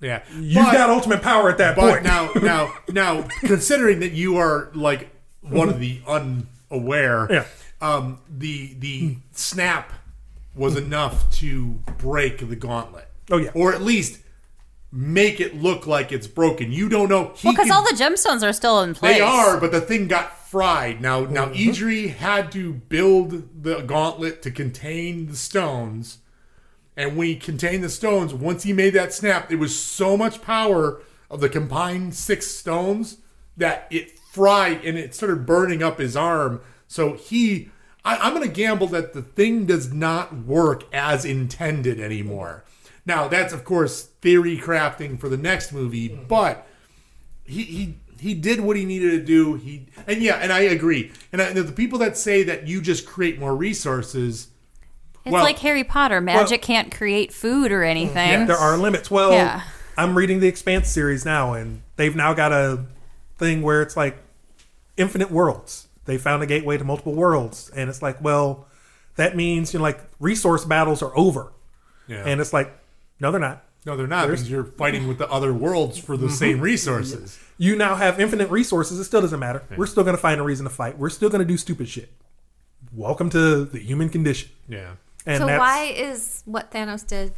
[0.00, 0.22] yeah.
[0.38, 2.02] you've But- got ultimate power at that But point.
[2.04, 5.08] now, now, now, considering that you are like
[5.40, 7.44] one of the unaware, Yeah.
[7.80, 9.92] um, the the snap
[10.54, 13.06] was enough to break the gauntlet.
[13.30, 13.50] Oh, yeah.
[13.54, 14.18] or at least
[14.92, 16.72] make it look like it's broken.
[16.72, 17.32] You don't know.
[17.36, 19.16] He Well, because all the gemstones are still in place.
[19.16, 21.00] They are, but the thing got fried.
[21.00, 21.70] Now, now Mm-hmm.
[21.70, 26.18] Eitri had to build the gauntlet to contain the stones,
[26.96, 30.42] and when he contained the stones, once he made that snap, there was so much
[30.42, 33.18] power of the combined six stones
[33.56, 36.60] that it fried and it started burning up his arm.
[36.88, 37.70] So he,
[38.04, 42.64] I, I'm going to gamble that the thing does not work as intended anymore.
[43.06, 46.24] Now that's of course theory crafting for the next movie, mm-hmm.
[46.24, 46.66] but
[47.44, 49.54] he he he did what he needed to do.
[49.54, 51.10] He and yeah, and I agree.
[51.32, 54.48] And I, the people that say that you just create more resources,
[55.24, 56.20] It's Well- like Harry Potter.
[56.20, 58.46] Magic can't create food or anything.
[58.46, 59.10] There are limits.
[59.10, 59.62] Well, Yeah.
[59.96, 62.84] I'm reading the Expanse series now, and they've now got a
[63.36, 64.16] thing where it's like
[64.96, 65.88] infinite worlds.
[66.06, 68.66] They found a gateway to multiple worlds, and it's like, well,
[69.16, 71.52] that means you know, like resource battles are over,
[72.08, 72.22] yeah.
[72.24, 72.72] and it's like,
[73.20, 73.64] no, they're not.
[73.86, 76.34] no, they're not because you're fighting with the other worlds for the mm-hmm.
[76.34, 77.38] same resources.
[77.58, 78.98] You now have infinite resources.
[78.98, 79.62] It still doesn't matter.
[79.76, 80.98] We're still going to find a reason to fight.
[80.98, 82.10] We're still going to do stupid shit.
[82.92, 84.50] Welcome to the human condition.
[84.68, 84.92] Yeah.
[85.26, 87.34] And so why is what Thanos did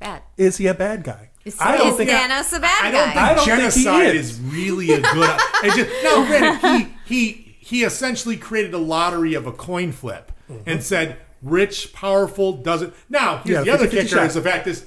[0.00, 0.22] bad?
[0.36, 1.30] is he a bad guy?
[1.44, 2.10] Is, I don't is think.
[2.10, 3.12] Thanos a bad I don't guy?
[3.12, 4.30] think I don't think he genocide is.
[4.32, 4.40] is.
[4.40, 5.40] really a good.
[5.64, 10.58] just, no, granted, he he he essentially created a lottery of a coin flip and
[10.64, 10.80] mm-hmm.
[10.80, 12.92] said rich, powerful doesn't.
[13.08, 14.26] Now here's Yeah, the other kicker: shot.
[14.26, 14.86] is the fact is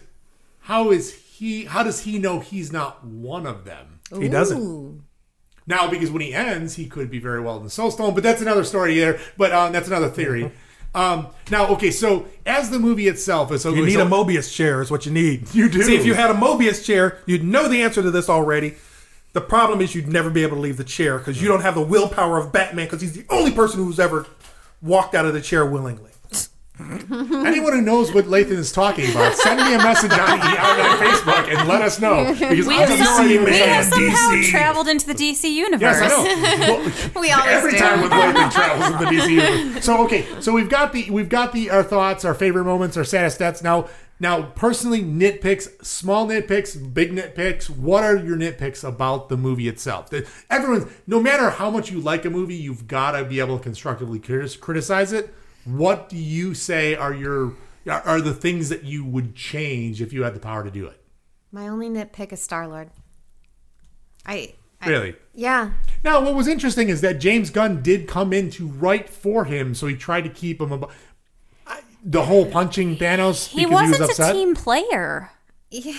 [0.70, 1.66] how is he?
[1.66, 4.00] How does he know he's not one of them?
[4.16, 5.02] He doesn't.
[5.66, 8.22] Now, because when he ends, he could be very well in the Soul Stone, but
[8.22, 9.20] that's another story there.
[9.36, 10.52] But um, that's another theory.
[10.94, 14.54] Um, now, okay, so as the movie itself is so You need so- a Mobius
[14.54, 15.54] chair, is what you need.
[15.56, 15.82] You do.
[15.82, 18.76] See, if you had a Mobius chair, you'd know the answer to this already.
[19.34, 21.74] The problem is you'd never be able to leave the chair because you don't have
[21.74, 24.28] the willpower of Batman because he's the only person who's ever
[24.84, 26.12] walked out of the chair willingly.
[27.12, 30.98] Anyone who knows what Lathan is talking about, send me a message on, on, on
[31.00, 32.32] Facebook and let us know.
[32.32, 34.50] Because We I'm have, some, we have somehow DC.
[34.50, 35.82] traveled into the DC universe.
[35.82, 36.78] Yes, I know.
[37.14, 37.78] Well, We always every do.
[37.80, 39.84] time with Lathan travels in the DC universe.
[39.86, 43.04] So okay, so we've got the we've got the our thoughts, our favorite moments, our
[43.04, 43.62] saddest deaths.
[43.62, 43.90] Now,
[44.22, 47.70] now personally, nitpicks, small nitpicks, big nitpicks.
[47.70, 50.10] What are your nitpicks about the movie itself?
[50.50, 53.64] Everyone, no matter how much you like a movie, you've got to be able to
[53.64, 55.34] constructively criticize it.
[55.70, 57.54] What do you say are your
[57.88, 60.86] are are the things that you would change if you had the power to do
[60.88, 61.02] it?
[61.52, 62.90] My only nitpick is Star Lord.
[64.26, 65.16] I, I Really?
[65.34, 65.72] yeah.
[66.04, 69.74] Now, what was interesting is that James Gunn did come in to write for him,
[69.74, 70.96] so he tried to keep him above.
[72.04, 74.30] The whole punching Thanos He because he was wasn't upset.
[74.30, 75.32] a team player.
[75.72, 75.98] Yeah.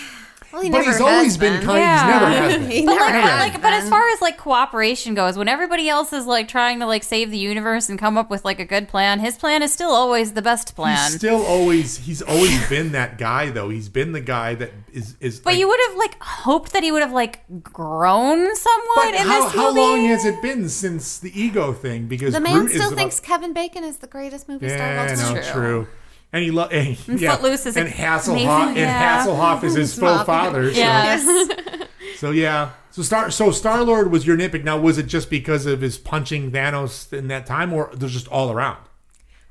[0.51, 1.79] Well, he but never he's always has been, kind.
[1.79, 1.97] Yeah.
[1.97, 2.71] He's never has been.
[2.71, 5.87] He But never like, has like, but as far as like cooperation goes, when everybody
[5.87, 8.65] else is like trying to like save the universe and come up with like a
[8.65, 10.97] good plan, his plan is still always the best plan.
[11.11, 13.69] He's still always he's always been that guy though.
[13.69, 15.39] He's been the guy that is is.
[15.39, 19.13] but like- you would have like hoped that he would have like grown somewhat But
[19.15, 22.07] in how, this how long has it been since the ego thing?
[22.07, 24.91] Because the man Groot still is thinks about, Kevin Bacon is the greatest movie star
[24.91, 25.33] of all yeah, time.
[25.35, 25.51] no, True.
[25.51, 25.87] true.
[26.33, 28.31] And he lo- and, yeah, Footloose is and a- Hasselhoff
[28.63, 29.27] amazing, and.
[29.27, 30.71] Hasselhoff is his faux father.
[30.73, 30.77] So.
[30.79, 31.49] Yes.
[32.17, 32.71] So yeah.
[32.91, 34.63] So Star so Star Lord was your nitpick.
[34.63, 38.27] Now was it just because of his punching Thanos in that time, or there's just
[38.27, 38.77] all around?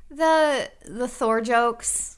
[0.09, 2.17] The the Thor jokes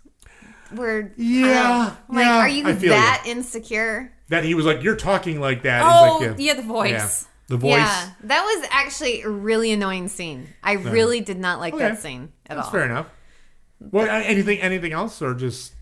[0.75, 4.13] were Yeah, um, like yeah, are you I feel that insecure?
[4.29, 6.91] That he was like, "You're talking like that." oh, He's like, yeah, the voice.
[6.91, 7.09] yeah,
[7.47, 7.71] the voice.
[7.77, 10.49] Yeah, that was actually a really annoying scene.
[10.63, 11.83] I really did not like Okay.
[11.89, 12.71] that scene at That's all.
[12.71, 13.07] fair enough.
[13.91, 14.09] What?
[14.09, 14.59] anything?
[14.59, 15.73] Anything else, or just?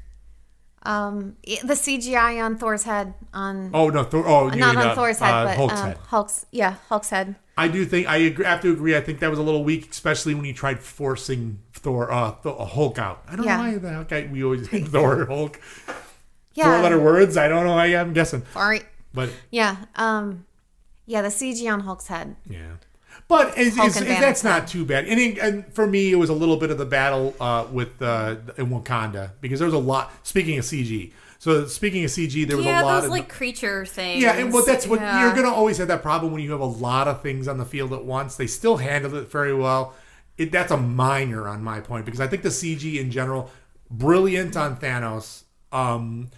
[0.84, 4.26] Um, the CGI on Thor's head on Oh no, Thor.
[4.28, 5.98] Oh, not mean, on uh, Thor's head, uh, but Hulk's um, head.
[6.08, 7.36] Hulk's yeah, Hulk's head.
[7.56, 8.96] I do think I agree, have to agree.
[8.98, 12.56] I think that was a little weak, especially when he tried forcing Thor, uh, Th-
[12.58, 13.22] Hulk out.
[13.28, 13.58] I don't Yeah.
[13.58, 15.60] know why the I, we always Thor Hulk.
[16.56, 17.38] Yeah, Four letter words.
[17.38, 17.78] I don't know.
[17.78, 18.82] I, I'm guessing, sorry.
[19.14, 20.46] but Yeah, um,
[21.06, 22.36] yeah, the CG on Hulk's head.
[22.50, 22.72] Yeah.
[23.32, 25.06] But is, Hulk is, is- that's not too bad.
[25.08, 28.02] And, it- and for me, it was a little bit of the battle uh, with
[28.02, 30.12] uh, in Wakanda because there was a lot.
[30.28, 33.30] Speaking of CG, so speaking of CG, there was yeah, a lot those of like
[33.30, 34.22] creature things.
[34.22, 34.34] yeah.
[34.34, 35.26] And well, that's what Yeah.
[35.26, 37.66] you're gonna always have that problem when you have a lot of things on the
[37.66, 38.36] field at once.
[38.36, 39.94] They still handled it very well.
[40.38, 43.50] It, that's a minor on my point because I think the CG in general
[43.90, 45.44] brilliant on Thanos.
[45.72, 46.30] Um,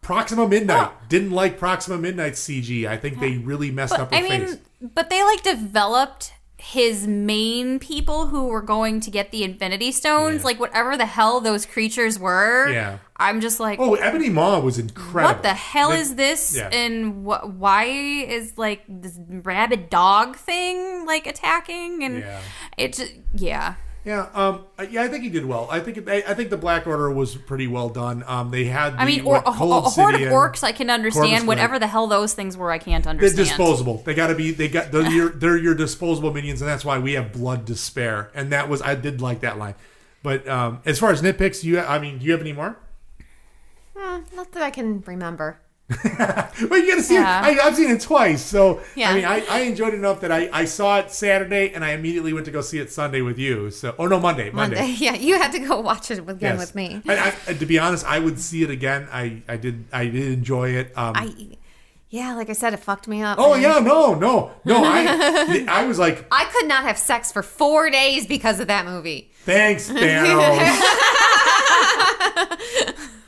[0.00, 2.86] Proxima Midnight didn't like Proxima Midnight CG.
[2.86, 7.78] I think they really messed up her I mean, but they like developed his main
[7.78, 10.44] people who were going to get the Infinity Stones, Yeah.
[10.46, 12.68] like whatever the hell those creatures were.
[12.68, 12.98] Yeah.
[13.16, 15.34] I'm just like, Oh, Ebony Maw was incredible.
[15.34, 16.56] what the hell is this?
[16.56, 16.68] yeah.
[16.72, 22.02] And wh- why is like this rabid dog thing like attacking?
[22.02, 22.40] And Yeah.
[22.76, 23.74] it just, yeah.
[24.08, 25.68] Yeah, um, uh, yeah, I think he did well.
[25.70, 28.24] I think I, I think the Black Order was pretty well done.
[28.26, 30.72] Um, they had the, I mean, or, what, a, Cold a horde of orcs I
[30.72, 31.28] can understand.
[31.28, 31.80] Corvus Whatever Glaive.
[31.82, 33.36] the hell those things were, I can't understand.
[33.36, 33.98] They're disposable.
[34.06, 34.52] They got to be.
[34.52, 34.92] They got.
[34.92, 38.30] They're your, they're your disposable minions, and that's why we have blood to spare.
[38.34, 39.74] And that was I did like that line.
[40.22, 42.78] But um, as far as nitpicks, you I mean, do you have any more?
[43.94, 45.58] Hmm, not that I can remember.
[45.88, 47.48] But you got to see Yeah.
[47.48, 47.58] it.
[47.58, 49.10] I, I've seen it twice, so Yeah.
[49.10, 51.92] I mean, I, I enjoyed it enough that I, I saw it Saturday and I
[51.92, 53.70] immediately went to go see it Sunday with you.
[53.70, 54.76] So, oh no, Monday, Monday.
[54.76, 54.92] Monday.
[54.98, 56.58] Yeah, you had to go watch it again Yes.
[56.58, 57.00] with me.
[57.06, 59.08] And I, to be honest, I would see it again.
[59.10, 60.92] I, I did I did enjoy it.
[60.96, 61.32] Um, I,
[62.10, 63.38] yeah, like I said, it fucked me up.
[63.38, 63.62] oh man.
[63.62, 64.82] yeah, no, no, no.
[64.84, 68.84] I I was like, I could not have sex for four days because of that
[68.84, 69.30] movie.
[69.44, 70.68] thanks, Thanos.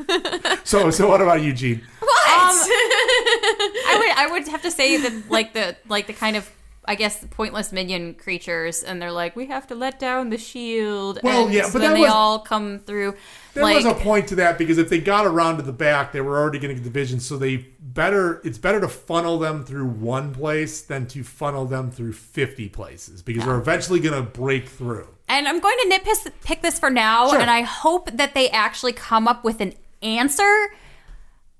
[0.64, 1.82] so so what about you, Gene?
[2.00, 6.36] What um, I would I would have to say that like the like the kind
[6.36, 6.50] of
[6.86, 11.20] I guess pointless minion creatures, and they're like, we have to let down the shield.
[11.22, 13.14] Well, and yeah, but then they was- all come through.
[13.52, 16.12] There like, was a point to that because if they got around to the back,
[16.12, 17.20] they were already getting to get division.
[17.20, 21.90] So they better it's better to funnel them through one place than to funnel them
[21.90, 25.08] through fifty places because they're eventually going to break through.
[25.28, 27.40] and I'm going to nitpick pick this for now, Sure.
[27.40, 30.68] and I hope that they actually come up with an answer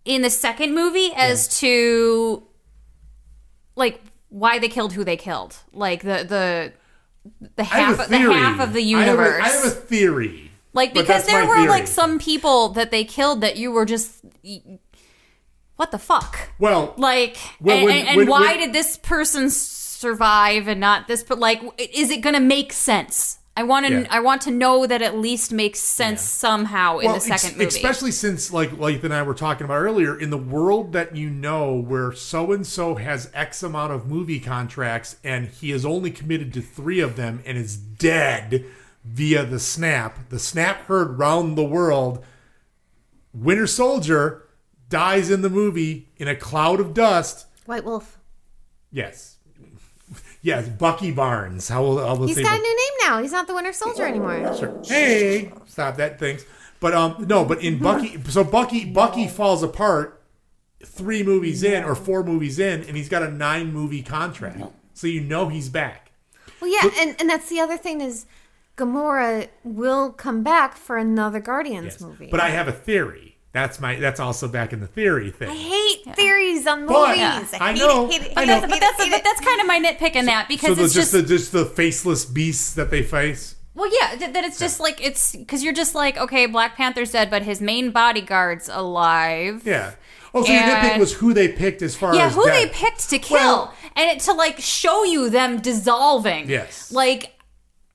[0.05, 2.43] in the second movie as to
[3.77, 6.73] like why they killed who they killed, like the the
[7.57, 9.43] the half the half of the I have a- universe.
[9.45, 10.51] I have a, theory.
[10.73, 11.69] Like because there were theory.
[11.69, 14.25] like some people that they killed that you were just
[15.77, 16.51] what the fuck?
[16.59, 20.79] Well, Like Well, and, when- and, and when- why when- did this person survive and
[20.81, 23.40] not this but like is it going to make sense?
[23.57, 24.07] I want to Yeah.
[24.11, 27.57] I want to know that at least makes sense somehow in well, the second ex-
[27.57, 27.67] movie.
[27.67, 31.29] especially since like like and I were talking about earlier, in the world that you
[31.29, 36.11] know where so and so has X amount of movie contracts and he is only
[36.11, 38.65] committed to three of them and is dead
[39.05, 40.29] via the snap.
[40.29, 42.25] The snap heard round the world.
[43.33, 44.45] Winter Soldier
[44.89, 47.47] dies in the movie in a cloud of dust.
[47.67, 48.19] White Wolf.
[48.91, 49.30] Yes.
[50.43, 51.69] Yes, Bucky Barnes.
[51.69, 53.21] How will, how will He's say got a new name now.
[53.23, 54.55] He's not the Winter Soldier anymore.
[54.57, 54.81] Sure.
[54.85, 56.45] Hey, stop that things.
[56.81, 60.23] But um, no, but in Bucky, so Bucky, Bucky falls apart
[60.85, 64.63] three movies in or four movies in, and he's got a nine movie contract.
[64.95, 66.11] So you know he's back.
[66.61, 68.25] Well, yeah, and, and that's the other thing is
[68.77, 72.01] Gamora will come back for another Guardians Yes.
[72.01, 72.29] movie.
[72.31, 73.30] But I have a theory.
[73.53, 73.97] That's my.
[73.97, 75.49] That's also back in the theory thing.
[75.51, 77.51] I hate theories on movies.
[77.51, 78.59] But- I, I hate know, it, hate it, I know.
[78.59, 80.95] it, but that's but that's kind of my nitpick in that because So the, it's
[80.95, 83.57] just just, the just the faceless beasts that they face.
[83.75, 87.11] well yeah th- that it's just like it's because you're just like okay Black Panther's
[87.13, 89.93] dead but his main bodyguard's alive Yeah.
[90.33, 92.45] Oh, so your nitpick And- was who they picked as far as yeah as who
[92.45, 92.55] dead.
[92.69, 96.93] they picked to kill Well- and it, to like show you them dissolving Yes.
[96.93, 97.35] like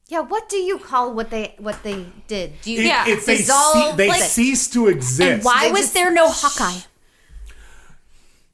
[0.07, 2.61] Yeah, what do you call what they what they did?
[2.61, 3.05] Do you It- Yeah.
[3.07, 5.21] it's they, dissolve, ce- they like- cease to exist.
[5.21, 6.79] and why They was just- there no Hawkeye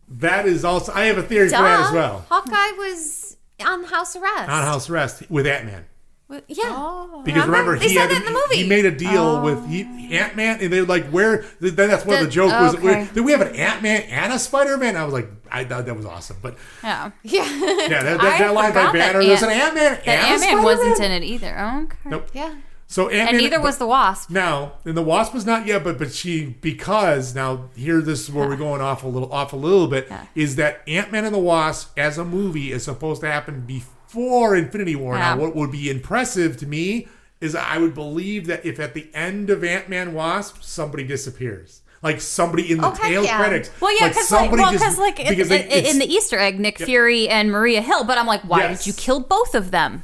[0.07, 0.91] That is also.
[0.93, 2.25] I have a theory for that as well.
[2.29, 4.49] Hawkeye was on house arrest.
[4.49, 5.85] On house arrest with Ant Man.
[6.31, 6.63] Well, Yeah.
[6.67, 7.21] Oh.
[7.25, 8.63] Because remember, They he said had that in the movie.
[8.63, 9.43] he made a deal oh.
[9.43, 9.81] with he,
[10.15, 12.83] Ant Man, and they're like, "Where?" Then that's one of the The- joke was, okay.
[12.83, 15.65] where, "Did we have an Ant Man and a Spider Man?" I was like, "I
[15.65, 17.43] thought that was awesome," but yeah Yeah.
[17.43, 20.07] yeah, that, that, that line by forgot that Banner, there's an Ant- Ant Man that
[20.07, 22.29] and Ant Man wasn't in it either Oh, okay Nope.
[22.33, 22.55] yeah.
[22.87, 25.81] So Ant-Man, and Man, neither was the Wasp now, and the Wasp was not yet,
[25.81, 29.53] but but she because now here this is where we're going off a little off
[29.53, 33.21] a little bit is that Ant Man and the Wasp as a movie is supposed
[33.21, 35.13] to happen before Infinity War.
[35.15, 35.35] Yeah.
[35.35, 37.07] Now, what would be impressive to me
[37.39, 41.81] is I would believe that if at the end of Ant Man Wasp somebody disappears,
[42.03, 43.37] like somebody in the Oh, tail yeah.
[43.37, 46.37] credits, Well, yeah, because like, somebody well, just- like in, because in- in the Easter
[46.39, 48.03] egg, Nick Fury and Maria Hill.
[48.03, 48.79] But I'm like, why Yes.
[48.83, 50.03] did you kill both of them?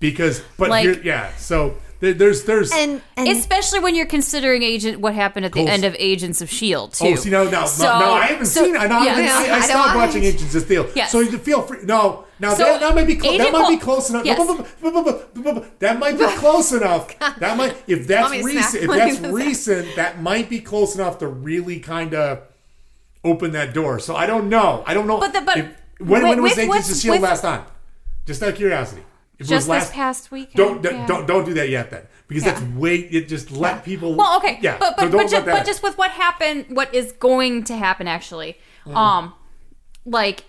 [0.00, 5.14] because but like- yeah, so there's there's And and Especially when you're considering Agent, what
[5.14, 5.68] happened at the Cool.
[5.68, 7.12] end of Agents of Shield oh, too.
[7.12, 8.88] Oh, see, no, no, So- no, no, I haven't so- seen it.
[8.88, 9.14] No, I, yeah.
[9.14, 10.88] haven't- I, I I stopped don't- watching Agents of Steel.
[10.94, 11.10] Yes.
[11.10, 11.78] So you feel free.
[11.84, 14.24] No, now So, that, that might be clo- that might be close enough.
[14.24, 14.38] Yes.
[15.80, 17.18] That might be close enough.
[17.40, 18.84] That might if that's Want me to recent.
[18.84, 22.42] If that's recent, that might be close enough to really kind of
[23.24, 23.98] open that door.
[23.98, 24.82] So I don't know.
[24.86, 25.18] I don't know.
[25.18, 25.66] But the- but if-
[26.00, 27.64] when, when was with- Agents with- of Shield with- last time?
[28.26, 29.02] Just out of curiosity.
[29.38, 30.56] If just this past weekend.
[30.56, 31.06] Don't yeah.
[31.06, 32.52] don't don't do that yet then because Yeah.
[32.52, 34.14] that's way it just let people.
[34.16, 36.92] Well, okay, Yeah, but so but don't but, just, but just with what happened, what
[36.94, 39.32] is going to happen actually, um,
[40.04, 40.44] like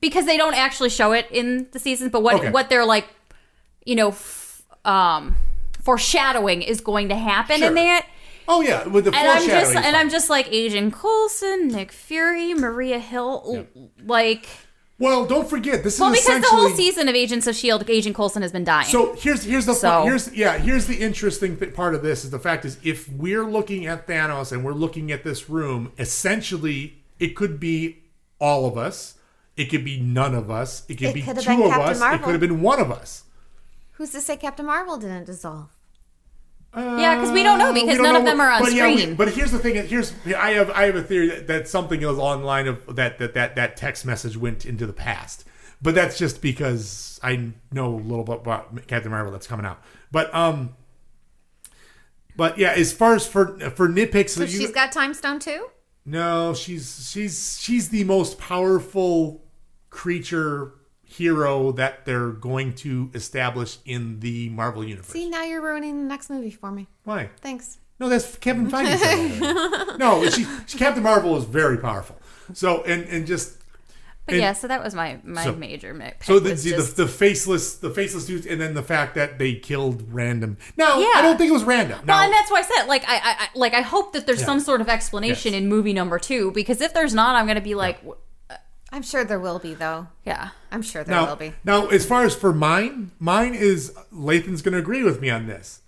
[0.00, 2.50] because they don't actually show it in the seasons, but what Okay.
[2.50, 3.06] what they're like,
[3.84, 5.34] you know, f- um,
[5.82, 7.68] foreshadowing is going to happen Sure.
[7.68, 8.06] in that.
[8.48, 9.96] Oh yeah, with the And I'm just and.
[9.96, 13.66] I'm just like Agent Coulson, Nick Fury, Maria Hill,
[14.04, 14.46] like
[15.00, 17.88] Well, don't forget this well is well because the whole season of Agents of Shield,
[17.88, 18.86] Agent Coulson has been dying.
[18.86, 22.30] so here's here's the So- here's yeah here's the interesting th- part of this is
[22.30, 26.98] the fact is if we're looking at Thanos and we're looking at this room, essentially
[27.18, 28.02] it could be
[28.38, 29.14] all of us,
[29.56, 31.36] it could be none of us, it could It be two of
[31.70, 33.24] Captain us, it could have been one of us.
[33.92, 35.70] who's to say Captain Marvel didn't dissolve?
[36.76, 38.72] Yeah, because we don't know Uh, because don't none know of them are on but
[38.72, 39.10] yeah, screen.
[39.10, 39.74] we- but here's the thing.
[39.86, 43.34] Here's I have I have a theory that, that something is online of that that
[43.34, 45.44] that that text message went into the past.
[45.82, 49.82] But that's just because I know a little bit about Captain Marvel that's coming out.
[50.12, 50.74] But um,
[52.36, 55.66] but yeah, as far as for for nitpicks, So you, she's got time stone too.
[56.04, 59.42] no, she's she's she's the most powerful
[59.88, 60.72] creature
[61.20, 65.08] hero that they're going to establish in the Marvel universe.
[65.12, 66.86] See, now you're ruining the next movie for me.
[67.04, 67.30] Why?
[67.40, 67.78] Thanks.
[67.98, 69.98] No, that's Kevin Feige.
[70.04, 72.16] no, she, she, Captain Marvel is very powerful.
[72.54, 73.58] So and and just
[74.26, 76.24] but and- yeah, so that was my my so- major nitpick.
[76.24, 79.54] so the, the, just- the faceless the faceless dudes and then the fact that they
[79.54, 80.56] killed random.
[80.78, 81.12] Now Yeah.
[81.16, 81.98] I don't think it was random.
[81.98, 84.24] Well, Now, and that's why I said, like, I, I, I like, I hope that
[84.26, 84.46] there's Yeah.
[84.46, 85.60] some sort of explanation Yes.
[85.62, 88.16] in movie number two, because if there's not, I'm gonna be like, w-
[88.92, 90.08] I'm sure there will be though.
[90.24, 91.52] yeah, I'm sure there now, will be.
[91.64, 95.46] now, as far as for mine, mine is Lathan's going to agree with me on
[95.46, 95.80] this.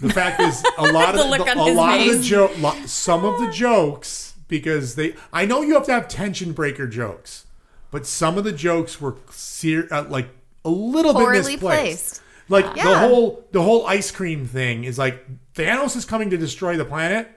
[0.00, 2.26] The fact is, a lot of The the, a his lot of the face.
[2.26, 2.52] joke,
[2.86, 5.14] some of the jokes because they.
[5.32, 7.46] I know you have to have tension breaker jokes,
[7.90, 10.28] but some of the jokes were ser- uh, like
[10.64, 11.60] a little Poorly bit misplaced.
[11.60, 12.22] placed.
[12.50, 16.76] Like the whole the whole ice cream thing is like Thanos is coming to destroy
[16.78, 17.28] the planet,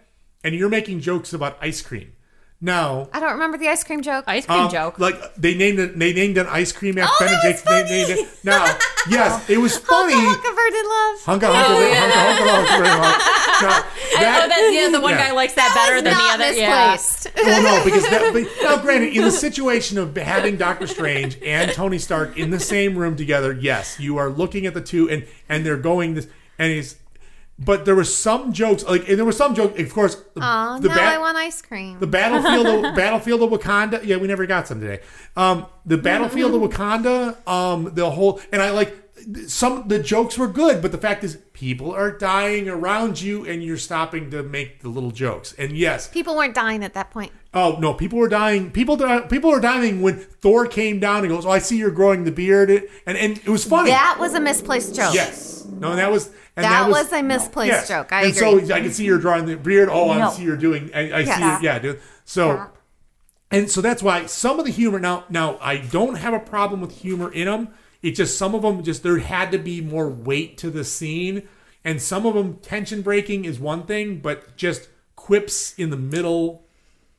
[0.43, 2.13] and you're making jokes about ice cream.
[2.63, 4.23] Now, I don't remember the ice cream joke.
[4.27, 4.99] ice cream um, joke.
[4.99, 5.97] Like they named it.
[5.97, 7.65] They named an ice cream after Oh, Ben and that Jake's.
[7.65, 8.29] was They named it.
[8.43, 8.65] Now,
[9.09, 10.13] yes, it was funny.
[10.13, 11.19] Hunka Hunka Verdant Love.
[11.25, 13.61] Hunka hunka hunka hunka hunka hunka.
[13.61, 13.81] Now,
[14.13, 15.27] I know that yeah, the one yeah.
[15.29, 16.51] guy likes that, better was than the not other.
[16.53, 16.91] Yeah.
[16.91, 17.35] misplaced.
[17.35, 21.71] Well, no, because that, but, now, granted, in the situation of having Doctor Strange and
[21.71, 25.25] Tony Stark in the same room together, yes, you are looking at the two, and
[25.49, 26.27] and they're going this,
[26.59, 26.95] and he's,
[27.63, 30.15] but there were some jokes, like, and there were some jokes, of course.
[30.15, 31.99] The, Oh, the now bat- I want ice cream.
[31.99, 34.03] the battlefield of, battlefield of Wakanda.
[34.03, 35.01] Yeah, we never got some today.
[35.37, 37.47] Um, the battlefield of Wakanda.
[37.47, 39.10] Um, the whole and I like
[39.47, 39.87] some.
[39.87, 43.77] The jokes were good, but the fact is, people are dying around you, and you're
[43.77, 45.53] stopping to make the little jokes.
[45.57, 47.31] And yes, People weren't dying at that point.
[47.53, 48.71] oh no, people were dying.
[48.71, 51.91] People di- people were dying when Thor came down and goes, "Oh, I see you're
[51.91, 53.89] growing the beard," and and it was funny.
[53.91, 55.13] That was a misplaced joke.
[55.13, 55.65] Yes.
[55.65, 57.87] No, that was and That was a misplaced yes.
[57.87, 58.11] joke.
[58.11, 58.65] I and agree.
[58.67, 59.89] so I can see you're drawing the beard.
[59.91, 60.91] Oh, I see you're doing.
[60.93, 61.29] I, I see.
[61.29, 61.59] Yeah.
[61.59, 61.99] You, yeah, dude.
[62.25, 62.67] So,
[63.49, 65.23] and so that's why some of the humor now.
[65.29, 67.69] Now I don't have a problem with humor in them.
[68.01, 71.47] It's just some of them just there had to be more weight to the scene,
[71.83, 76.63] and some of them tension breaking is one thing, but just quips in the middle.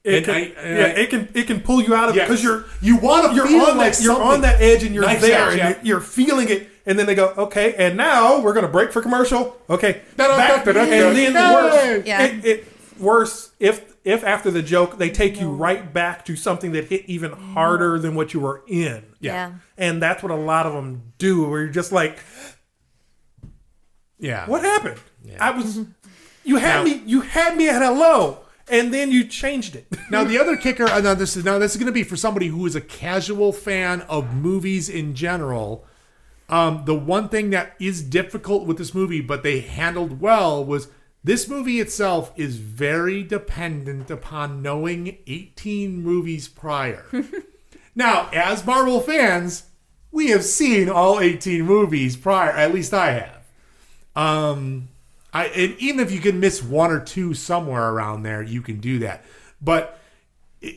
[0.04, 2.18] It And can, I- yeah, I- it can it can pull you out of it
[2.18, 2.28] Yes.
[2.28, 5.04] because you're You wanna you're feel on like that you're on that edge and you're
[5.04, 5.68] Knives there out, and yeah.
[5.68, 9.00] you're, you're feeling it and then they go okay and now we're gonna break for
[9.00, 12.22] commercial okay back, and then worse Yeah.
[12.22, 12.66] it, it
[12.98, 17.04] worse if if after the joke they take you right back to something that hit
[17.06, 19.04] even harder than what you were in.
[19.20, 19.52] Yeah.
[19.78, 22.18] and that's what a lot of them do where you're just like
[24.18, 24.46] Yeah.
[24.46, 25.00] what happened?
[25.40, 25.80] I was
[26.44, 29.86] you had Now- me you had me at a low and then you changed it.
[30.10, 32.16] Now the other kicker, uh, now this is now this is going to be for
[32.16, 35.84] somebody who is a casual fan of movies in general.
[36.48, 40.88] Um, the one thing that is difficult with this movie, but they handled well, was
[41.24, 47.04] this movie itself is very dependent upon knowing 18 movies prior.
[47.94, 49.64] now, as Marvel fans,
[50.10, 52.50] we have seen all 18 movies prior.
[52.50, 53.42] At least I have.
[54.16, 54.88] Um,
[55.32, 58.80] I and even if you can miss one or two somewhere around there, you can
[58.80, 59.24] do that.
[59.60, 59.98] But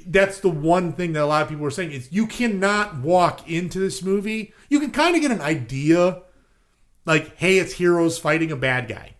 [0.06, 3.50] that's the one thing that a lot of people are saying is you cannot walk
[3.50, 4.54] into this movie.
[4.70, 6.22] You can kind of get an idea,
[7.06, 9.15] like, hey, it's heroes fighting a bad guy.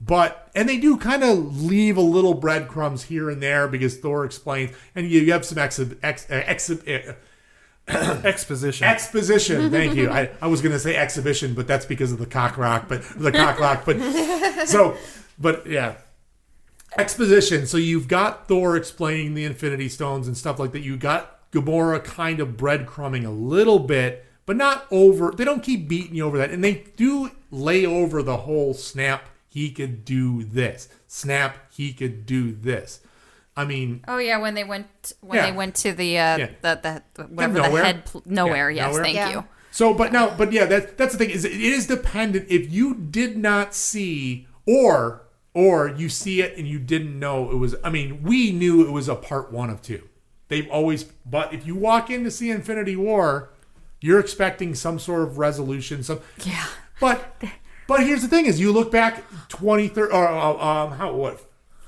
[0.00, 4.24] But and they do kind of leave a little breadcrumbs here and there because Thor
[4.24, 6.42] explains, and you, you have some ex, uh,
[8.24, 9.70] exposition exposition.
[9.70, 10.10] Thank you.
[10.10, 13.02] I, I was going to say exhibition, but that's because of the cock rock, but
[13.16, 13.84] the cock rock.
[13.84, 14.00] But
[14.66, 14.96] so,
[15.38, 15.94] but yeah,
[16.98, 17.66] exposition.
[17.66, 20.80] So you've got Thor explaining the Infinity Stones and stuff like that.
[20.80, 25.30] You got Gamora kind of breadcrumbing a little bit, but not over.
[25.30, 29.28] They don't keep beating you over that, and they do lay over the whole snap.
[29.56, 30.86] He could do this.
[31.08, 31.56] Snap.
[31.72, 33.00] He could do this.
[33.56, 35.46] I mean, Oh yeah, when they went when Yeah.
[35.50, 36.48] they went to the uh Yeah.
[36.60, 37.70] the, the whatever nowhere.
[37.80, 38.70] the head pl- nowhere.
[38.70, 39.02] Yeah, yes, nowhere.
[39.04, 39.30] thank Yeah.
[39.32, 39.44] you.
[39.70, 42.46] So, but now, but yeah, that that's the thing is it is dependent.
[42.50, 45.22] If you did not see or
[45.54, 47.74] or you see it and you didn't know it was.
[47.82, 50.02] I mean, we knew it was a part one of two.
[50.48, 53.54] They've always, but if you walk in to see Infinity War,
[54.02, 56.02] you're expecting some sort of resolution.
[56.02, 56.66] Some Yeah.
[57.00, 57.18] but
[57.86, 61.40] but here's the thing: is you look back 20, 30, or uh, um, how what,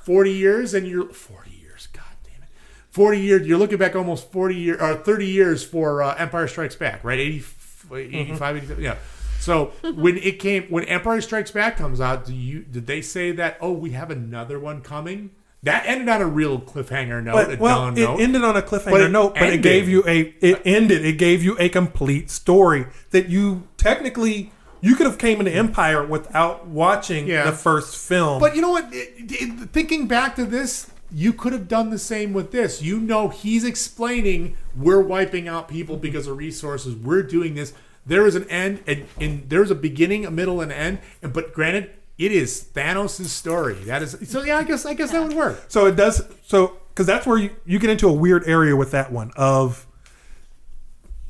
[0.02, 1.88] forty years, and you're forty years.
[1.92, 2.48] God damn it,
[2.90, 3.46] forty years.
[3.46, 7.18] You're looking back almost forty years or thirty years for uh, Empire Strikes Back, right?
[7.18, 7.44] 80,
[7.92, 8.96] 85, 87, yeah.
[9.40, 13.32] So when it came, when Empire Strikes Back comes out, do you did they say
[13.32, 13.56] that?
[13.60, 15.30] Oh, we have another one coming.
[15.64, 17.32] That ended on a real cliffhanger note.
[17.32, 18.20] But a well, it note.
[18.20, 21.04] ended on a cliffhanger But note, but it gave you a it ended.
[21.04, 26.05] It gave you a complete story that you technically you could have came into Empire
[26.05, 27.44] without watching Yeah.
[27.44, 28.40] the first film.
[28.40, 28.89] But you know what?
[28.92, 32.82] It- it- thinking back to this, you could have done the same with this.
[32.82, 36.94] You know, he's explaining we're wiping out people because of resources.
[36.94, 37.73] We're doing this.
[38.07, 40.98] There is an end, and, and there's a beginning, a middle, and an end.
[41.23, 43.74] And, but granted, it is Thanos' story.
[43.84, 44.42] That is so.
[44.42, 45.65] Yeah, I guess I guess that would work.
[45.68, 46.23] So it does.
[46.47, 49.86] So because that's where you, you get into a weird area with that one of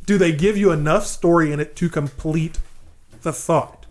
[0.06, 2.58] do they give you enough story in it to complete
[3.28, 3.86] the thought,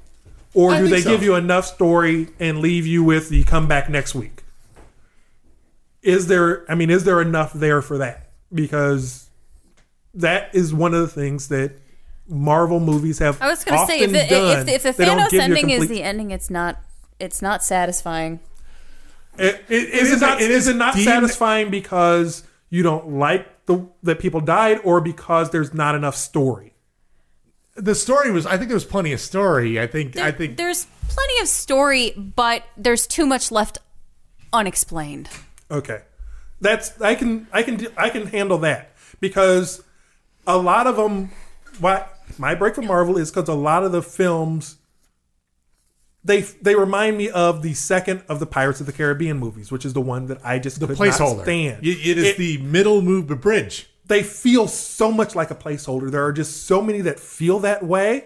[0.53, 1.11] or I do they so.
[1.11, 4.43] give you enough story and leave you with the come back next week?
[6.01, 6.69] Is there?
[6.69, 8.31] I mean, is there enough there for that?
[8.53, 9.29] Because
[10.13, 11.73] that is one of the things that
[12.27, 13.41] Marvel movies have.
[13.41, 15.29] I was going to say if often the, if, the, if the They don't Thanos
[15.29, 16.81] give you a ending is the ending, it's not
[17.19, 18.39] it's not satisfying.
[19.37, 22.83] It, it, is, is it not, it is is it not deemed- satisfying because you
[22.83, 26.73] don't like the that people died, or because there's not enough story?
[27.77, 28.45] The story was.
[28.45, 29.79] I think there was plenty of story.
[29.79, 30.17] I think.
[30.17, 30.57] I think.
[30.57, 33.77] there's plenty of story, but there's too much left
[34.51, 35.29] unexplained.
[35.69, 36.01] Okay,
[36.59, 39.83] that's I can I can I can handle that because
[40.45, 41.31] a lot of them.
[41.79, 42.05] Why
[42.39, 44.77] my break from Marvel is because a lot of the films
[46.23, 49.85] they they remind me of the second of the Pirates of the Caribbean movies, which
[49.85, 51.43] is the one that I just the could not placeholder.
[51.43, 51.83] stand.
[51.83, 53.87] Y- it is It- the middle move, the bridge.
[54.07, 56.09] They feel so much like a placeholder.
[56.09, 58.25] There are just so many that feel that way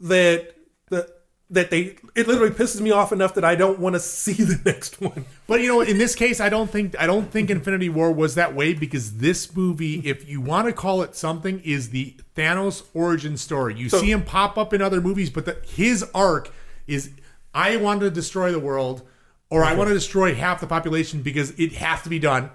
[0.00, 0.54] that
[0.90, 1.08] that
[1.48, 4.60] that they it literally pisses me off enough that I don't want to see the
[4.64, 5.24] next one.
[5.46, 8.34] But you know, in this case, I don't think I don't think Infinity War was
[8.34, 10.06] that way because this movie, hmm.
[10.06, 13.74] if you want to call it something, is the Thanos origin story.
[13.76, 16.52] You So- see him pop up in other movies, but the, his arc
[16.86, 17.10] is
[17.54, 19.02] I want to destroy the world,
[19.48, 22.50] or I want to destroy half the population because it has to be done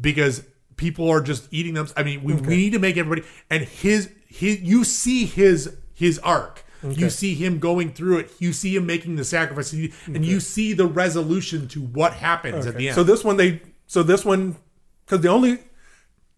[0.00, 0.44] because
[0.76, 1.88] people are just eating them.
[1.96, 6.18] I mean, we, we need to make everybody and his his you see his his
[6.20, 6.64] arc.
[6.82, 8.30] You see him going through it.
[8.38, 12.76] You see him making the sacrifice, and you see the resolution to what happens at
[12.76, 12.94] the end.
[12.94, 14.56] So this one they so this one
[15.04, 15.58] because the only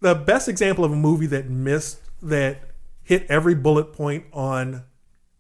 [0.01, 2.61] the best example of a movie that missed that
[3.03, 4.85] hit every bullet point on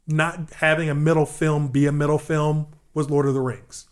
[0.06, 3.87] not having a middle film be a middle film was Lord of the Rings.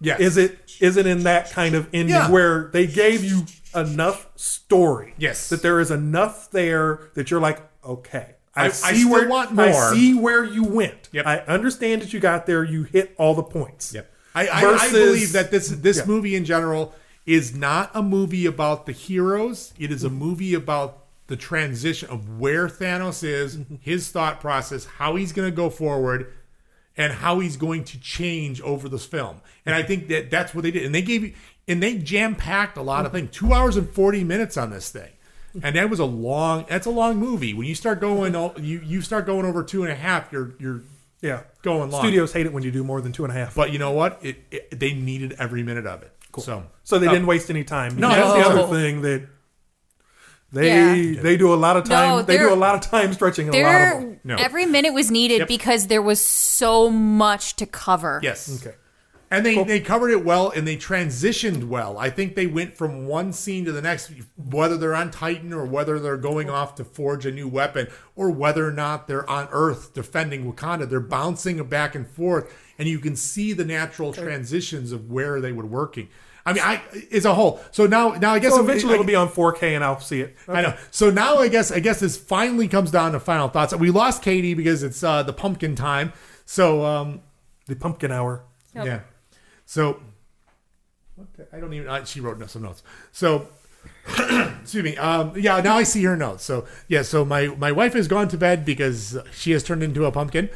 [0.00, 2.30] Yeah, Is it is it in that kind of ending Yeah.
[2.30, 5.14] where they gave you enough story?
[5.18, 5.48] Yes.
[5.48, 8.36] That there is enough there that you're like, okay.
[8.54, 11.08] I- I see still where want I see where you went.
[11.12, 11.26] Yep.
[11.26, 12.64] I understand that you got there.
[12.64, 13.94] You hit all the points.
[13.94, 14.10] Yep.
[14.34, 16.04] I, I, I believe that this this Yeah.
[16.06, 16.94] movie in general
[17.26, 19.72] is not a movie about the heroes.
[19.78, 23.76] It is a movie about the transition of where Thanos is, mm-hmm.
[23.80, 26.32] his thought process, how he's going to go forward,
[26.96, 29.40] and how he's going to change over this film.
[29.64, 30.84] And I think that that's what they did.
[30.84, 31.34] And they gave you,
[31.68, 33.30] and they jam packed a lot of things.
[33.32, 35.10] Two hours and forty minutes on this thing.
[35.62, 36.64] And that was a long.
[36.68, 37.54] That's a long movie.
[37.54, 40.30] When you start going, you you start going over two and a half.
[40.32, 40.82] You're you're
[41.22, 41.42] Yeah.
[41.62, 42.02] going long.
[42.02, 43.54] Studios hate it when you do more than two and a half.
[43.54, 44.18] But you know what?
[44.22, 46.12] It, it they needed every minute of it.
[46.32, 46.44] Cool.
[46.44, 47.10] So So they Oh.
[47.10, 47.96] didn't waste any time.
[47.96, 49.26] No, that's the other thing that
[50.52, 51.22] they Yeah.
[51.22, 52.08] they do a lot of time.
[52.08, 53.48] No, they do a lot of time stretching.
[53.48, 54.20] in A lot of them.
[54.24, 54.36] No.
[54.36, 55.48] every minute was needed Yep.
[55.48, 58.20] because there was so much to cover.
[58.22, 58.76] yes, Okay.
[59.30, 61.96] and they they covered it well and they transitioned well.
[61.98, 65.64] I think they went from one scene to the next, whether they're on Titan or
[65.64, 69.48] whether they're going off to forge a new weapon or whether or not they're on
[69.52, 70.88] Earth defending Wakanda.
[70.88, 75.52] They're bouncing back and forth, and you can see the natural transitions of where they
[75.52, 76.08] were working.
[76.46, 76.80] I mean, I
[77.12, 77.60] as a whole.
[77.70, 80.20] So now, now I guess So eventually I- it'll be on 4K and I'll see
[80.22, 80.36] it.
[80.48, 80.74] I know.
[80.90, 83.74] So now I guess I guess this finally comes down to final thoughts.
[83.74, 86.12] We lost Katie because it's uh, the pumpkin time.
[86.46, 87.20] So um,
[87.66, 88.42] The pumpkin hour.
[88.74, 89.00] yeah.
[89.66, 90.00] So
[91.16, 91.88] what the, I don't even.
[91.88, 92.82] Uh, she wrote some notes.
[93.12, 93.46] So
[94.62, 94.96] excuse me.
[94.96, 95.60] Um, yeah.
[95.60, 96.44] Now I see her notes.
[96.44, 97.02] So yeah.
[97.02, 100.48] So my my wife has gone to bed because she has turned into a pumpkin.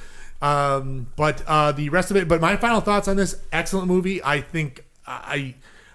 [0.42, 2.26] Um, but uh, the rest of it.
[2.28, 4.22] But my final thoughts on this excellent movie.
[4.24, 5.54] I think I.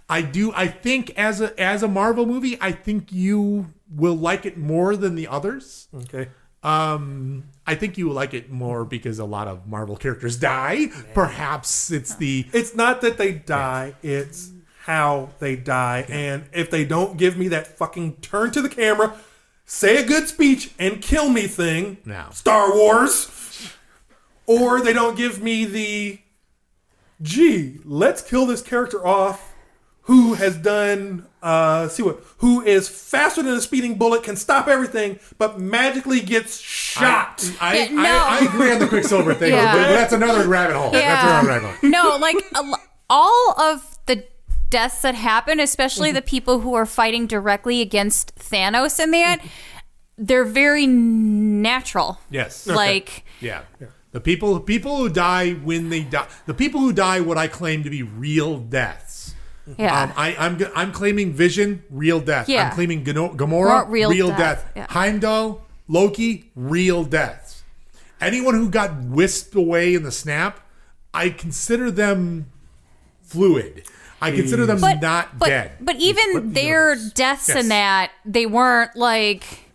[0.09, 0.51] I do.
[0.53, 4.95] I think as a as a Marvel movie, I think you will like it more
[4.95, 5.88] than the others.
[5.93, 6.29] Okay.
[6.61, 10.88] Um, I think you will like it more because a lot of Marvel characters die.
[11.13, 14.51] Perhaps it's the It's not that they die, it's
[14.83, 16.05] how they die.
[16.09, 19.13] And if they don't give me that fucking turn to the camera,
[19.65, 22.25] say a good speech, and kill me thing, No.
[22.31, 23.71] Star Wars,
[24.47, 26.19] or they don't give me the,
[27.21, 29.48] gee, let's kill this character off
[30.09, 34.67] who has done uh see what who is faster than a speeding bullet, can stop
[34.67, 37.47] everything, but magically gets shot.
[37.61, 38.01] I, Yeah, no.
[38.01, 39.71] I, I agree on the Quicksilver thing, Yeah.
[39.73, 40.89] but that's another rabbit hole.
[40.91, 41.29] That's Yeah.
[41.41, 41.89] another rabbit hole.
[41.89, 42.38] no, like
[43.09, 44.25] all of the
[44.71, 49.39] deaths that happen, especially the people who are fighting directly against Thanos in that,
[50.17, 52.19] they're very natural.
[52.31, 52.65] Yes.
[52.67, 53.61] Like Yeah.
[54.11, 57.83] The people people who die when they die, the people who die, what I claim
[57.83, 59.08] to be real deaths.
[59.77, 60.03] Yeah.
[60.03, 62.49] Um, I, I'm g- I'm claiming Vision, real death.
[62.49, 62.67] Yeah.
[62.69, 64.72] I'm claiming Gano- Gamora, Real real, death, death.
[64.75, 64.88] yeah.
[64.89, 67.64] Heimdall, Loki, real deaths.
[68.22, 70.59] Anyone who got whisked away in the snap,
[71.14, 72.51] I consider them
[73.22, 73.83] fluid.
[74.22, 75.72] I consider them but not but, dead.
[75.80, 77.57] But even their deaths Yes.
[77.64, 79.68] in that, they weren't like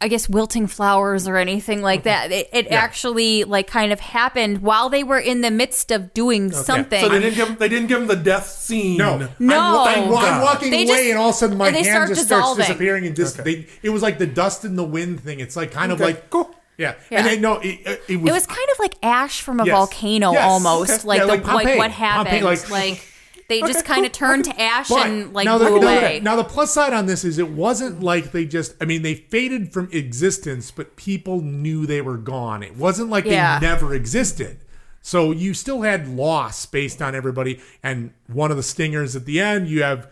[0.00, 2.30] I guess wilting flowers or anything like that.
[2.30, 2.56] Mm-hmm.
[2.56, 6.52] It, it actually like kind of happened while they were in the midst of doing
[6.52, 7.00] something.
[7.00, 8.96] So they didn't give him, they didn't give him the death scene.
[8.96, 9.84] No, No.
[9.88, 12.08] I'm, wa- I'm walking They away, just- and all of a sudden my hand start
[12.10, 12.62] just dissolving.
[12.64, 15.40] starts disappearing, and just they, it was like the dust in the wind thing.
[15.40, 16.48] It's like kind of like cool.
[16.76, 17.18] yeah, Yeah.
[17.18, 19.64] and then no, it, it, it was it was kind of like ash from a
[19.66, 19.74] Yes.
[19.74, 20.44] volcano Yes.
[20.48, 20.90] almost.
[20.92, 21.08] Okay.
[21.08, 22.40] Like Yeah, the like like, what happened.
[22.40, 23.04] Pompeii, like, like-
[23.48, 26.18] they just kind of turned to ash But and like now blew the, away.
[26.18, 28.74] the- Now the plus side on this is it wasn't like they just.
[28.80, 32.62] I mean, they faded from existence, but people knew they were gone.
[32.62, 33.58] It wasn't like Yeah.
[33.58, 34.58] they never existed.
[35.00, 37.60] So you still had loss based on everybody.
[37.82, 40.10] And one of the stingers at the end, you have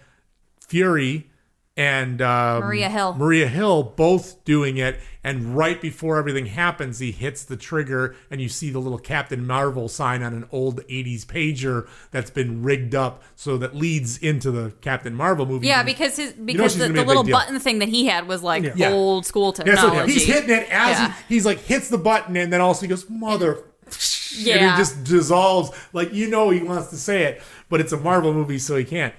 [0.66, 1.28] Fury
[1.76, 3.14] and um, Maria Hill.
[3.14, 4.98] Maria Hill both doing it.
[5.22, 9.44] And right before everything happens, he hits the trigger, and you see the little Captain
[9.44, 14.52] Marvel sign on an old '80s pager that's been rigged up, so that leads into
[14.52, 15.66] the Captain Marvel movie.
[15.66, 18.44] yeah, because his know because she's the, the little button thing that he had was
[18.44, 18.92] like Yeah.
[18.92, 19.96] old school technology.
[19.96, 21.12] Yeah, so he's hitting it as Yeah.
[21.28, 23.58] he, he's like hits the button, and then also he goes mother.
[24.38, 24.72] And Yeah.
[24.72, 25.70] he just dissolves.
[25.92, 28.84] Like you know he wants to say it, but it's a Marvel movie, so he
[28.84, 29.14] can't.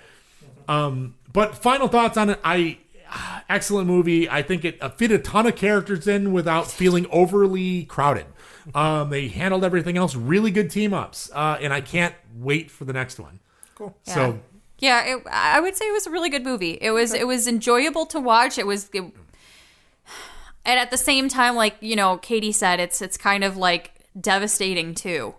[0.68, 2.40] Um, but final thoughts on it.
[2.44, 2.80] I
[3.48, 4.28] excellent movie.
[4.28, 8.26] I think it uh, fit a ton of characters in without feeling overly crowded.
[8.74, 12.86] Um, they handled everything else really good team ups, uh, and I can't wait for
[12.86, 13.40] the next one.
[13.76, 13.96] Cool.
[14.02, 14.40] So
[14.80, 16.80] Yeah, it, I would say it was a really good movie.
[16.82, 18.58] It was it was enjoyable to watch.
[18.58, 23.16] It was, it, and at the same time, like you know, Katie said, it's it's
[23.16, 25.36] kind of like devastating too.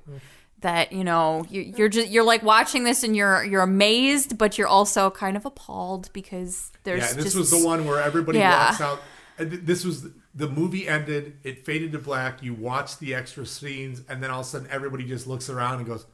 [0.61, 4.59] That you know you, you're just you're like watching this and you're you're amazed, but
[4.59, 8.39] you're also kind of appalled because there's yeah, this just, was the one where everybody
[8.39, 8.67] Yeah.
[8.67, 9.01] walks out.
[9.39, 11.37] This was the movie ended.
[11.45, 12.43] It faded to black.
[12.43, 15.79] You watch the extra scenes, and then all of a sudden, everybody just looks around
[15.79, 16.07] and goes,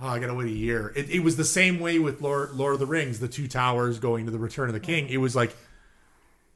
[0.00, 2.74] "Oh, I gotta wait a year." It, it was the same way with Lord Lord
[2.74, 5.08] of the Rings, the two towers going to the Return of the King.
[5.08, 5.54] It was like,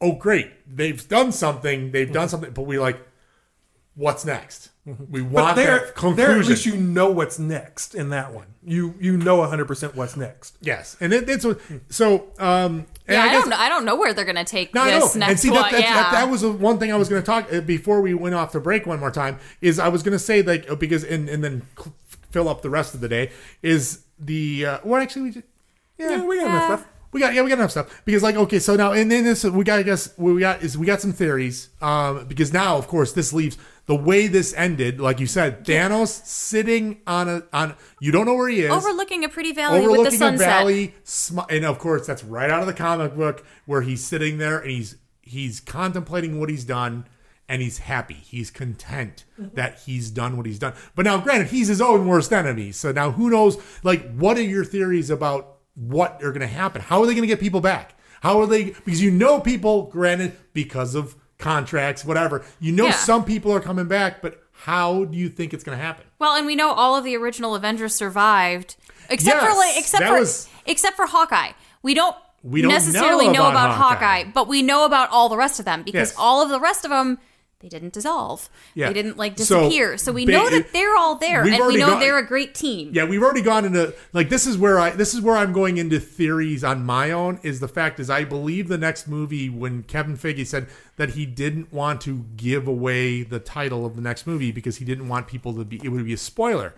[0.01, 1.91] "Oh, great, they've done something.
[1.91, 2.99] They've done something," but we like,
[3.95, 4.71] "What's next?"
[5.09, 8.47] We But want there, that there at least you know what's next in that one.
[8.63, 10.57] You you know 100 percent what's next.
[10.61, 11.45] yes, and it, it's
[11.89, 12.27] so.
[12.39, 13.55] Um, and Yeah, I, guess- don't know.
[13.57, 15.19] I don't know where they're gonna take No, this know.
[15.19, 15.61] next and see, one.
[15.63, 17.61] that, that, yeah, that, that was the one thing I was going to talk uh,
[17.61, 19.39] before we went off the break one more time.
[19.61, 21.61] Is I was going to say like uh, because and and then
[22.31, 23.31] fill up the rest of the day
[23.63, 25.45] is the uh, well actually we just,
[25.97, 26.87] yeah, Yeah, we got enough stuff.
[27.11, 29.43] we got yeah we got enough stuff because like okay so now and then this
[29.43, 32.77] we got I guess what we got is we got some theories um because now
[32.77, 33.57] of course this leaves
[33.89, 38.35] the way this ended like you said Thanos sitting on a on you don't know
[38.35, 41.79] where he is overlooking a pretty valley with the overlooking a valley, sm- and of
[41.79, 45.59] course that's right out of the comic book where he's sitting there and he's he's
[45.59, 47.05] contemplating what he's done
[47.47, 49.55] and he's happy, he's content mm-hmm.
[49.55, 50.73] that he's done what he's done.
[50.93, 53.57] But now, granted, he's his own worst enemy, so now who knows?
[53.81, 56.83] Like, what are your theories about what are going to happen?
[56.83, 57.97] How are they going to get people back?
[58.21, 58.65] How are they?
[58.65, 62.43] Because you know people, granted, because of contracts, whatever.
[62.59, 62.91] You know Yeah.
[62.91, 66.05] some people are coming back, but how do you think it's going to happen?
[66.19, 68.75] Well, and we know all of the original Avengers survived,
[69.09, 71.51] except for like except for was- except for Hawkeye.
[71.81, 74.17] We don't We don't necessarily know know about about, Hawkeye.
[74.19, 74.31] Hawkeye.
[74.33, 76.15] but we know about all the rest of them because Yes.
[76.17, 77.17] all of the rest of them
[77.59, 78.49] they didn't dissolve.
[78.73, 78.87] Yeah.
[78.87, 79.97] They didn't like disappear.
[79.97, 82.91] So, we ba- know that they're all there, and we know they're a great team.
[82.93, 85.77] Yeah, we've already gone into like this is where I this is where I'm going
[85.77, 89.83] into theories on my own is the fact is I believe the next movie when
[89.83, 94.25] Kevin Feige said that he didn't want to give away the title of the next
[94.25, 96.73] movie because he didn't want people to be it would be a spoiler.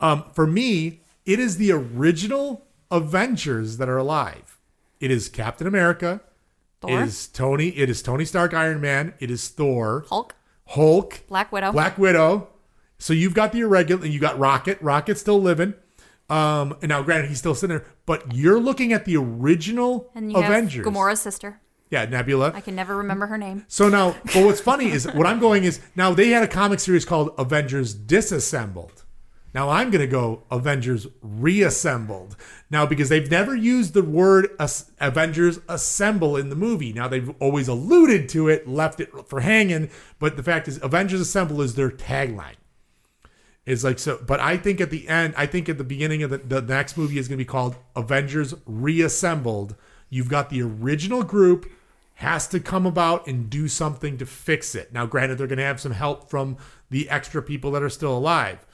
[0.00, 4.58] Um, for me, it is the original Avengers that are alive.
[5.00, 6.22] It is Captain America.
[6.80, 7.02] Thor?
[7.02, 7.68] It is Tony.
[7.68, 9.14] It is Tony Stark, Iron Man.
[9.18, 10.34] It is Thor, Hulk,
[10.66, 11.72] Hulk, Black Widow.
[11.72, 12.48] Black Widow.
[12.98, 14.80] So you've got the irregular, and you got Rocket.
[14.80, 15.74] Rocket's still living.
[16.30, 20.30] Um, and now, granted, he's still sitting there, but you're looking at the original and
[20.30, 20.84] you Avengers.
[20.84, 21.60] have Gamora's sister.
[21.90, 22.52] Yeah, Nebula.
[22.54, 23.64] I can never remember her name.
[23.66, 26.80] So now, but what's funny is what I'm going is now they had a comic
[26.80, 29.04] series called Avengers Disassembled.
[29.54, 32.36] Now I'm going to go Avengers reassembled.
[32.70, 36.92] Now because they've never used the word as- Avengers assemble in the movie.
[36.92, 41.20] Now they've always alluded to it, left it for hanging, but the fact is Avengers
[41.20, 42.56] assemble is their tagline.
[43.64, 46.30] It's like so, but I think at the end, I think at the beginning of
[46.30, 49.74] the, the next movie is going to be called Avengers Reassembled.
[50.08, 51.70] You've got the original group
[52.14, 54.92] has to come about and do something to fix it.
[54.92, 56.56] Now, granted, they're going to have some help from
[56.90, 58.66] the extra people that are still alive,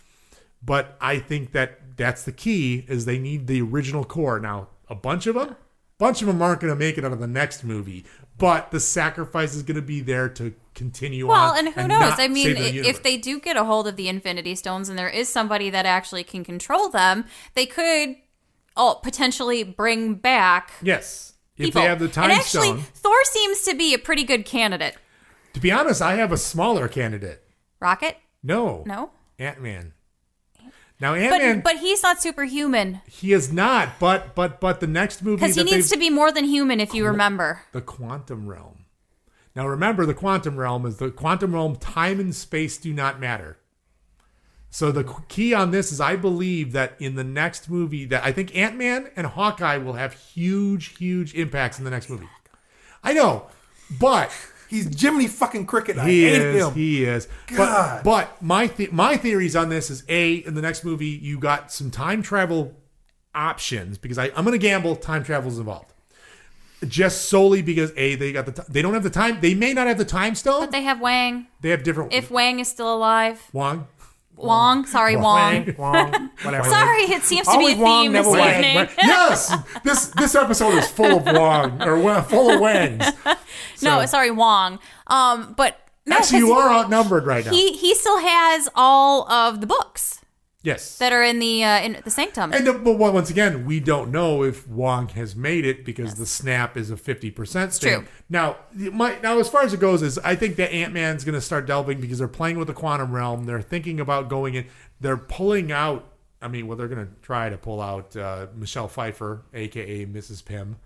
[0.65, 4.41] but I think that that's the key is they need the original core.
[4.41, 5.57] Now, a bunch of them,
[5.99, 8.05] bunch of them aren't going to make it out of the next movie,
[8.39, 11.59] but the sacrifice is going to be there to continue Well, on.
[11.59, 12.15] and who not knows?
[12.19, 15.09] I mean, the if they do get a hold of the Infinity Stones and there
[15.09, 18.17] is somebody that actually can control them, they could
[18.77, 21.83] oh, potentially bring back yes, if people.
[21.83, 22.81] they have the time and actually, stone.
[22.95, 24.97] Thor seems to be a pretty good candidate.
[25.53, 27.43] To be honest, I have a smaller candidate.
[27.79, 28.17] Rocket?
[28.43, 28.83] No.
[28.87, 29.11] No?
[29.39, 29.94] Ant Man.
[31.01, 33.99] Now Ant But Man, but he's not superhuman he is not.
[33.99, 36.79] But but but the next movie because he needs to be more than human.
[36.79, 38.85] If you remember, the quantum realm.
[39.57, 41.77] Now remember, the quantum realm is the quantum realm.
[41.77, 43.57] Time and space do not matter.
[44.69, 48.33] So the key on this is, I believe that in the next movie, that I
[48.33, 52.29] think Ant Man and Hawkeye will have huge, huge impacts in the next movie.
[53.03, 53.47] I know,
[54.01, 54.33] but
[54.69, 55.99] He's Jiminy fucking Cricket.
[55.99, 56.67] I He hate is.
[56.67, 56.75] him.
[56.75, 57.29] He is.
[57.49, 58.05] But, God.
[58.05, 61.71] but my th- my theories on this is a in the next movie you got
[61.73, 62.75] some time travel
[63.35, 65.93] options because I, I'm going to gamble time travel is involved.
[66.87, 69.73] Just solely because a they got the t- they don't have the time they may
[69.73, 71.47] not have the time stone but they have Wang.
[71.63, 73.87] they have different If Wang is still alive, Wong
[74.37, 74.85] Wong.
[74.87, 75.75] Sorry, Wong.
[75.79, 76.69] Wong, whatever.
[76.69, 78.65] Sorry, it seems to be Always a Wong, theme this never Wang.
[78.65, 78.89] evening.
[78.99, 79.55] Yes
[79.85, 83.35] this this episode is full of Wong or wa- full of Wangs no,
[84.01, 84.79] So- sorry, Wong.
[85.07, 89.31] Um, but no, actually 'cause you are outnumbered right now He he still has all
[89.31, 90.21] of the books
[90.65, 92.53] yes that are in the uh, in the sanctum.
[92.53, 96.27] And the, but once again, we don't know if Wong has made it because the
[96.27, 98.01] snap is a fifty percent thing.
[98.01, 98.09] true.
[98.29, 101.35] Now, my, now as far as it goes, is I think that Ant Man's going
[101.37, 103.45] to start delving because they're playing with the quantum realm.
[103.45, 104.67] They're thinking about going in.
[105.01, 106.11] They're pulling out.
[106.43, 110.45] I mean, well, they're going to try to pull out uh, Michelle Pfeiffer, aka Mrs.
[110.45, 110.77] Pym,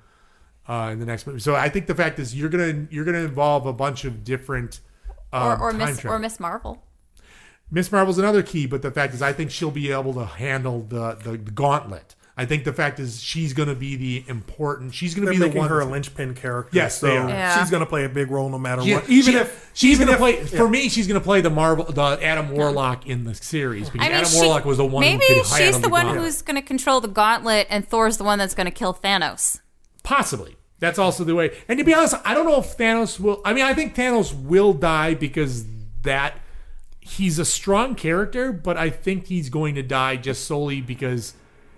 [0.68, 1.40] uh, in the next movie.
[1.40, 4.80] So I think the fact is you're gonna you're gonna involve a bunch of different.
[5.32, 6.16] or Um, or time Miss travel.
[6.16, 6.82] or Miss Marvel.
[7.70, 10.82] Miss Marvel's another key, but the fact is, I think she'll be able to handle
[10.88, 12.14] the the, the gauntlet.
[12.40, 14.94] I think the fact is, she's going to be the important.
[14.94, 15.70] She's going to They're be the making one.
[15.70, 16.70] her a linchpin character.
[16.72, 17.28] Yes, so they are.
[17.28, 17.58] Yeah.
[17.58, 19.10] she's going to play a big role no matter She- what.
[19.10, 20.56] Even she- if she's even going to play yeah.
[20.56, 24.06] for me, she's going to play the Marvel, the Adam Warlock in the series because
[24.06, 25.00] I mean, Adam she, Warlock was the one.
[25.00, 26.24] maybe who could she's handle the one gauntlet.
[26.24, 29.60] who's going to control the gauntlet, and Thor's the one that's going to kill Thanos.
[30.04, 30.56] Possibly.
[30.78, 31.56] That's also the way.
[31.66, 33.40] And to be honest, I don't know if Thanos will.
[33.44, 35.64] I mean, I think Thanos will die because
[36.02, 36.34] that
[37.08, 41.34] he's a strong character, but I think he's going to die just solely because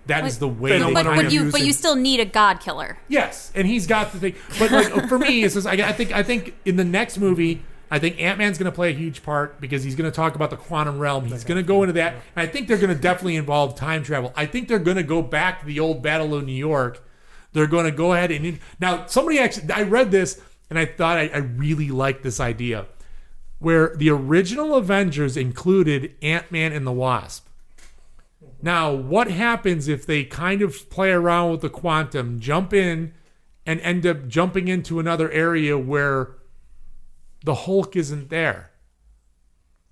[0.07, 0.71] that is the way.
[0.71, 1.67] They they But, kind but of- you use but it.
[1.67, 2.97] you still need a god killer.
[3.07, 4.35] Yes, and he's got the thing.
[4.59, 7.63] But like for me, it's just, I, I think I think in the next movie,
[7.89, 10.35] I think Ant Man's going to play a huge part because he's going to talk
[10.35, 11.25] about the quantum realm.
[11.25, 14.03] He's going to go into that, and I think they're going to definitely involve time
[14.03, 14.33] travel.
[14.35, 17.03] I think they're going to go back to the old Battle of New York.
[17.53, 21.17] They're going to go ahead and now somebody actually I read this and I thought
[21.17, 22.85] I, I really liked this idea
[23.61, 27.47] where the original Avengers included Ant Man and the Wasp.
[28.61, 33.13] Now, what happens if they kind of play around with the quantum, jump in,
[33.65, 36.35] and end up jumping into another area where
[37.45, 38.71] the Hulk isn't there?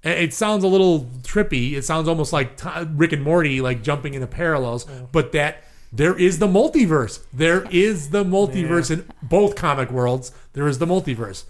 [0.02, 1.74] It sounds a little trippy.
[1.74, 2.60] It sounds almost like
[2.96, 4.86] Rick and Morty, like jumping into parallels.
[5.12, 7.22] But that there is the multiverse.
[7.34, 10.32] There is the multiverse in both comic worlds.
[10.54, 11.44] There is the multiverse.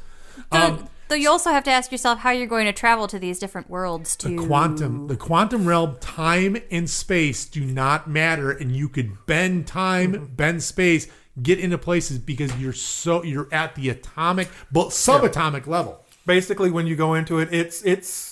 [0.52, 3.40] Um, Though you also have to ask yourself how you're going to travel to these
[3.40, 8.72] different worlds to the quantum the quantum realm time and space do not matter and
[8.72, 10.26] you could bend time mm-hmm.
[10.36, 11.08] bend space
[11.42, 16.06] get into places because you're so you're at the atomic but subatomic level.
[16.26, 18.29] Basically when you go into it, it's it's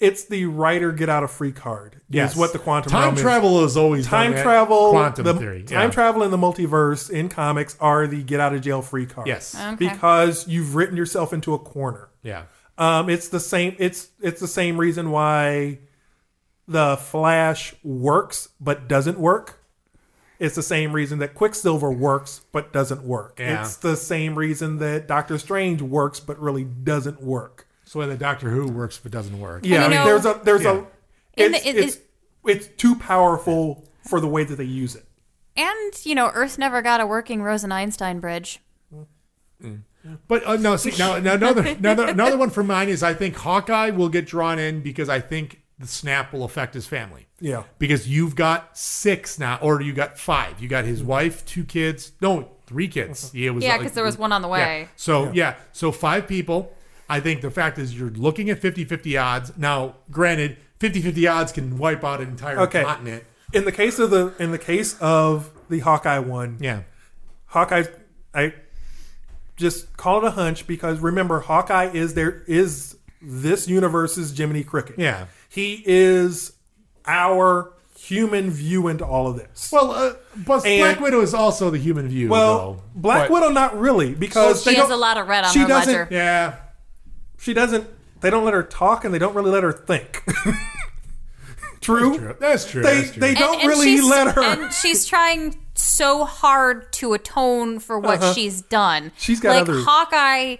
[0.00, 2.00] it's the writer get out of free card.
[2.08, 5.34] yes is what the quantum time realm travel is always time done travel quantum the,
[5.34, 9.06] theory time travel in the multiverse in comics are the get out of jail free
[9.06, 9.26] card.
[9.26, 9.74] yes Okay.
[9.76, 12.44] because you've written yourself into a corner yeah
[12.78, 15.78] um it's the same it's it's the same reason why
[16.66, 19.54] the flash works but doesn't work
[20.38, 23.62] it's the same reason that quicksilver works but doesn't work Yeah.
[23.62, 28.16] it's the same reason that doctor strange works but really doesn't work so when the
[28.16, 30.72] doctor who works but it doesn't work yeah, I mean, know- there's a there's Yeah.
[30.72, 30.84] a
[31.36, 31.98] it's, the- it- it's,
[32.46, 35.06] it's too powerful for the way that they use it.
[35.56, 38.60] and you know Earth never got a working Rosen Einstein bridge.
[40.28, 43.34] But uh, no, see now, now another another another one for mine is I think
[43.36, 47.26] Hawkeye will get drawn in because I think the snap will affect his family.
[47.40, 47.64] Yeah.
[47.78, 50.60] Because you've got six now, or you got five.
[50.62, 52.12] You got his wife, two kids.
[52.22, 53.32] No, three kids.
[53.34, 54.54] Yeah, it was Yeah, like- 'cause there was one on the Yeah.
[54.54, 54.88] way.
[54.96, 55.56] So yeah.
[55.72, 56.72] so five people.
[57.08, 59.52] I think the fact is you're looking at 50-50 odds.
[59.56, 62.84] Now, granted, 50-50 odds can wipe out an entire Okay.
[62.84, 63.24] continent.
[63.52, 66.82] In the case of the in the case of the Hawkeye one, Yeah.
[67.46, 67.84] Hawkeye,
[68.34, 68.52] I
[69.56, 74.96] just call it a hunch because remember, Hawkeye is there is this universe's Jiminy Cricket.
[74.98, 75.26] Yeah.
[75.48, 76.52] he is
[77.06, 79.70] our human view into all of this.
[79.72, 82.28] Well, uh, but And- Black Widow is also the human view.
[82.28, 82.82] Well, though.
[82.94, 85.52] Black But- Widow, not really, because She they has don't- a lot of red on
[85.52, 86.08] she her doesn't- ledger.
[86.10, 86.54] Yeah.
[87.38, 87.88] She doesn't.
[88.20, 90.22] They don't let her talk, and they don't really let her think.
[91.80, 92.36] true.
[92.40, 92.82] That's true.
[92.82, 93.20] They That's true.
[93.20, 94.42] they don't And- and really let her.
[94.42, 98.34] And she's trying so hard to atone for what Uh-huh.
[98.34, 99.12] she's done.
[99.16, 100.56] She's got like other- Hawkeye.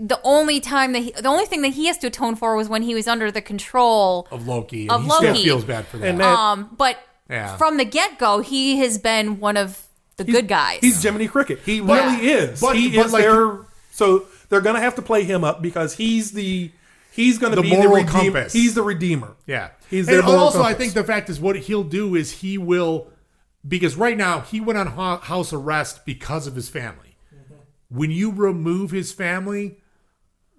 [0.00, 2.68] The only time that he, the only thing that he has to atone for was
[2.68, 4.82] when he was under the control of Loki.
[4.82, 5.42] And Of he still Loki.
[5.44, 6.06] feels bad for that.
[6.08, 7.56] And that- Um, but Yeah.
[7.56, 9.82] from the get go, he has been one of
[10.16, 10.78] the good guys.
[10.82, 11.60] He's Jiminy Cricket.
[11.64, 12.60] He But- really is.
[12.60, 13.56] but- he but is like- their.
[13.90, 16.70] So they're gonna have to play him up because he's the
[17.12, 18.10] he's gonna The be moral the redeemer.
[18.22, 18.52] compass.
[18.52, 19.36] He's the redeemer.
[19.46, 19.70] Yeah.
[19.90, 22.58] He's and their moral also, I think the fact is what he'll do is he
[22.58, 23.08] will,
[23.66, 24.86] because right now he went on
[25.20, 27.16] house arrest because of his family.
[27.90, 29.78] When you remove his family,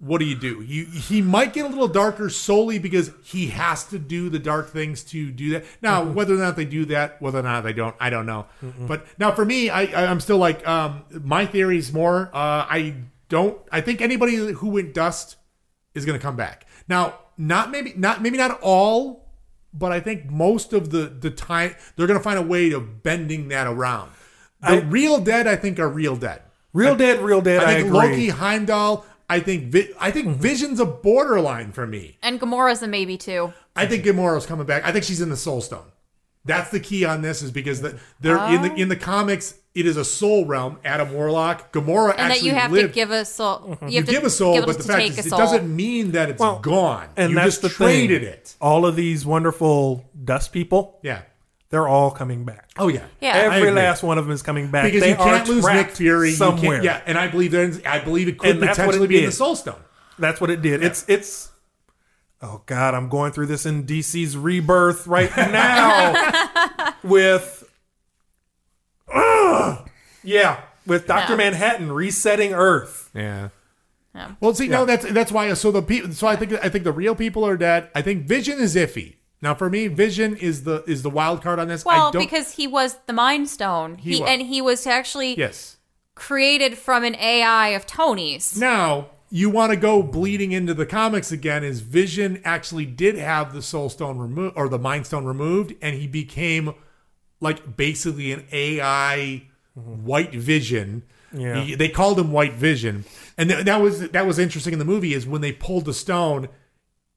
[0.00, 0.62] what do you do?
[0.62, 4.70] You he might get a little darker solely because he has to do the dark
[4.70, 5.64] things to do that.
[5.80, 6.14] Now, Mm-hmm.
[6.14, 8.46] whether or not they do that, whether or not they don't, I don't know.
[8.80, 12.30] But now for me, I, I I'm still like um my theory is more.
[12.32, 12.94] Uh, I
[13.30, 13.58] don't.
[13.72, 15.36] I think anybody who went dust
[15.94, 16.66] is going to come back.
[16.86, 19.30] Now, not maybe not maybe not all,
[19.72, 23.02] but I think most of the the time they're going to find a way of
[23.02, 24.10] bending that around.
[24.60, 26.42] The I- real dead, I think, are real dead.
[26.74, 27.62] real dead, real dead.
[27.62, 27.98] I, I think agree.
[27.98, 29.06] Loki, Heimdall.
[29.30, 30.40] I think Vi- I think mm-hmm.
[30.40, 32.18] Vision's a borderline for me.
[32.22, 33.54] and Gamora's a maybe too.
[33.76, 34.84] I think Gamora's coming back.
[34.84, 35.86] I think she's in the Soul Stone.
[36.44, 38.76] That's the key on this is because the, they're in the oh.
[38.76, 39.54] in the comics.
[39.72, 40.78] It is a soul realm.
[40.84, 42.88] Adam Warlock, Gamora And that you have lived.
[42.88, 43.78] to give a soul.
[43.82, 46.10] You, you have to give a soul, give but the fact is, it doesn't mean
[46.12, 47.08] that it's Well, gone.
[47.16, 48.30] and you that's just the traded thing.
[48.32, 48.56] it.
[48.60, 51.22] All of these wonderful dust people, Yeah.
[51.68, 52.68] they're all coming back.
[52.78, 53.04] Oh yeah.
[53.20, 53.36] Yeah.
[53.36, 55.90] Every last one of them is coming back because They you can't are lose Nick
[55.92, 56.32] Fury.
[56.32, 56.82] Somewhere.
[56.82, 57.80] yeah, and I believe there's.
[57.84, 59.32] I believe it could And potentially it be in the.
[59.32, 59.80] Soul Stone.
[60.18, 60.82] That's what it did.
[60.82, 61.48] It's it's.
[62.42, 67.58] Oh God, I'm going through this in DC's rebirth right now with.
[69.14, 69.88] Ugh.
[70.22, 71.36] yeah, with Doctor Yeah.
[71.38, 73.10] Manhattan resetting Earth.
[73.14, 73.48] Yeah.
[74.14, 74.32] Yeah.
[74.40, 75.52] Well, see, no, that's that's why.
[75.54, 76.12] So the people.
[76.12, 77.90] So I think I think the real people are dead.
[77.94, 79.16] I think Vision is iffy.
[79.42, 81.86] Now, for me, Vision is the is the wild card on this.
[81.86, 84.28] I Well, don't, because he was the Mind Stone, He he, was.
[84.30, 85.76] and he was actually yes.
[86.14, 88.58] created from an AI of Tony's.
[88.58, 91.62] Now you want to go bleeding into the comics again?
[91.62, 95.94] Is Vision actually did have the Soul Stone removed or the Mind Stone removed, and
[95.96, 96.74] he became
[97.40, 99.44] like basically an AI
[99.78, 100.04] mm-hmm.
[100.04, 101.02] White Vision.
[101.32, 101.62] Yeah.
[101.62, 103.04] He- they called him White Vision,
[103.38, 105.94] and th- that was that was interesting in the movie is when they pulled the
[105.94, 106.48] stone,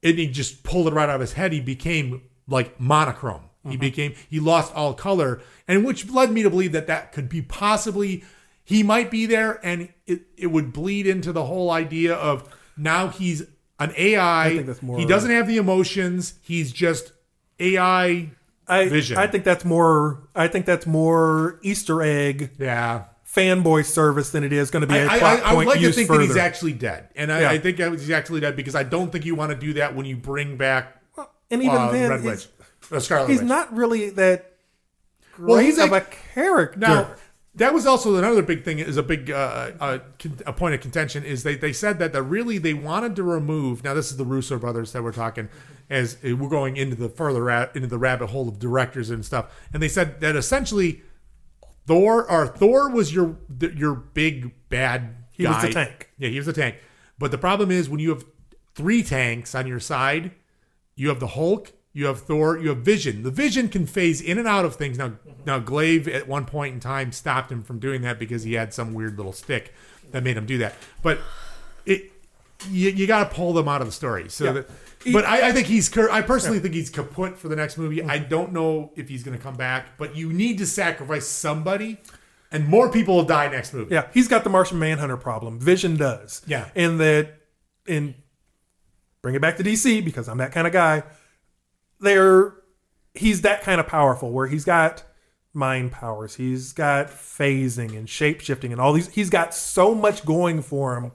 [0.02, 1.52] and he just pulled it right out of his head.
[1.52, 3.50] He became like monochrome.
[3.64, 3.80] He mm-hmm.
[3.80, 7.42] became he lost all color, and which led me to believe that that could be
[7.42, 8.22] possibly
[8.64, 13.08] he might be there, and it it would bleed into the whole idea of now
[13.08, 13.42] he's
[13.78, 14.54] an AI.
[14.54, 16.34] think that's more- he doesn't have the emotions.
[16.42, 17.12] He's just
[17.60, 18.30] AI.
[18.66, 19.18] I, Vision.
[19.18, 20.26] I think that's more.
[20.34, 23.04] I think that's more Easter egg Yeah.
[23.30, 25.80] fanboy service than it is going to be a I, I, I, I would like
[25.80, 26.20] to think further.
[26.20, 27.50] that he's actually dead, and I, Yeah.
[27.50, 30.06] I think he's actually dead because I don't think you want to do that when
[30.06, 31.00] you bring back
[31.50, 32.48] and even uh, then, Red he's-
[32.90, 33.48] Witch, uh, Scarlet he's Witch.
[33.48, 34.52] not really that
[35.34, 36.78] great Well, he's of like- a character.
[36.78, 37.10] Now,
[37.56, 38.78] that was also another big thing.
[38.78, 42.12] Is a big uh, uh, con- a point of contention is they they said that
[42.12, 43.84] the really they wanted to remove.
[43.84, 45.48] Now this is the Russo brothers that we're talking
[45.88, 49.24] as uh, we're going into the further ra- into the rabbit hole of directors and
[49.24, 49.52] stuff.
[49.72, 51.02] And they said that essentially
[51.86, 55.16] Thor or Thor was your your big bad.
[55.30, 56.10] He was the tank.
[56.18, 56.76] Yeah, he was the tank.
[57.18, 58.24] But the problem is when you have
[58.74, 60.32] three tanks on your side,
[60.96, 63.22] you have the Hulk, you have Thor, you have Vision.
[63.22, 64.98] The Vision can phase in and out of things.
[64.98, 65.30] Now, mm-hmm.
[65.46, 68.74] now Glaive at one point in time stopped him from doing that because he had
[68.74, 69.72] some weird little stick
[70.10, 70.74] that made him do that.
[71.02, 71.20] But
[71.86, 72.10] it,
[72.68, 74.28] you, you got to pull them out of the story.
[74.28, 74.52] So, Yeah.
[74.52, 74.70] that,
[75.12, 75.96] but I, I think he's.
[75.96, 78.02] I personally think he's kaput for the next movie.
[78.02, 78.28] I mm-hmm.
[78.28, 81.98] don't know if he's going to come back, but you need to sacrifice somebody,
[82.50, 83.94] and more people will die next movie.
[83.94, 85.60] Yeah, he's got the Martian Manhunter problem.
[85.60, 86.40] Vision does.
[86.46, 86.70] Yeah.
[86.74, 87.34] and that
[87.86, 88.14] in
[89.20, 91.02] bring it back to DC because I'm that kind of guy.
[92.04, 92.54] They're
[93.14, 95.04] he's that kind of powerful where he's got
[95.52, 99.08] mind powers, he's got phasing and shape shifting and all these.
[99.08, 101.12] He's got so much going for him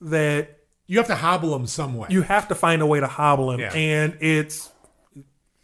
[0.00, 2.08] that you have to hobble him some way.
[2.10, 3.72] You have to find a way to hobble him, Yeah.
[3.72, 4.70] and it's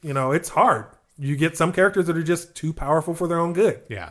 [0.02, 0.86] you know it's hard.
[1.18, 3.82] You get some characters that are just too powerful for their own good.
[3.88, 4.10] Yeah.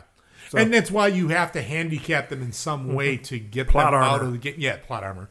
[0.54, 3.24] and that's why you have to handicap them in some way mm-hmm.
[3.24, 4.54] to get Plot them out of the game.
[4.58, 5.28] Yeah, plot armor.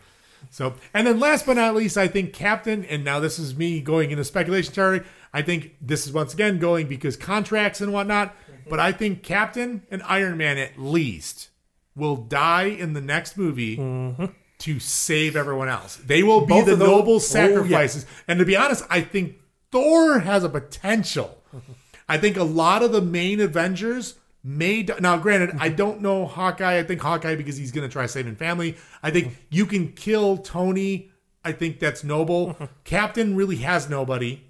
[0.50, 3.82] So, and then last but not least, I think Captain, and now this is me
[3.82, 5.08] going into speculation territory.
[5.34, 8.36] I think this is once again going because contracts and whatnot.
[8.70, 11.50] But I think Captain and Iron Man at least
[11.96, 14.26] will die in the next movie mm-hmm.
[14.60, 15.96] to save everyone else.
[15.98, 17.20] They will be Both the noble oh, yeah.
[17.20, 18.06] sacrifices.
[18.28, 19.38] And to be honest, I think
[19.72, 21.42] Thor has a potential.
[22.10, 24.98] I think a lot of the main Avengers may die.
[25.00, 25.18] now.
[25.18, 26.78] Granted, I don't know Hawkeye.
[26.80, 28.76] I think Hawkeye because he's going to try saving family.
[29.04, 31.12] I think you can kill Tony.
[31.44, 32.56] I think that's noble.
[32.84, 34.42] Captain really has nobody.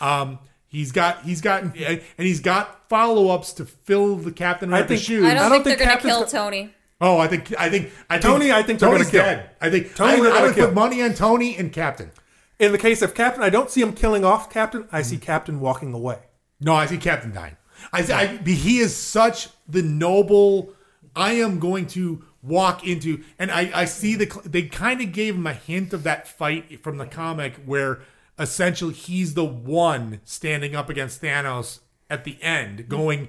[0.00, 4.78] Um, he's got he's got and he's got follow ups to fill the Captain I
[4.78, 5.24] America think- shoes.
[5.24, 6.74] I don't, I don't think, think they're Captain's gonna kill Tony.
[7.00, 9.36] Oh, I think I think I think Tony, I think they're Tony's gonna kill.
[9.36, 9.50] dead.
[9.60, 10.66] I think Tony, I, would- I would kill.
[10.66, 12.10] put money on Tony and Captain.
[12.58, 14.86] In the case of Captain, I don't see him killing off Captain.
[14.92, 16.18] I see Captain walking away.
[16.60, 17.56] No, I see Captain dying.
[17.92, 20.74] I, I he is such the noble.
[21.14, 25.34] I am going to walk into, and I I see the they kind of gave
[25.34, 28.00] him a hint of that fight from the comic where
[28.38, 33.28] essentially he's the one standing up against Thanos at the end, going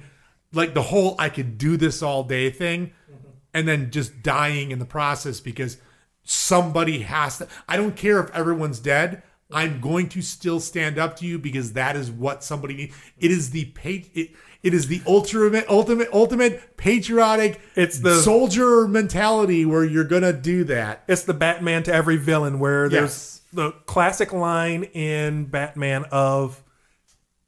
[0.51, 3.29] like the whole "I could do this all day" thing, mm-hmm.
[3.53, 5.77] and then just dying in the process because
[6.23, 7.47] somebody has to.
[7.67, 9.23] I don't care if everyone's dead.
[9.53, 12.95] I'm going to still stand up to you because that is what somebody needs.
[13.19, 14.31] It is the it,
[14.63, 20.63] it is the ultimate ultimate ultimate patriotic It's the- soldier mentality where you're gonna do
[20.65, 21.03] that.
[21.07, 23.41] It's the Batman to every villain where there's Yes.
[23.51, 26.63] the classic line in Batman of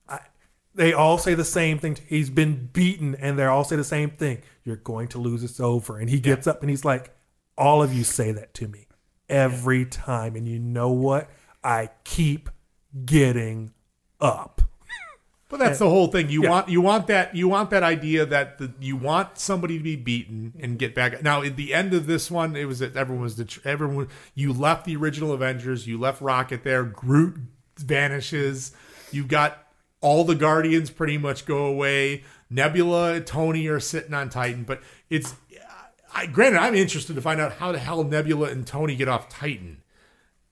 [0.07, 0.19] I,
[0.73, 1.97] they all say the same thing.
[2.07, 4.41] He's been beaten, and they all say the same thing.
[4.63, 5.43] You're going to lose.
[5.43, 5.97] It's over.
[5.97, 7.15] And he gets up and he's like,
[7.57, 8.87] "All of you say that to me
[9.29, 11.29] every time, and you know what?
[11.65, 12.49] I keep
[13.05, 13.73] getting
[14.21, 14.61] up."
[15.47, 16.29] But that's the whole thing.
[16.29, 16.49] You Yeah.
[16.49, 19.95] want you want that you want that idea that the, you want somebody to be
[19.95, 21.21] beaten and get back.
[21.23, 24.07] Now, at the end of this one, it was that everyone was the everyone.
[24.33, 25.87] You left the original Avengers.
[25.87, 26.83] You left Rocket there.
[26.83, 27.37] Groot
[27.77, 28.71] vanishes.
[29.11, 29.59] You got
[30.01, 32.23] all the Guardians pretty much go away.
[32.49, 35.35] Nebula, and Tony are sitting on Titan, but it's.
[36.13, 39.29] I, granted, I'm interested to find out how the hell Nebula and Tony get off
[39.29, 39.81] Titan.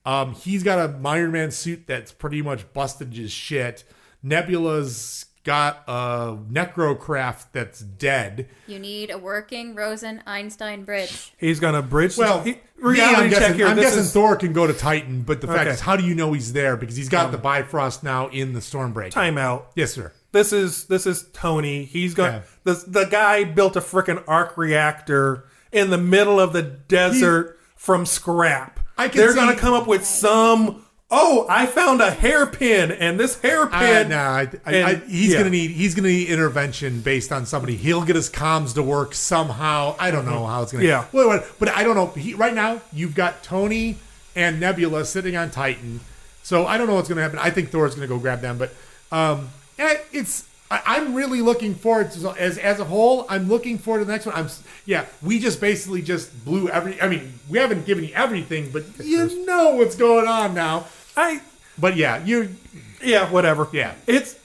[0.06, 3.84] Um, he's got a Iron Man suit that's pretty much busted as shit.
[4.22, 8.48] Nebula's got a Necrocraft that's dead.
[8.66, 11.32] You need a working Rosen Einstein bridge.
[11.38, 12.16] He's gonna bridge.
[12.16, 13.66] Well, he, me, reality I'm check guessing, here.
[13.68, 15.70] I'm this guessing is Thor can go to Titan, but the fact Okay.
[15.70, 16.76] is, how do you know he's there?
[16.76, 19.12] Because he's got the Bifrost now in the Stormbreaker.
[19.12, 19.64] timeout.
[19.74, 20.12] Yes, sir.
[20.32, 21.84] This is this is Tony.
[21.84, 22.32] He's going.
[22.32, 22.42] Yeah.
[22.64, 28.04] The the guy built a freaking arc reactor in the middle of the desert from
[28.06, 28.80] scrap.
[28.96, 30.80] I can They're see- going to come up with some.
[31.10, 34.08] Oh, I found a hairpin, and this hairpin.
[34.08, 35.38] nah, I, I, and- I, he's yeah.
[35.38, 37.76] gonna need he's gonna need intervention based on somebody.
[37.76, 39.94] He'll get his comms to work somehow.
[40.00, 40.84] I don't know how it's gonna.
[40.84, 41.04] Yeah.
[41.12, 42.06] Wait, wait, but I don't know.
[42.08, 43.96] He, right now, you've got Tony
[44.34, 46.00] and Nebula sitting on Titan,
[46.42, 47.38] so I don't know what's gonna happen.
[47.38, 48.72] I think Thor's gonna go grab them, but
[49.12, 50.46] um, it's.
[50.70, 53.26] I, I'm really looking forward to as as a whole.
[53.28, 54.34] I'm looking forward to the next one.
[54.34, 54.48] I'm
[54.86, 55.04] yeah.
[55.22, 57.00] We just basically just blew every.
[57.00, 60.86] I mean, we haven't given you everything, but you know what's going on now.
[61.16, 61.40] I
[61.78, 62.54] But yeah, you
[63.02, 63.68] yeah, whatever.
[63.72, 63.94] Yeah.
[64.06, 64.38] it's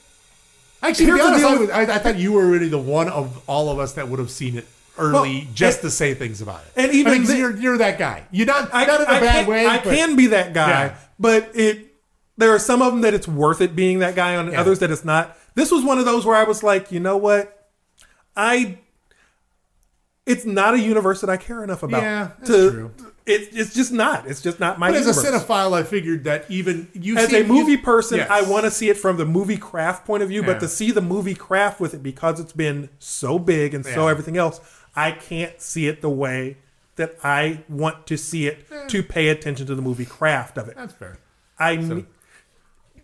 [0.82, 3.42] Actually, to be honest, I, was- I, I thought you were really the one of
[3.46, 4.66] all of us that would have seen it
[4.98, 6.72] early Well, just to say things about it.
[6.76, 8.24] and even I think the- you're, you're that guy.
[8.30, 9.66] You're not, I, not in a bad way.
[9.66, 10.96] I but- can be that guy, Yeah.
[11.18, 11.86] but it
[12.38, 14.60] there are some of them that it's worth it being that guy, and Yeah.
[14.60, 15.36] others that it's not.
[15.60, 17.68] This was one of those where I was like, you know what,
[18.34, 18.78] I.
[20.24, 22.02] It's not a universe that I care enough about.
[22.02, 22.90] Yeah, that's to, true.
[23.26, 24.26] It's it's just not.
[24.26, 27.42] It's just not my But as a cinephile, I figured that even you as a
[27.44, 28.30] movie person, Yes.
[28.30, 30.46] I want to see it from the movie craft point of view, Yeah.
[30.46, 34.08] but to see the movie craft with it because it's been so big and so
[34.08, 34.60] everything else,
[34.96, 36.56] I can't see it the way
[36.96, 40.76] that I want to see it to pay attention to the movie craft of it.
[40.76, 41.18] That's fair.
[41.58, 42.06] I ne-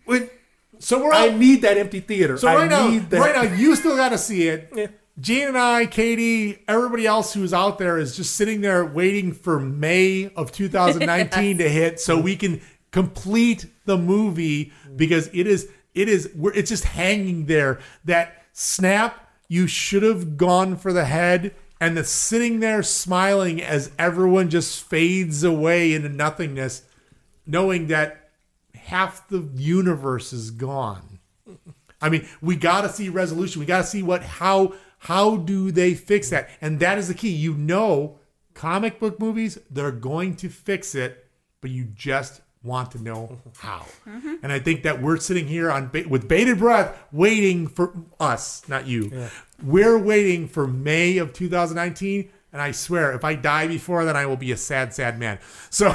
[0.07, 0.31] when-
[0.79, 2.37] So we're I all, need that empty theater.
[2.39, 3.21] so I right now, need that.
[3.21, 4.71] right now, you still got to see it.
[4.75, 4.87] Yeah.
[5.19, 9.59] Gene and I, Katie, everybody else who's out there is just sitting there waiting for
[9.59, 16.11] May of 2019 to hit so we can complete the movie because it is it
[16.11, 17.79] is we're, it's just hanging there.
[18.05, 23.91] That snap, you should have gone for the head, and the sitting there smiling as
[23.99, 26.83] everyone just fades away into nothingness,
[27.47, 28.26] knowing that
[28.87, 31.19] half the universe is gone.
[32.01, 33.61] I mean, we got to see resolution.
[33.61, 36.51] We got to see what how how do they fix that?
[36.61, 37.31] And that is the key.
[37.31, 38.19] You know,
[38.55, 41.27] comic book movies they're going to fix it
[41.61, 43.85] but you just want to know how.
[44.07, 44.35] Mm-hmm.
[44.43, 48.87] And I think that we're sitting here on with bated breath, waiting for us, not
[48.87, 49.29] you.
[49.63, 52.31] We're waiting for May of 2019.
[52.57, 55.39] And I swear, if I die before then, I will be a sad, sad man.
[55.69, 55.89] So,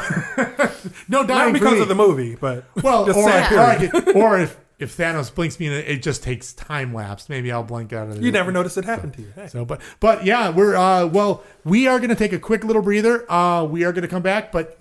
[1.09, 4.39] no dying Not because of the movie, but Well, just or, sad or, I or
[4.39, 8.09] if, if Thanos blinks me it, it just takes time lapse, maybe I'll blink out
[8.09, 9.33] of the you never noticed it happened to you.
[9.33, 9.47] Hey.
[9.47, 13.25] so, but but yeah, we're uh well, we are gonna take a quick little breather.
[13.31, 14.79] Uh, we are gonna come back, but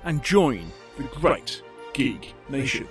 [0.04, 1.62] and join the great
[1.94, 2.90] Geek Nation.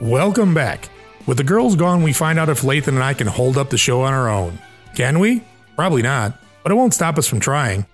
[0.00, 0.88] Welcome back.
[1.26, 3.78] With the girls gone, we find out if Lathan and I can hold up the
[3.78, 4.58] show on our own.
[4.94, 5.42] Can we?
[5.74, 7.86] Probably not, but it won't stop us from trying.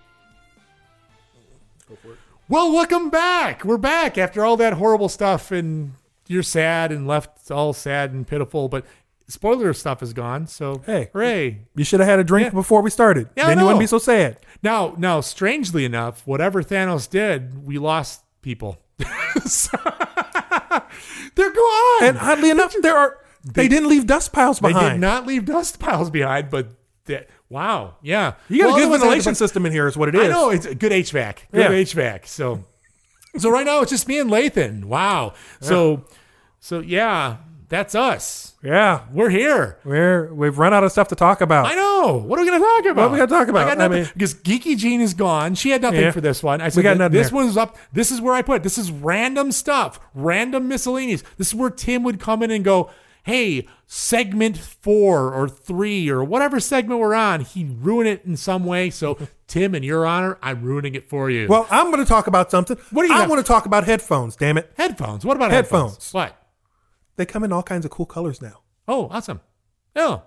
[2.48, 3.64] Well, welcome back.
[3.64, 5.92] We're back after all that horrible stuff, and
[6.26, 8.68] you're sad and left all sad and pitiful.
[8.68, 8.84] But
[9.26, 10.46] spoiler stuff is gone.
[10.48, 11.08] So Hey.
[11.14, 11.60] hooray!
[11.74, 12.50] You should have had a drink Yeah.
[12.50, 13.30] before we started.
[13.36, 14.36] Yeah, I then you wouldn't be so sad.
[14.62, 18.78] Now, now, strangely enough, whatever Thanos did, we lost people.
[19.46, 19.78] So-
[21.34, 22.02] They're gone.
[22.04, 24.86] And oddly enough, there are they, didn't leave dust piles behind.
[24.86, 26.68] they did not leave dust piles behind, but
[27.06, 29.86] they- wow, yeah, You got Well, a good otherwise I had ventilation system in here,
[29.86, 30.22] is what it is.
[30.22, 31.36] I know it's a good HVAC.
[31.52, 31.68] Good Yeah.
[31.70, 32.26] HVAC.
[32.26, 32.64] So,
[33.38, 34.84] so right now it's just me and Lathan.
[34.84, 35.34] Wow.
[35.60, 36.04] So,
[36.60, 37.38] so yeah,
[37.72, 38.54] that's us.
[38.62, 39.78] Yeah, We're here.
[39.82, 41.66] we're we've run out of stuff to talk about.
[41.66, 42.22] I know.
[42.24, 43.02] What are we going to talk about?
[43.02, 43.66] What we gonna talk about?
[43.66, 45.54] I got I nothing, mean- because Geeky Jean is gone.
[45.56, 46.10] She had nothing Yeah.
[46.12, 46.60] for this one.
[46.60, 47.76] I said, got nothing this there." one's up.
[47.92, 48.62] This is where I put it.
[48.62, 51.22] This is random stuff, random miscellaneous.
[51.38, 52.90] This is where Tim would come in and go,
[53.24, 58.64] hey, segment four or three or whatever segment we're on, he'd ruin it in some
[58.64, 58.90] way.
[58.90, 59.16] So,
[59.48, 61.46] Tim, in your honor, I'm ruining it for you.
[61.48, 62.76] Well, I'm going to talk about something.
[62.90, 64.36] What do you I want to talk about headphones.
[64.36, 65.24] Damn it, headphones.
[65.24, 65.92] What about headphones?
[65.94, 66.14] Headphones.
[66.14, 66.38] What?
[67.16, 68.60] They come in all kinds of cool colors now.
[68.88, 69.40] Oh, awesome.
[69.96, 70.22] Oh.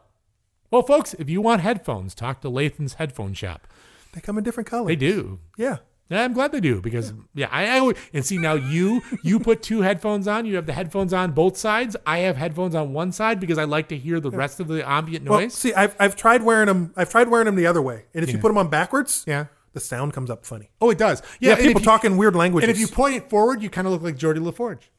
[0.71, 3.67] Well, folks, if you want headphones, talk to Lathan's headphone shop.
[4.13, 4.87] They come in different colors.
[4.87, 5.39] They do.
[5.57, 5.77] Yeah.
[6.09, 9.63] Yeah, I'm glad they do because yeah, I, I and see now you you put
[9.63, 10.45] two headphones on.
[10.45, 11.95] You have the headphones on both sides.
[12.05, 14.87] I have headphones on one side because I like to hear the rest of the
[14.87, 15.55] ambient Well, noise.
[15.55, 16.93] see, I've I've tried wearing them.
[16.95, 19.47] I've tried wearing them the other way, and if you put them on backwards, yeah.
[19.73, 20.69] the sound comes up funny.
[20.79, 21.23] Oh, it does.
[21.39, 22.69] Yeah, if people you- talking weird languages.
[22.69, 24.91] And if you point it forward, you kind of look like Geordi La Forge.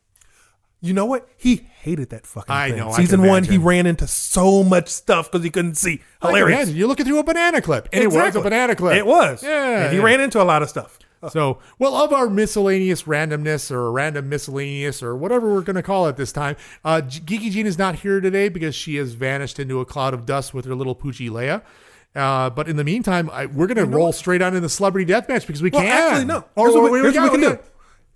[0.87, 1.29] You know what?
[1.37, 2.79] He hated that fucking I thing.
[2.79, 3.65] know, I Season can one, he imagine.
[3.67, 6.01] ran into so much stuff because he couldn't see.
[6.23, 6.59] I can Hilarious.
[6.59, 6.77] imagine.
[6.77, 8.43] You're looking through a banana clip, and it was a Exactly.
[8.43, 8.97] banana clip.
[8.97, 9.43] It was.
[9.43, 10.05] Yeah, And he yeah.
[10.05, 10.99] ran into a lot of stuff.
[11.31, 16.07] So, well, of our miscellaneous randomness or random miscellaneous or whatever we're going to call
[16.07, 19.59] it this time, uh, G- Geeky Jean is not here today because she has vanished
[19.59, 21.63] into a cloud of dust with her little poochie Leia.
[22.15, 25.47] Uh, but in the meantime, I, we're going to roll straight on into celebrity deathmatch
[25.49, 25.91] because we Well, can.
[25.91, 26.45] actually, no.
[26.57, 27.63] Oh, Here's what we, we, here's got- what we can do.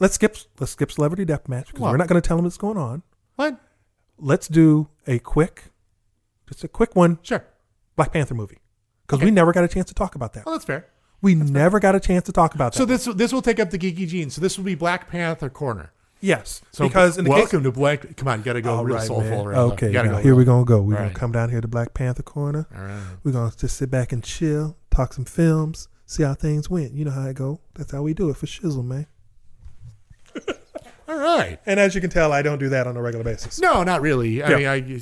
[0.00, 0.36] Let's skip.
[0.58, 3.02] Let's skip celebrity death match because we're not going to tell them what's going on.
[3.36, 3.60] What?
[4.18, 5.64] Let's do a quick,
[6.48, 7.18] just a quick one.
[7.22, 7.44] Sure.
[7.96, 8.58] Black Panther movie
[9.06, 10.44] because we never got a chance to talk about that.
[10.46, 10.86] Oh, that's fair.
[11.22, 12.78] We never got a chance to talk about that.
[12.78, 14.30] So this this will take up the Geeky Jean.
[14.30, 15.92] So this will be Black Panther corner.
[16.22, 18.16] yes, So because in the welcome case, to Black.
[18.16, 19.46] Come on, you got to go All real right, soulful.
[19.46, 20.80] around Okay, now go here we're gonna go.
[20.80, 21.14] We're All gonna right.
[21.14, 22.66] come down here to Black Panther corner.
[22.74, 23.02] All right.
[23.22, 26.92] We're gonna just sit back and chill, talk some films, see how things went.
[26.92, 27.60] You know how it go.
[27.74, 29.06] That's how we do it for shizzle, man.
[31.10, 31.58] All right.
[31.66, 33.60] And as you can tell, I don't do that on a regular basis.
[33.60, 34.42] No, not really.
[34.42, 34.56] I Yeah.
[34.56, 35.00] mean, I,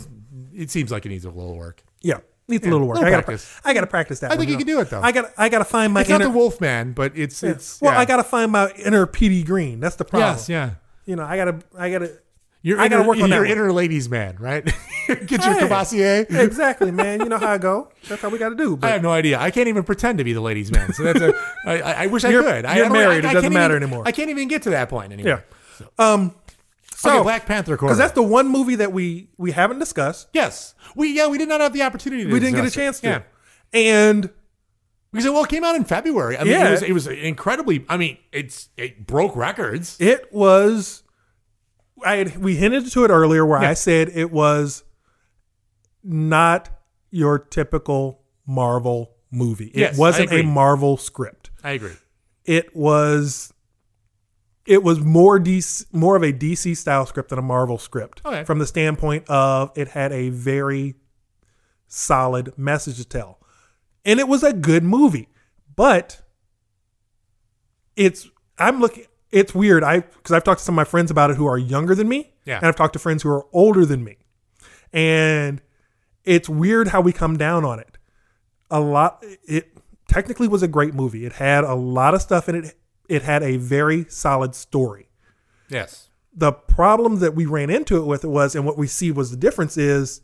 [0.54, 1.82] it seems like it needs a little work.
[2.00, 2.96] Yeah, needs Yeah, a little work.
[2.96, 3.60] little I gotta, practice.
[3.64, 4.32] I gotta practice that.
[4.32, 5.00] I think one, you can do it, though.
[5.02, 6.20] I got, I gotta find my it's inner.
[6.24, 7.50] not the Wolfman, but it's Yeah.
[7.50, 7.80] it's.
[7.80, 7.96] well.
[7.98, 9.80] I gotta find my inner PD Green.
[9.80, 10.30] That's the problem.
[10.32, 10.70] Yes, yeah.
[11.04, 12.12] You know, I gotta, I gotta.
[12.60, 13.50] Your I gotta inner- work on your that.
[13.52, 14.64] inner ladies man, right?
[15.06, 15.60] Get your Hey.
[15.60, 16.26] Courvoisier.
[16.28, 17.20] exactly, man.
[17.20, 17.90] You know how I go.
[18.08, 18.76] That's how we got to do.
[18.82, 19.38] I have no idea.
[19.38, 20.92] I can't even pretend to be the ladies' man.
[20.92, 21.32] So that's a.
[21.64, 22.64] I, I I wish I You're- could.
[22.66, 23.24] I, you're I married.
[23.24, 24.02] I- It doesn't matter even- anymore.
[24.06, 25.44] I can't even get to that point anymore.
[25.48, 25.56] yeah.
[25.98, 26.34] Um.
[26.94, 27.90] So okay, Black Panther corner.
[27.90, 30.28] because that's the one movie that we we haven't discussed.
[30.32, 30.74] yes.
[30.96, 32.24] We yeah we did not have the opportunity.
[32.24, 32.82] to We didn't get a discuss it.
[32.82, 33.06] chance to.
[33.08, 33.22] Yeah.
[33.80, 34.30] And
[35.12, 36.36] Because it, well, it came out in February.
[36.36, 36.68] I mean, Yeah.
[36.68, 37.84] it was it was incredibly.
[37.88, 39.96] I mean, it's it broke records.
[40.00, 41.02] it was.
[42.04, 43.70] I had, we hinted to it earlier where Yeah.
[43.70, 44.82] I said it was
[46.02, 46.68] not
[47.10, 49.66] your typical Marvel movie.
[49.68, 50.42] It Yes, wasn't a.
[50.42, 51.50] Marvel script.
[51.62, 51.94] I agree.
[52.44, 53.52] It was
[54.68, 58.20] it was more DC, more of a DC style script than a Marvel script.
[58.24, 58.44] Okay.
[58.44, 60.94] From the standpoint of it had a very
[61.86, 63.40] solid message to tell.
[64.04, 65.30] And it was a good movie.
[65.74, 66.20] But
[67.96, 69.82] it's I'm looking it's weird.
[69.82, 72.06] I because I've talked to some of my friends about it who are younger than
[72.06, 72.34] me.
[72.44, 72.58] Yeah.
[72.58, 74.18] And I've talked to friends who are older than me.
[74.92, 75.62] And
[76.24, 77.96] it's weird how we come down on it.
[78.70, 81.24] A lot it technically was a great movie.
[81.24, 82.74] It had a lot of stuff in it.
[83.08, 85.08] It had a very solid story.
[85.68, 86.10] Yes.
[86.34, 89.30] The problem that we ran into it with it was, and what we see was
[89.30, 90.20] the difference is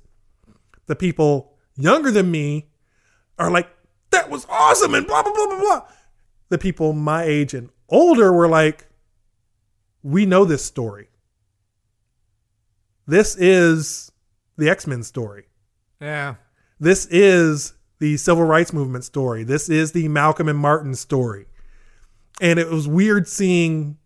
[0.87, 2.69] the people younger than me
[3.39, 3.69] are like,
[4.11, 5.83] that was awesome and blah blah blah blah blah.
[6.51, 8.87] The people my age and older were like,
[10.03, 11.09] we know this story.
[13.07, 14.13] This is
[14.57, 15.47] the X-Men story.
[16.01, 16.37] Yeah.
[16.79, 19.43] This is the civil rights movement story.
[19.43, 21.47] This is the Malcolm and Martin story.
[22.41, 23.99] And it was weird seeing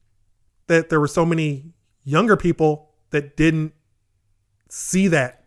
[0.66, 1.72] that there were so many
[2.04, 3.72] younger people that didn't
[4.68, 5.44] see that,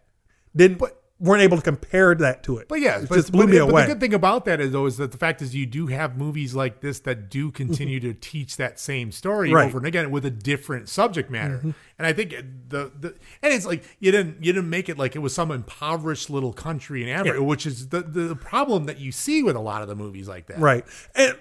[0.56, 2.68] didn't but, weren't able to compare that to it.
[2.68, 3.82] But yeah, it but, just blew but- me but away.
[3.84, 6.18] the good thing about that is though is that the fact is you do have
[6.18, 9.68] movies like this that do continue to teach that same story Right.
[9.68, 11.60] over and again with a different subject matter.
[11.64, 11.76] Mhm.
[12.00, 13.10] And I think the the
[13.44, 16.54] and it's like you didn't you didn't make it like it was some impoverished little
[16.54, 17.46] country in Africa, Yeah.
[17.46, 20.48] which is the the problem that you see with a lot of the movies like
[20.48, 20.58] that.
[20.58, 20.84] Right.
[21.14, 21.38] And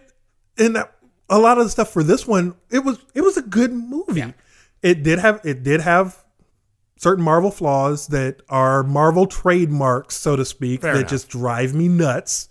[0.58, 0.92] and that,
[1.30, 4.34] a lot of the stuff for this one, it was it was a good movie.
[4.82, 6.22] It did have it did have
[6.96, 11.10] certain Marvel flaws that are Marvel trademarks, so to speak, Fair that enough.
[11.10, 12.48] just drive me nuts.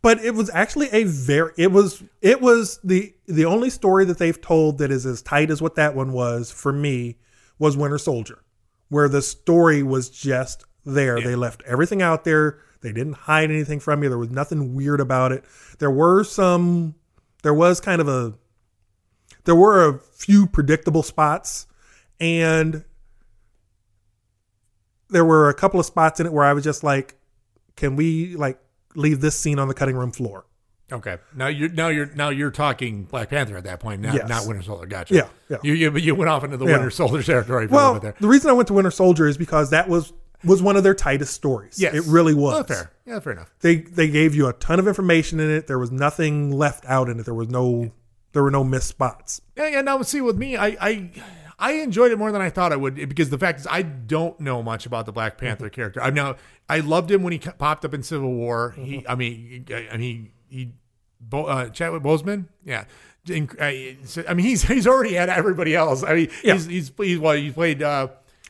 [0.00, 4.18] But it was actually a very it was it was the the only story that
[4.18, 7.18] they've told that is as tight as what that one was for me
[7.58, 8.42] was Winter Soldier,
[8.88, 11.20] where the story was just there.
[11.20, 12.60] They left everything out there.
[12.80, 14.08] They didn't hide anything from you.
[14.08, 15.44] There was nothing weird about it.
[15.80, 16.94] There were some
[17.42, 18.34] there was kind of a
[19.44, 21.66] there were a few predictable spots
[22.20, 22.84] and
[25.10, 27.14] there were a couple of spots in it where I was just like,
[27.76, 28.58] can we like
[28.94, 30.44] leave this scene on the cutting room floor?
[30.90, 31.18] Okay.
[31.34, 34.28] Now you're now you're now you're talking Black Panther at that point, not, Yes.
[34.28, 34.86] not Winter Soldier.
[34.86, 35.14] Gotcha.
[35.14, 35.58] Yeah, yeah.
[35.62, 36.72] You, you you went off into the Yeah.
[36.72, 38.16] Winter Soldier territory for a Well, little bit there.
[38.20, 40.12] the reason I went to Winter Soldier is because that was
[40.44, 41.80] was one of their tightest stories.
[41.80, 41.94] Yes.
[41.94, 42.60] it really was.
[42.60, 42.92] Oh, fair.
[43.06, 43.52] Yeah, fair enough.
[43.60, 45.66] They they gave you a ton of information in it.
[45.66, 47.24] There was nothing left out in it.
[47.24, 47.92] There was no
[48.32, 49.40] there were no missed spots.
[49.56, 49.80] Yeah, yeah.
[49.80, 51.10] Now, see, with me, I, I,
[51.58, 54.38] I enjoyed it more than I thought I would because the fact is, I don't
[54.38, 56.02] know much about the Black Panther character.
[56.02, 56.36] I know
[56.68, 58.72] I loved him when he popped up in Civil War.
[58.76, 60.72] He, I mean, I mean, he,
[61.20, 62.84] Bo, uh, Chadwick Boseman, yeah.
[63.30, 63.96] I
[64.28, 66.02] I mean, he's he's already had everybody else.
[66.02, 66.54] I mean, Yeah.
[66.54, 67.82] he's he's he's well, he played.
[67.82, 68.08] Uh,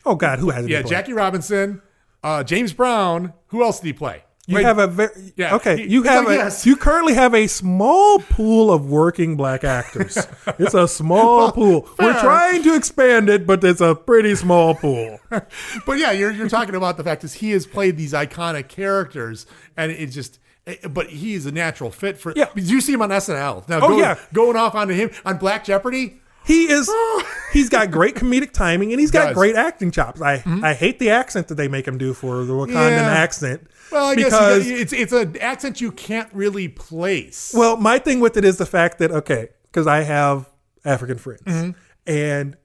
[0.08, 0.70] Oh God, who hasn't?
[0.70, 0.82] yeah?
[0.82, 1.82] Jackie Robinson,
[2.22, 3.32] uh, James Brown.
[3.48, 4.24] Who else did he play?
[4.46, 5.76] You Played- have a very Yeah, okay.
[5.76, 6.64] he- you have like, a yes.
[6.64, 10.16] you currently have a small pool of working black actors.
[10.58, 11.86] it's a small pool.
[11.98, 15.20] We're trying to expand it, but it's a pretty small pool.
[15.30, 19.44] but yeah, you're you're talking about the fact is he has played these iconic characters,
[19.76, 20.38] and it just.
[20.66, 22.32] eh, But he is a natural fit for.
[22.34, 22.46] Yeah.
[22.54, 23.68] Did you see him on SNL?
[23.68, 24.16] Now, Oh, yeah.
[24.32, 26.22] going off onto him on Black Jeopardy.
[26.48, 26.90] He is.
[27.52, 29.34] he's got great comedic timing, and he's got Does.
[29.36, 30.20] great acting chops.
[30.20, 33.04] I I hate the accent that they make him do for the Wakandan Mm-hmm.
[33.04, 33.12] Yeah.
[33.12, 33.66] accent.
[33.92, 37.52] Well, I because guess you- it's it's an accent you can't really place.
[37.56, 40.48] Well, my thing with it is the fact that okay, because I have
[40.84, 41.70] African friends, Mm-hmm.
[42.10, 42.56] and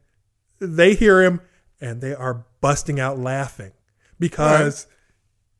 [0.59, 1.41] they hear him
[1.81, 3.71] and they are busting out laughing
[4.19, 4.87] because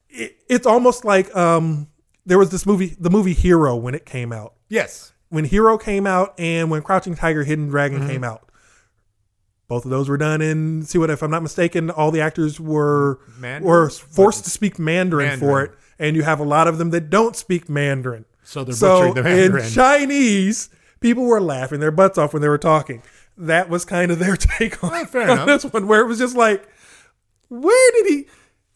[0.10, 1.88] it, it's almost like um
[2.26, 4.54] there was this movie, the movie Hero, when it came out.
[4.70, 8.10] yes, When Hero came out and when Crouching Tiger, Hidden Dragon Mm-hmm.
[8.10, 8.48] came out.
[9.68, 10.84] Both of those were done in.
[10.84, 11.10] See what?
[11.10, 13.64] If I'm not mistaken, all the actors were Mandarin?
[13.68, 17.10] were forced to speak Mandarin, for it, and you have a lot of them that
[17.10, 18.26] don't speak Mandarin.
[18.44, 19.66] So they're butchering the Mandarin.
[19.66, 23.02] in Chinese, people were laughing their butts off when they were talking.
[23.36, 25.48] that was kind of their take on, Oh, fair on enough.
[25.48, 26.68] this one, where it was just like,
[27.48, 28.28] where did he?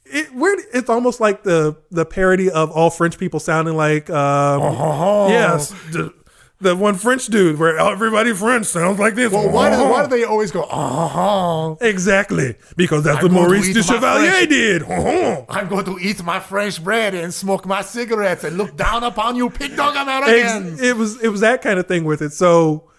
[0.06, 4.61] It, where it's almost like the the parody of all French people sounding like, um,
[4.64, 5.27] Oh.
[5.27, 6.14] yes, the,
[6.60, 9.32] the one French dude where everybody French sounds like this.
[9.32, 11.76] Well, why do, why do they always go, uh-huh.
[11.82, 12.56] exactly?
[12.76, 14.84] Because that's I'm what Maurice de Chevalier did.
[14.84, 15.45] Oh.
[15.50, 19.36] I'm going to eat my French bread and smoke my cigarettes and look down upon
[19.36, 20.82] you pig dog Americans.
[20.82, 22.34] it was it was that kind of thing with it.
[22.34, 22.90] So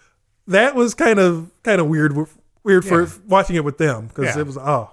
[0.46, 2.16] that was kind of kind of weird
[2.62, 4.40] weird for watching it with them because Yeah.
[4.40, 4.90] it was oh.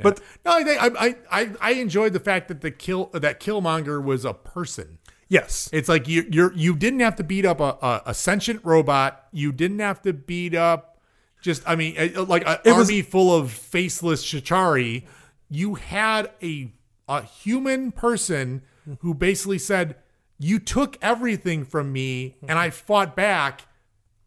[0.00, 4.02] But no, I, I, I, I, I enjoyed the fact that the kill that Killmonger
[4.02, 4.98] was a person.
[5.28, 8.64] Yes, It's like you you're you didn't have to beat up a, a, a sentient
[8.64, 9.26] robot.
[9.32, 10.98] You didn't have to beat up
[11.42, 11.94] just I mean
[12.26, 15.04] like an It was- army full of faceless Chitauri.
[15.50, 16.72] You had a
[17.08, 18.62] a human person
[19.00, 19.96] who basically said,
[20.38, 23.66] "You took everything from me, and I fought back.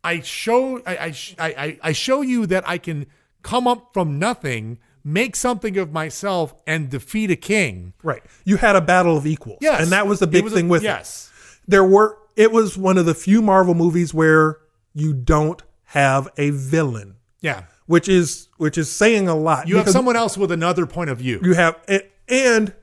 [0.04, 3.08] I show I, I I I show you that I can
[3.42, 7.94] come up from nothing." Make something of myself and defeat a king.
[8.04, 8.22] right.
[8.46, 9.58] You had a battle of equals.
[9.62, 9.82] Yes.
[9.82, 10.86] and that was the big was a- thing with it.
[10.86, 11.32] yes.
[11.64, 11.72] it.
[11.72, 14.58] There were it was one of the few Marvel movies where
[14.94, 17.64] you don't have a villain, Yeah.
[17.86, 19.68] which is which is saying a lot.
[19.68, 21.40] You have someone else with another point of view.
[21.44, 21.80] You have
[22.28, 22.74] and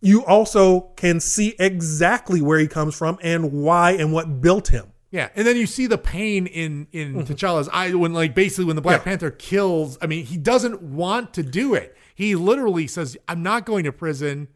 [0.00, 4.92] you also can see exactly where he comes from and why and what built him.
[5.10, 8.76] Yeah, and then you see the pain in in T'Challa's eye when, like, basically when
[8.76, 9.08] the Black Mm-hmm.
[9.08, 9.12] Yeah.
[9.12, 9.96] Panther kills.
[10.02, 11.96] I mean, he doesn't want to do it.
[12.14, 14.48] He literally says, "I'm not going to prison.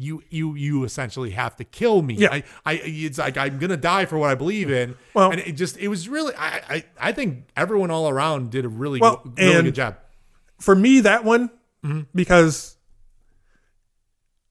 [0.00, 2.14] You you you essentially have to kill me.
[2.14, 2.28] Yeah.
[2.32, 4.94] I, I it's like I'm gonna die for what I believe in.
[5.14, 8.64] Well- and it just it was really I I, I think everyone all around did
[8.64, 9.96] a really Well, good, really good job.
[10.60, 11.50] for me that one
[11.84, 12.02] Mm-hmm.
[12.14, 12.76] because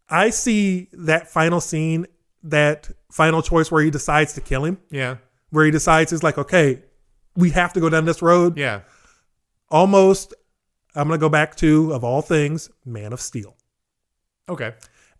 [0.10, 2.08] I see that final scene,
[2.44, 5.18] that final choice where he decides to kill him, Yeah,
[5.52, 6.84] where he decides is like, okay,
[7.36, 8.58] we have to go down this road.
[8.58, 8.82] yeah,
[9.70, 10.34] Almost,
[10.96, 13.56] I'm gonna go back to of all things, Man of Steel,
[14.48, 14.74] okay.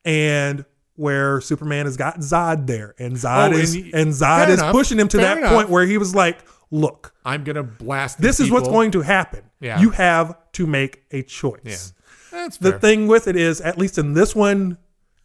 [0.06, 0.64] and
[0.96, 4.60] where Superman has got Zod there, and oh, Zod Oh, is and and Zod is
[4.60, 4.72] enough.
[4.72, 5.52] pushing him to that enough.
[5.54, 6.40] point where he was like,
[6.72, 8.20] look, I'm gonna blast.
[8.22, 9.44] this is what's going to happen.
[9.60, 9.80] Yeah.
[9.82, 11.94] You have to make a choice.
[12.32, 12.80] Yeah, that's the fair.
[12.80, 14.78] thing with it is, at least in this one,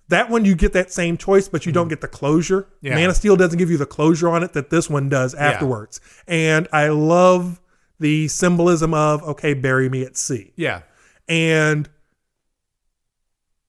[0.09, 2.63] that one you get that same choice, but you don't get the closure.
[2.63, 2.87] Mm-hmm.
[2.87, 2.95] Yeah.
[2.97, 6.01] Man of Steel doesn't give you the closure on it that this one does afterwards.
[6.27, 7.61] And I love
[7.99, 10.53] the symbolism of okay, bury me at sea.
[10.57, 10.83] yeah,
[11.29, 11.89] And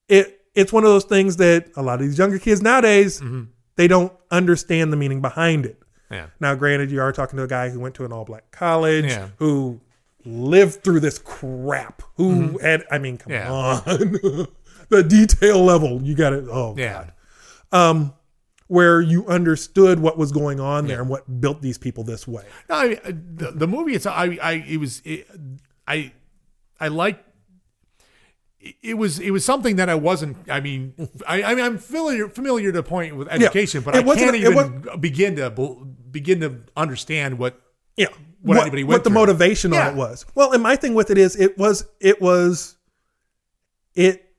[0.08, 3.44] it it's one of those things that a lot of these younger kids nowadays Mm-hmm.
[3.76, 5.80] they don't understand the meaning behind it.
[6.10, 6.26] yeah.
[6.40, 9.06] Now, granted, you are talking to a guy who went to an all black college,
[9.06, 9.28] Yeah.
[9.38, 9.80] who
[10.24, 14.28] lived through this crap, who had, I mean, come Mm-hmm.
[14.28, 14.42] Yeah.
[14.42, 14.46] on.
[14.94, 16.44] the detail level, you got it.
[16.50, 17.10] Oh, Yeah.
[17.72, 18.14] um,
[18.66, 22.44] where you understood what was going on there and what built these people this way.
[22.70, 25.28] No, I mean, uh, the, the movie itself, I, I, it was, it,
[25.86, 26.12] I,
[26.80, 27.22] I like.
[28.82, 30.38] It was it was something that I wasn't.
[30.50, 30.94] I mean,
[31.28, 34.32] I, I mean, I'm familiar familiar to the point with education, but It I wasn't-
[34.32, 35.50] can't even begin to
[36.10, 37.60] begin to understand what.
[37.96, 38.06] Yeah.
[38.40, 39.14] What What, anybody what the through.
[39.20, 39.88] motivation Yeah.
[39.88, 40.24] on it was.
[40.34, 42.76] Well, and my thing with it is it was it was
[43.94, 44.33] it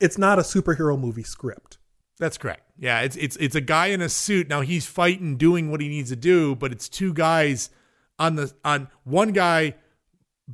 [0.00, 1.78] it's not a superhero movie script.
[2.18, 2.62] That's correct.
[2.78, 4.48] Yeah, it's it's it's a guy in a suit.
[4.48, 7.70] Now he's fighting, doing what he needs to do, but it's two guys
[8.18, 9.74] on the on one guy,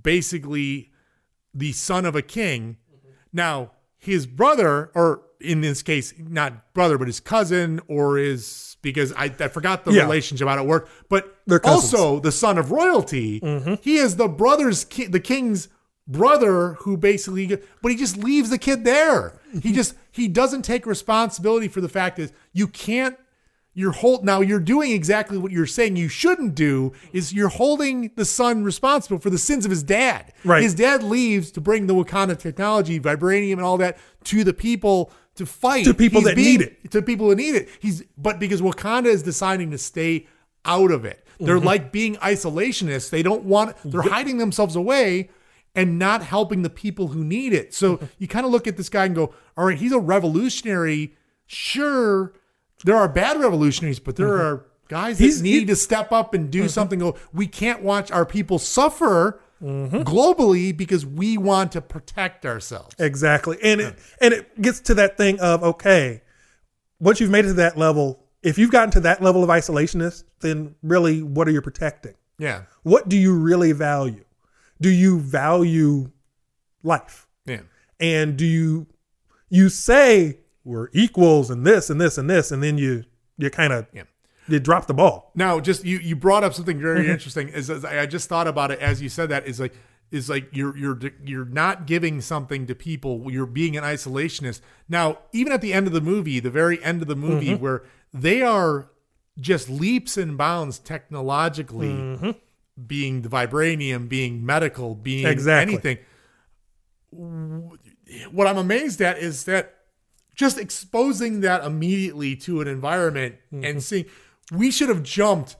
[0.01, 0.91] basically
[1.55, 2.77] the son of a king.
[2.93, 3.09] Mm-hmm.
[3.33, 9.13] Now his brother, or in this case, not brother, but his cousin, or his because
[9.13, 10.03] I, I forgot the Yeah.
[10.03, 13.41] relationship how it worked, but also the son of royalty.
[13.41, 13.75] Mm-hmm.
[13.83, 15.69] He is the brother's ki- the king's
[16.07, 17.47] brother who basically
[17.81, 19.41] but he just leaves the kid there.
[19.63, 23.17] He just he doesn't take responsibility for the fact that you can't
[23.75, 28.11] you're hold now you're doing exactly what you're saying you shouldn't do is you're holding
[28.17, 30.33] the son responsible for the sins of his dad.
[30.45, 30.63] Right.
[30.63, 35.11] His dad leaves to bring the Wakanda technology, vibranium and all that to the people
[35.37, 35.85] to fight.
[35.87, 36.91] To people that need it.
[36.91, 37.69] To people that need it.
[37.81, 40.27] He's but because Wakanda is deciding to stay
[40.65, 41.25] out of it.
[41.41, 41.67] They're Mm-hmm.
[41.67, 43.09] like being isolationists.
[43.11, 45.31] They don't want they're hiding themselves away
[45.75, 47.73] and not helping the people who need it.
[47.75, 51.15] So you kind of look at this guy and go, all right, he's a revolutionary.
[51.47, 52.33] Sure,
[52.85, 55.31] there are bad revolutionaries, but there are guys that Mm-hmm.
[55.31, 55.67] He's- need he- Mm-hmm.
[55.69, 56.99] to step up and do something.
[56.99, 59.99] Go, we can't watch our people suffer Mm-hmm.
[60.03, 62.97] globally because we want to protect ourselves.
[62.99, 63.59] Exactly.
[63.63, 66.23] And it and it gets to that thing of okay,
[66.99, 70.25] once you've made it to that level, if you've gotten to that level of isolationist,
[70.41, 72.15] then really what are you protecting?
[72.41, 72.63] Yeah.
[72.83, 74.25] What do you really value?
[74.83, 76.11] Do you value
[76.83, 77.27] life?
[77.47, 77.61] Yeah.
[78.01, 78.87] And do you
[79.49, 83.05] you say we're equals and this and this and this and then you
[83.39, 84.05] you kind of Yeah.
[84.49, 85.31] they dropped the ball.
[85.35, 87.49] Now, just you you brought up something very interesting.
[87.49, 89.47] Is, is I just thought about it as you said that.
[89.47, 89.75] Is like
[90.11, 93.31] is like you're you're you're not giving something to people.
[93.31, 94.61] You're being an isolationist.
[94.89, 97.61] Now, even at the end of the movie, the very end of the movie, Mhm.
[97.61, 98.89] where they are
[99.41, 102.37] just leaps and bounds technologically, Mhm.
[102.87, 105.75] Being the vibranium, being medical, being Exactly.
[105.75, 105.99] anything.
[108.31, 109.75] What I'm amazed at is that
[110.35, 113.65] just exposing that immediately to an environment Mm-hmm.
[113.65, 114.07] and seeing
[114.51, 115.57] we should have jumped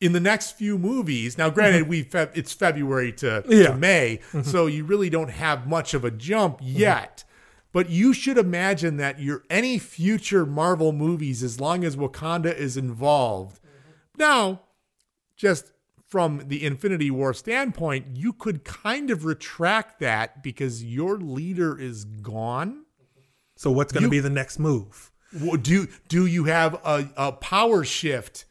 [0.00, 1.36] in the next few movies.
[1.36, 3.52] Now, granted, we fe- it's February to, Mm-hmm.
[3.52, 3.66] Yeah.
[3.68, 4.44] to May, Mhm.
[4.46, 7.24] so you really don't have much of a jump yet.
[7.72, 12.76] But you should imagine that your any future Marvel movies, as long as Wakanda is
[12.78, 13.60] involved,
[14.16, 14.62] now
[15.36, 15.70] just
[16.08, 22.04] from the Infinity War standpoint, you could kind of retract that because your leader is
[22.04, 22.84] gone.
[23.56, 25.10] So what's going to be the next move?
[25.62, 28.46] Do do you have a, a power shift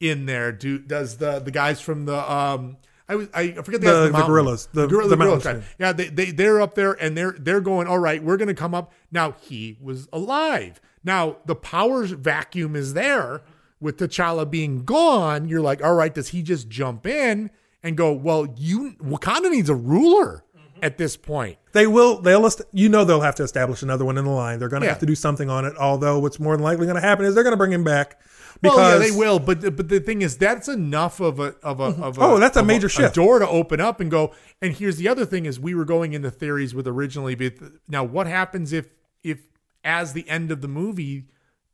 [0.00, 0.50] in there?
[0.52, 4.20] Do does the the guys from the um I was I forget the, The- from
[4.20, 4.68] the gorillas.
[4.72, 5.42] The- gorilla- the gorillas.
[5.78, 7.86] Yeah, they, they they're up there and they're they're going.
[7.86, 9.34] All right, we're gonna come up now.
[9.42, 10.80] He was alive.
[11.04, 13.42] Now the power vacuum is there
[13.82, 15.48] with T'Challa being gone.
[15.48, 17.50] You're like, all right, does he just jump in
[17.82, 18.12] and go?
[18.12, 20.78] Well, you Wakanda needs a ruler mm-hmm.
[20.82, 21.58] at this point.
[21.72, 22.20] They will.
[22.20, 22.48] They'll.
[22.72, 24.58] You know they'll have to establish another one in the line.
[24.58, 24.92] They're going to Yeah.
[24.92, 25.74] have to do something on it.
[25.78, 28.20] Although what's more than likely going to happen is they're going to bring him back
[28.60, 29.38] because well, yeah, they will.
[29.38, 32.02] But the- but the thing is, that's enough of a of a mm-hmm.
[32.02, 33.16] of a Oh, that's a major shift.
[33.16, 34.32] door to open up and go.
[34.60, 37.54] And here's the other thing: is we were going into theories with originally, but
[37.88, 38.86] now what happens if
[39.24, 39.40] if
[39.84, 41.24] as the end of the movie,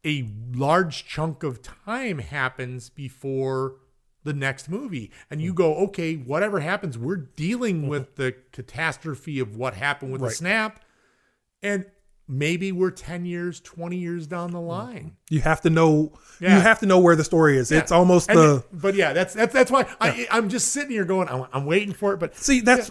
[0.05, 3.77] a large chunk of time happens before
[4.25, 5.57] the next movie, and you hmm.
[5.57, 7.89] go, okay, whatever happens, we're dealing mm-hmm.
[7.89, 10.29] with the catastrophe of what happened with Right.
[10.29, 10.85] the snap,
[11.63, 11.87] and
[12.29, 14.69] maybe we're ten years, twenty years down the mm-hmm.
[14.69, 15.17] line.
[15.31, 16.13] You have to know.
[16.41, 16.57] Yeah.
[16.57, 17.71] You have to know where the story is.
[17.71, 17.79] Yeah.
[17.79, 18.65] It's almost And the.
[18.73, 21.95] but yeah, that's that's that's why I I'm just sitting here going, I'm, I'm waiting
[21.95, 22.19] for it.
[22.19, 22.91] But See, that's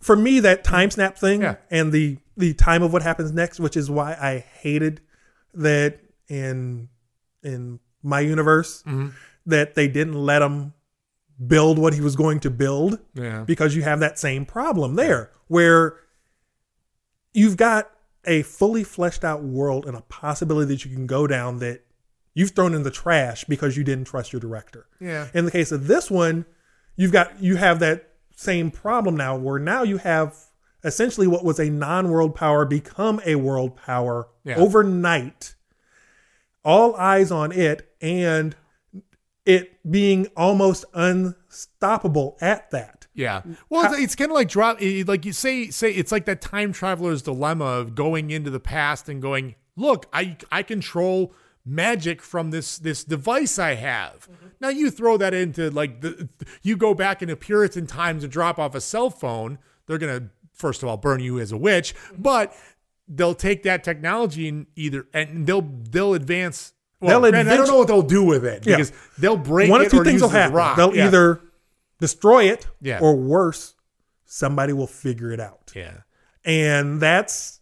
[0.00, 1.56] for me that time snap thing Yeah.
[1.70, 5.00] and the the time of what happens next, which is why I hated
[5.54, 6.88] that in
[7.42, 9.12] in my universe Mhm.
[9.46, 10.72] that they didn't let him
[11.46, 12.98] build what he was going to build.
[13.14, 13.44] Yeah.
[13.44, 15.96] Because you have that same problem there where
[17.32, 17.90] you've got
[18.24, 21.84] a fully fleshed out world and a possibility that you can go down that
[22.32, 24.86] you've thrown in the trash because you didn't trust your director.
[25.00, 25.28] Yeah.
[25.34, 26.46] In the case of this one,
[26.96, 30.34] you've got you have that same problem now where now you have
[30.82, 34.56] essentially what was a non-world power become a world power Yeah.
[34.56, 35.53] overnight.
[36.64, 38.56] All eyes on it and
[39.44, 43.06] it being almost unstoppable at that.
[43.14, 43.42] Yeah.
[43.68, 46.40] Well, it's, it's kind of like drop, eh, like you say, say it's like that
[46.40, 51.32] time traveler's dilemma of going into the past and going, look, I I control
[51.64, 54.28] magic from this this device I have.
[54.60, 56.28] Now you throw that into like the
[56.62, 59.58] you go back into Puritan times and drop off a cell phone.
[59.86, 62.54] They're gonna first of all burn you as a witch, but
[63.08, 66.72] they'll take that technology and either and they'll they'll advance.
[67.00, 68.76] Well, They'll granted, I don't know what they'll do with it Yeah.
[68.76, 70.54] because they'll break One it of two or things will happen.
[70.54, 70.76] rock.
[70.76, 71.06] They'll Yeah.
[71.08, 71.40] either
[72.00, 73.00] destroy it Yeah.
[73.00, 73.74] or worse,
[74.24, 75.72] somebody will figure it out.
[75.74, 75.98] Yeah.
[76.46, 77.60] And that's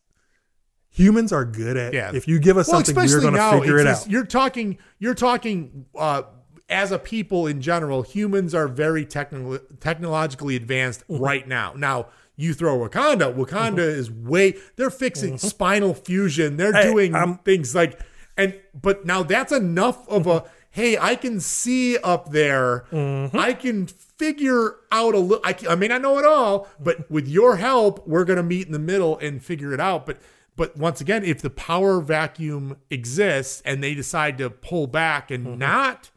[0.91, 2.13] humans are good at Yeah.
[2.15, 4.13] if you give us Well, something, we're going to figure it just- out.
[4.13, 4.79] You're talking.
[4.99, 5.87] You're talking.
[5.97, 6.23] Uh,
[6.69, 11.23] as a people in general, humans are very technical, technologically advanced Mm-hmm.
[11.23, 11.75] right now.
[11.77, 12.07] Now
[12.37, 13.35] you throw Wakanda.
[13.35, 14.57] Wakanda is way.
[14.77, 16.57] They're fixing spinal fusion.
[16.57, 18.01] They're Hey, doing I'm- things like
[18.37, 18.59] and.
[18.81, 20.45] But now that's enough of a.
[20.71, 22.87] Hey, I can see up there.
[22.91, 23.37] Mm-hmm.
[23.37, 25.45] I can figure out a little.
[25.45, 28.73] I, I may not know it all, but with your help, we're gonna meet in
[28.73, 30.07] the middle and figure it out.
[30.07, 30.17] But
[30.57, 35.47] but once again, if the power vacuum exists and they decide to pull back and
[35.47, 35.59] Mm-hmm.
[35.59, 36.11] not,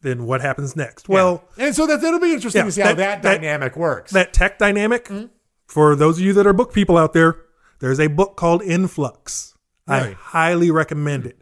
[0.00, 1.08] then what happens next?
[1.08, 3.76] Well, and so that that'll be interesting yeah, to see how that, that- that- dynamic
[3.76, 4.12] works.
[4.12, 5.26] that tech dynamic, Mm-hmm.
[5.70, 7.36] For those of you that are book people out there,
[7.78, 9.54] there's a book called Influx.
[9.86, 11.40] I highly recommend it.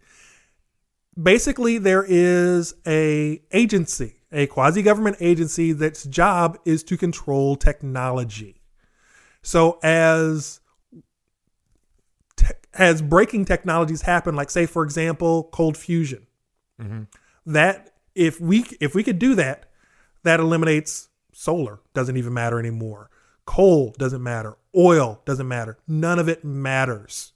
[1.21, 8.61] Basically, there is a agency, a quasi government agency that's job is to control technology.
[9.43, 10.61] So as
[12.37, 16.27] te- as breaking technologies happen, like say for example, cold fusion,
[16.81, 17.03] mm-hmm.
[17.47, 19.71] that if we if we could do that,
[20.23, 23.11] that eliminates solar doesn't even matter anymore.
[23.49, 24.59] Coal doesn't matter.
[24.77, 25.79] Oil doesn't matter.
[25.89, 27.33] None of it matters.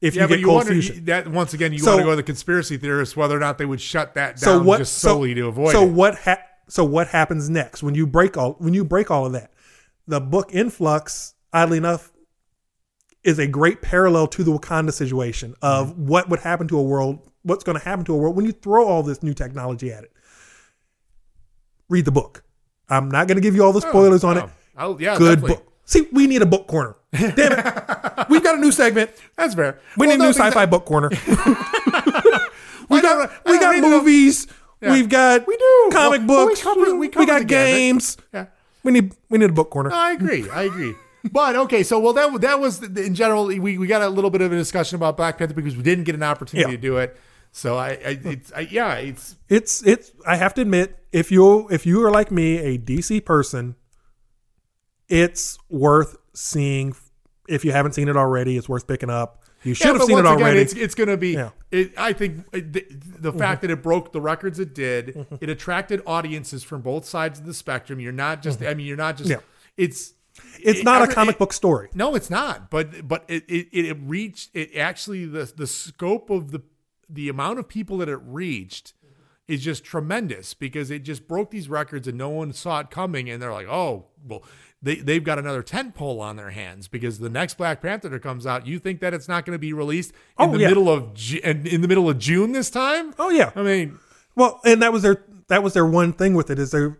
[0.00, 1.04] If yeah, you but get you cold wonder fusion.
[1.06, 3.58] that once again, you So- want to go to the conspiracy theorists whether or not
[3.58, 5.90] they would shut that down so what just so- solely to avoid so it.
[5.90, 6.38] what ha-
[6.68, 9.50] so what happens next when you break all when you break all of that
[10.06, 12.12] the book influx oddly enough
[13.24, 16.06] is a great parallel to the wakanda situation of Mm-hmm.
[16.06, 18.52] what would happen to a world what's going to happen to a world when you
[18.52, 20.12] throw all this new technology at it.
[21.88, 22.42] Read the book.
[22.88, 24.44] I'm not going to give you all the spoilers on it.
[24.76, 25.56] Oh, yeah, Good definitely.
[25.56, 25.72] book.
[25.84, 26.96] See, we need a book corner.
[27.12, 28.26] Damn it.
[28.30, 29.10] We've got a new segment.
[29.36, 29.78] That's fair.
[29.96, 31.10] We Well, need a new sci-fi book corner.
[32.88, 34.46] we got we got movies.
[34.80, 34.92] Yeah.
[34.92, 35.88] We've got We do.
[35.92, 36.62] comic Well, we books.
[36.62, 38.16] cover- we cover got the games.
[38.32, 38.46] Yeah.
[38.82, 39.92] We need we need a book corner.
[39.92, 40.48] I agree.
[40.50, 40.94] I agree.
[41.32, 43.46] But okay, so well, that that was in general.
[43.46, 46.04] We, we got a little bit of a discussion about Black Panther because we didn't
[46.04, 46.76] get an opportunity Yeah.
[46.76, 47.16] to do it.
[47.52, 51.66] So I, I it's I, yeah, it's It's it's I have to admit, if you
[51.70, 53.76] if you are like me, a DC person,
[55.08, 56.94] it's worth seeing.
[57.48, 59.42] If you haven't seen it already, it's worth picking up.
[59.64, 60.60] You should Yeah, have seen it once again, already.
[60.60, 61.32] it's it's going to be.
[61.32, 61.50] Yeah.
[61.70, 62.86] It, I think uh, the,
[63.18, 65.36] the fact that it broke the records it did, Mm-hmm.
[65.40, 67.98] it attracted audiences from both sides of the spectrum.
[68.00, 68.62] You're not just.
[68.62, 69.30] I mean, you're not just.
[69.30, 69.40] Mm-hmm.
[69.40, 69.84] Yeah.
[69.84, 70.12] It's.
[70.62, 71.88] it's it- not a comic it- book story.
[71.94, 72.70] No, it's not.
[72.70, 76.60] But but it it, it reached it actually the the scope of the
[77.08, 78.94] the amount of people that it reached
[79.48, 83.28] is just tremendous because it just broke these records and no one saw it coming
[83.28, 84.42] and they're like, oh well.
[84.84, 88.22] They, they've got another tent pole on their hands because the next Black Panther that
[88.22, 90.16] comes out, you think that it's not going to be released in
[90.50, 90.68] Oh, the yeah.
[90.68, 93.14] middle of Ju- in in the middle of June this time?
[93.18, 93.50] Oh yeah.
[93.56, 93.98] I mean,
[94.36, 96.98] Well, and that was their that was their one thing with it is their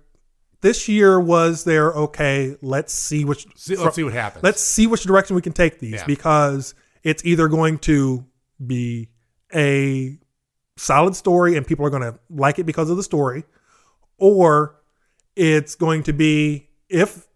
[0.62, 2.56] this year was their okay.
[2.62, 4.42] Let's see which See- let's see what happens.
[4.42, 6.06] Let's see which direction we can take these Yeah.
[6.06, 8.24] because it's either going to
[8.66, 9.10] be
[9.54, 10.18] a
[10.78, 13.44] solid story and people are going to like it because of the story,
[14.16, 14.76] or
[15.36, 17.26] it's going to be if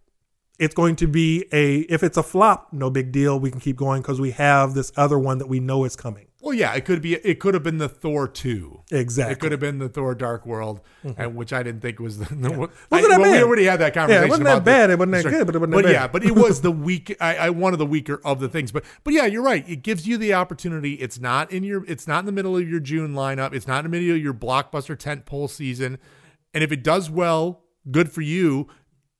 [0.58, 3.38] it's going to be a if it's a flop, no big deal.
[3.38, 6.26] We can keep going because we have this other one that we know is coming.
[6.40, 7.14] well, yeah, it could be.
[7.14, 8.82] It could have been the Thor two.
[8.90, 9.32] Exactly.
[9.34, 11.20] It could have been the Thor Dark World, mm-hmm.
[11.20, 12.24] and which I didn't think was the.
[12.34, 14.22] the Wasn't I- that well, We already had that conversation.
[14.22, 14.90] Yeah, it wasn't that about the- bad.
[14.90, 16.12] It wasn't that good, but it wasn't But that yeah, bad.
[16.12, 17.16] but it was the weak.
[17.20, 18.72] I, I one of the weaker of the things.
[18.72, 19.68] But but yeah, you're right.
[19.68, 20.94] It gives you the opportunity.
[20.94, 21.84] It's not in your.
[21.86, 23.52] It's not in the middle of your June lineup.
[23.52, 25.98] It's not in the middle of your blockbuster tent pole season.
[26.54, 28.66] And if it does well, good for you.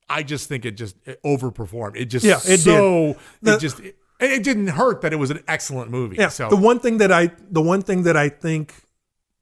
[0.09, 1.95] I just think it just it overperformed.
[1.95, 2.59] It just Yeah, it did.
[2.61, 3.79] so The- it just.
[3.79, 6.17] It, it didn't hurt that it was an excellent movie.
[6.17, 6.27] Yeah.
[6.27, 8.73] So The one thing that I the one thing that I think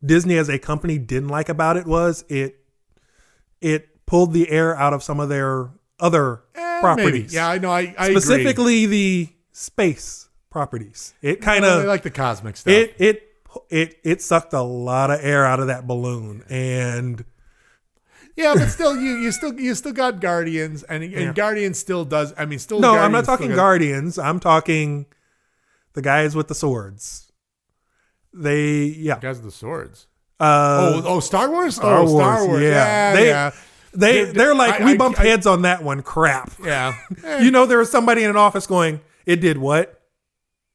[0.06, 2.60] Disney as a company didn't like about it was it
[3.60, 7.12] it pulled the air out of some of their other Eh, properties.
[7.12, 7.28] maybe.
[7.34, 7.72] Yeah, I know.
[7.72, 8.22] I, I agree.
[8.22, 11.14] specifically the space properties.
[11.24, 12.72] It kind of like the cosmic stuff.
[12.72, 13.24] it it
[13.72, 17.26] it it sucked a lot of air out of that balloon and
[18.38, 21.34] Yeah, but still, you you still you still got Guardians, and and Yeah.
[21.34, 22.34] Guardians still does.
[22.38, 22.80] I mean, still.
[22.80, 24.20] no, I'm not talking got- Guardians.
[24.20, 25.08] I'm talking
[25.94, 27.32] the guys with the swords.
[28.34, 29.16] They yeah.
[29.16, 30.06] the Guys with the swords.
[30.40, 31.76] Uh, oh, oh, Star Wars.
[31.78, 32.12] Star oh, Wars.
[32.12, 32.62] Star Wars.
[32.62, 33.52] Yeah, Yeah, they yeah.
[33.94, 36.04] they Dude, they're like I- we I- bumped I- heads on that one.
[36.04, 36.52] Crap.
[36.64, 36.94] Yeah.
[37.42, 40.00] you know there was somebody in an office going, "It did what?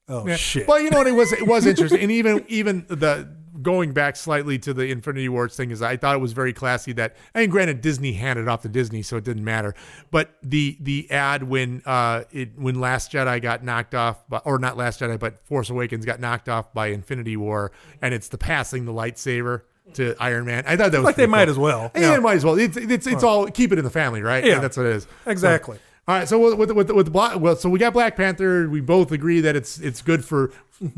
[0.08, 0.34] Oh Yeah.
[0.34, 1.06] shit!" But you know what?
[1.06, 3.28] It was it was interesting, and even even the
[3.62, 6.92] going back slightly to the Infinity Wars thing is I thought it was very classy
[6.94, 7.16] that.
[7.34, 9.74] And granted, Disney handed off to Disney, so it didn't matter.
[10.10, 14.58] But the the ad when uh it when Last Jedi got knocked off, by, or
[14.58, 18.38] not Last Jedi, but Force Awakens got knocked off by Infinity War, and it's the
[18.38, 19.62] passing the lightsaber
[19.94, 20.64] to Iron Man.
[20.66, 21.90] I thought that was Like they pretty might as well.
[21.94, 22.14] Yeah, Yeah.
[22.16, 22.58] it might as well.
[22.58, 24.44] It's it's, it's all keep it in the family, right?
[24.44, 24.58] Yeah.
[24.60, 25.06] that's what it is.
[25.26, 25.76] Exactly.
[25.76, 28.68] So- all right, so with with with, with Black, well, so we got Black Panther.
[28.68, 30.50] We both agree that it's it's good for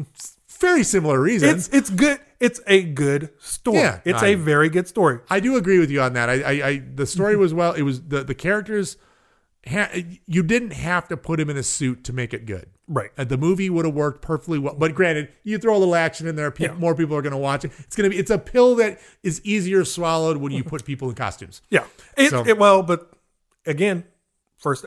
[0.60, 1.68] very similar reasons.
[1.68, 2.20] It's it's good.
[2.44, 3.78] It's a good story.
[3.78, 5.20] Yeah, it's I- a very good story.
[5.30, 6.28] I do agree with you on that.
[6.28, 7.72] I, I, I the story was well.
[7.72, 8.96] It was the the characters.
[9.66, 9.88] Ha,
[10.26, 12.66] you didn't have to put him in a suit to make it good.
[12.86, 13.10] Right.
[13.16, 14.74] Uh, the movie would have worked perfectly well.
[14.74, 16.74] But granted, you throw a little action in there, pe- Yeah.
[16.74, 17.72] more people are going to watch it.
[17.78, 18.20] It's going to be.
[18.20, 21.62] It's a pill that is easier swallowed when you put people in costumes.
[21.70, 21.84] Yeah.
[22.16, 23.10] It, So- it well, but
[23.64, 24.04] again,
[24.58, 24.84] first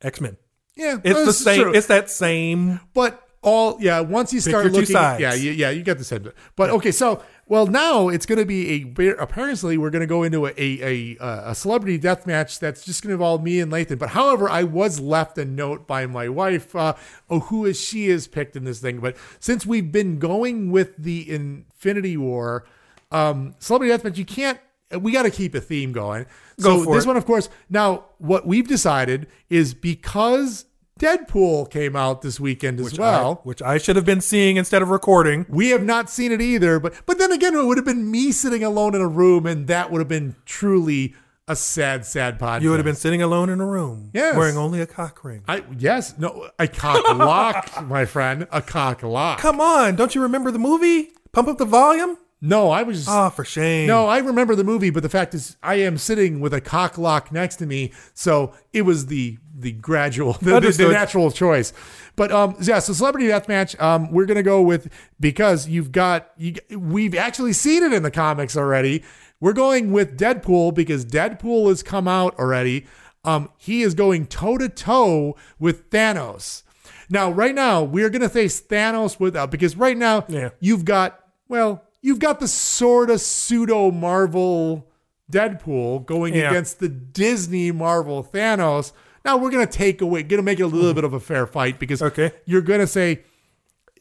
[0.00, 0.36] X Men.
[0.74, 1.62] Yeah, It's the same.
[1.62, 1.72] true.
[1.74, 2.80] It's that same.
[2.94, 6.30] But all yeah, once you start looking, yeah, you, yeah, you got the same.
[6.54, 10.22] But okay, so well now it's going to be a apparently we're going to go
[10.22, 13.72] into a a, a a celebrity death match that's just going to involve me and
[13.72, 13.98] Lathan.
[13.98, 16.74] But however, I was left a note by my wife.
[16.76, 16.94] Uh,
[17.28, 19.00] oh, who is she is picked in this thing?
[19.00, 22.64] But since we've been going with the Infinity War,
[23.10, 24.60] um, celebrity death match, you can't.
[25.00, 26.26] We got to keep a theme going.
[26.60, 27.08] Go so for this it.
[27.08, 27.48] one, of course.
[27.70, 30.66] Now, what we've decided is because
[31.02, 33.40] Deadpool came out this weekend as Which well.
[33.44, 35.44] I, which I should have been seeing instead of recording.
[35.48, 38.30] We have not seen it either, but but then again, it would have been me
[38.30, 41.14] sitting alone in a room, and that would have been truly
[41.48, 42.62] a sad, sad podcast.
[42.62, 44.36] You would have been sitting alone in a room, Yes.
[44.36, 45.42] wearing only a cock ring.
[45.48, 49.40] I yes, no, a cock lock, my friend, a cock lock.
[49.40, 51.10] Come on, don't you remember the movie?
[51.32, 52.16] Pump up the volume.
[52.44, 53.06] No, I was.
[53.08, 53.86] Oh, for shame.
[53.86, 56.98] No, I remember the movie, but the fact is, I am sitting with a cock
[56.98, 61.72] lock next to me, so it was the the gradual, the, the, the natural choice.
[62.16, 63.78] But um, yeah, so celebrity death match.
[63.78, 66.54] Um, we're gonna go with because you've got you.
[66.76, 69.04] We've actually seen it in the comics already.
[69.38, 72.86] We're going with Deadpool because Deadpool has come out already.
[73.24, 76.64] Um, he is going toe to toe with Thanos.
[77.08, 80.48] Now, right now, we're gonna face Thanos without because right now Yeah.
[80.58, 84.88] you've got well, you've got the sort of pseudo Marvel
[85.30, 86.50] Deadpool going Yeah.
[86.50, 88.92] against the Disney Marvel Thanos.
[89.24, 91.78] Now we're gonna take away, gonna make it a little bit of a fair fight
[91.78, 92.20] because Mm-hmm.
[92.20, 92.32] Okay.
[92.44, 93.20] you're gonna say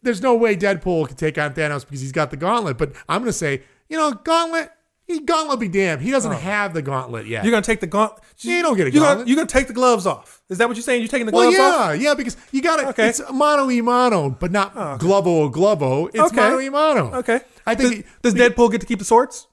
[0.03, 2.77] there's no way Deadpool can take on Thanos because he's got the gauntlet.
[2.77, 4.71] But I'm gonna say, you know, gauntlet,
[5.05, 6.01] he gauntlet be damned.
[6.01, 7.41] He doesn't have the gauntlet yet.
[7.41, 7.43] Oh.
[7.45, 8.23] You're gonna take the gauntlet.
[8.39, 9.27] Yeah, you don't get a You're gonna, gauntlet.
[9.27, 10.41] you're gonna take the gloves off.
[10.49, 11.01] Is that what you're saying?
[11.01, 11.95] You're taking the well, gloves off?
[12.01, 13.09] yeah, yeah, because you got to Okay.
[13.09, 16.09] It's mano y mano, but not glovo glovo.
[16.09, 16.35] It's Okay.
[16.41, 17.13] mano y mano.
[17.19, 17.41] Okay.
[17.65, 19.47] I think Does, does Deadpool get to keep the swords?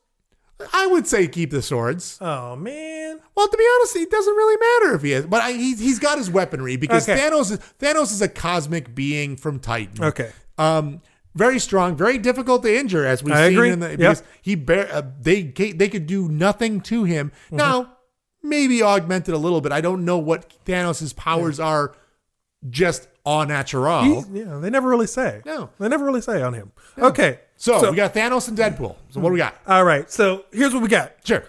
[0.74, 2.18] I would say keep the swords.
[2.20, 3.20] Oh man.
[3.36, 6.00] Well, to be honest, it doesn't really matter if he is, but I, he, he's
[6.00, 7.20] got his weaponry because Okay.
[7.20, 10.02] Thanos is Thanos is a cosmic being from Titan.
[10.04, 10.32] Okay.
[10.58, 11.00] Um,
[11.36, 13.70] very strong, very difficult to injure, as we've I seen agree.
[13.70, 13.98] in the Yep.
[13.98, 17.30] because he bear, uh, they they could do nothing to him.
[17.46, 17.56] Mm-hmm.
[17.56, 17.92] Now,
[18.42, 19.70] maybe augmented a little bit.
[19.70, 21.94] I don't know what Thanos' powers are,
[22.68, 24.02] just au natural.
[24.02, 25.42] He's- yeah, they never really say.
[25.46, 25.70] No.
[25.78, 26.72] They never really say on him.
[26.98, 27.38] Okay.
[27.58, 28.96] So, we got Thanos and Deadpool.
[29.10, 29.56] So what do we got?
[29.66, 30.10] All right.
[30.10, 31.12] So here's what we got.
[31.24, 31.44] Sure.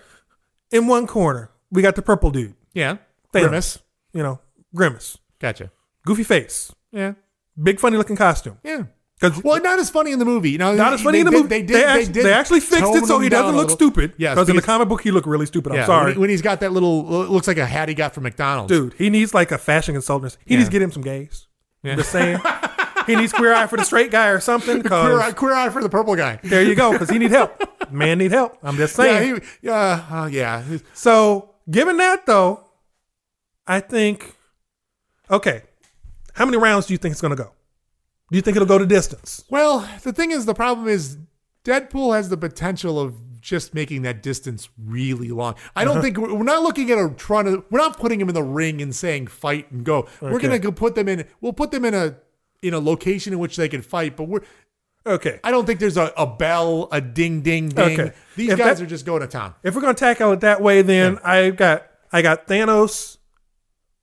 [0.72, 2.56] In one corner, we got the purple dude.
[2.74, 2.98] Yeah.
[3.34, 3.42] Thanos.
[3.48, 3.80] Grimace.
[4.14, 4.40] You know,
[4.76, 5.18] Grimace.
[5.40, 5.72] Gotcha.
[6.06, 6.72] Goofy face.
[6.92, 7.14] Yeah.
[7.62, 8.58] Big funny looking costume.
[8.64, 8.84] Yeah.
[9.22, 10.58] 'Cause- Well, not as funny in the movie.
[10.58, 11.48] Now, Not as funny they in the movie.
[11.50, 11.68] They did.
[11.76, 14.14] They, They, actually, did they actually fixed it so he doesn't look stupid.
[14.18, 15.74] Yes, because in the comic book he looked really stupid.
[15.74, 18.14] I'm yeah, sorry, When, he, he's got that little, looks like a hat he got
[18.14, 18.72] from McDonald's.
[18.72, 18.94] dude.
[18.94, 20.38] He needs like a fashion consultant.
[20.46, 20.60] He Yeah.
[20.60, 21.48] needs to get him some gays.
[21.84, 22.40] I'm just saying.
[23.10, 24.82] he needs queer eye for the straight guy or something.
[24.84, 26.40] Queer eye, queer eye for the purple guy.
[26.44, 26.92] there you go.
[26.92, 27.52] Because he need help.
[27.92, 28.58] Man need help.
[28.64, 29.28] I'm just saying.
[29.30, 30.64] Yeah, he, yeah, uh, yeah.
[30.94, 32.64] So, given that though,
[33.68, 34.36] I think
[35.30, 35.64] okay.
[36.34, 37.52] How many rounds do you think it's going to go?
[38.32, 39.44] Do you think it'll go to distance?
[39.50, 41.18] Well, the thing is, the problem is,
[41.66, 45.56] Deadpool has the potential of just making that distance really long.
[45.76, 45.94] I Uh-huh.
[45.94, 47.64] don't think we're we're not looking at a trying to.
[47.70, 50.08] We're not putting him in the ring and saying fight and go.
[50.22, 51.26] We're gonna go put them in.
[51.42, 52.18] We'll put them in a
[52.62, 54.16] in a location in which they can fight.
[54.16, 54.42] But we're.
[55.06, 55.40] Okay.
[55.44, 58.00] I don't think there's a, a bell, a ding, ding, ding.
[58.00, 58.14] Okay.
[58.36, 59.56] These If guys that- are just going to town.
[59.64, 63.18] If we're going to tackle it that way, then I got I got Thanos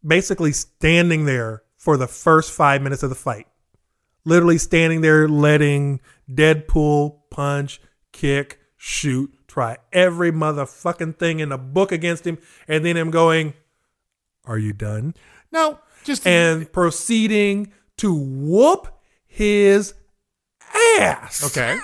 [0.05, 3.47] basically standing there for the first five minutes of the fight,
[4.25, 7.81] literally standing there, letting Deadpool punch,
[8.13, 13.55] kick, shoot, try every motherfucking thing in the book against him, and then him going,
[14.45, 15.15] "Are you done?"
[15.53, 15.79] No.
[16.05, 18.89] just and proceeding to whoop
[19.27, 19.95] his
[20.99, 21.45] ass.
[21.57, 21.79] Okay.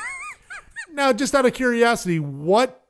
[0.92, 2.84] now, just out of curiosity, what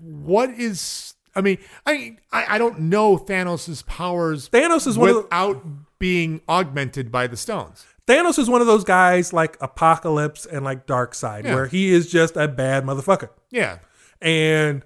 [0.00, 1.14] what is?
[1.34, 4.48] I mean, I I, I don't know Thanos' powers.
[4.48, 5.64] Thanos is one of the- without
[5.98, 7.84] being augmented by the stones.
[8.06, 11.54] Thanos is one of those guys like Apocalypse and like Darkseid, Yeah.
[11.54, 13.30] where he is just a bad motherfucker.
[13.50, 13.78] Yeah.
[14.20, 14.84] And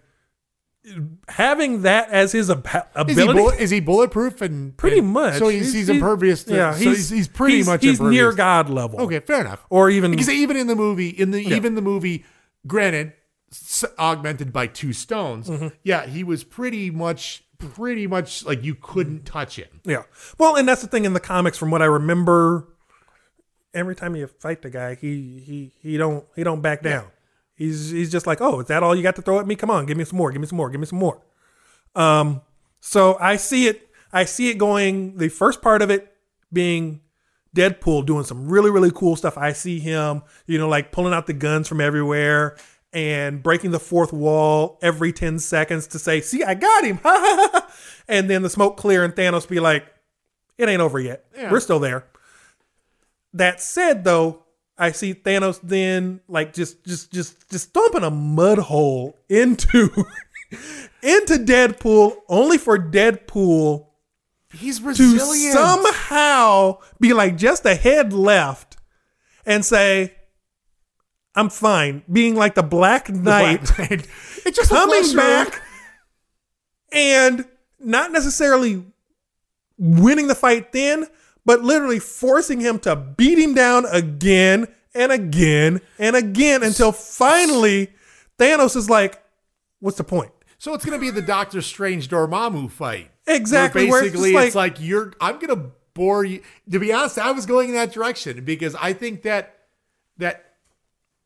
[1.28, 5.08] having that as his ab- Is he, ability, bullet, is he bulletproof and pretty and-
[5.08, 5.38] much.
[5.38, 6.44] So he's, he's, impervious.
[6.44, 8.32] To, yeah, so he's, he's pretty he's- much he's near.
[8.32, 9.00] God level.
[9.02, 9.64] Okay, fair enough.
[9.70, 11.56] Or even because even in the movie, in the Yeah.
[11.56, 12.24] even the movie,
[12.66, 13.12] granted,
[13.52, 15.48] s- augmented by two stones.
[15.48, 15.68] Mm-hmm.
[15.82, 19.80] Yeah, he was pretty much pretty much like you couldn't touch him.
[19.84, 20.02] Yeah.
[20.38, 22.68] Well, and that's the thing in the comics, from what I remember.
[23.74, 27.06] Every time you fight the guy, he he he don't he don't back down.
[27.58, 29.56] He's he's just like, oh, is that all you got to throw at me?
[29.56, 31.20] Come on, give me some more, give me some more, give me some more.
[31.96, 32.40] Um,
[32.78, 33.88] so I see it.
[34.12, 35.16] I see it going.
[35.16, 36.14] The first part of it
[36.52, 37.00] being
[37.56, 39.36] Deadpool doing some really really cool stuff.
[39.36, 42.56] I see him, you know, like pulling out the guns from everywhere
[42.92, 47.00] and breaking the fourth wall every ten seconds to say, "See, I got him!"
[48.08, 49.84] and then the smoke clear and Thanos be like,
[50.58, 51.24] "It ain't over yet.
[51.36, 51.50] Yeah.
[51.50, 52.06] We're still there."
[53.34, 54.44] That said, though,
[54.78, 59.90] I see Thanos then like just just just just thumping a mud hole into
[61.02, 63.86] into Deadpool, only for Deadpool
[64.52, 65.56] He's resilient.
[65.56, 68.76] to somehow be like just a head left
[69.44, 70.14] and say,
[71.34, 74.06] "I'm fine." Being like the Black Knight, Black Knight.
[74.46, 75.60] It's just coming back
[76.90, 77.44] and
[77.78, 78.84] not necessarily
[79.76, 81.06] winning the fight then,
[81.48, 87.88] but literally forcing him to beat him down again and again and again until finally
[88.38, 89.22] Thanos is like,
[89.80, 93.10] "What's the point?" So it's going to be the Doctor Strange Dormammu fight.
[93.26, 95.14] Exactly, Where where it's basically, it's like you're.
[95.22, 96.42] I'm going to bore you.
[96.70, 99.56] To be honest, I was going in that direction because I think that
[100.18, 100.52] that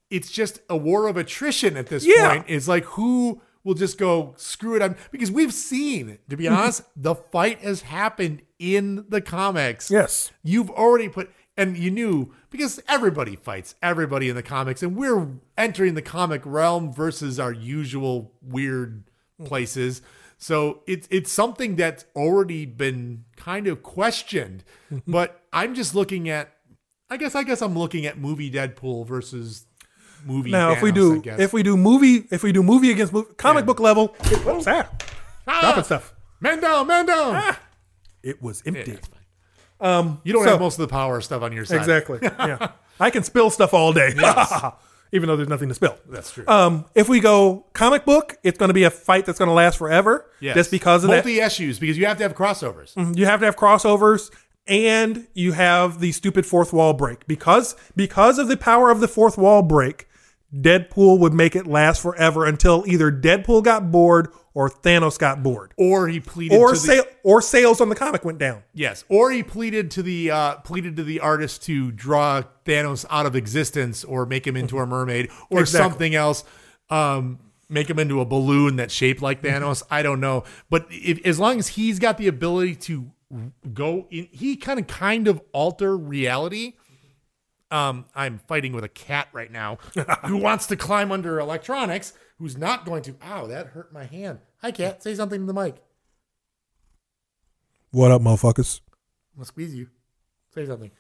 [0.09, 2.29] it's just a war of attrition at this Yeah.
[2.35, 2.45] point.
[2.47, 4.83] It's like who will just go screw it.
[4.83, 6.57] I'm because we've seen, to be Mhm.
[6.57, 9.91] honest, the fight has happened in the comics.
[9.91, 10.31] Yes.
[10.43, 15.29] You've already put and you knew because everybody fights everybody in the comics, and we're
[15.59, 19.05] entering the comic realm versus our usual weird
[19.45, 20.01] places.
[20.39, 24.65] So it's it's something that's already been kind of questioned.
[25.07, 26.57] but I'm just looking at
[27.11, 29.67] I guess I guess I'm looking at movie Deadpool versus
[30.25, 33.33] movie Now, if we do if we do movie if we do movie against movie,
[33.37, 34.89] comic book level, it, whoops, ah,
[35.47, 35.61] Ah!
[35.61, 36.15] dropping stuff.
[36.41, 37.57] Man down, man down.
[38.23, 38.93] It was empty.
[38.93, 39.01] fine.
[39.81, 41.79] Um, you don't so- have most of the power stuff on your side.
[41.79, 42.19] Exactly.
[42.39, 42.69] Yeah.
[43.01, 44.13] I can spill stuff all day.
[44.17, 44.53] Yes.
[45.13, 45.97] Even though there's nothing to spill.
[46.09, 46.45] That's true.
[46.47, 49.55] Um, if we go comic book, it's going to be a fight that's going to
[49.55, 50.31] last forever.
[50.41, 50.55] Yes.
[50.55, 51.17] Just because of that.
[51.25, 52.95] multi issues because you have to have crossovers.
[52.95, 53.17] Mhm.
[53.19, 54.31] You have to have crossovers
[54.67, 57.27] and you have the stupid fourth wall break.
[57.27, 60.07] Because because of the power of the fourth wall break,
[60.55, 65.73] Deadpool would make it last forever until either Deadpool got bored or Thanos got bored.
[65.79, 68.63] Or he pleaded Or to the- or sales on the comic went down.
[68.75, 73.25] Yes, or he pleaded to the uh, pleaded to the artist to draw Thanos out
[73.25, 75.91] of existence, or make him into a mermaid, or Exactly.
[75.91, 76.45] something else.
[76.91, 77.39] Um,
[77.71, 79.83] make him into a balloon that's shaped like Thanos.
[79.91, 83.11] I don't know, but if, as long as he's got the ability to
[83.73, 86.75] go in, he kind of kind of alter reality.
[87.73, 89.79] Um, I'm fighting with a cat right now
[90.27, 92.13] who wants to climb under electronics.
[92.39, 93.17] Who's not going to?
[93.25, 94.41] Ow, that hurt my hand.
[94.61, 95.03] Hi, cat.
[95.03, 95.83] Say something to the mic.
[97.91, 98.81] What up, motherfuckers?
[99.33, 99.89] I'm gonna squeeze you.
[100.55, 100.91] Say something.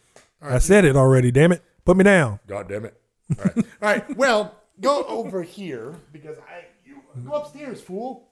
[0.43, 1.63] All I said it already, damn it.
[1.85, 2.41] Put me down.
[2.47, 2.99] God damn it.
[3.39, 3.57] All right.
[3.57, 4.17] All right.
[4.17, 8.29] Well, go over here because I you go upstairs, fool.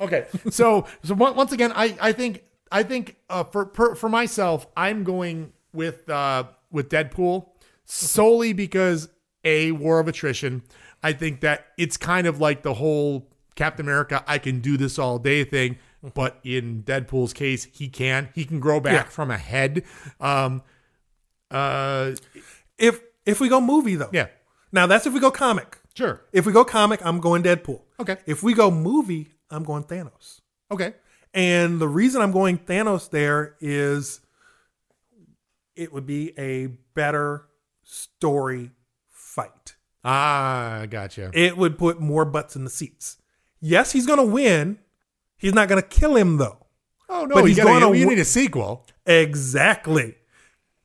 [0.00, 0.26] Okay.
[0.50, 5.02] So so once again, I I think I think uh, for per, for myself, I'm
[5.02, 7.48] going with uh with Deadpool
[7.90, 9.08] solely because
[9.44, 10.62] a war of attrition.
[11.02, 14.98] I think that it's kind of like the whole Captain America, I can do this
[14.98, 15.76] all day thing.
[16.14, 18.30] But in Deadpool's case, he can.
[18.34, 19.10] He can grow back Yeah.
[19.10, 19.82] from a head.
[20.18, 20.62] Um,
[21.50, 22.12] uh,
[22.78, 24.08] If if we go movie though.
[24.12, 24.28] Yeah.
[24.72, 25.78] Now that's if we go comic.
[25.94, 26.22] Sure.
[26.32, 27.82] If we go comic, I'm going Deadpool.
[27.98, 28.16] Okay.
[28.24, 30.40] If we go movie, I'm going Thanos.
[30.70, 30.94] Okay.
[31.34, 34.20] And the reason I'm going Thanos there is
[35.76, 37.46] it would be a better
[37.90, 38.70] story
[39.10, 39.74] fight.
[40.04, 41.30] Ah, gotcha.
[41.34, 43.16] It would put more butts in the seats.
[43.60, 44.78] Yes, he's going to win.
[45.36, 46.66] He's not going to kill him though.
[47.08, 48.86] Oh no, But you, he's gotta, gonna you need a sequel.
[49.04, 50.14] Exactly.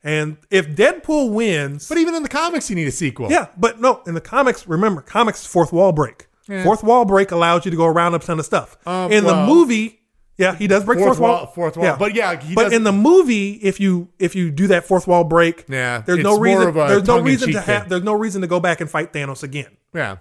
[0.02, 3.30] And if Deadpool wins, But even in the comics, you need a sequel.
[3.30, 6.26] yeah, but no, in the comics, remember, comics fourth wall break.
[6.48, 6.62] Yeah.
[6.62, 8.76] Fourth wall break allows you to go around a ton of stuff.
[8.86, 10.00] Um, in the movie,
[10.38, 11.32] yeah, he does break Fourth fourth, wall.
[11.32, 11.96] wall- fourth wall.
[11.98, 15.06] But yeah, he but does- in the movie, if you if you do that fourth
[15.06, 16.74] wall break, Yeah, there's no reason.
[16.74, 17.88] There's no reason to have.
[17.88, 19.76] There's no reason to go back and fight Thanos again.
[19.94, 20.16] Yeah.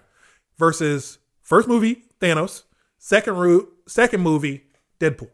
[0.57, 2.63] Versus first movie Thanos,
[2.97, 4.63] second route, second movie
[4.99, 5.29] Deadpool.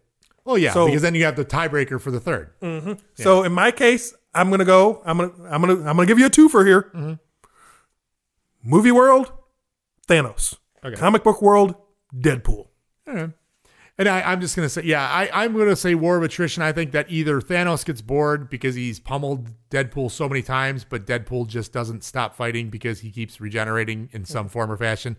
[0.46, 3.52] Oh yeah, So- because then you have the tiebreaker for the 3rd hmm So in
[3.52, 5.02] my case, I'm gonna go.
[5.06, 5.32] I'm gonna.
[5.50, 5.74] I'm gonna.
[5.88, 6.90] I'm gonna give you a two for here.
[6.96, 7.14] Mm-hmm.
[8.64, 9.32] Movie world,
[10.08, 10.56] Thanos.
[10.84, 10.96] Okay.
[10.96, 11.76] Comic book world,
[12.16, 12.68] Deadpool.
[13.08, 13.28] Yeah.
[13.98, 16.64] And I, I'm just gonna say, yeah, I, I'm gonna say war of attrition.
[16.64, 21.06] I think that either Thanos gets bored because he's pummeled Deadpool so many times, but
[21.06, 25.18] Deadpool just doesn't stop fighting because he keeps regenerating in some form or fashion.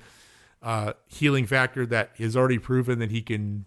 [0.62, 3.64] Uh, healing factor that has already proven that he can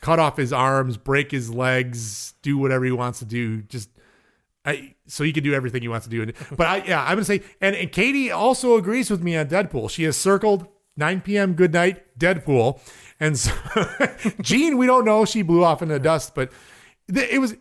[0.00, 3.62] cut off his arms, break his legs, do whatever he wants to do.
[3.62, 3.90] Just
[4.64, 6.32] I, so he can do everything he wants to do.
[6.56, 9.90] But I, yeah, I'm gonna say, and, and Katie also agrees with me on Deadpool.
[9.90, 11.54] She has circled 9 p.m.
[11.54, 12.78] Good night, Deadpool,
[13.20, 13.52] and so
[14.40, 15.24] Jean, we don't know.
[15.24, 16.50] She blew off in the dust, but
[17.12, 17.54] th- it was,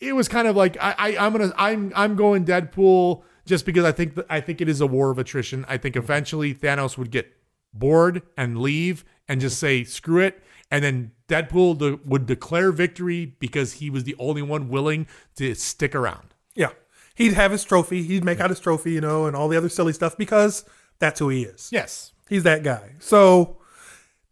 [0.00, 3.84] it was kind of like I, I, I'm gonna, I'm, I'm going Deadpool just because
[3.84, 5.64] I think that I think it is a war of attrition.
[5.68, 7.32] I think eventually Thanos would get
[7.74, 13.34] bored and leave and just say screw it and then deadpool de- would declare victory
[13.38, 16.70] because he was the only one willing to stick around Yeah,
[17.14, 18.02] he'd have his trophy.
[18.02, 20.64] He'd make out his trophy, you know, and all the other silly stuff because
[20.98, 21.68] that's who he is.
[21.72, 22.92] yes He's that guy.
[22.98, 23.56] So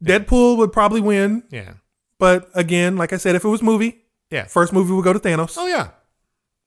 [0.05, 1.43] Deadpool would probably win.
[1.51, 1.75] yeah.
[2.19, 4.45] But again, like I said, if it was movie, yeah.
[4.45, 5.55] first movie would go to Thanos.
[5.59, 5.91] oh yeah.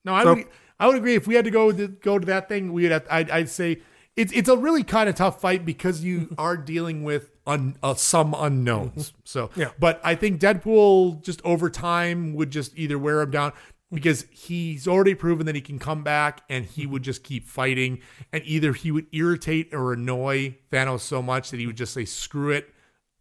[0.04, 0.46] No i So- would
[0.78, 1.14] i would agree.
[1.14, 3.48] If we had to go to go to that thing we would have, I'd, I'd
[3.48, 3.80] say
[4.16, 7.94] it's it's a really kind of tough fight because you are dealing with un, uh,
[7.94, 9.12] some unknowns.
[9.24, 9.70] So Yeah.
[9.78, 13.52] but i think deadpool just over time would just either wear him down
[13.92, 17.98] because he's already proven that he can come back and he would just keep fighting.
[18.32, 22.04] And either he would irritate or annoy Thanos so much that he would just say
[22.04, 22.72] screw it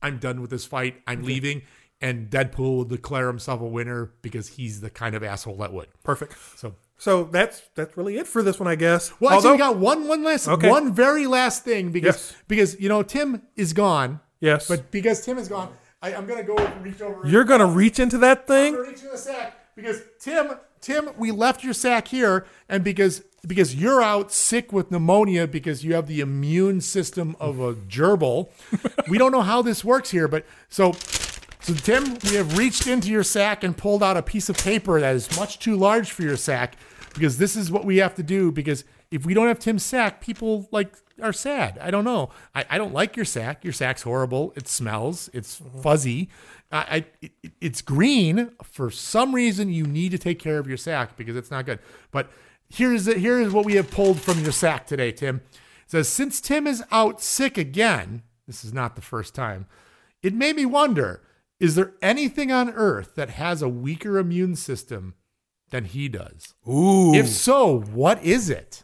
[0.02, 1.62] I'm done with this fight I'm leaving
[2.02, 5.88] and Deadpool will declare himself a winner because he's the kind of asshole that would
[6.04, 6.36] Perfect.
[6.58, 9.12] so So that's that's really it for this one, I guess.
[9.20, 10.70] Well, actually, we got one one last Okay.
[10.70, 12.36] one very last thing because Yes.
[12.48, 14.20] because you know Tim is gone.
[14.40, 14.68] Yes.
[14.68, 17.28] But because Tim is gone, I, I'm gonna go reach over.
[17.28, 18.74] You're gonna reach into that thing.
[18.74, 22.84] I'm gonna reach in the sack because Tim Tim we left your sack here and
[22.84, 27.74] because because you're out sick with pneumonia because you have the immune system of a
[27.74, 28.50] gerbil.
[29.10, 30.94] we don't know how this works here, but so
[31.62, 35.00] so Tim, we have reached into your sack and pulled out a piece of paper
[35.00, 36.78] that is much too large for your sack
[37.14, 40.22] because this is what we have to do because if we don't have Tim's sack,
[40.22, 41.78] people like are sad.
[41.80, 42.30] I don't know.
[42.56, 43.64] I, I don't like your sack.
[43.64, 44.54] Your sack's horrible.
[44.56, 45.30] It smells.
[45.34, 45.82] It's mm-hmm.
[45.82, 46.30] fuzzy.
[46.72, 48.52] I, I it, it's green.
[48.64, 51.80] For some reason, you need to take care of your sack because it's not good.
[52.12, 52.32] But
[52.70, 55.38] here's the, here is what we have pulled from your sack today, Tim.
[55.38, 59.66] It says since Tim is out sick again, this is not the first time.
[60.22, 61.22] It made me wonder:
[61.60, 65.16] Is there anything on Earth that has a weaker immune system
[65.70, 66.54] than he does?
[66.68, 67.14] Ooh.
[67.14, 68.84] If so, what is it?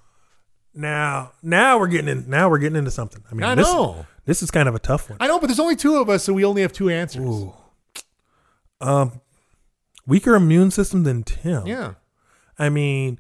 [0.74, 2.30] Now, now we're getting in.
[2.30, 3.24] Now we're getting into something.
[3.32, 4.06] I mean, I this, know.
[4.26, 5.18] this is kind of a tough one.
[5.22, 7.24] I know, but there's only two of us, so we only have two answers.
[7.24, 7.54] Ooh.
[8.82, 9.22] Um,
[10.06, 11.66] weaker immune system than Tim.
[11.66, 11.94] Yeah.
[12.60, 13.20] I mean,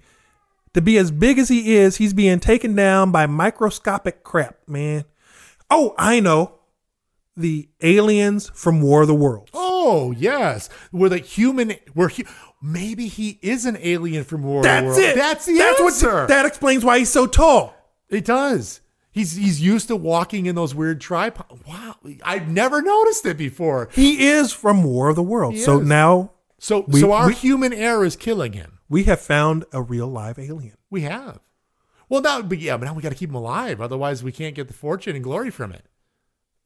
[0.76, 5.06] to be as big as he is, he's being taken down by microscopic crap, man.
[5.72, 6.52] Oh, I know.
[7.38, 9.52] The aliens from War of the Worlds.
[9.54, 11.74] Oh yes, we're the human.
[11.94, 12.24] We're hu-
[12.62, 14.98] maybe he is an alien from War of the Worlds.
[14.98, 15.16] That's it.
[15.18, 16.14] That's the That's answer.
[16.14, 16.28] what.
[16.30, 17.74] That explains why he's so tall.
[18.10, 18.80] It does.
[19.12, 21.60] He's he's used to walking in those weird tripod.
[21.68, 23.90] Wow, I've never noticed it before.
[23.92, 25.62] He is from War of the Worlds.
[25.66, 28.75] So now So We- so our we- human air is killing him.
[28.90, 30.76] We have found a real live alien.
[30.90, 31.40] We have.
[32.08, 33.82] Well, now, but yeah, but now we got to keep him alive.
[33.82, 35.86] Otherwise, we can't get the fortune and glory from it.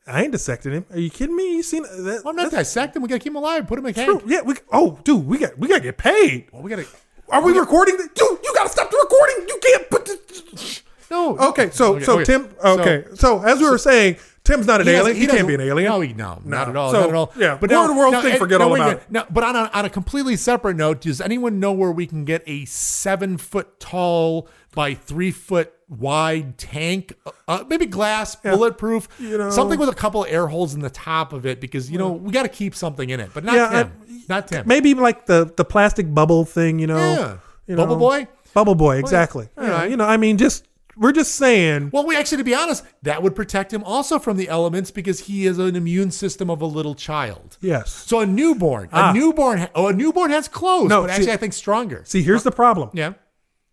[0.06, 0.86] I ain't dissecting him.
[0.92, 1.58] Are you kidding me?
[1.58, 2.22] You seen uh, that?
[2.24, 3.00] Well, I'm not dissecting.
[3.00, 3.04] him.
[3.04, 3.68] We got to keep him alive.
[3.68, 4.22] Put him in a cage.
[4.26, 4.42] Yeah.
[4.42, 4.56] We.
[4.72, 6.48] Oh, dude, we got we got to get paid.
[6.52, 6.88] Well, we got to.
[7.30, 7.98] Are we recording?
[7.98, 8.08] This?
[8.08, 9.48] Dude, you got to stop the recording.
[9.48, 10.84] You can't put this.
[11.12, 11.38] No.
[11.38, 12.24] Okay, so Okay, so okay.
[12.24, 12.50] Tim.
[12.64, 14.18] Okay, so, as we were saying,
[14.50, 15.16] Tim's not an He alien.
[15.18, 15.90] He, can't be an alien.
[15.92, 16.58] No, he, no, No.
[16.58, 16.92] not at all.
[16.92, 17.34] So, not at all.
[17.38, 19.90] yeah, but now, of the now, thing, forget all about but on a, on a
[19.90, 24.94] completely separate note, does anyone know where we can get a seven foot tall by
[24.94, 27.14] three foot wide tank?
[27.48, 29.50] Uh, maybe glass, bulletproof, You know.
[29.50, 32.32] something with a couple air holes in the top of it, because you know we
[32.32, 33.30] got to keep something in it.
[33.34, 34.24] But not Yeah, Tim.
[34.28, 34.68] not Tim.
[34.68, 36.80] Maybe like the the plastic bubble thing.
[36.80, 36.98] You know.
[36.98, 37.38] Yeah.
[37.68, 38.00] You Bubble know.
[38.00, 38.28] boy?
[38.56, 38.98] Bubble boy.
[38.98, 39.48] Exactly.
[39.56, 39.90] All Yeah, right.
[39.92, 40.06] You know.
[40.06, 40.66] I mean, just
[41.00, 41.90] we're just saying.
[41.94, 45.22] Well, we actually, to be honest, that would protect him also from the elements because
[45.22, 47.58] he has an immune system of a little child.
[47.62, 47.92] Yes.
[47.92, 49.12] So a newborn, Ah.
[49.12, 52.04] a newborn, ha- oh, a newborn has clothes, No, but see- actually, I think stronger.
[52.06, 52.90] See, here's the problem.
[52.94, 53.14] Yeah.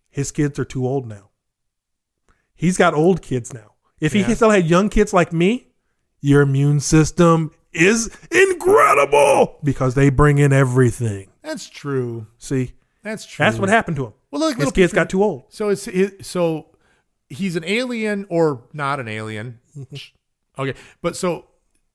[0.09, 1.31] His kids are too old now.
[2.55, 3.73] He's got old kids now.
[4.01, 4.27] If Yeah.
[4.27, 5.69] he still had young kids like me,
[6.21, 11.29] your immune system is incredible because they bring in everything.
[11.43, 12.27] That's true.
[12.39, 12.73] See,
[13.03, 13.45] That's true.
[13.45, 14.13] that's what happened to him.
[14.31, 15.45] Well, look, his kids got too old.
[15.51, 16.67] So it's it, so
[17.29, 19.59] he's an alien or not an alien.
[20.59, 21.47] okay, but so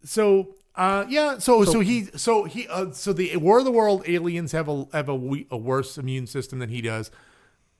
[0.03, 3.71] so uh yeah so so, So- he so he uh, so the War of the
[3.71, 7.11] World aliens have a have a, we- a worse immune system than he does.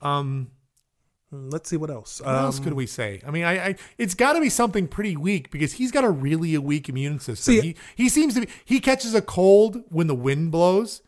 [0.02, 0.52] Um,
[1.34, 2.20] Let's see what else.
[2.20, 3.22] what else Um, could we say?
[3.26, 6.10] I mean, I, I it's got to be something pretty weak because he's got a
[6.10, 7.54] really a weak immune system.
[7.56, 11.02] See- he he seems to be he catches a cold when the wind blows.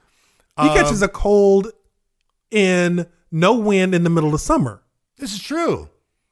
[0.62, 1.74] He Um, catches a cold
[2.52, 4.82] in no wind in the middle of summer.
[5.18, 5.90] This is true.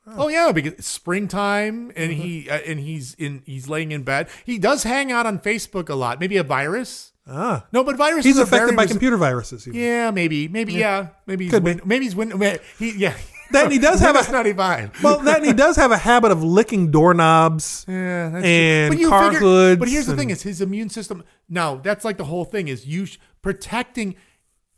[0.07, 2.01] Oh yeah, because it's springtime Mm-hmm.
[2.01, 4.29] and he uh, and he's in he's laying in bed.
[4.45, 6.19] He does hang out on Facebook a lot.
[6.19, 7.13] Maybe a virus.
[7.27, 9.67] Ah, No, but viruses he's affected by computer viruses.
[9.67, 9.79] even.
[9.79, 11.83] Yeah, maybe, maybe, yeah, maybe he's Could win- be.
[11.85, 13.13] maybe he's win- he yeah.
[13.51, 14.91] Then he does have a- ninety five.
[15.03, 17.85] Well, then he does have a habit of licking doorknobs.
[17.87, 19.09] Yeah, that's and true.
[19.09, 19.79] car hoods.
[19.79, 21.23] But here's the and- thing: is his immune system.
[21.47, 24.15] Now that's like the whole thing is you sh- protecting.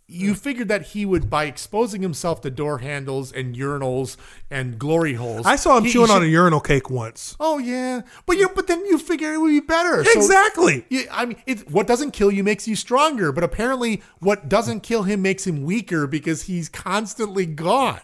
[0.08, 0.36] You hmm.
[0.36, 4.18] figured that he would by exposing himself to door handles and urinals
[4.52, 5.46] and glory holes.
[5.46, 7.36] I saw him he- he chewing on a urinal cake once.
[7.40, 10.04] Oh yeah, but you but then you figure it would be better.
[10.04, 10.86] So- Exactly.
[10.90, 14.82] yeah, I mean, it, what doesn't kill you makes you stronger, but apparently, what doesn't
[14.82, 18.02] kill him makes him weaker because he's constantly gone.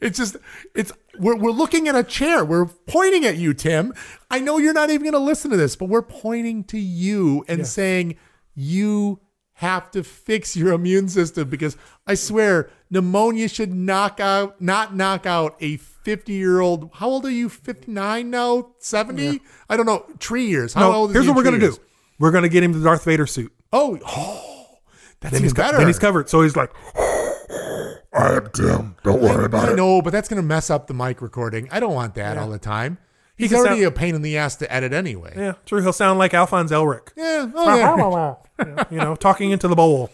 [0.00, 0.36] It's just,
[0.74, 2.44] it's we're we're looking at a chair.
[2.44, 3.92] We're pointing at you, Tim.
[4.30, 7.44] I know you're not even going to listen to this, but we're pointing to you
[7.48, 8.16] and saying
[8.54, 9.20] you
[9.58, 11.76] have to fix your immune system because
[12.06, 16.90] I swear pneumonia should knock out, not knock out a 50 year old.
[16.94, 17.48] How old are you?
[17.48, 18.72] 59 now?
[18.78, 19.40] 70?
[19.68, 20.06] I don't know.
[20.18, 20.74] Tree years.
[20.74, 21.76] How no, old is here's he what we're gonna years?
[21.78, 21.84] do.
[22.18, 23.52] We're gonna get him the Darth Vader suit.
[23.72, 24.78] Oh, oh,
[25.20, 25.78] that's Then even he's co- better.
[25.78, 26.28] then he's covered.
[26.28, 26.72] So he's like,
[28.12, 28.96] I am Tim.
[29.02, 29.72] Don't worry about I it.
[29.72, 31.68] I know, but that's going to mess up the mic recording.
[31.72, 32.98] I don't want that all the time.
[33.36, 35.32] He's can already sound- a pain in the ass to edit anyway.
[35.36, 35.82] yeah, true.
[35.82, 37.08] He'll sound like Alphonse Elric.
[37.16, 37.50] Yeah.
[37.54, 38.84] Oh, yeah.
[38.90, 40.10] you know, talking into the bowl.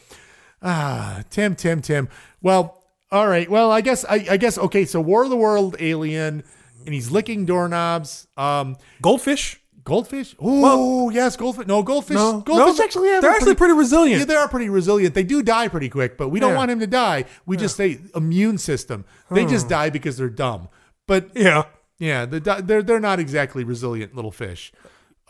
[0.62, 2.08] ah, Tim, Tim, Tim.
[2.42, 2.82] Well,
[3.12, 3.50] All right.
[3.50, 4.84] Well, I guess I, I guess okay.
[4.84, 6.44] So War of the World alien,
[6.86, 8.26] and he's licking doorknobs.
[8.36, 9.60] Um, Goldfish.
[9.84, 10.36] goldfish.
[10.39, 11.66] Oh yes, goldfish.
[11.66, 12.15] No, goldfish.
[12.16, 14.20] No, goldfish no, actually have they're actually pretty resilient.
[14.20, 15.15] Yeah, they are pretty resilient.
[15.15, 16.57] They do die pretty quick, but we don't Yeah.
[16.58, 17.24] want him to die.
[17.47, 19.05] We just say immune system.
[19.31, 20.68] They just die because they're dumb.
[21.08, 21.65] But Yeah.
[22.00, 24.72] Yeah, the, they're they're not exactly resilient little fish.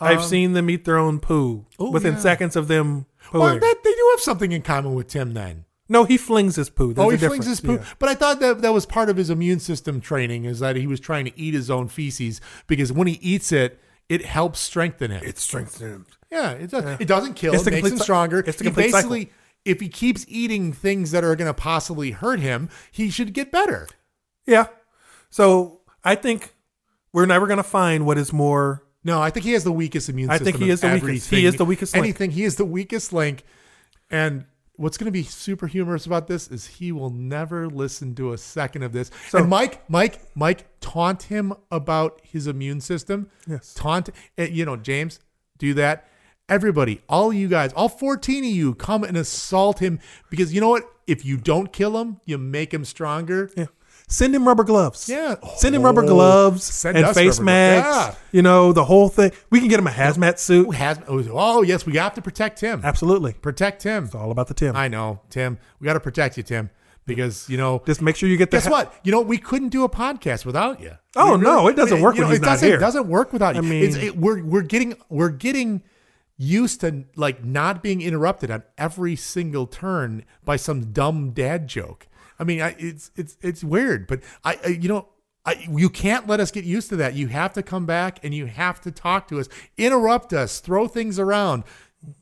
[0.02, 2.20] I've um, seen them eat their own poo Oh, within yeah.
[2.20, 3.40] seconds of them pooing.
[3.40, 5.66] Well, that, they do have something in common with Tim then.
[5.90, 6.94] no, he flings his poo.
[6.94, 7.74] There's oh, he flings his poo.
[7.74, 7.84] Yeah.
[7.98, 10.86] But I thought that that was part of his immune system training is that he
[10.86, 15.10] was trying to eat his own feces because when he eats it, it helps strengthen
[15.10, 15.22] him.
[15.22, 16.06] It strengthens him.
[16.32, 17.52] yeah, it, does, it doesn't kill.
[17.54, 18.38] It's it makes him stronger.
[18.38, 19.10] it's the He complete cycle.
[19.10, 19.32] basically,
[19.66, 23.52] if he keeps eating things that are going to possibly hurt him, he should get
[23.52, 23.86] better.
[24.46, 24.68] Yeah.
[25.28, 26.54] So I think
[27.12, 28.84] we're never going to find what is more.
[29.02, 30.48] No, I think he has the weakest immune system.
[30.48, 31.30] I think he is the weakest.
[31.30, 32.04] He is the weakest link.
[32.04, 32.30] Anything.
[32.32, 33.44] He is the weakest link.
[34.10, 34.44] And
[34.76, 38.38] what's going to be super humorous about this is he will never listen to a
[38.38, 39.10] second of this.
[39.28, 43.30] So- and Mike, Mike, Mike, taunt him about his immune system.
[43.46, 43.72] Yes.
[43.74, 45.20] Taunt, eh, you know, James,
[45.58, 46.06] do that.
[46.48, 50.68] Everybody, all you guys, all 14 of you, come and assault him because you know
[50.70, 50.82] what?
[51.06, 53.50] If you don't kill him, you make him stronger.
[53.56, 53.66] Yeah.
[54.10, 55.08] Send him rubber gloves.
[55.08, 55.36] Yeah.
[55.56, 58.18] Send him rubber Oh, gloves send and us face rubber masks.
[58.32, 59.30] You know, the whole thing.
[59.50, 60.66] We can get him a hazmat suit.
[60.66, 60.98] Who has?
[61.06, 62.80] Oh, oh, yes, we have to protect him.
[62.82, 63.34] Absolutely.
[63.34, 64.04] Protect him.
[64.06, 64.74] It's all about the Tim.
[64.74, 65.58] I know, Tim.
[65.78, 66.70] We got to protect you, Tim,
[67.06, 67.82] because you know.
[67.86, 68.94] Just make sure you get the Guess ha- what?
[69.04, 70.92] You know, we couldn't do a podcast without you.
[71.14, 72.76] Oh, We no, it doesn't eh, you work know, when he's it not doesn't, here.
[72.76, 73.62] It doesn't work without you.
[73.62, 75.82] I it's, mean- it, we're we're getting we're getting
[76.36, 82.06] used to like not being interrupted on every single turn by some dumb dad joke.
[82.40, 85.08] I mean, I, it's it's it's weird, but I, I you know.
[85.46, 87.14] I, you can't let us get used to that.
[87.14, 90.86] You have to come back and you have to talk to us, interrupt us, throw
[90.86, 91.64] things around,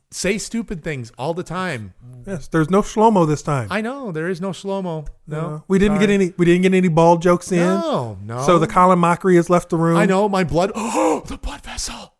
[0.09, 1.93] say stupid things all the time.
[2.25, 3.67] Yes, there's no slow mo this time.
[3.69, 5.03] I know there is no slow mo.
[5.27, 6.07] No, Uh, we didn't Sorry.
[6.07, 6.33] get any.
[6.37, 7.59] We didn't get any ball jokes in.
[7.59, 8.41] No, no.
[8.43, 9.97] So the Colin Mockery has left the room.
[9.97, 10.71] I know my blood.
[10.73, 12.13] Oh, the blood vessel.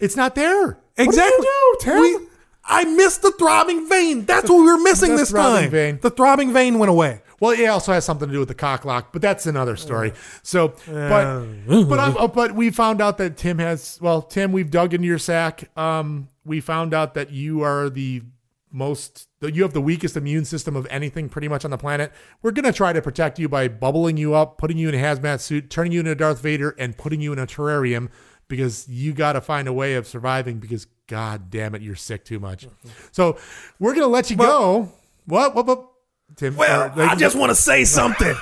[0.00, 0.78] It's not there.
[0.96, 1.46] exactly.
[1.46, 2.28] What do you do, Tim?
[2.64, 4.24] I missed the throbbing vein.
[4.24, 5.70] That's what we were missing The this throbbing time.
[5.70, 5.98] vein.
[6.00, 7.22] The throbbing vein went away.
[7.40, 10.12] Well, it also has something to do with the cock lock, but that's another story.
[10.44, 13.98] So, but but I'm, but we found out that Tim has.
[14.00, 15.76] Well, Tim, we've dug into your sack.
[15.76, 18.22] Um, we found out that you are the
[18.70, 19.28] most.
[19.40, 22.12] You have the weakest immune system of anything pretty much on the planet.
[22.42, 25.40] We're gonna try to protect you by bubbling you up, putting you in a hazmat
[25.40, 28.08] suit, turning you into Darth Vader, and putting you in a terrarium
[28.46, 30.58] because you got to find a way of surviving.
[30.60, 32.66] Because God damn it, you're sick too much.
[32.66, 32.88] Mm-hmm.
[33.12, 33.36] So
[33.78, 34.92] we're gonna let you go.
[35.26, 35.54] What?
[35.54, 35.66] What?
[35.66, 35.88] What?
[36.36, 36.56] Tim.
[36.56, 38.34] Well, or- I just want to say something.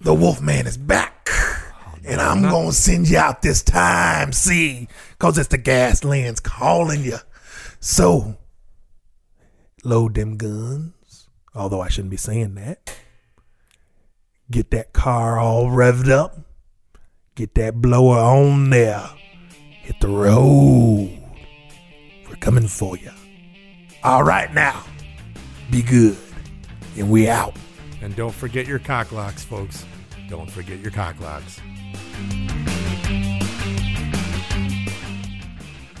[0.00, 1.28] the Wolfman is back.
[1.32, 6.42] Oh, and I'm going to send you out this time, see, because it's the Gaslands
[6.42, 7.18] calling you.
[7.80, 8.36] So,
[9.84, 12.96] load them guns, although I shouldn't be saying that.
[14.50, 16.38] Get that car all revved up.
[17.34, 19.08] Get that blower on there.
[19.90, 21.18] Hit the road.
[22.28, 23.10] We're coming for you.
[24.04, 24.84] All right, now.
[25.68, 26.16] Be good.
[26.96, 27.56] And we out.
[28.00, 29.84] And don't forget your cock locks, folks.
[30.28, 31.60] Don't forget your cock locks.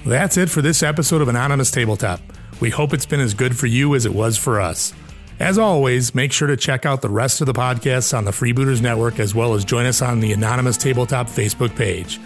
[0.06, 2.20] That's it for this episode of Anonymous Tabletop.
[2.60, 4.94] We hope it's been as good for you as it was for us.
[5.40, 8.80] As always, make sure to check out the rest of the podcasts on the Freebooters
[8.80, 12.20] Network as well as join us on the Anonymous Tabletop Facebook page.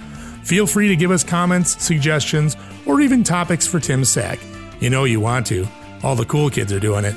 [0.44, 4.38] Feel free to give us comments, suggestions, or even topics for Tim's sack.
[4.78, 5.66] You know you want to.
[6.02, 7.16] All the cool kids are doing it.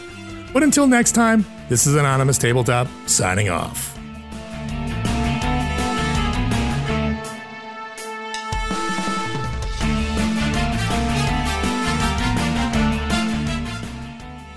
[0.53, 3.93] But until next time, this is Anonymous Tabletop signing off.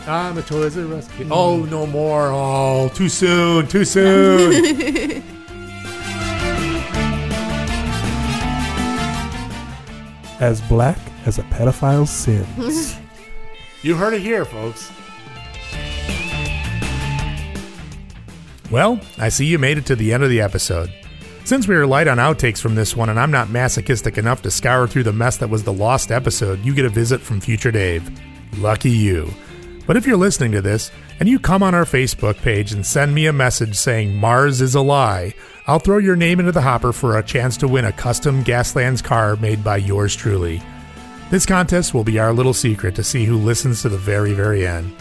[0.07, 1.27] I'm a Toys R Us kid.
[1.31, 2.31] Oh, no more.
[2.33, 3.67] Oh, too soon.
[3.67, 5.25] Too soon.
[10.41, 12.97] As black as a pedophile's sins.
[13.83, 14.91] you heard it here, folks.
[18.71, 20.93] Well, I see you made it to the end of the episode.
[21.45, 24.51] Since we are light on outtakes from this one and I'm not masochistic enough to
[24.51, 27.73] scour through the mess that was the lost episode, you get a visit from future
[27.73, 28.09] Dave.
[28.59, 29.33] Lucky you.
[29.91, 33.13] But if you're listening to this and you come on our Facebook page and send
[33.13, 35.35] me a message saying Mars is a lie,
[35.67, 39.03] I'll throw your name into the hopper for a chance to win a custom Gaslands
[39.03, 40.63] car made by yours truly.
[41.31, 44.65] This contest will be our little secret to see who listens to the very, very
[44.65, 44.95] end.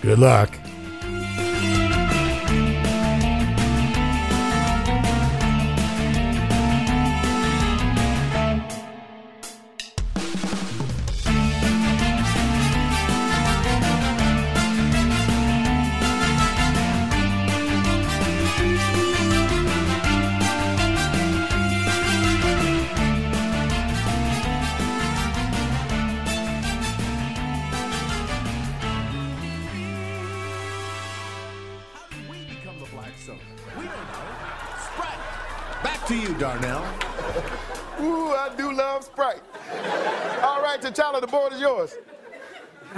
[0.00, 0.56] Good luck.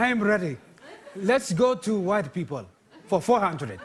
[0.08, 0.56] I'm ready.
[1.16, 2.64] Let's go to white people
[3.08, 3.78] for 400.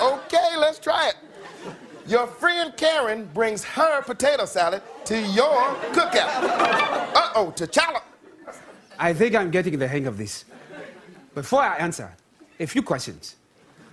[0.00, 1.16] Okay, let's try it.
[2.06, 6.30] Your friend Karen brings her potato salad to your cookout.
[7.20, 8.00] Uh oh, T'Challa.
[8.96, 10.44] I think I'm getting the hang of this.
[11.34, 12.14] Before I answer,
[12.60, 13.34] a few questions.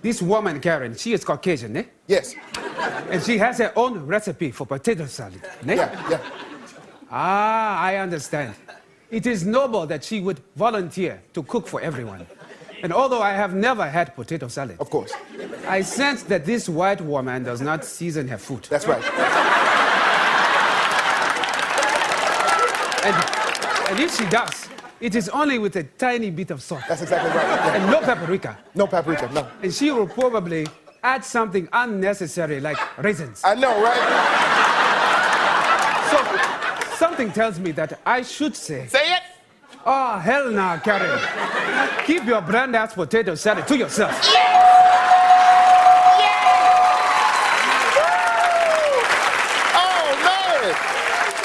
[0.00, 1.84] This woman, Karen, she is Caucasian, eh?
[2.06, 2.36] Yes.
[3.10, 5.74] And she has her own recipe for potato salad, eh?
[5.74, 6.20] Yeah, yeah.
[7.10, 8.54] Ah, I understand.
[9.14, 12.26] It is noble that she would volunteer to cook for everyone.
[12.82, 15.12] And although I have never had potato salad, of course,
[15.68, 18.64] I sense that this white woman does not season her food.
[18.64, 19.04] That's right.
[23.06, 23.14] And,
[23.90, 24.68] and if she does,
[25.00, 26.82] it is only with a tiny bit of salt.
[26.88, 27.46] That's exactly right.
[27.46, 27.74] yeah.
[27.76, 28.58] And no paprika.
[28.74, 29.46] No paprika, no.
[29.62, 30.66] And she will probably
[31.04, 33.42] add something unnecessary like raisins.
[33.44, 34.63] I know, right?
[37.14, 38.88] So something tells me that I should say.
[38.88, 39.22] Say it.
[39.86, 41.20] Oh, hell nah, Karen.
[42.04, 44.10] Keep your brand ass potato salad to yourself.
[49.76, 50.74] Oh, man.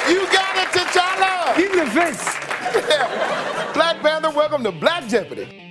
[0.09, 1.56] You got it, T'Challa.
[1.59, 2.25] In the face.
[3.75, 5.68] Black Panther, welcome to Black Jeopardy.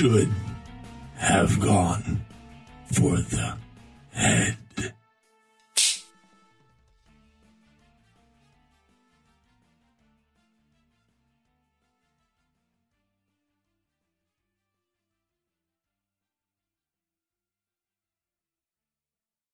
[0.00, 0.32] Should
[1.16, 2.24] have gone
[2.86, 3.54] for the
[4.14, 4.59] head.